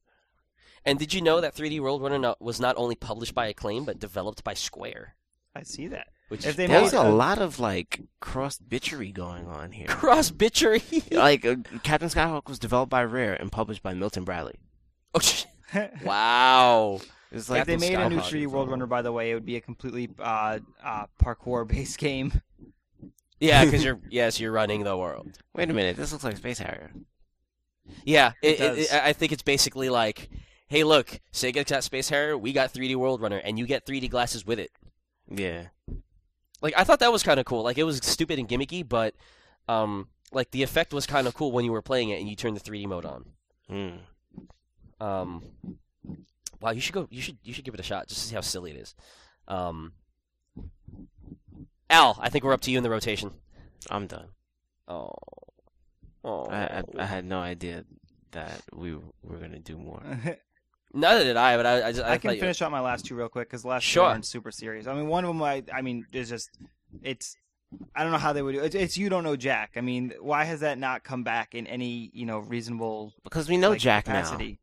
And 0.85 0.97
did 0.99 1.13
you 1.13 1.21
know 1.21 1.41
that 1.41 1.55
3D 1.55 1.79
World 1.79 2.01
Runner 2.01 2.35
was 2.39 2.59
not 2.59 2.75
only 2.77 2.95
published 2.95 3.33
by 3.35 3.47
Acclaim 3.47 3.85
but 3.85 3.99
developed 3.99 4.43
by 4.43 4.53
Square? 4.53 5.15
I 5.55 5.63
see 5.63 5.87
that. 5.87 6.07
Which 6.29 6.45
If 6.45 6.55
they 6.55 6.67
There's 6.67 6.93
a 6.93 6.99
a- 7.01 7.09
lot 7.09 7.39
of 7.39 7.59
like 7.59 8.01
cross 8.19 8.59
bitchery 8.59 9.11
going 9.13 9.47
on 9.47 9.71
here. 9.71 9.87
cross 9.87 10.29
bitchery. 10.31 11.11
like 11.11 11.43
uh, 11.45 11.55
Captain 11.83 12.07
Skyhawk 12.09 12.47
was 12.47 12.59
developed 12.59 12.91
by 12.91 13.03
Rare 13.03 13.33
and 13.33 13.51
published 13.51 13.81
by 13.83 13.93
Milton 13.93 14.23
Bradley. 14.23 14.55
oh, 15.15 15.19
sh- 15.19 15.45
wow. 16.03 16.99
It's 17.31 17.49
if 17.49 17.65
they 17.67 17.77
made 17.77 17.93
a 17.93 18.09
new 18.09 18.17
3D 18.19 18.47
World 18.47 18.69
Runner, 18.71 18.87
by 18.87 19.01
the 19.03 19.11
way, 19.11 19.29
it 19.31 19.33
would 19.35 19.45
be 19.45 19.55
a 19.55 19.61
completely 19.61 20.09
uh, 20.17 20.59
uh, 20.83 21.05
parkour-based 21.23 21.97
game. 21.99 22.41
Yeah, 23.39 23.63
because 23.65 23.83
you're 23.83 23.99
yes, 24.09 24.39
you're 24.39 24.51
running 24.51 24.83
the 24.83 24.97
world. 24.97 25.37
Wait 25.53 25.69
a 25.69 25.73
minute, 25.73 25.95
this 25.95 26.11
looks 26.11 26.23
like 26.23 26.37
Space 26.37 26.57
Harrier. 26.59 26.91
Yeah, 28.03 28.31
It 28.41 28.59
it, 28.59 28.77
it. 28.79 28.93
I 28.93 29.13
think 29.13 29.31
it's 29.31 29.43
basically 29.43 29.89
like, 29.89 30.29
hey, 30.69 30.83
look, 30.83 31.19
Sega 31.33 31.67
got 31.67 31.83
Space 31.83 32.09
Harrier, 32.09 32.37
we 32.37 32.53
got 32.53 32.73
3D 32.73 32.95
World 32.95 33.21
Runner, 33.21 33.37
and 33.37 33.59
you 33.59 33.65
get 33.65 33.85
3D 33.85 34.09
glasses 34.09 34.45
with 34.45 34.59
it. 34.59 34.71
Yeah. 35.29 35.65
Like 36.61 36.73
I 36.77 36.83
thought 36.83 36.99
that 36.99 37.11
was 37.11 37.23
kind 37.23 37.39
of 37.39 37.45
cool. 37.45 37.63
Like 37.63 37.77
it 37.77 37.83
was 37.83 37.97
stupid 37.97 38.39
and 38.39 38.47
gimmicky, 38.47 38.87
but 38.87 39.15
um, 39.67 40.07
like 40.31 40.51
the 40.51 40.63
effect 40.63 40.93
was 40.93 41.05
kind 41.05 41.27
of 41.27 41.33
cool 41.33 41.51
when 41.51 41.65
you 41.65 41.71
were 41.71 41.81
playing 41.81 42.09
it 42.09 42.19
and 42.19 42.29
you 42.29 42.35
turned 42.35 42.57
the 42.57 42.71
3D 42.71 42.85
mode 42.87 43.05
on. 43.05 43.25
Hmm. 43.67 45.03
Um, 45.03 45.43
wow, 46.59 46.71
you 46.71 46.81
should 46.81 46.93
go. 46.93 47.07
You 47.09 47.21
should 47.21 47.37
you 47.43 47.53
should 47.53 47.63
give 47.63 47.73
it 47.73 47.79
a 47.79 47.83
shot 47.83 48.07
just 48.07 48.21
to 48.21 48.27
see 48.27 48.35
how 48.35 48.41
silly 48.41 48.71
it 48.71 48.77
is. 48.77 48.95
Um, 49.47 49.93
Al, 51.89 52.17
I 52.21 52.29
think 52.29 52.43
we're 52.43 52.53
up 52.53 52.61
to 52.61 52.71
you 52.71 52.77
in 52.77 52.83
the 52.83 52.89
rotation. 52.89 53.31
I'm 53.89 54.07
done. 54.07 54.27
Oh, 54.87 55.13
oh. 56.25 56.45
I, 56.47 56.79
I 56.79 56.83
I 56.97 57.05
had 57.05 57.25
no 57.25 57.39
idea 57.39 57.85
that 58.31 58.61
we 58.73 58.93
were 58.93 59.37
gonna 59.37 59.59
do 59.59 59.77
more. 59.77 60.03
Neither 60.93 61.23
did 61.23 61.37
I, 61.37 61.55
but 61.55 61.65
I, 61.65 61.87
I 61.87 61.91
just 61.91 62.03
I, 62.03 62.13
I 62.13 62.17
can 62.17 62.39
finish 62.39 62.61
out 62.61 62.71
my 62.71 62.79
last 62.79 63.05
two 63.05 63.15
real 63.15 63.29
quick 63.29 63.47
because 63.47 63.61
the 63.61 63.67
last 63.67 63.83
Sure. 63.83 64.05
two 64.05 64.09
aren't 64.09 64.25
super 64.25 64.51
serious. 64.51 64.87
I 64.87 64.93
mean, 64.93 65.07
one 65.07 65.23
of 65.23 65.29
them, 65.29 65.41
I, 65.43 65.63
I 65.73 65.81
mean, 65.81 66.05
is 66.11 66.29
just 66.29 66.49
it's. 67.03 67.35
I 67.93 68.01
don't 68.01 68.11
know 68.11 68.17
how 68.17 68.33
they 68.33 68.41
would 68.41 68.55
do 68.55 68.61
it. 68.61 68.73
It's 68.73 68.97
you 68.97 69.09
don't 69.09 69.23
know 69.23 69.35
Jack. 69.35 69.73
I 69.75 69.81
mean, 69.81 70.13
why 70.19 70.43
has 70.45 70.61
that 70.61 70.79
not 70.79 71.03
come 71.03 71.23
back 71.23 71.53
in 71.53 71.67
any 71.67 72.09
you 72.13 72.25
know 72.25 72.39
reasonable 72.39 73.13
Because 73.23 73.47
we 73.47 73.57
know 73.57 73.69
like, 73.69 73.79
Jack 73.79 74.05
capacity? 74.05 74.59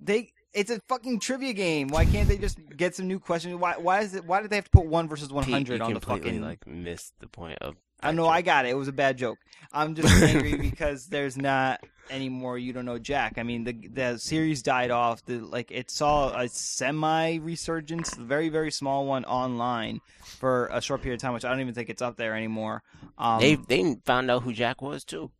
They 0.00 0.32
it's 0.52 0.70
a 0.70 0.80
fucking 0.88 1.18
trivia 1.18 1.52
game. 1.52 1.88
Why 1.88 2.04
can't 2.04 2.28
they 2.28 2.38
just 2.38 2.58
get 2.76 2.94
some 2.94 3.08
new 3.08 3.18
questions? 3.18 3.56
Why 3.56 3.74
why 3.78 4.02
is 4.02 4.14
it? 4.14 4.24
Why 4.24 4.42
did 4.42 4.50
they 4.50 4.56
have 4.56 4.64
to 4.66 4.70
put 4.70 4.86
one 4.86 5.08
versus 5.08 5.30
now. 5.30 5.36
one 5.36 5.44
Pete, 5.44 5.54
hundred 5.54 5.80
on 5.80 5.92
the 5.92 6.00
completely 6.00 6.30
fucking? 6.30 6.42
like 6.42 6.66
missed 6.68 7.14
the 7.18 7.26
point 7.26 7.58
of 7.60 7.74
I 8.02 8.12
know 8.12 8.26
I 8.26 8.42
got 8.42 8.66
it. 8.66 8.70
It 8.70 8.76
was 8.76 8.88
a 8.88 8.92
bad 8.92 9.16
joke. 9.18 9.38
I'm 9.72 9.94
just 9.94 10.08
angry 10.22 10.56
because 10.56 11.06
there's 11.06 11.36
not 11.36 11.80
any 12.10 12.28
more 12.28 12.58
you 12.58 12.72
don't 12.72 12.84
know 12.84 12.98
Jack. 12.98 13.38
I 13.38 13.42
mean 13.42 13.64
the 13.64 13.72
the 13.72 14.18
series 14.18 14.62
died 14.62 14.90
off. 14.90 15.24
The 15.24 15.38
like 15.38 15.70
it 15.70 15.90
saw 15.90 16.36
a 16.36 16.48
semi 16.48 17.36
resurgence, 17.38 18.16
a 18.16 18.22
very 18.22 18.48
very 18.48 18.70
small 18.70 19.06
one 19.06 19.24
online 19.24 20.00
for 20.20 20.66
a 20.72 20.80
short 20.80 21.02
period 21.02 21.18
of 21.18 21.22
time, 21.22 21.34
which 21.34 21.44
I 21.44 21.50
don't 21.50 21.60
even 21.60 21.74
think 21.74 21.88
it's 21.90 22.02
up 22.02 22.16
there 22.16 22.34
anymore. 22.34 22.82
Um, 23.18 23.40
They 23.40 23.54
they 23.54 23.96
found 24.04 24.30
out 24.30 24.42
who 24.42 24.52
Jack 24.52 24.82
was 24.82 25.04
too. 25.04 25.30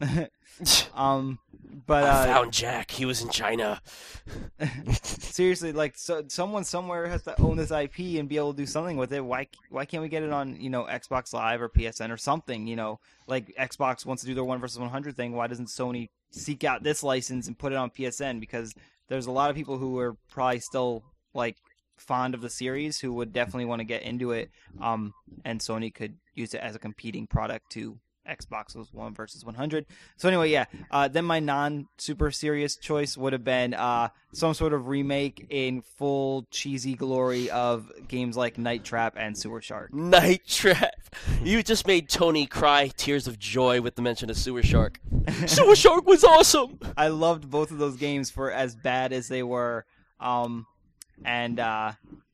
um, 0.94 1.38
but 1.86 2.04
I 2.04 2.08
uh, 2.08 2.24
found 2.26 2.52
Jack. 2.52 2.90
He 2.90 3.04
was 3.04 3.22
in 3.22 3.30
China. 3.30 3.80
seriously, 5.02 5.72
like 5.72 5.96
so, 5.96 6.24
someone 6.28 6.64
somewhere 6.64 7.06
has 7.06 7.22
to 7.24 7.40
own 7.40 7.56
this 7.56 7.70
IP 7.70 8.18
and 8.18 8.28
be 8.28 8.36
able 8.36 8.52
to 8.52 8.56
do 8.56 8.66
something 8.66 8.96
with 8.96 9.12
it. 9.12 9.24
Why 9.24 9.48
why 9.70 9.84
can't 9.84 10.02
we 10.02 10.08
get 10.08 10.22
it 10.22 10.32
on 10.32 10.60
you 10.60 10.70
know 10.70 10.84
Xbox 10.84 11.32
Live 11.32 11.60
or 11.60 11.68
PSN 11.68 12.10
or 12.10 12.16
something? 12.16 12.66
You 12.66 12.76
know, 12.76 13.00
like 13.26 13.54
Xbox 13.58 14.06
wants 14.06 14.22
to 14.22 14.26
do 14.26 14.34
their 14.34 14.44
one 14.44 14.60
versus 14.60 14.78
one 14.78 14.90
hundred 14.90 15.16
thing. 15.16 15.32
Why 15.32 15.46
doesn't 15.46 15.68
Sony 15.68 16.08
seek 16.30 16.64
out 16.64 16.82
this 16.82 17.02
license 17.02 17.46
and 17.46 17.58
put 17.58 17.72
it 17.72 17.76
on 17.76 17.90
PSN? 17.90 18.40
Because 18.40 18.74
there's 19.08 19.26
a 19.26 19.32
lot 19.32 19.50
of 19.50 19.56
people 19.56 19.78
who 19.78 19.98
are 19.98 20.16
probably 20.30 20.60
still 20.60 21.02
like 21.34 21.56
fond 21.96 22.34
of 22.34 22.40
the 22.40 22.50
series 22.50 23.00
who 23.00 23.12
would 23.14 23.32
definitely 23.32 23.64
want 23.64 23.80
to 23.80 23.84
get 23.84 24.02
into 24.02 24.32
it. 24.32 24.50
Um, 24.80 25.12
and 25.44 25.60
Sony 25.60 25.92
could 25.92 26.16
use 26.34 26.54
it 26.54 26.60
as 26.60 26.74
a 26.74 26.78
competing 26.78 27.26
product 27.26 27.70
to 27.72 27.98
Xbox 28.28 28.76
was 28.76 28.92
one 28.92 29.14
versus 29.14 29.44
100. 29.44 29.86
So 30.16 30.28
anyway, 30.28 30.50
yeah. 30.50 30.66
Uh, 30.90 31.08
then 31.08 31.24
my 31.24 31.40
non 31.40 31.88
super 31.96 32.30
serious 32.30 32.76
choice 32.76 33.16
would 33.16 33.32
have 33.32 33.44
been 33.44 33.74
uh, 33.74 34.08
some 34.32 34.54
sort 34.54 34.72
of 34.72 34.88
remake 34.88 35.46
in 35.50 35.82
full 35.82 36.46
cheesy 36.50 36.94
glory 36.94 37.50
of 37.50 37.90
games 38.06 38.36
like 38.36 38.58
Night 38.58 38.84
Trap 38.84 39.14
and 39.16 39.36
Sewer 39.36 39.60
Shark. 39.60 39.92
Night 39.92 40.46
Trap. 40.46 40.94
You 41.42 41.62
just 41.62 41.86
made 41.86 42.08
Tony 42.08 42.46
cry 42.46 42.88
tears 42.96 43.26
of 43.26 43.38
joy 43.38 43.80
with 43.80 43.94
the 43.94 44.02
mention 44.02 44.30
of 44.30 44.36
Sewer 44.36 44.62
Shark. 44.62 45.00
Sewer 45.46 45.76
Shark 45.76 46.06
was 46.06 46.24
awesome. 46.24 46.78
I 46.96 47.08
loved 47.08 47.50
both 47.50 47.70
of 47.70 47.78
those 47.78 47.96
games 47.96 48.30
for 48.30 48.52
as 48.52 48.74
bad 48.76 49.12
as 49.12 49.28
they 49.28 49.42
were. 49.42 49.86
Um, 50.20 50.66
and 51.24 51.58
uh, 51.58 51.92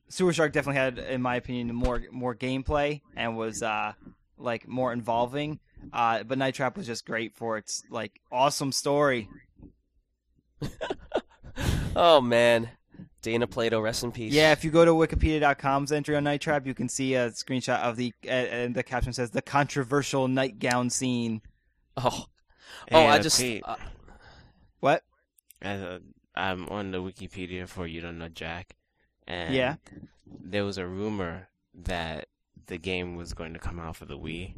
Sewer 0.09 0.33
Shark 0.33 0.53
definitely 0.53 0.79
had, 0.79 0.99
in 0.99 1.21
my 1.21 1.35
opinion, 1.35 1.73
more 1.73 2.03
more 2.11 2.35
gameplay 2.35 3.01
and 3.15 3.37
was 3.37 3.63
uh, 3.63 3.93
like 4.37 4.67
more 4.67 4.93
involving. 4.93 5.59
Uh, 5.93 6.23
but 6.23 6.37
Night 6.37 6.55
Trap 6.55 6.77
was 6.77 6.85
just 6.87 7.05
great 7.05 7.35
for 7.35 7.57
its 7.57 7.83
like 7.89 8.19
awesome 8.31 8.71
story. 8.71 9.29
Oh 11.97 12.19
man, 12.19 12.69
Dana 13.21 13.47
Plato, 13.47 13.79
rest 13.79 14.03
in 14.03 14.11
peace. 14.11 14.33
Yeah, 14.33 14.51
if 14.51 14.65
you 14.65 14.71
go 14.71 14.83
to 14.83 14.91
Wikipedia.com's 14.91 15.93
entry 15.93 16.15
on 16.17 16.25
Night 16.25 16.41
Trap, 16.41 16.67
you 16.67 16.73
can 16.73 16.89
see 16.89 17.13
a 17.15 17.29
screenshot 17.29 17.79
of 17.79 17.95
the 17.95 18.13
uh, 18.25 18.29
and 18.31 18.75
the 18.75 18.83
caption 18.83 19.13
says 19.13 19.31
the 19.31 19.41
controversial 19.41 20.27
nightgown 20.27 20.89
scene. 20.89 21.41
Oh, 21.95 22.25
Hey, 22.89 23.05
oh, 23.05 23.07
I 23.07 23.17
uh, 23.17 23.21
just. 23.21 23.41
Uh, 23.41 23.77
What? 24.81 25.03
as 25.61 25.81
a- 25.81 26.01
I'm 26.35 26.67
on 26.67 26.91
the 26.91 26.97
Wikipedia 27.01 27.65
for 27.69 27.87
You 27.87 28.01
Don't 28.01 28.17
Know 28.17 28.27
Jack, 28.27 28.75
and 29.25 29.55
Yeah. 29.55 29.75
there 30.27 30.65
was 30.65 30.77
a 30.77 30.85
rumor 30.85 31.47
that 31.73 32.27
the 32.67 32.77
game 32.77 33.15
was 33.15 33.33
going 33.33 33.53
to 33.53 33.59
come 33.59 33.79
out 33.79 33.95
for 33.95 34.03
the 34.03 34.17
Wii, 34.17 34.55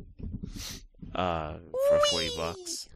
uh, 1.18 1.56
for 1.90 2.00
forty 2.12 2.30
bucks. 2.38 2.88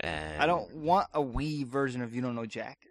And 0.00 0.40
I 0.40 0.46
don't 0.46 0.72
want 0.76 1.08
a 1.12 1.20
Wii 1.20 1.66
version 1.66 2.02
of 2.02 2.14
You 2.14 2.22
Don't 2.22 2.34
Know 2.34 2.46
Jack. 2.46 2.86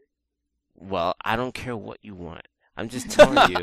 Well, 0.76 1.16
I 1.24 1.36
don't 1.36 1.54
care 1.54 1.78
what 1.78 2.00
you 2.02 2.16
want. 2.16 2.48
I'm 2.78 2.90
just 2.90 3.10
telling 3.12 3.52
you 3.52 3.62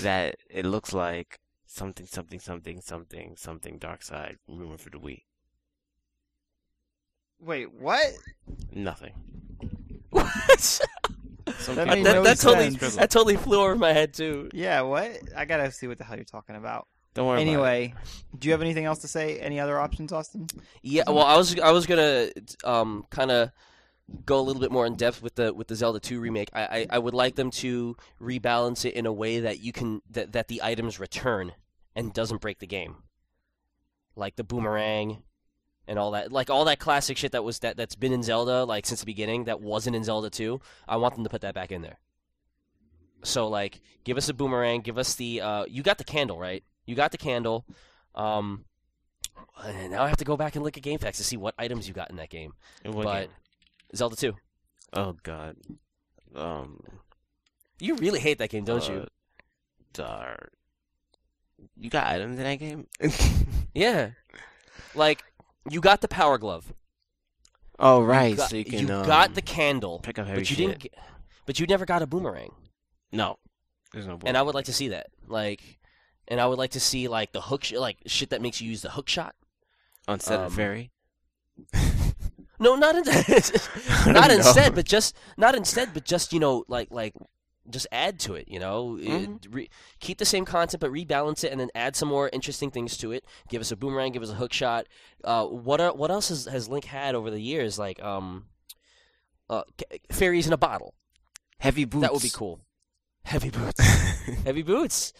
that 0.00 0.36
it 0.48 0.64
looks 0.64 0.92
like 0.92 1.40
something, 1.66 2.06
something, 2.06 2.40
something, 2.40 2.80
something, 2.80 3.34
something. 3.36 3.78
Dark 3.78 4.02
Side 4.02 4.38
rumor 4.46 4.78
for 4.78 4.90
the 4.90 4.98
Wii. 4.98 5.22
Wait, 7.40 7.72
what? 7.72 8.06
Nothing. 8.72 9.12
what? 10.10 10.80
That 11.66 11.86
that, 11.86 12.24
that, 12.24 12.38
totally, 12.38 12.70
sense. 12.72 12.96
that 12.96 13.10
totally 13.10 13.36
flew 13.36 13.60
over 13.60 13.74
my 13.74 13.92
head 13.92 14.12
too. 14.12 14.50
Yeah, 14.52 14.82
what? 14.82 15.18
I 15.34 15.46
gotta 15.46 15.72
see 15.72 15.86
what 15.86 15.98
the 15.98 16.04
hell 16.04 16.16
you're 16.16 16.24
talking 16.24 16.56
about. 16.56 16.86
Don't 17.18 17.26
worry. 17.26 17.42
about 17.42 17.48
it. 17.48 17.52
Anyway, 17.52 17.94
do 18.38 18.46
you 18.46 18.52
have 18.52 18.62
anything 18.62 18.84
else 18.84 19.00
to 19.00 19.08
say? 19.08 19.40
Any 19.40 19.58
other 19.58 19.76
options, 19.80 20.12
Austin? 20.12 20.46
Yeah, 20.82 21.02
well, 21.08 21.26
I 21.26 21.36
was 21.36 21.58
I 21.58 21.72
was 21.72 21.84
gonna 21.84 22.30
um 22.62 23.06
kind 23.10 23.32
of 23.32 23.50
go 24.24 24.38
a 24.38 24.40
little 24.40 24.60
bit 24.60 24.70
more 24.70 24.86
in 24.86 24.94
depth 24.94 25.20
with 25.20 25.34
the 25.34 25.52
with 25.52 25.66
the 25.66 25.74
Zelda 25.74 25.98
2 25.98 26.20
remake. 26.20 26.48
I, 26.52 26.62
I 26.62 26.86
I 26.90 26.98
would 27.00 27.14
like 27.14 27.34
them 27.34 27.50
to 27.50 27.96
rebalance 28.22 28.84
it 28.84 28.94
in 28.94 29.04
a 29.04 29.12
way 29.12 29.40
that 29.40 29.58
you 29.58 29.72
can 29.72 30.00
that 30.10 30.30
that 30.30 30.46
the 30.46 30.62
items 30.62 31.00
return 31.00 31.54
and 31.96 32.14
doesn't 32.14 32.40
break 32.40 32.60
the 32.60 32.68
game, 32.68 32.98
like 34.14 34.36
the 34.36 34.44
boomerang 34.44 35.24
and 35.88 35.98
all 35.98 36.12
that, 36.12 36.30
like 36.30 36.50
all 36.50 36.66
that 36.66 36.78
classic 36.78 37.16
shit 37.16 37.32
that 37.32 37.42
was 37.42 37.58
that 37.58 37.76
that's 37.76 37.96
been 37.96 38.12
in 38.12 38.22
Zelda 38.22 38.64
like 38.64 38.86
since 38.86 39.00
the 39.00 39.06
beginning 39.06 39.42
that 39.46 39.60
wasn't 39.60 39.96
in 39.96 40.04
Zelda 40.04 40.30
2. 40.30 40.60
I 40.86 40.98
want 40.98 41.16
them 41.16 41.24
to 41.24 41.30
put 41.30 41.40
that 41.40 41.54
back 41.56 41.72
in 41.72 41.82
there. 41.82 41.98
So 43.24 43.48
like, 43.48 43.80
give 44.04 44.16
us 44.16 44.28
a 44.28 44.34
boomerang, 44.34 44.82
give 44.82 44.98
us 44.98 45.16
the 45.16 45.40
uh, 45.40 45.64
you 45.68 45.82
got 45.82 45.98
the 45.98 46.04
candle 46.04 46.38
right? 46.38 46.62
You 46.88 46.94
got 46.94 47.12
the 47.12 47.18
candle. 47.18 47.66
Um, 48.14 48.64
and 49.62 49.92
now 49.92 50.02
I 50.04 50.08
have 50.08 50.16
to 50.16 50.24
go 50.24 50.36
back 50.36 50.56
and 50.56 50.64
look 50.64 50.76
at 50.78 50.82
GameFAQs 50.82 51.16
to 51.16 51.24
see 51.24 51.36
what 51.36 51.54
items 51.58 51.86
you 51.86 51.92
got 51.94 52.08
in 52.10 52.16
that 52.16 52.30
game. 52.30 52.54
In 52.84 52.92
what 52.92 53.04
but 53.04 53.20
game? 53.20 53.30
Zelda 53.94 54.16
2. 54.16 54.34
Oh 54.94 55.16
God. 55.22 55.56
Um. 56.34 56.80
You 57.78 57.94
really 57.96 58.20
hate 58.20 58.38
that 58.38 58.50
game, 58.50 58.64
don't 58.64 58.88
you? 58.88 59.00
uh, 59.00 59.06
Dark. 59.92 60.52
You 61.76 61.90
got 61.90 62.06
items 62.06 62.38
in 62.38 62.44
that 62.44 62.58
game? 62.58 62.86
Yeah. 63.74 64.10
Like 64.94 65.22
you 65.70 65.80
got 65.80 66.00
the 66.00 66.08
power 66.08 66.38
glove. 66.38 66.72
oh 67.78 68.00
You 68.00 68.06
right, 68.06 68.36
got, 68.36 68.50
so 68.50 68.56
you 68.56 68.64
can. 68.64 68.88
you 68.88 68.92
um, 68.94 69.06
got 69.06 69.34
the 69.34 69.42
candle, 69.42 70.00
pick 70.00 70.18
up 70.18 70.26
heavy 70.26 70.40
but 70.40 70.50
you 70.50 70.56
shit. 70.56 70.66
didn't. 70.66 70.78
Get, 70.80 70.94
but 71.46 71.60
you 71.60 71.66
never 71.66 71.84
got 71.84 72.02
a 72.02 72.06
boomerang, 72.06 72.50
No, 73.12 73.38
there's 73.92 74.06
no. 74.06 74.18
and 74.24 74.36
I 74.36 74.42
would 74.42 74.54
like 74.54 74.64
to 74.64 74.72
see 74.72 74.88
that. 74.88 75.08
Like, 75.28 75.77
and 76.28 76.40
I 76.40 76.46
would 76.46 76.58
like 76.58 76.70
to 76.72 76.80
see 76.80 77.08
like 77.08 77.32
the 77.32 77.40
hook, 77.40 77.64
sh- 77.64 77.72
like 77.72 77.96
shit 78.06 78.30
that 78.30 78.40
makes 78.42 78.60
you 78.60 78.68
use 78.70 78.82
the 78.82 78.90
hook 78.90 79.08
shot. 79.08 79.34
on 80.06 80.20
set 80.20 80.38
um, 80.40 80.46
of 80.46 80.54
Fairy. 80.54 80.90
No, 82.60 82.74
not 82.74 82.96
in, 82.96 83.04
not 84.12 84.32
instead, 84.32 84.70
know. 84.72 84.74
but 84.74 84.84
just 84.84 85.16
not 85.36 85.54
instead, 85.54 85.94
but 85.94 86.04
just 86.04 86.32
you 86.32 86.40
know, 86.40 86.64
like 86.66 86.88
like 86.90 87.14
just 87.70 87.86
add 87.92 88.18
to 88.20 88.34
it. 88.34 88.48
You 88.48 88.58
know, 88.58 88.96
Uh, 88.96 89.00
Mhm. 89.00 89.54
re- 89.54 89.70
keep 90.00 90.18
the 90.18 90.24
same 90.24 90.44
content, 90.44 90.80
but 90.80 90.90
rebalance 90.90 91.44
it, 91.44 91.52
and 91.52 91.60
then 91.60 91.70
add 91.76 91.94
some 91.94 92.08
more 92.08 92.28
interesting 92.32 92.72
things 92.72 92.96
to 92.96 93.12
it. 93.12 93.24
Give 93.48 93.60
us 93.60 93.70
a 93.70 93.76
boomerang, 93.76 94.10
give 94.10 94.24
us 94.24 94.30
a 94.30 94.34
hook 94.34 94.52
shot. 94.52 94.86
Uh, 95.22 95.44
what 95.46 95.80
are, 95.80 95.94
what 95.94 96.10
else 96.10 96.30
has, 96.30 96.46
has 96.46 96.68
Link 96.68 96.86
had 96.86 97.14
over 97.14 97.30
the 97.30 97.40
years? 97.40 97.78
Like 97.78 98.02
um, 98.02 98.46
uh, 99.48 99.62
fairies 100.10 100.48
in 100.48 100.52
a 100.52 100.56
bottle. 100.58 100.94
Heavy 101.60 101.84
boots. 101.84 102.02
That 102.02 102.12
would 102.12 102.22
be 102.22 102.30
cool. 102.30 102.60
Heavy 103.22 103.50
boots. 103.50 103.78
Heavy 104.44 104.62
boots. 104.62 105.12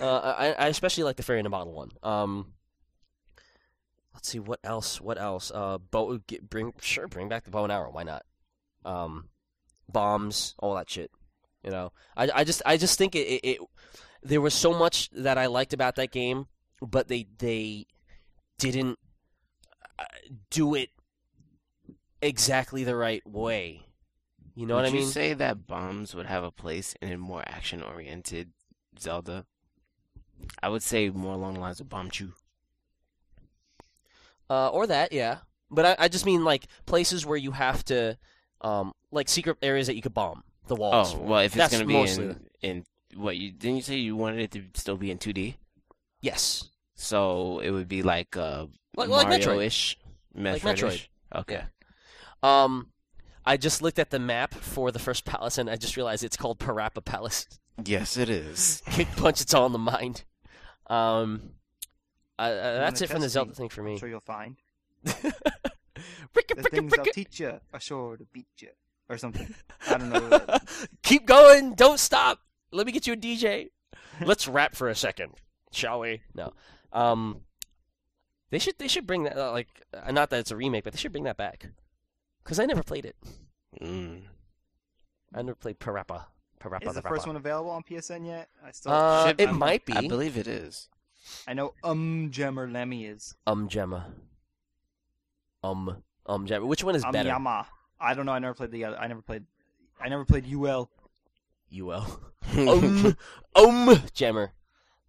Uh, 0.00 0.34
I, 0.36 0.52
I 0.52 0.66
especially 0.68 1.04
like 1.04 1.16
the 1.16 1.22
fairy 1.22 1.40
in 1.40 1.46
a 1.46 1.50
bottle 1.50 1.72
one. 1.72 1.90
Um, 2.02 2.54
let's 4.14 4.28
see 4.28 4.38
what 4.38 4.60
else. 4.64 5.00
What 5.00 5.18
else? 5.18 5.50
Uh, 5.54 5.78
bow. 5.78 6.18
Get, 6.26 6.48
bring 6.48 6.72
sure. 6.80 7.08
Bring 7.08 7.28
back 7.28 7.44
the 7.44 7.50
bow 7.50 7.64
and 7.64 7.72
arrow. 7.72 7.90
Why 7.90 8.02
not? 8.02 8.24
Um, 8.84 9.28
bombs. 9.90 10.54
All 10.58 10.74
that 10.74 10.90
shit. 10.90 11.10
You 11.62 11.70
know. 11.70 11.92
I, 12.16 12.28
I 12.34 12.44
just 12.44 12.62
I 12.66 12.76
just 12.76 12.98
think 12.98 13.14
it, 13.14 13.26
it, 13.26 13.40
it. 13.44 13.58
There 14.22 14.40
was 14.40 14.54
so 14.54 14.72
much 14.72 15.10
that 15.10 15.38
I 15.38 15.46
liked 15.46 15.72
about 15.72 15.96
that 15.96 16.10
game, 16.10 16.46
but 16.80 17.08
they 17.08 17.26
they 17.38 17.86
didn't 18.58 18.98
uh, 19.98 20.04
do 20.50 20.74
it 20.74 20.90
exactly 22.20 22.84
the 22.84 22.96
right 22.96 23.26
way. 23.26 23.82
You 24.54 24.66
know 24.66 24.76
would 24.76 24.82
what 24.82 24.88
I 24.88 24.92
mean? 24.92 25.02
you 25.02 25.08
say 25.08 25.34
that 25.34 25.66
bombs 25.66 26.14
would 26.14 26.26
have 26.26 26.42
a 26.42 26.50
place 26.50 26.94
in 27.02 27.12
a 27.12 27.18
more 27.18 27.42
action-oriented 27.46 28.52
Zelda? 28.98 29.44
I 30.62 30.68
would 30.68 30.82
say 30.82 31.10
more 31.10 31.34
along 31.34 31.54
the 31.54 31.60
lines 31.60 31.80
of 31.80 31.88
Bombchu. 31.88 32.32
Uh, 34.48 34.68
or 34.68 34.86
that, 34.86 35.12
yeah. 35.12 35.38
But 35.70 35.84
I, 35.86 35.96
I 36.04 36.08
just 36.08 36.24
mean 36.26 36.44
like 36.44 36.66
places 36.86 37.26
where 37.26 37.36
you 37.36 37.50
have 37.52 37.84
to, 37.86 38.16
um, 38.60 38.92
like 39.10 39.28
secret 39.28 39.56
areas 39.62 39.88
that 39.88 39.96
you 39.96 40.02
could 40.02 40.14
bomb 40.14 40.44
the 40.68 40.76
walls. 40.76 41.14
Oh 41.14 41.18
well, 41.18 41.40
if 41.40 41.46
it's 41.46 41.56
That's 41.56 41.72
gonna 41.72 41.84
be 41.86 41.96
in, 41.96 42.40
in 42.62 42.84
what 43.16 43.36
you 43.36 43.50
didn't 43.50 43.76
you 43.76 43.82
say 43.82 43.96
you 43.96 44.14
wanted 44.16 44.40
it 44.40 44.50
to 44.52 44.62
still 44.80 44.96
be 44.96 45.10
in 45.10 45.18
2D? 45.18 45.56
yes, 46.20 46.68
So 46.94 47.60
it 47.60 47.70
would 47.70 47.88
be 47.88 48.02
like 48.02 48.36
uh 48.36 48.66
Like- 48.96 49.08
like 49.08 49.26
Metroid. 49.26 49.46
Mario-ish, 49.46 49.98
Like 50.34 50.62
Metroid-ish? 50.62 51.10
Metroid. 51.32 51.38
Okay. 51.40 51.54
Yeah. 51.54 52.64
Um, 52.64 52.90
I 53.44 53.56
just 53.56 53.82
looked 53.82 53.98
at 53.98 54.10
the 54.10 54.18
map 54.18 54.54
for 54.54 54.90
the 54.92 54.98
first 54.98 55.24
palace 55.24 55.58
and 55.58 55.68
I 55.70 55.76
just 55.76 55.96
realized 55.96 56.22
it's 56.24 56.36
called 56.36 56.58
Parappa 56.58 57.04
Palace. 57.04 57.46
Yes, 57.84 58.16
it 58.16 58.28
is. 58.28 58.82
Kick 58.90 59.08
punch, 59.16 59.40
it's 59.40 59.54
all 59.54 59.66
in 59.66 59.72
the 59.72 59.78
mind. 59.78 60.24
Um, 60.88 61.50
uh, 62.38 62.42
uh, 62.42 62.78
that's 62.80 63.00
it 63.02 63.10
from 63.10 63.20
the 63.20 63.28
Zelda 63.28 63.50
me? 63.50 63.54
thing 63.54 63.68
for 63.68 63.82
me. 63.82 63.92
I'm 63.92 63.98
sure 63.98 64.08
you'll 64.08 64.20
find. 64.20 64.56
Brick 65.04 66.48
The 66.48 66.56
brick 66.56 66.70
things 66.70 66.90
brick 66.90 67.00
I'll 67.00 67.12
teach 67.12 67.40
you 67.40 67.60
are 67.72 67.80
sure 67.80 68.16
to 68.16 68.24
beat 68.32 68.48
you. 68.58 68.68
Or 69.08 69.16
something. 69.18 69.54
I 69.88 69.98
don't 69.98 70.10
know. 70.10 70.58
Keep 71.02 71.26
going. 71.26 71.74
Don't 71.74 71.98
stop. 71.98 72.40
Let 72.72 72.86
me 72.86 72.92
get 72.92 73.06
you 73.06 73.12
a 73.12 73.16
DJ. 73.16 73.70
Let's 74.20 74.48
rap 74.48 74.74
for 74.74 74.88
a 74.88 74.94
second, 74.94 75.32
shall 75.70 76.00
we? 76.00 76.22
No. 76.34 76.52
Um, 76.92 77.42
They 78.50 78.58
should 78.58 78.78
they 78.78 78.88
should 78.88 79.06
bring 79.06 79.22
that 79.24 79.36
uh, 79.38 79.52
like 79.52 79.68
uh, 79.94 80.10
not 80.12 80.30
that 80.30 80.40
it's 80.40 80.50
a 80.50 80.56
remake, 80.56 80.84
but 80.84 80.92
they 80.92 80.98
should 80.98 81.12
bring 81.12 81.24
that 81.24 81.36
back. 81.36 81.68
Cause 82.44 82.58
I 82.58 82.66
never 82.66 82.82
played 82.82 83.04
it. 83.06 83.16
Mm. 83.80 84.22
I 85.34 85.42
never 85.42 85.54
played 85.54 85.78
Parappa. 85.78 86.24
Parappa 86.60 86.86
Is 86.88 86.94
the 86.94 87.02
the 87.02 87.08
first 87.08 87.26
one 87.26 87.36
available 87.36 87.70
on 87.70 87.82
PSN 87.82 88.26
yet? 88.26 88.48
I 88.64 88.70
still. 88.72 88.92
Uh, 88.92 89.26
Should 89.28 89.40
it 89.40 89.46
be. 89.48 89.52
might 89.52 89.84
be. 89.84 89.94
I 89.94 90.08
believe 90.08 90.36
it 90.36 90.46
is. 90.46 90.88
I 91.46 91.54
know 91.54 91.74
um 91.82 92.30
Gemmer 92.32 92.70
Lemmy 92.72 93.04
is. 93.06 93.34
Um 93.46 93.68
Gemma. 93.68 94.12
Um 95.62 96.02
um 96.26 96.46
Gemma. 96.46 96.66
Which 96.66 96.84
one 96.84 96.94
is 96.94 97.04
Um 97.04 97.12
better? 97.12 97.28
Yama. 97.28 97.66
I 98.00 98.14
don't 98.14 98.26
know. 98.26 98.32
I 98.32 98.38
never 98.38 98.54
played 98.54 98.70
the 98.70 98.84
other. 98.84 98.98
I 98.98 99.06
never 99.06 99.22
played. 99.22 99.44
I 100.00 100.08
never 100.08 100.24
played 100.24 100.44
UL. 100.52 100.90
UL. 101.76 102.20
um 102.56 103.16
um 103.56 103.86
Gemmer. 104.14 104.50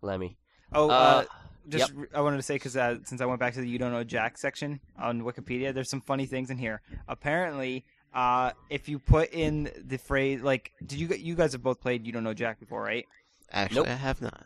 Lemmy. 0.02 0.38
Oh, 0.74 0.90
Uh, 0.90 0.94
uh, 0.94 1.24
just 1.70 1.92
I 2.14 2.22
wanted 2.22 2.38
to 2.38 2.44
say 2.44 2.56
because 2.56 2.76
uh, 2.78 2.98
since 3.04 3.20
I 3.22 3.26
went 3.26 3.40
back 3.40 3.54
to 3.56 3.62
the 3.62 3.68
you 3.68 3.78
don't 3.78 3.92
know 3.92 4.04
Jack 4.04 4.38
section 4.38 4.80
on 4.98 5.22
Wikipedia, 5.22 5.74
there's 5.74 5.90
some 5.90 6.02
funny 6.02 6.26
things 6.26 6.50
in 6.50 6.58
here. 6.58 6.82
Apparently, 7.08 7.86
uh, 8.14 8.52
if 8.70 8.90
you 8.90 9.00
put 9.00 9.32
in 9.34 9.70
the 9.86 9.98
phrase 9.98 10.42
like, 10.42 10.72
did 10.86 11.00
you 11.00 11.08
you 11.10 11.36
guys 11.36 11.52
have 11.54 11.64
both 11.64 11.80
played 11.82 12.06
you 12.06 12.12
don't 12.12 12.24
know 12.24 12.34
Jack 12.34 12.60
before, 12.60 12.82
right? 12.82 13.06
Actually, 13.52 13.82
Nope. 13.82 13.88
I 13.90 13.94
have 13.96 14.22
not. 14.22 14.46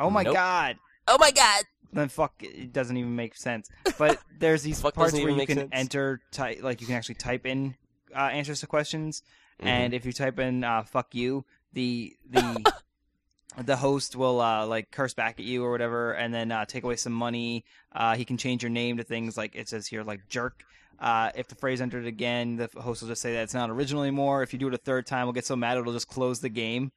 Oh 0.00 0.10
my 0.10 0.22
Nope. 0.22 0.34
god. 0.34 0.76
Oh 1.08 1.16
my 1.20 1.30
god. 1.30 1.64
Then 1.92 2.08
fuck, 2.08 2.32
it 2.40 2.72
doesn't 2.72 2.96
even 2.96 3.14
make 3.14 3.36
sense. 3.36 3.68
But 3.98 4.18
there's 4.38 4.62
these 4.62 4.80
parts 4.80 5.12
where 5.12 5.28
you 5.30 5.46
can 5.46 5.58
sense. 5.58 5.70
enter, 5.72 6.20
ty- 6.30 6.56
like 6.62 6.80
you 6.80 6.86
can 6.86 6.96
actually 6.96 7.16
type 7.16 7.44
in 7.46 7.74
uh, 8.14 8.18
answers 8.20 8.60
to 8.60 8.66
questions, 8.66 9.22
Mm-hmm. 9.58 9.68
and 9.68 9.94
if 9.94 10.06
you 10.06 10.12
type 10.12 10.38
in 10.38 10.64
uh, 10.64 10.82
"fuck 10.84 11.14
you," 11.14 11.44
the 11.74 12.16
the 12.30 12.72
the 13.64 13.76
host 13.76 14.16
will 14.16 14.40
uh, 14.40 14.66
like 14.66 14.90
curse 14.90 15.12
back 15.14 15.38
at 15.38 15.44
you 15.44 15.62
or 15.62 15.70
whatever, 15.70 16.12
and 16.12 16.32
then 16.32 16.50
uh, 16.50 16.64
take 16.64 16.82
away 16.84 16.96
some 16.96 17.12
money. 17.12 17.64
Uh, 17.94 18.16
he 18.16 18.24
can 18.24 18.38
change 18.38 18.62
your 18.62 18.70
name 18.70 18.96
to 18.96 19.04
things 19.04 19.36
like 19.36 19.54
it 19.54 19.68
says 19.68 19.86
here, 19.86 20.02
like 20.02 20.26
jerk. 20.28 20.64
Uh, 20.98 21.30
if 21.34 21.48
the 21.48 21.54
phrase 21.56 21.80
entered 21.80 22.06
again, 22.06 22.56
the 22.56 22.68
host 22.80 23.02
will 23.02 23.08
just 23.08 23.20
say 23.22 23.32
that 23.34 23.42
it's 23.42 23.54
not 23.54 23.70
original 23.70 24.02
anymore. 24.02 24.42
If 24.42 24.52
you 24.52 24.58
do 24.58 24.68
it 24.68 24.74
a 24.74 24.78
third 24.78 25.06
time, 25.06 25.26
we'll 25.26 25.32
get 25.32 25.44
so 25.46 25.56
mad 25.56 25.76
it'll 25.78 25.92
just 25.92 26.08
close 26.08 26.40
the 26.40 26.48
game. 26.48 26.92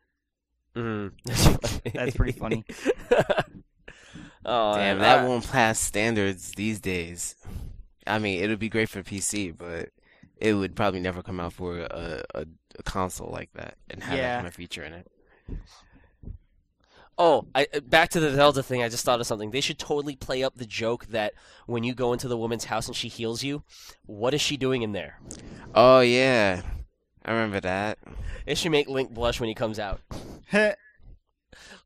Mm. 0.75 1.11
That's 1.93 2.15
pretty 2.15 2.33
funny. 2.33 2.65
oh, 4.45 4.75
Damn, 4.75 4.99
that 4.99 5.23
Uh, 5.23 5.27
won't 5.27 5.49
pass 5.49 5.79
standards 5.79 6.51
these 6.51 6.79
days. 6.79 7.35
I 8.07 8.19
mean, 8.19 8.43
it'd 8.43 8.59
be 8.59 8.69
great 8.69 8.89
for 8.89 9.01
PC, 9.01 9.57
but 9.57 9.89
it 10.37 10.53
would 10.53 10.75
probably 10.75 10.99
never 10.99 11.23
come 11.23 11.39
out 11.39 11.53
for 11.53 11.79
a, 11.79 12.23
a, 12.35 12.45
a 12.77 12.83
console 12.83 13.29
like 13.31 13.51
that 13.53 13.75
and 13.89 14.03
have 14.03 14.17
Yeah. 14.17 14.23
that 14.23 14.35
kind 14.37 14.47
of 14.47 14.53
feature 14.53 14.83
in 14.83 14.93
it. 14.93 15.07
Oh, 17.17 17.47
I, 17.55 17.67
uh, 17.73 17.79
back 17.79 18.09
to 18.09 18.19
the 18.19 18.33
Zelda 18.33 18.61
thing. 18.61 18.83
I 18.83 18.89
just 18.89 19.05
thought 19.05 19.21
of 19.21 19.27
something. 19.27 19.51
They 19.51 19.61
should 19.61 19.79
totally 19.79 20.15
play 20.15 20.43
up 20.43 20.55
the 20.55 20.65
joke 20.65 21.05
that 21.07 21.33
when 21.65 21.83
you 21.83 21.93
go 21.93 22.11
into 22.11 22.27
the 22.27 22.37
woman's 22.37 22.65
house 22.65 22.87
and 22.87 22.95
she 22.95 23.07
heals 23.07 23.41
you, 23.41 23.63
what 24.05 24.33
is 24.33 24.41
she 24.41 24.57
doing 24.57 24.81
in 24.81 24.91
there? 24.91 25.19
Oh 25.73 26.01
yeah, 26.01 26.61
I 27.23 27.31
remember 27.31 27.61
that. 27.61 27.99
They 28.45 28.55
should 28.55 28.71
make 28.71 28.89
Link 28.89 29.13
blush 29.13 29.39
when 29.39 29.47
he 29.47 29.55
comes 29.55 29.79
out, 29.79 30.01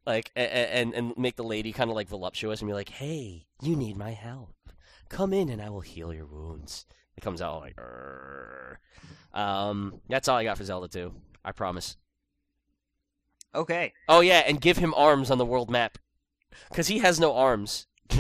like, 0.06 0.32
and 0.36 0.94
and 0.94 1.18
make 1.18 1.36
the 1.36 1.44
lady 1.44 1.72
kind 1.72 1.90
of 1.90 1.96
like 1.96 2.08
voluptuous 2.08 2.62
and 2.62 2.68
be 2.68 2.74
like, 2.74 2.90
"Hey, 2.90 3.46
you 3.62 3.76
need 3.76 3.98
my 3.98 4.12
help. 4.12 4.56
Come 5.10 5.34
in 5.34 5.50
and 5.50 5.62
I 5.62 5.70
will 5.70 5.82
heal 5.82 6.14
your 6.14 6.26
wounds." 6.26 6.86
It 7.16 7.22
comes 7.22 7.42
out 7.42 7.62
like, 7.62 7.78
"Arr." 7.78 8.80
um, 9.34 10.02
that's 10.10 10.28
all 10.28 10.38
I 10.38 10.44
got 10.44 10.58
for 10.58 10.64
Zelda 10.64 10.88
2. 10.88 11.14
I 11.46 11.52
promise. 11.52 11.98
Okay. 13.56 13.94
Oh 14.08 14.22
yeah, 14.22 14.44
and 14.48 14.60
give 14.62 14.78
him 14.78 14.94
arms 14.96 15.30
on 15.32 15.38
the 15.38 15.46
world 15.46 15.70
map, 15.70 15.98
because 16.70 16.88
he 16.88 17.00
has 17.00 17.20
no 17.20 17.36
arms. 17.36 17.88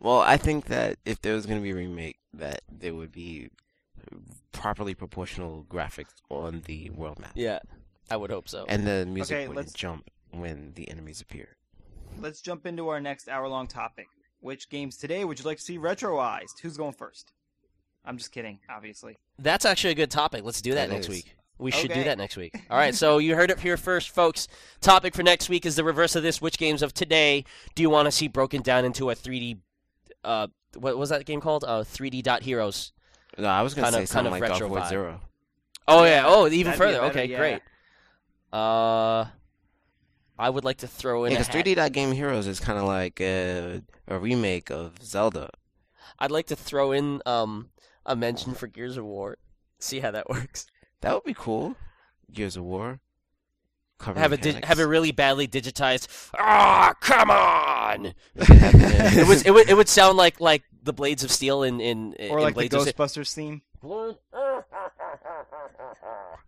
well, 0.00 0.20
I 0.20 0.36
think 0.36 0.66
that 0.66 0.98
if 1.04 1.20
there 1.20 1.34
was 1.34 1.44
going 1.46 1.58
to 1.58 1.62
be 1.62 1.70
a 1.70 1.74
remake, 1.74 2.18
that 2.32 2.62
there 2.70 2.94
would 2.94 3.12
be 3.12 3.50
properly 4.52 4.94
proportional 4.94 5.66
graphics 5.68 6.14
on 6.30 6.62
the 6.66 6.90
world 6.90 7.18
map, 7.18 7.32
Yeah, 7.34 7.58
I 8.10 8.16
would 8.16 8.30
hope 8.30 8.48
so. 8.48 8.64
and 8.68 8.86
the 8.86 9.06
music 9.06 9.36
Okay, 9.36 9.48
would 9.48 9.56
let's- 9.56 9.72
jump 9.72 10.08
when 10.30 10.72
the 10.74 10.88
enemies 10.90 11.20
appear. 11.20 11.56
Let's 12.18 12.40
jump 12.40 12.66
into 12.66 12.88
our 12.88 13.00
next 13.00 13.28
hour-long 13.28 13.66
topic. 13.68 14.06
Which 14.40 14.68
games 14.68 14.96
today 14.96 15.24
would 15.24 15.38
you 15.38 15.44
like 15.44 15.58
to 15.58 15.62
see 15.62 15.78
retroized? 15.78 16.60
Who's 16.62 16.76
going 16.76 16.92
first? 16.94 17.32
I'm 18.04 18.16
just 18.18 18.32
kidding, 18.32 18.58
obviously. 18.68 19.16
That's 19.38 19.64
actually 19.64 19.92
a 19.92 19.94
good 19.96 20.10
topic. 20.10 20.42
Let's 20.44 20.60
do 20.60 20.74
that, 20.74 20.88
That 20.88 20.94
next 20.94 21.06
is. 21.06 21.10
week. 21.10 21.36
We 21.62 21.70
should 21.70 21.92
do 21.92 22.04
that 22.04 22.18
next 22.18 22.36
week. 22.36 22.54
All 22.70 22.76
right, 22.76 22.94
so 22.94 23.18
you 23.24 23.34
heard 23.36 23.50
it 23.50 23.60
here 23.60 23.76
first, 23.76 24.10
folks. 24.10 24.48
Topic 24.80 25.14
for 25.14 25.22
next 25.22 25.48
week 25.48 25.64
is 25.64 25.76
the 25.76 25.84
reverse 25.84 26.16
of 26.16 26.22
this. 26.22 26.40
Which 26.42 26.58
games 26.58 26.82
of 26.82 26.92
today 26.92 27.44
do 27.74 27.82
you 27.82 27.88
want 27.90 28.06
to 28.06 28.12
see 28.12 28.28
broken 28.28 28.62
down 28.62 28.84
into 28.84 29.10
a 29.10 29.14
3D? 29.14 29.58
Uh, 30.24 30.48
what 30.76 30.96
was 30.98 31.10
that 31.10 31.24
game 31.24 31.40
called? 31.40 31.64
Uh, 31.64 31.82
3D 31.82 32.22
dot 32.22 32.42
heroes. 32.42 32.92
No, 33.38 33.48
I 33.48 33.62
was 33.62 33.74
going 33.74 33.86
to 33.86 33.92
say 33.92 34.02
of- 34.02 34.08
kind 34.10 34.26
something 34.26 34.26
of 34.26 34.32
like 34.32 34.42
God 34.42 34.50
retro 34.52 34.66
of 34.66 34.72
War. 34.72 34.86
Zero. 34.88 35.20
Oh 35.88 36.04
yeah. 36.04 36.24
Oh, 36.26 36.46
even 36.46 36.72
That'd 36.72 36.72
be 36.72 36.78
further. 36.78 36.98
better, 36.98 37.10
okay, 37.10 37.24
yeah. 37.26 37.38
great. 37.38 37.62
Uh, 38.52 39.26
I 40.38 40.50
would 40.50 40.64
like 40.64 40.78
to 40.78 40.86
throw 40.88 41.24
in. 41.24 41.32
Yeah, 41.32 41.38
because 41.38 41.54
hat- 41.54 41.64
3D 41.64 41.76
Dot 41.76 41.92
Game 41.92 42.12
Heroes 42.12 42.46
is 42.46 42.60
kind 42.60 42.78
of 42.78 42.84
like 42.84 43.20
a, 43.20 43.82
a 44.08 44.18
remake 44.18 44.70
of 44.70 45.02
Zelda. 45.02 45.50
I'd 46.18 46.30
like 46.30 46.46
to 46.46 46.56
throw 46.56 46.92
in 46.92 47.20
um 47.26 47.70
a 48.06 48.14
mention 48.16 48.54
for 48.54 48.66
Gears 48.66 48.96
of 48.96 49.04
War. 49.04 49.38
See 49.78 50.00
how 50.00 50.10
that 50.12 50.28
works. 50.30 50.66
That 51.02 51.14
would 51.14 51.24
be 51.24 51.34
cool. 51.34 51.76
Gears 52.32 52.56
of 52.56 52.64
War. 52.64 53.00
Cover 53.98 54.18
Have 54.18 54.32
a 54.32 54.36
dig- 54.36 54.46
mechanics. 54.54 54.68
have 54.68 54.78
a 54.80 54.86
really 54.86 55.12
badly 55.12 55.46
digitized. 55.46 56.08
Ah, 56.36 56.92
come 57.00 57.30
on! 57.30 58.14
It 58.34 59.28
would 59.28 59.46
it 59.46 59.50
would 59.52 59.68
it 59.68 59.76
would 59.76 59.88
sound 59.88 60.16
like 60.16 60.40
like 60.40 60.62
the 60.82 60.92
Blades 60.92 61.22
of 61.22 61.30
Steel 61.30 61.62
in 61.62 61.80
in 61.80 62.14
Or 62.30 62.38
in 62.38 62.44
like 62.44 62.54
the 62.54 62.68
Blades 62.68 62.74
of 62.74 62.82
Steel. 62.82 62.92
Ghostbusters 62.94 63.32
theme. 63.34 63.62
or 63.82 64.16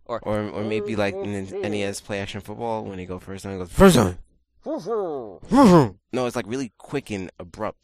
Or 0.05 0.19
or 0.49 0.63
maybe 0.63 0.95
like 0.97 1.13
in 1.15 1.45
NES 1.61 2.01
Play 2.01 2.19
Action 2.19 2.41
Football 2.41 2.83
when 2.85 2.97
they 2.97 3.05
go 3.05 3.19
first 3.19 3.43
time, 3.43 3.53
it 3.55 3.57
goes 3.59 3.71
first 3.71 3.95
time. 3.95 4.17
No, 4.65 6.25
it's 6.25 6.35
like 6.35 6.47
really 6.47 6.73
quick 6.77 7.09
and 7.11 7.29
abrupt. 7.39 7.77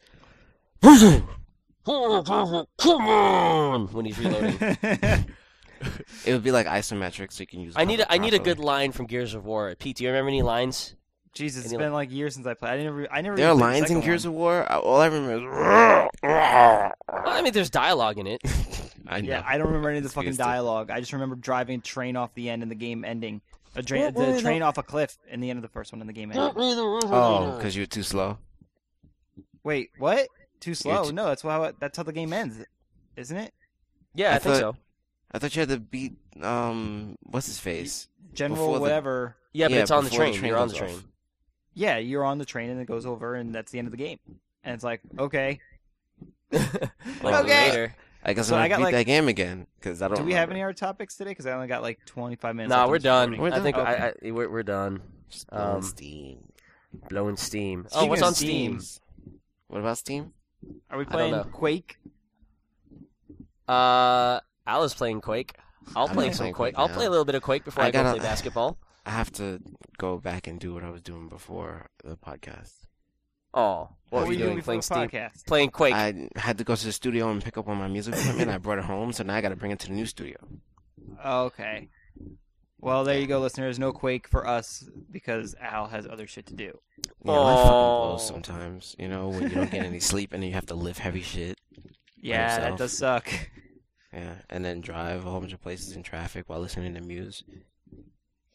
come 0.82 1.24
on 3.08 3.88
when 3.94 4.06
he's 4.06 4.18
reloading. 4.20 4.58
It 6.26 6.34
would 6.34 6.44
be 6.44 6.52
like 6.52 6.68
isometric, 6.68 7.32
so 7.32 7.42
you 7.42 7.48
can 7.48 7.62
use. 7.62 7.74
I 7.76 7.86
need 7.86 8.00
a, 8.02 8.12
I 8.12 8.18
need 8.18 8.34
a 8.34 8.40
good 8.40 8.60
line 8.60 8.92
from 8.92 9.06
Gears 9.08 9.34
of 9.34 9.46
War. 9.46 9.74
Pete, 9.80 9.98
do 9.98 10.04
you 10.04 10.10
remember 10.10 10.30
any 10.30 10.42
lines? 10.42 10.96
Jesus, 11.34 11.64
it's 11.64 11.74
Any- 11.74 11.84
been 11.84 11.94
like 11.94 12.12
years 12.12 12.36
since 12.36 12.46
I 12.46 12.54
played. 12.54 12.72
I 12.80 12.84
never, 12.84 13.08
I 13.12 13.22
never. 13.22 13.38
There 13.38 13.48
are 13.48 13.52
even 13.52 13.60
played 13.60 13.74
the 13.76 13.80
lines 13.80 13.92
in 13.92 14.02
Gears 14.02 14.26
one. 14.28 14.34
of 14.34 14.38
War. 14.40 14.72
I- 14.72 14.78
All 14.78 15.00
I 15.02 15.06
remember 15.08 15.34
is. 15.36 16.10
Well, 16.24 16.92
I 17.08 17.42
mean, 17.42 17.54
there's 17.54 17.70
dialogue 17.70 18.18
in 18.20 18.28
it. 18.28 18.42
I 19.08 19.22
know. 19.22 19.30
Yeah, 19.30 19.44
I 19.46 19.58
don't 19.58 19.68
remember 19.68 19.90
any 19.90 19.98
of 19.98 20.04
the 20.04 20.08
It's 20.08 20.14
fucking 20.14 20.28
used 20.30 20.40
to- 20.40 20.44
dialogue. 20.46 20.92
I 20.92 21.00
just 21.00 21.14
remember 21.14 21.36
driving 21.36 21.80
a 21.80 21.82
train 21.82 22.16
off 22.16 22.34
the 22.36 22.50
end 22.50 22.62
and 22.62 22.70
the 22.72 22.76
game 22.76 23.04
ending. 23.06 23.42
A 23.76 23.82
dra- 23.82 24.12
the 24.12 24.40
train 24.42 24.62
off 24.62 24.78
a 24.78 24.84
cliff 24.84 25.18
in 25.30 25.40
the 25.40 25.50
end 25.50 25.58
of 25.58 25.64
the 25.64 25.70
first 25.70 25.92
one 25.94 26.02
and 26.02 26.10
the 26.10 26.14
game 26.14 26.32
ending. 26.32 26.52
Oh, 26.56 27.56
because 27.58 27.76
you 27.76 27.82
were 27.84 27.88
too 27.88 28.04
slow. 28.04 28.38
Wait, 29.64 29.90
what? 29.98 30.28
Too 30.60 30.74
slow? 30.76 31.06
t- 31.06 31.12
no, 31.14 31.26
that's 31.28 31.42
how 31.42 31.72
that's 31.80 31.96
how 31.98 32.04
the 32.04 32.14
game 32.14 32.34
ends, 32.34 32.58
isn't 33.16 33.38
it? 33.38 33.54
Yeah, 34.14 34.32
I, 34.34 34.36
I 34.36 34.40
think 34.40 34.56
thought- 34.56 34.76
so. 34.76 34.82
I 35.34 35.40
thought 35.40 35.56
you 35.56 35.62
had 35.62 35.70
to 35.70 35.80
beat 35.80 36.14
um 36.42 37.18
what's 37.24 37.48
his 37.48 37.60
face? 37.60 38.08
General 38.34 38.58
Before 38.60 38.76
the- 38.76 38.82
whatever. 38.82 39.36
Yeah, 39.54 39.68
but 39.68 39.74
Yeah, 39.76 39.82
it's 39.82 39.92
on 39.92 40.04
the 40.04 40.10
before 40.10 40.26
the 40.26 40.32
train. 40.32 40.40
train 40.40 40.50
You're 40.50 40.58
on 40.60 40.68
the 40.70 40.74
train. 40.76 40.96
off. 40.96 41.04
Yeah, 41.74 41.98
you're 41.98 42.24
on 42.26 42.38
the 42.38 42.46
train 42.46 42.70
and 42.70 42.80
it 42.82 42.86
goes 42.86 43.06
over 43.06 43.36
and 43.36 43.54
that's 43.56 43.72
the 43.72 43.80
end 43.80 43.88
of 43.88 43.92
the 43.92 43.98
game. 43.98 44.20
And 44.64 44.74
it's 44.76 44.84
like, 44.84 45.02
okay. 45.18 45.60
Like, 46.52 47.44
Okay. 47.46 47.70
Later. 47.70 47.96
I 48.24 48.34
guess 48.34 48.48
So 48.50 48.56
I'm 48.56 48.62
I 48.62 48.68
gonna 48.68 48.70
got, 48.70 48.78
beat 48.78 48.84
like- 48.84 48.94
that 48.96 49.06
game 49.06 49.28
again 49.28 49.68
because 49.80 50.02
I 50.02 50.08
don't. 50.08 50.18
Do 50.18 50.24
we 50.24 50.34
have 50.34 50.52
any 50.52 50.62
other 50.62 50.74
topics 50.74 51.16
today? 51.16 51.32
Because 51.32 51.48
I 51.48 51.54
only 51.54 51.68
got 51.68 51.82
like 51.82 52.06
25 52.06 52.56
minutes. 52.56 52.70
Nah, 52.70 52.88
we're 52.88 53.00
done. 53.00 53.32
recording. 53.32 53.52
We're 53.54 53.60
I 53.60 53.64
think 53.64 53.78
Okay. 53.78 53.90
I, 53.90 54.28
I, 54.28 54.32
we're 54.32 54.50
we're 54.50 54.64
done. 54.64 55.02
Just 55.30 55.50
blowing 55.50 55.76
Um, 55.78 55.82
Steam. 55.82 56.38
Blowing 57.10 57.38
steam. 57.38 57.88
oh, 57.94 58.06
what's 58.06 58.22
on 58.22 58.34
Steam? 58.36 58.80
Steam. 58.82 59.02
What 59.68 59.80
about 59.80 59.98
Steam? 59.98 60.34
Are 60.90 60.98
we 60.98 61.06
don't 61.06 61.12
playing 61.14 61.32
know. 61.32 61.44
Quake? 61.46 61.98
Uh, 63.68 64.40
Al 64.68 64.84
is 64.84 64.94
playing 64.94 65.22
Quake. 65.22 65.56
I'll 65.96 66.08
I'm 66.08 66.14
play 66.14 66.30
some 66.32 66.38
playing 66.38 66.54
Quake. 66.54 66.76
Quake 66.76 66.80
I'll 66.80 66.88
now. 66.88 66.94
play 66.96 67.06
a 67.06 67.10
little 67.10 67.26
bit 67.26 67.36
of 67.36 67.42
Quake 67.42 67.66
before 67.66 67.84
I, 67.84 67.88
I 67.88 67.92
go 67.92 68.04
gotta- 68.04 68.20
play 68.20 68.28
basketball. 68.28 68.78
I 69.06 69.10
have 69.12 69.32
to 69.34 69.60
go 69.98 70.18
back 70.20 70.46
and 70.46 70.60
do 70.60 70.74
what 70.76 70.84
I 70.84 70.92
was 70.92 71.02
doing 71.02 71.28
before 71.28 71.88
the 72.04 72.16
podcast. 72.18 72.72
Oh, 73.54 73.90
what, 74.10 74.20
What 74.22 74.28
were 74.28 74.34
you 74.34 74.40
doing? 74.40 74.56
before 74.58 74.66
Playing 74.66 74.80
the 74.80 74.84
Steam. 74.84 74.98
podcast? 75.22 75.46
Playing 75.48 75.70
Quake. 75.72 75.94
I 75.96 76.30
had 76.36 76.60
to 76.60 76.64
go 76.64 76.76
to 76.76 76.86
the 76.86 76.92
studio 76.92 77.32
and 77.32 77.44
pick 77.44 77.58
up 77.58 77.68
all 77.68 77.76
my 77.76 77.88
music 77.88 78.14
equipment. 78.16 78.50
I 78.52 78.60
brought 78.60 78.78
it 78.78 78.86
home, 78.86 79.12
so 79.12 79.24
now 79.24 79.36
I 79.36 79.42
got 79.42 79.50
to 79.50 79.56
bring 79.56 79.72
it 79.72 79.80
to 79.80 79.88
the 79.88 79.94
new 79.94 80.06
studio. 80.06 80.38
Okay. 81.26 81.90
Well, 82.80 83.04
there 83.04 83.20
you 83.20 83.28
go, 83.28 83.40
listeners. 83.40 83.78
No 83.80 83.92
Quake 83.92 84.28
for 84.28 84.48
us 84.48 84.88
because 85.12 85.56
Al 85.60 85.88
has 85.88 86.08
other 86.08 86.28
shit 86.28 86.46
to 86.48 86.54
do. 86.54 86.80
Yeah, 87.26 87.32
life 87.32 87.58
fucking 87.60 87.72
Oh. 87.74 88.08
blows 88.10 88.28
sometimes. 88.28 88.96
You 88.98 89.08
know 89.08 89.30
when 89.30 89.44
you 89.44 89.50
don't 89.50 89.70
get 89.72 89.84
any 89.86 90.00
sleep 90.00 90.32
and 90.34 90.42
then 90.44 90.50
you 90.50 90.56
have 90.56 90.68
to 90.68 90.76
lift 90.76 91.00
heavy 91.00 91.22
shit. 91.22 91.60
Yeah, 92.18 92.60
that 92.60 92.78
does 92.78 92.98
suck. 92.98 93.28
Yeah, 94.14 94.34
and 94.50 94.64
then 94.66 94.82
drive 94.82 95.26
a 95.26 95.30
whole 95.30 95.40
bunch 95.40 95.54
of 95.54 95.62
places 95.62 95.96
in 95.96 96.04
traffic 96.04 96.46
while 96.48 96.60
listening 96.60 96.94
to 96.96 97.02
Muse. 97.02 97.44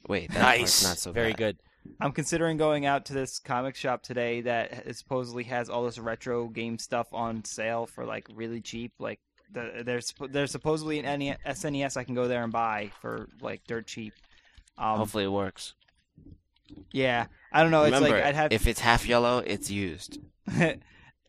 Wait, 0.08 0.30
that 0.32 0.40
nice. 0.40 0.84
not 0.84 0.98
so 0.98 1.12
Very 1.12 1.30
bad. 1.32 1.38
good. 1.38 1.56
I'm 2.00 2.12
considering 2.12 2.56
going 2.56 2.84
out 2.84 3.06
to 3.06 3.12
this 3.14 3.38
comic 3.38 3.74
shop 3.76 4.02
today 4.02 4.42
that 4.42 4.96
supposedly 4.96 5.44
has 5.44 5.70
all 5.70 5.84
this 5.84 5.98
retro 5.98 6.48
game 6.48 6.78
stuff 6.78 7.06
on 7.12 7.44
sale 7.44 7.86
for 7.86 8.04
like 8.04 8.26
really 8.34 8.60
cheap. 8.60 8.92
Like 8.98 9.20
the, 9.52 9.82
there's 9.84 10.12
there's 10.30 10.50
supposedly 10.50 10.98
an 10.98 11.18
NE 11.18 11.36
SNES 11.46 11.96
I 11.96 12.04
can 12.04 12.14
go 12.14 12.28
there 12.28 12.42
and 12.42 12.52
buy 12.52 12.90
for 13.00 13.28
like 13.40 13.62
dirt 13.66 13.86
cheap. 13.86 14.14
Um, 14.76 14.98
Hopefully 14.98 15.24
it 15.24 15.32
works. 15.32 15.74
yeah, 16.92 17.26
I 17.52 17.62
don't 17.62 17.70
know. 17.70 17.84
It's 17.84 18.00
like 18.00 18.12
I'd 18.12 18.34
have. 18.34 18.52
if 18.52 18.66
it's 18.66 18.80
half 18.80 19.06
yellow, 19.08 19.38
it's 19.38 19.70
used. 19.70 20.18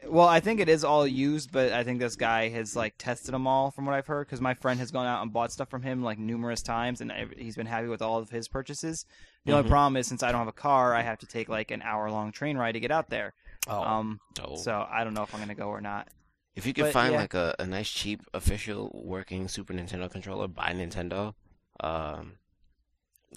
well, 0.06 0.28
I 0.28 0.40
think 0.40 0.60
it 0.60 0.70
is 0.70 0.84
all 0.84 1.08
used, 1.08 1.52
but 1.52 1.72
I 1.72 1.84
think 1.84 2.00
this 2.00 2.16
guy 2.16 2.50
has 2.50 2.76
like 2.76 2.96
tested 2.98 3.34
them 3.34 3.48
all, 3.48 3.72
from 3.72 3.86
what 3.86 3.96
I've 3.96 4.08
heard. 4.08 4.28
Because 4.28 4.42
my 4.42 4.54
friend 4.54 4.80
has 4.80 4.92
gone 4.92 5.08
out 5.08 5.22
and 5.22 5.34
bought 5.34 5.52
stuff 5.52 5.70
from 5.70 5.82
him 5.82 6.04
like 6.04 6.20
numerous 6.20 6.62
times, 6.62 7.02
and 7.02 7.12
he's 7.38 7.56
been 7.56 7.66
happy 7.68 7.88
with 7.88 8.02
all 8.02 8.18
of 8.20 8.30
his 8.30 8.48
purchases. 8.48 9.06
The 9.46 9.54
only 9.54 9.66
Mhm. 9.66 9.72
problem 9.72 9.98
is 9.98 10.08
since 10.08 10.24
I 10.24 10.32
don't 10.32 10.40
have 10.40 10.48
a 10.48 10.52
car, 10.52 10.94
I 10.94 11.02
have 11.02 11.20
to 11.20 11.26
take 11.26 11.50
like 11.50 11.72
an 11.72 11.82
hour 11.82 12.12
long 12.12 12.32
train 12.32 12.58
ride 12.58 12.74
to 12.74 12.80
get 12.80 12.92
out 12.92 13.10
there. 13.10 13.34
Oh, 13.68 13.82
Um, 13.82 14.20
so 14.56 14.88
I 14.90 15.04
don't 15.04 15.14
know 15.14 15.24
if 15.24 15.34
I'm 15.34 15.40
gonna 15.42 15.56
go 15.56 15.70
or 15.70 15.82
not. 15.82 16.08
If 16.56 16.66
you 16.66 16.74
could 16.74 16.86
But, 16.86 16.94
find 16.94 17.14
yeah. 17.14 17.20
like 17.20 17.34
a, 17.34 17.56
a 17.60 17.66
nice 17.68 17.90
cheap 17.90 18.22
official 18.34 18.92
working 18.94 19.48
Super 19.48 19.74
Nintendo 19.74 20.10
controller 20.10 20.48
by 20.48 20.74
Nintendo, 20.74 21.36
um, 21.82 22.38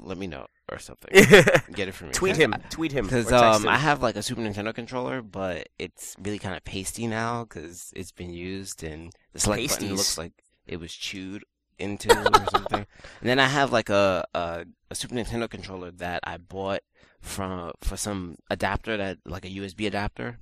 let 0.00 0.18
me 0.18 0.26
know 0.26 0.46
or 0.70 0.78
something. 0.78 1.10
Get 1.72 1.88
it 1.88 1.92
for 1.92 2.04
me. 2.04 2.12
tweet 2.12 2.36
him. 2.36 2.54
Tweet 2.70 2.92
him. 2.92 3.06
Because 3.06 3.32
um. 3.32 3.66
I 3.68 3.76
have 3.76 4.02
like 4.02 4.16
a 4.16 4.22
Super 4.22 4.40
Nintendo 4.40 4.74
controller, 4.74 5.22
but 5.22 5.68
it's 5.78 6.16
really 6.22 6.38
kind 6.38 6.56
of 6.56 6.64
pasty 6.64 7.06
now 7.06 7.44
because 7.44 7.92
it's 7.96 8.12
been 8.12 8.32
used 8.32 8.82
and 8.84 9.12
the 9.32 9.40
select 9.40 9.68
button 9.68 9.96
looks 9.96 10.18
like 10.18 10.32
it 10.66 10.78
was 10.78 10.92
chewed 10.92 11.44
into 11.78 12.08
or 12.18 12.46
something. 12.50 12.86
And 13.20 13.28
then 13.28 13.38
I 13.38 13.46
have 13.46 13.72
like 13.72 13.88
a, 13.88 14.24
a 14.34 14.64
a 14.90 14.94
Super 14.94 15.14
Nintendo 15.14 15.48
controller 15.48 15.90
that 15.92 16.20
I 16.24 16.36
bought 16.36 16.80
from 17.20 17.72
for 17.80 17.96
some 17.96 18.36
adapter 18.50 18.96
that 18.96 19.18
like 19.24 19.44
a 19.44 19.50
USB 19.50 19.86
adapter, 19.86 20.38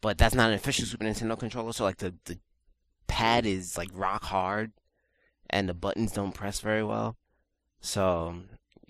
but 0.00 0.18
that's 0.18 0.34
not 0.34 0.50
an 0.50 0.54
official 0.54 0.86
Super 0.86 1.04
Nintendo 1.04 1.38
controller. 1.38 1.72
So 1.72 1.84
like 1.84 1.98
the 1.98 2.14
the 2.26 2.38
pad 3.06 3.46
is 3.46 3.76
like 3.76 3.88
rock 3.92 4.24
hard, 4.24 4.72
and 5.50 5.68
the 5.68 5.74
buttons 5.74 6.12
don't 6.12 6.32
press 6.32 6.60
very 6.60 6.84
well. 6.84 7.16
So 7.80 8.36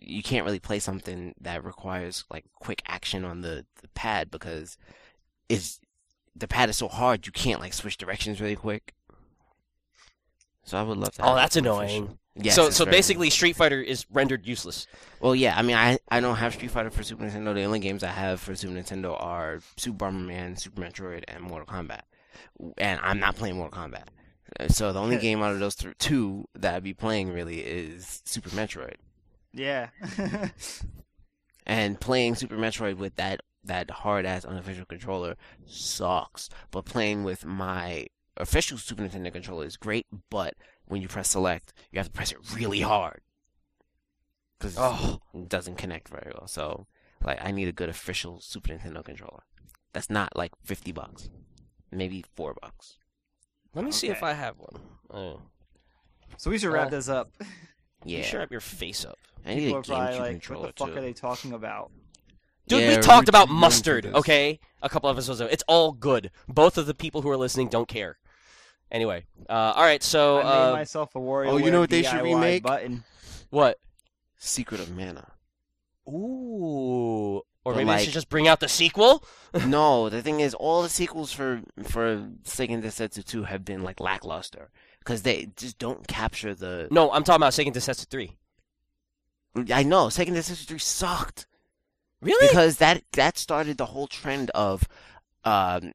you 0.07 0.23
can't 0.23 0.45
really 0.45 0.61
play 0.61 0.79
something 0.79 1.35
that 1.41 1.65
requires 1.65 2.25
like 2.31 2.45
quick 2.55 2.83
action 2.87 3.25
on 3.25 3.41
the, 3.41 3.65
the 3.83 3.89
pad 3.89 4.31
because 4.31 4.77
it's 5.49 5.81
the 6.37 6.49
pad 6.49 6.69
is 6.69 6.77
so 6.77 6.89
hard 6.89 7.27
you 7.27 7.33
can't 7.33 7.61
like 7.61 7.73
switch 7.73 7.97
directions 7.97 8.41
really 8.41 8.57
quick. 8.57 8.95
So 10.65 10.79
I 10.79 10.83
would 10.83 10.97
love 10.99 11.13
to. 11.15 11.23
oh, 11.29 11.35
that's 11.35 11.57
annoying. 11.57 12.19
Yes, 12.37 12.57
so 12.57 12.71
so 12.71 12.85
basically, 12.85 13.31
Street 13.31 13.55
Fighter 13.55 13.81
is 13.81 14.07
rendered 14.11 14.45
useless. 14.45 14.89
well, 15.21 15.37
yeah. 15.37 15.57
I 15.57 15.63
mean, 15.63 15.77
I 15.77 15.99
I 16.09 16.19
don't 16.21 16.37
have 16.37 16.55
Street 16.55 16.71
Fighter 16.73 16.91
for 16.91 17.05
Super 17.05 17.25
Nintendo. 17.25 17.55
The 17.55 17.63
only 17.63 17.79
games 17.79 18.03
I 18.03 18.09
have 18.09 18.41
for 18.41 18.57
Super 18.57 18.75
Nintendo 18.75 19.21
are 19.23 19.61
Super 19.77 20.07
Bomberman, 20.07 20.59
Super 20.59 20.81
Metroid, 20.81 21.23
and 21.29 21.45
Mortal 21.45 21.67
Kombat. 21.67 22.01
And 22.79 22.99
I'm 23.03 23.21
not 23.21 23.37
playing 23.37 23.57
Mortal 23.57 23.81
Kombat. 23.81 24.05
So 24.73 24.93
the 24.93 25.01
only 25.01 25.19
game 25.19 25.43
out 25.43 25.53
of 25.53 25.61
those 25.61 25.77
th- 25.77 25.97
two 25.99 26.49
that 26.57 26.75
I'd 26.75 26.83
be 26.83 26.95
playing 26.95 27.33
really 27.33 27.61
is 27.61 28.23
Super 28.25 28.51
Metroid. 28.51 28.95
Yeah. 29.55 29.89
And 31.67 31.99
playing 31.99 32.35
Super 32.35 32.57
Metroid 32.57 32.99
with 32.99 33.17
that 33.17 33.41
that 33.65 33.91
hard 33.91 34.27
ass 34.27 34.45
unofficial 34.45 34.85
controller 34.85 35.37
sucks. 35.65 36.51
But 36.71 36.85
playing 36.85 37.25
with 37.25 37.47
my 37.47 38.07
official 38.37 38.77
Super 38.77 39.03
Nintendo 39.03 39.33
controller 39.33 39.65
is 39.65 39.79
great. 39.79 40.07
But 40.31 40.55
when 40.85 41.01
you 41.01 41.09
press 41.09 41.31
select, 41.31 41.73
you 41.91 41.99
have 41.99 42.07
to 42.09 42.13
press 42.13 42.33
it 42.33 42.39
really 42.55 42.83
hard 42.83 43.23
because 44.59 44.77
Oh. 44.79 45.21
it 45.33 45.49
doesn't 45.49 45.77
connect 45.79 46.09
very 46.09 46.33
well. 46.37 46.47
So 46.49 46.87
like, 47.25 47.39
I 47.43 47.51
need 47.51 47.69
a 47.69 47.73
good 47.73 47.89
official 47.89 48.41
Super 48.43 48.75
Nintendo 48.75 49.03
controller. 49.03 49.45
That's 49.95 50.11
not 50.11 50.37
like 50.37 50.53
fifty 50.63 50.93
bucks, 50.93 51.31
maybe 51.91 52.27
four 52.37 52.55
bucks. 52.61 52.99
Let 53.75 53.87
me 53.87 53.91
see 53.93 54.09
if 54.09 54.23
I 54.23 54.35
have 54.35 54.57
one. 54.59 54.83
Oh. 55.11 55.41
so 56.37 56.51
we 56.51 56.59
should 56.59 56.71
wrap 56.73 56.89
Uh, 56.89 56.91
this 56.91 57.09
up. 57.09 57.31
Yeah, 58.05 58.19
You 58.19 58.25
sure 58.25 58.41
have 58.41 58.51
your 58.51 58.61
face 58.61 59.05
up. 59.05 59.19
I 59.47 59.55
need 59.55 59.61
People 59.61 59.77
a 59.77 59.79
are 59.79 59.83
probably 59.83 60.07
GameCube 60.17 60.21
like, 60.21 60.31
controller 60.33 60.63
"What 60.67 60.77
the 60.77 60.85
fuck 60.85 60.93
too. 60.95 60.99
are 60.99 61.03
they 61.03 61.13
talking 61.13 61.53
about?" 61.53 61.91
Dude, 62.67 62.81
Yeah, 62.81 62.97
we 62.97 63.03
talked 63.03 63.27
too 63.27 63.31
about 63.31 63.49
young 63.49 63.57
for 63.57 63.61
mustard, 63.61 64.05
this. 64.05 64.15
okay? 64.15 64.59
A 64.83 64.89
couple 64.89 65.11
episodes 65.11 65.41
ago. 65.41 65.49
It's 65.53 65.65
all 65.69 65.93
good. 65.93 66.31
Both 66.49 66.79
of 66.79 66.87
the 66.87 66.95
people 66.95 67.21
who 67.23 67.31
are 67.31 67.37
listening 67.37 67.69
don't 67.69 67.89
care. 67.89 68.19
Anyway, 68.91 69.27
uh, 69.51 69.73
all 69.77 69.83
right. 69.83 70.03
So, 70.03 70.39
I 70.39 70.43
made 70.43 70.49
uh, 70.49 70.73
myself 70.73 71.15
a 71.15 71.21
warrior. 71.21 71.51
oh, 71.51 71.57
you 71.59 71.71
know 71.71 71.81
what 71.81 71.91
they 71.91 72.03
should 72.03 72.23
remake? 72.23 72.63
Button. 72.63 73.05
what? 73.51 73.79
Secret 74.39 74.81
of 74.81 74.95
Mana. 74.97 75.33
Ooh, 76.09 77.37
or 77.65 77.73
But, 77.73 77.77
maybe 77.77 77.85
they 77.85 77.93
like- 77.93 78.05
should 78.05 78.13
just 78.13 78.29
bring 78.29 78.47
out 78.49 78.61
the 78.61 78.69
sequel. 78.69 79.25
no, 79.67 80.09
the 80.09 80.23
thing 80.23 80.41
is, 80.41 80.55
all 80.55 80.83
the 80.83 80.89
sequels 80.89 81.33
for 81.33 81.63
for 81.83 82.29
Seiken 82.45 82.83
Densetsu 82.83 83.25
2 83.25 83.45
have 83.45 83.65
been 83.65 83.83
like 83.83 84.01
lackluster 84.01 84.71
because 85.05 85.23
they 85.23 85.51
just 85.57 85.79
don't 85.79 86.07
capture 86.09 86.55
the. 86.55 86.89
No, 86.91 87.13
I'm 87.13 87.25
talking 87.25 87.37
about 87.43 87.53
Seiken 87.53 87.73
Densetsu 87.75 88.07
Three. 88.07 88.33
I 89.73 89.83
know 89.83 90.07
Seiken 90.07 90.31
Densetsu 90.31 90.67
3 90.67 90.79
sucked 90.79 91.47
Really? 92.21 92.49
because 92.49 92.79
that 92.79 93.03
that 93.13 93.39
started 93.39 93.77
the 93.79 93.87
whole 93.87 94.07
trend 94.07 94.51
of 94.51 94.89
um 95.45 95.93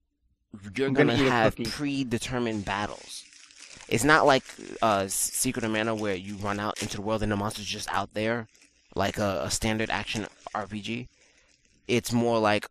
you're 0.75 0.89
gonna, 0.89 1.15
gonna 1.15 1.29
have 1.29 1.55
predetermined 1.57 2.65
battles. 2.65 3.23
It's 3.87 4.03
not 4.03 4.25
like 4.25 4.43
uh 4.81 5.07
Secret 5.07 5.65
of 5.65 5.71
Mana 5.71 5.95
where 5.95 6.15
you 6.15 6.35
run 6.35 6.59
out 6.59 6.81
into 6.81 6.97
the 6.97 7.01
world 7.01 7.23
and 7.23 7.31
the 7.31 7.35
monster's 7.35 7.65
just 7.65 7.89
out 7.91 8.13
there, 8.13 8.47
like 8.95 9.17
a, 9.17 9.41
a 9.45 9.51
standard 9.51 9.89
action 9.89 10.27
RPG. 10.55 11.07
It's 11.87 12.13
more 12.13 12.39
like 12.39 12.67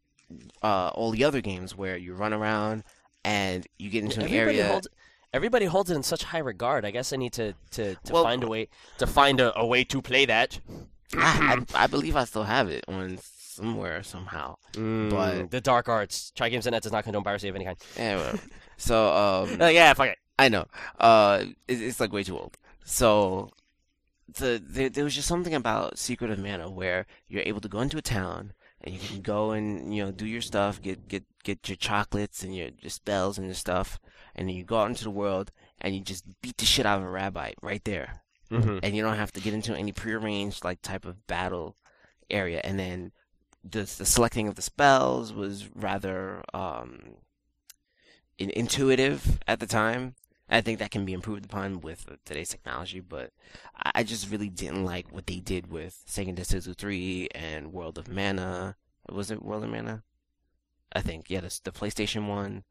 uh 0.63 0.89
all 0.95 1.11
the 1.11 1.25
other 1.25 1.41
games 1.41 1.77
where 1.77 1.97
you 1.97 2.15
run 2.15 2.33
around 2.33 2.85
and 3.25 3.67
you 3.79 3.91
get 3.91 4.05
into 4.05 4.21
an 4.25 4.29
area. 4.33 4.69
holds 4.69 4.89
everybody 5.33 5.67
holds 5.67 5.91
it 5.91 5.95
in 5.97 6.03
such 6.03 6.25
high 6.25 6.39
regard. 6.39 6.85
I 6.85 6.91
guess 6.91 7.13
I 7.13 7.17
need 7.17 7.33
to 7.35 7.55
to, 7.73 7.95
to 7.95 8.13
Well- 8.13 8.25
find 8.25 8.43
a 8.45 8.49
way 8.49 8.69
to 8.99 9.07
find 9.07 9.41
a, 9.41 9.57
a 9.59 9.67
way 9.67 9.85
to 9.85 10.03
play 10.03 10.25
that. 10.27 10.61
I, 11.17 11.65
I, 11.75 11.85
I 11.85 11.87
believe 11.87 12.17
I 12.17 12.25
still 12.25 12.45
have 12.45 12.69
it 12.69 12.85
on 12.89 13.19
somewhere 13.23 14.03
somehow. 14.03 14.57
But- 14.75 15.51
the 15.51 15.61
dark 15.61 15.89
arts, 15.89 16.33
Try 16.37 16.49
Games 16.49 16.67
and 16.67 16.73
Net 16.75 16.83
does 16.83 16.93
not 16.93 17.05
condone 17.05 17.25
piracy 17.25 17.49
of 17.49 17.55
any 17.57 17.65
kind. 17.65 17.77
Yeah, 17.97 18.17
whatever. 18.17 18.39
so 18.77 19.13
um 19.15 19.61
Uh, 19.63 19.67
yeah, 19.69 19.93
fuck 19.95 20.09
it. 20.09 20.19
I 20.39 20.49
know. 20.49 20.67
Uh, 21.01 21.45
it, 21.67 21.83
it's 21.83 21.99
like 22.01 22.13
way 22.13 22.23
too 22.23 22.39
old. 22.39 22.57
So, 22.85 23.51
the, 24.39 24.63
the 24.65 24.89
there 24.89 25.05
was 25.05 25.15
just 25.15 25.27
something 25.29 25.55
about 25.55 25.99
Secret 25.99 26.31
of 26.31 26.39
Mana 26.39 26.71
where 26.71 27.07
you're 27.27 27.43
able 27.43 27.61
to 27.63 27.69
go 27.69 27.81
into 27.81 27.99
a 27.99 28.03
town 28.03 28.53
and 28.83 28.95
you 28.95 29.01
can 29.01 29.21
go 29.23 29.51
and 29.51 29.93
you 29.95 30.05
know 30.05 30.13
do 30.13 30.27
your 30.27 30.41
stuff, 30.41 30.81
get 30.81 31.09
get 31.09 31.25
get 31.43 31.69
your 31.69 31.77
chocolates 31.77 32.43
and 32.45 32.55
your, 32.55 32.69
your 32.81 32.91
spells 32.91 33.37
and 33.39 33.47
your 33.49 33.55
stuff, 33.55 33.99
and 34.39 34.49
then 34.49 34.57
you 34.57 34.65
go 34.65 34.79
out 34.79 34.89
into 34.89 35.05
the 35.05 35.11
world 35.11 35.51
and 35.81 35.95
you 35.95 36.01
just 36.01 36.25
beat 36.41 36.57
the 36.57 36.65
shit 36.65 36.87
out 36.87 36.99
of 37.01 37.05
a 37.05 37.11
Rabite 37.11 37.55
right 37.61 37.85
there, 37.85 38.23
Mm-hmm. 38.51 38.79
and 38.83 38.97
you 38.97 39.03
don't 39.03 39.17
have 39.17 39.33
to 39.33 39.41
get 39.43 39.53
into 39.53 39.77
any 39.77 39.93
prearranged 39.93 40.65
like 40.65 40.81
type 40.81 41.05
of 41.05 41.27
battle 41.27 41.77
area, 42.31 42.63
and 42.65 42.79
then 42.79 43.13
the 43.63 43.81
the 43.81 44.07
selecting 44.07 44.49
of 44.49 44.55
the 44.55 44.63
spells 44.63 45.35
was 45.35 45.69
rather 45.75 46.43
um 46.55 47.17
in, 48.39 48.51
intuitive 48.51 49.39
at 49.47 49.61
the 49.61 49.67
time. 49.67 50.15
I 50.51 50.63
think 50.63 50.79
that 50.79 50.91
can 50.91 51.05
be 51.05 51.13
improved 51.13 51.45
upon 51.45 51.83
with 51.83 52.07
today's 52.25 52.49
technology, 52.49 53.01
but 53.01 53.33
I 53.77 53.91
I 53.97 54.03
just 54.03 54.31
really 54.31 54.49
didn't 54.49 54.85
like 54.85 55.13
what 55.13 55.27
they 55.27 55.41
did 55.41 55.71
with 55.71 56.03
Seiken 56.09 56.37
Densetsu 56.37 56.75
3 56.75 57.29
and 57.35 57.73
World 57.73 57.99
of 57.99 58.09
Mana. 58.09 58.77
Was 59.11 59.31
it 59.31 59.43
World 59.43 59.65
of 59.65 59.71
Mana? 59.71 60.05
I 60.93 61.03
think, 61.03 61.29
yeah, 61.29 61.41
the, 61.41 61.61
the 61.65 61.71
PlayStation 61.73 62.29
one. 62.29 62.65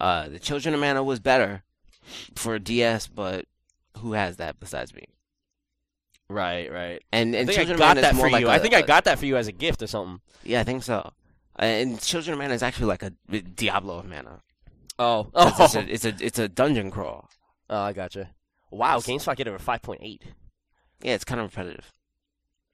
Uh, 0.00 0.28
the 0.28 0.38
Children 0.38 0.74
of 0.74 0.80
Mana 0.80 1.02
was 1.02 1.20
better 1.20 1.62
for 2.34 2.58
DS, 2.58 3.06
but 3.06 3.46
who 3.98 4.12
has 4.12 4.36
that 4.36 4.60
besides 4.60 4.94
me? 4.94 5.06
Right, 6.28 6.70
right. 6.72 7.02
And 7.12 7.34
and 7.34 7.48
I 7.48 7.52
Children 7.54 7.78
got 7.78 7.84
of 7.84 7.88
Mana 7.96 8.00
that 8.02 8.12
is 8.12 8.16
more 8.16 8.26
for 8.26 8.32
like 8.32 8.40
you. 8.40 8.48
a- 8.48 8.52
I 8.52 8.58
think 8.58 8.74
I 8.74 8.82
got 8.82 9.04
that 9.04 9.18
for 9.18 9.26
you 9.26 9.36
as 9.36 9.46
a 9.48 9.52
gift 9.52 9.82
or 9.82 9.86
something. 9.86 10.20
Yeah, 10.44 10.60
I 10.60 10.64
think 10.64 10.82
so. 10.82 11.12
And 11.56 12.00
Children 12.00 12.34
of 12.34 12.38
Mana 12.38 12.54
is 12.54 12.62
actually 12.62 12.86
like 12.86 13.02
a 13.02 13.10
Diablo 13.40 13.98
of 13.98 14.06
Mana. 14.06 14.42
Oh, 14.98 15.28
oh, 15.34 15.54
It's, 15.60 15.74
a, 15.74 15.80
it's 15.92 16.04
a 16.04 16.14
it's 16.20 16.38
a 16.38 16.48
dungeon 16.48 16.90
crawl. 16.90 17.30
oh, 17.70 17.78
I 17.78 17.92
gotcha. 17.92 18.30
Wow, 18.70 18.98
GameSpot 18.98 19.36
gave 19.36 19.46
it 19.46 19.54
a 19.54 19.58
five 19.58 19.82
point 19.82 20.00
eight. 20.02 20.22
Yeah, 21.02 21.14
it's 21.14 21.24
kind 21.24 21.40
of 21.40 21.46
repetitive, 21.50 21.92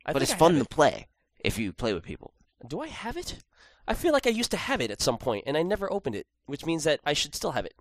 I 0.06 0.12
but 0.12 0.22
it's 0.22 0.32
I 0.32 0.36
fun 0.36 0.54
have 0.56 0.62
to 0.62 0.68
play 0.74 1.06
if 1.44 1.58
you 1.58 1.72
play 1.72 1.92
with 1.92 2.04
people. 2.04 2.32
Do 2.66 2.80
I 2.80 2.86
have 2.88 3.16
it? 3.16 3.38
I 3.86 3.94
feel 3.94 4.12
like 4.12 4.26
I 4.26 4.30
used 4.30 4.50
to 4.52 4.56
have 4.56 4.80
it 4.80 4.90
at 4.90 5.00
some 5.00 5.18
point, 5.18 5.44
and 5.46 5.56
I 5.56 5.62
never 5.62 5.92
opened 5.92 6.16
it, 6.16 6.26
which 6.46 6.64
means 6.64 6.84
that 6.84 7.00
I 7.04 7.12
should 7.12 7.34
still 7.34 7.52
have 7.52 7.66
it. 7.66 7.74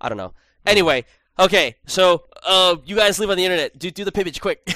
I 0.00 0.08
don't 0.08 0.18
know. 0.18 0.32
Anyway, 0.66 1.04
okay, 1.38 1.76
so 1.86 2.24
uh, 2.46 2.76
you 2.84 2.96
guys 2.96 3.18
live 3.18 3.30
on 3.30 3.36
the 3.36 3.44
internet. 3.44 3.78
Do 3.78 3.90
do 3.90 4.04
the 4.04 4.12
pivot 4.12 4.40
quick. 4.40 4.66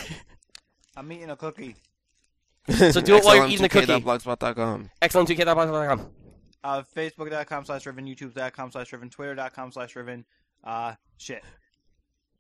I'm 0.96 1.10
eating 1.12 1.30
a 1.30 1.36
cookie. 1.36 1.76
So 2.68 3.00
do 3.00 3.16
it 3.16 3.24
while 3.24 3.36
you're 3.36 3.46
eating 3.46 3.62
the 3.62 3.68
cookie. 3.68 3.86
Blogspot.com. 3.86 4.90
Excellent. 5.00 5.28
2K.com. 5.28 6.10
Uh, 6.64 6.82
Facebook.com 6.96 7.64
slash 7.64 7.86
Riven, 7.86 8.06
YouTube.com 8.06 8.72
slash 8.72 8.92
Riven, 8.92 9.08
Twitter.com 9.08 9.70
slash 9.70 9.94
Riven. 9.94 10.24
Uh, 10.64 10.94
shit. 11.16 11.44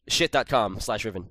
Shit.com 0.08 0.80
slash 0.80 1.04
Riven. 1.04 1.28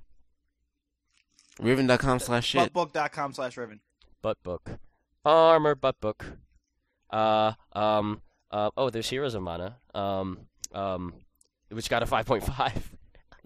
Riven.com 1.60 2.20
slash 2.20 2.46
shit. 2.46 2.74
Buttbook.com 2.74 3.34
slash 3.34 3.58
Riven. 3.58 3.82
Butt 4.22 4.42
book. 4.44 4.80
Armor 5.26 5.76
butt 5.76 6.00
book. 6.00 6.38
Uh, 7.10 7.54
um, 7.74 8.22
uh, 8.52 8.72
oh, 8.78 8.90
there's 8.90 9.10
Heroes 9.10 9.36
of 9.36 9.44
Mana. 9.44 9.78
Um, 9.94 10.40
um, 10.74 11.14
which 11.70 11.90
got 11.90 12.04
a 12.04 12.06
5.5. 12.06 12.72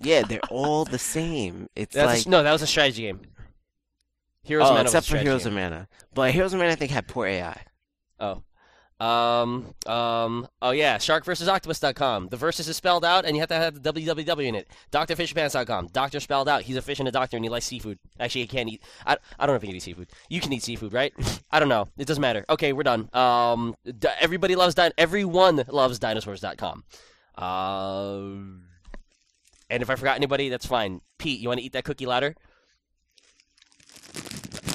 Yeah, 0.02 0.22
they're 0.22 0.40
all 0.50 0.86
the 0.86 0.98
same. 0.98 1.68
It's 1.76 1.94
That's 1.94 2.08
like 2.08 2.18
s- 2.20 2.26
no, 2.26 2.42
that 2.42 2.54
was 2.54 2.62
a 2.62 2.68
strategy 2.68 3.02
game. 3.02 3.20
Heroes 4.44 4.68
oh, 4.68 4.70
of 4.70 4.74
Mana 4.76 4.80
a 4.80 4.84
except 4.84 5.10
for 5.10 5.18
Heroes 5.18 5.44
game. 5.44 5.58
of 5.58 5.60
Mana. 5.60 5.88
But 6.14 6.32
Heroes 6.32 6.54
of 6.54 6.60
Mana, 6.60 6.72
I 6.72 6.76
think, 6.76 6.92
had 6.92 7.06
poor 7.06 7.28
AI. 7.28 7.62
Oh. 8.18 8.42
Um, 9.00 9.74
um, 9.86 10.48
oh 10.62 10.72
yeah, 10.72 10.98
shark 10.98 11.24
versus 11.24 11.48
octopus.com. 11.48 12.28
The 12.30 12.38
versus 12.38 12.68
is 12.68 12.76
spelled 12.76 13.06
out 13.06 13.26
and 13.26 13.36
you 13.36 13.40
have 13.40 13.50
to 13.50 13.56
have 13.56 13.82
the 13.82 13.94
www 13.94 14.46
in 14.46 14.56
it. 14.56 14.68
Drfishpants.com. 14.92 15.88
Doctor 15.94 16.20
spelled 16.20 16.50
out. 16.50 16.64
He's 16.64 16.76
a 16.76 16.82
fish 16.82 17.00
and 17.00 17.08
a 17.08 17.12
doctor 17.12 17.38
and 17.38 17.46
he 17.46 17.50
likes 17.50 17.66
seafood. 17.66 17.98
Actually, 18.20 18.42
he 18.42 18.48
can't 18.48 18.68
eat. 18.68 18.84
I, 19.06 19.16
I 19.40 19.46
don't 19.46 19.54
know 19.54 19.58
if 19.58 19.62
he 19.62 19.70
can 19.70 19.78
eat 19.78 19.84
seafood. 19.84 20.10
You 20.30 20.42
can 20.42 20.52
eat 20.52 20.64
seafood, 20.64 20.92
right? 20.92 21.14
I 21.52 21.60
don't 21.60 21.70
know. 21.70 21.88
It 21.98 22.08
doesn't 22.08 22.22
matter. 22.22 22.44
Okay, 22.50 22.74
we're 22.74 22.84
done. 22.84 23.10
Um, 23.14 23.76
d- 23.86 24.10
everybody 24.20 24.56
loves 24.56 24.76
din- 24.76 24.92
everyone 24.98 25.64
loves 25.70 25.98
dinosaurs.com. 26.00 26.84
Uh, 27.38 28.18
and 29.70 29.82
if 29.82 29.90
I 29.90 29.96
forgot 29.96 30.18
anybody, 30.18 30.50
that's 30.50 30.66
fine. 30.66 31.00
Pete, 31.18 31.40
you 31.40 31.48
want 31.48 31.60
to 31.60 31.66
eat 31.66 31.72
that 31.74 31.86
cookie 31.86 32.06
ladder? 32.06 32.36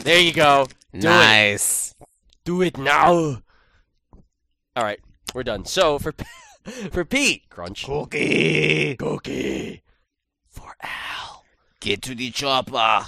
There 0.03 0.21
you 0.21 0.33
go. 0.33 0.67
Do 0.93 0.99
it. 0.99 1.03
nice. 1.03 1.95
Do 2.45 2.63
it 2.63 2.79
now. 2.79 3.43
All 4.77 4.83
right, 4.83 4.99
we're 5.35 5.45
done. 5.45 5.65
So 5.65 6.01
for 6.01 6.13
for 6.91 7.05
Pete, 7.05 7.49
crunch 7.49 7.85
cookie, 7.85 8.97
cookie. 8.97 9.83
For 10.49 10.75
Al, 10.83 11.45
Get 11.81 12.03
to 12.03 12.15
the 12.15 12.31
chopper. 12.33 13.07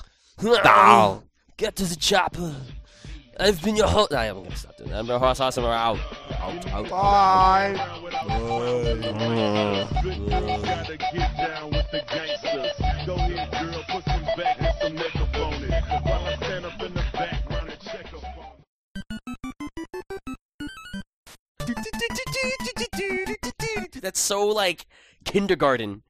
Al, 0.64 1.24
get 1.56 1.74
to 1.76 1.84
the 1.84 1.96
chopper. 1.96 2.54
I've 3.40 3.60
been 3.62 3.74
your 3.74 3.88
host. 3.88 4.14
I'm 4.14 4.44
gonna 4.44 4.56
stop 4.56 4.76
doing 4.76 4.90
that. 4.90 5.00
I'm 5.00 5.06
your 5.06 5.18
host. 5.18 5.40
Awesome. 5.40 5.64
We're 5.64 5.72
out. 5.72 5.98
Out. 6.38 6.66
Out. 6.68 6.88
Bye. 6.88 7.74
Good 10.02 10.28
girls 10.28 10.62
gotta 14.04 15.25
That's 24.00 24.20
so 24.20 24.46
like 24.46 24.86
kindergarten. 25.24 26.02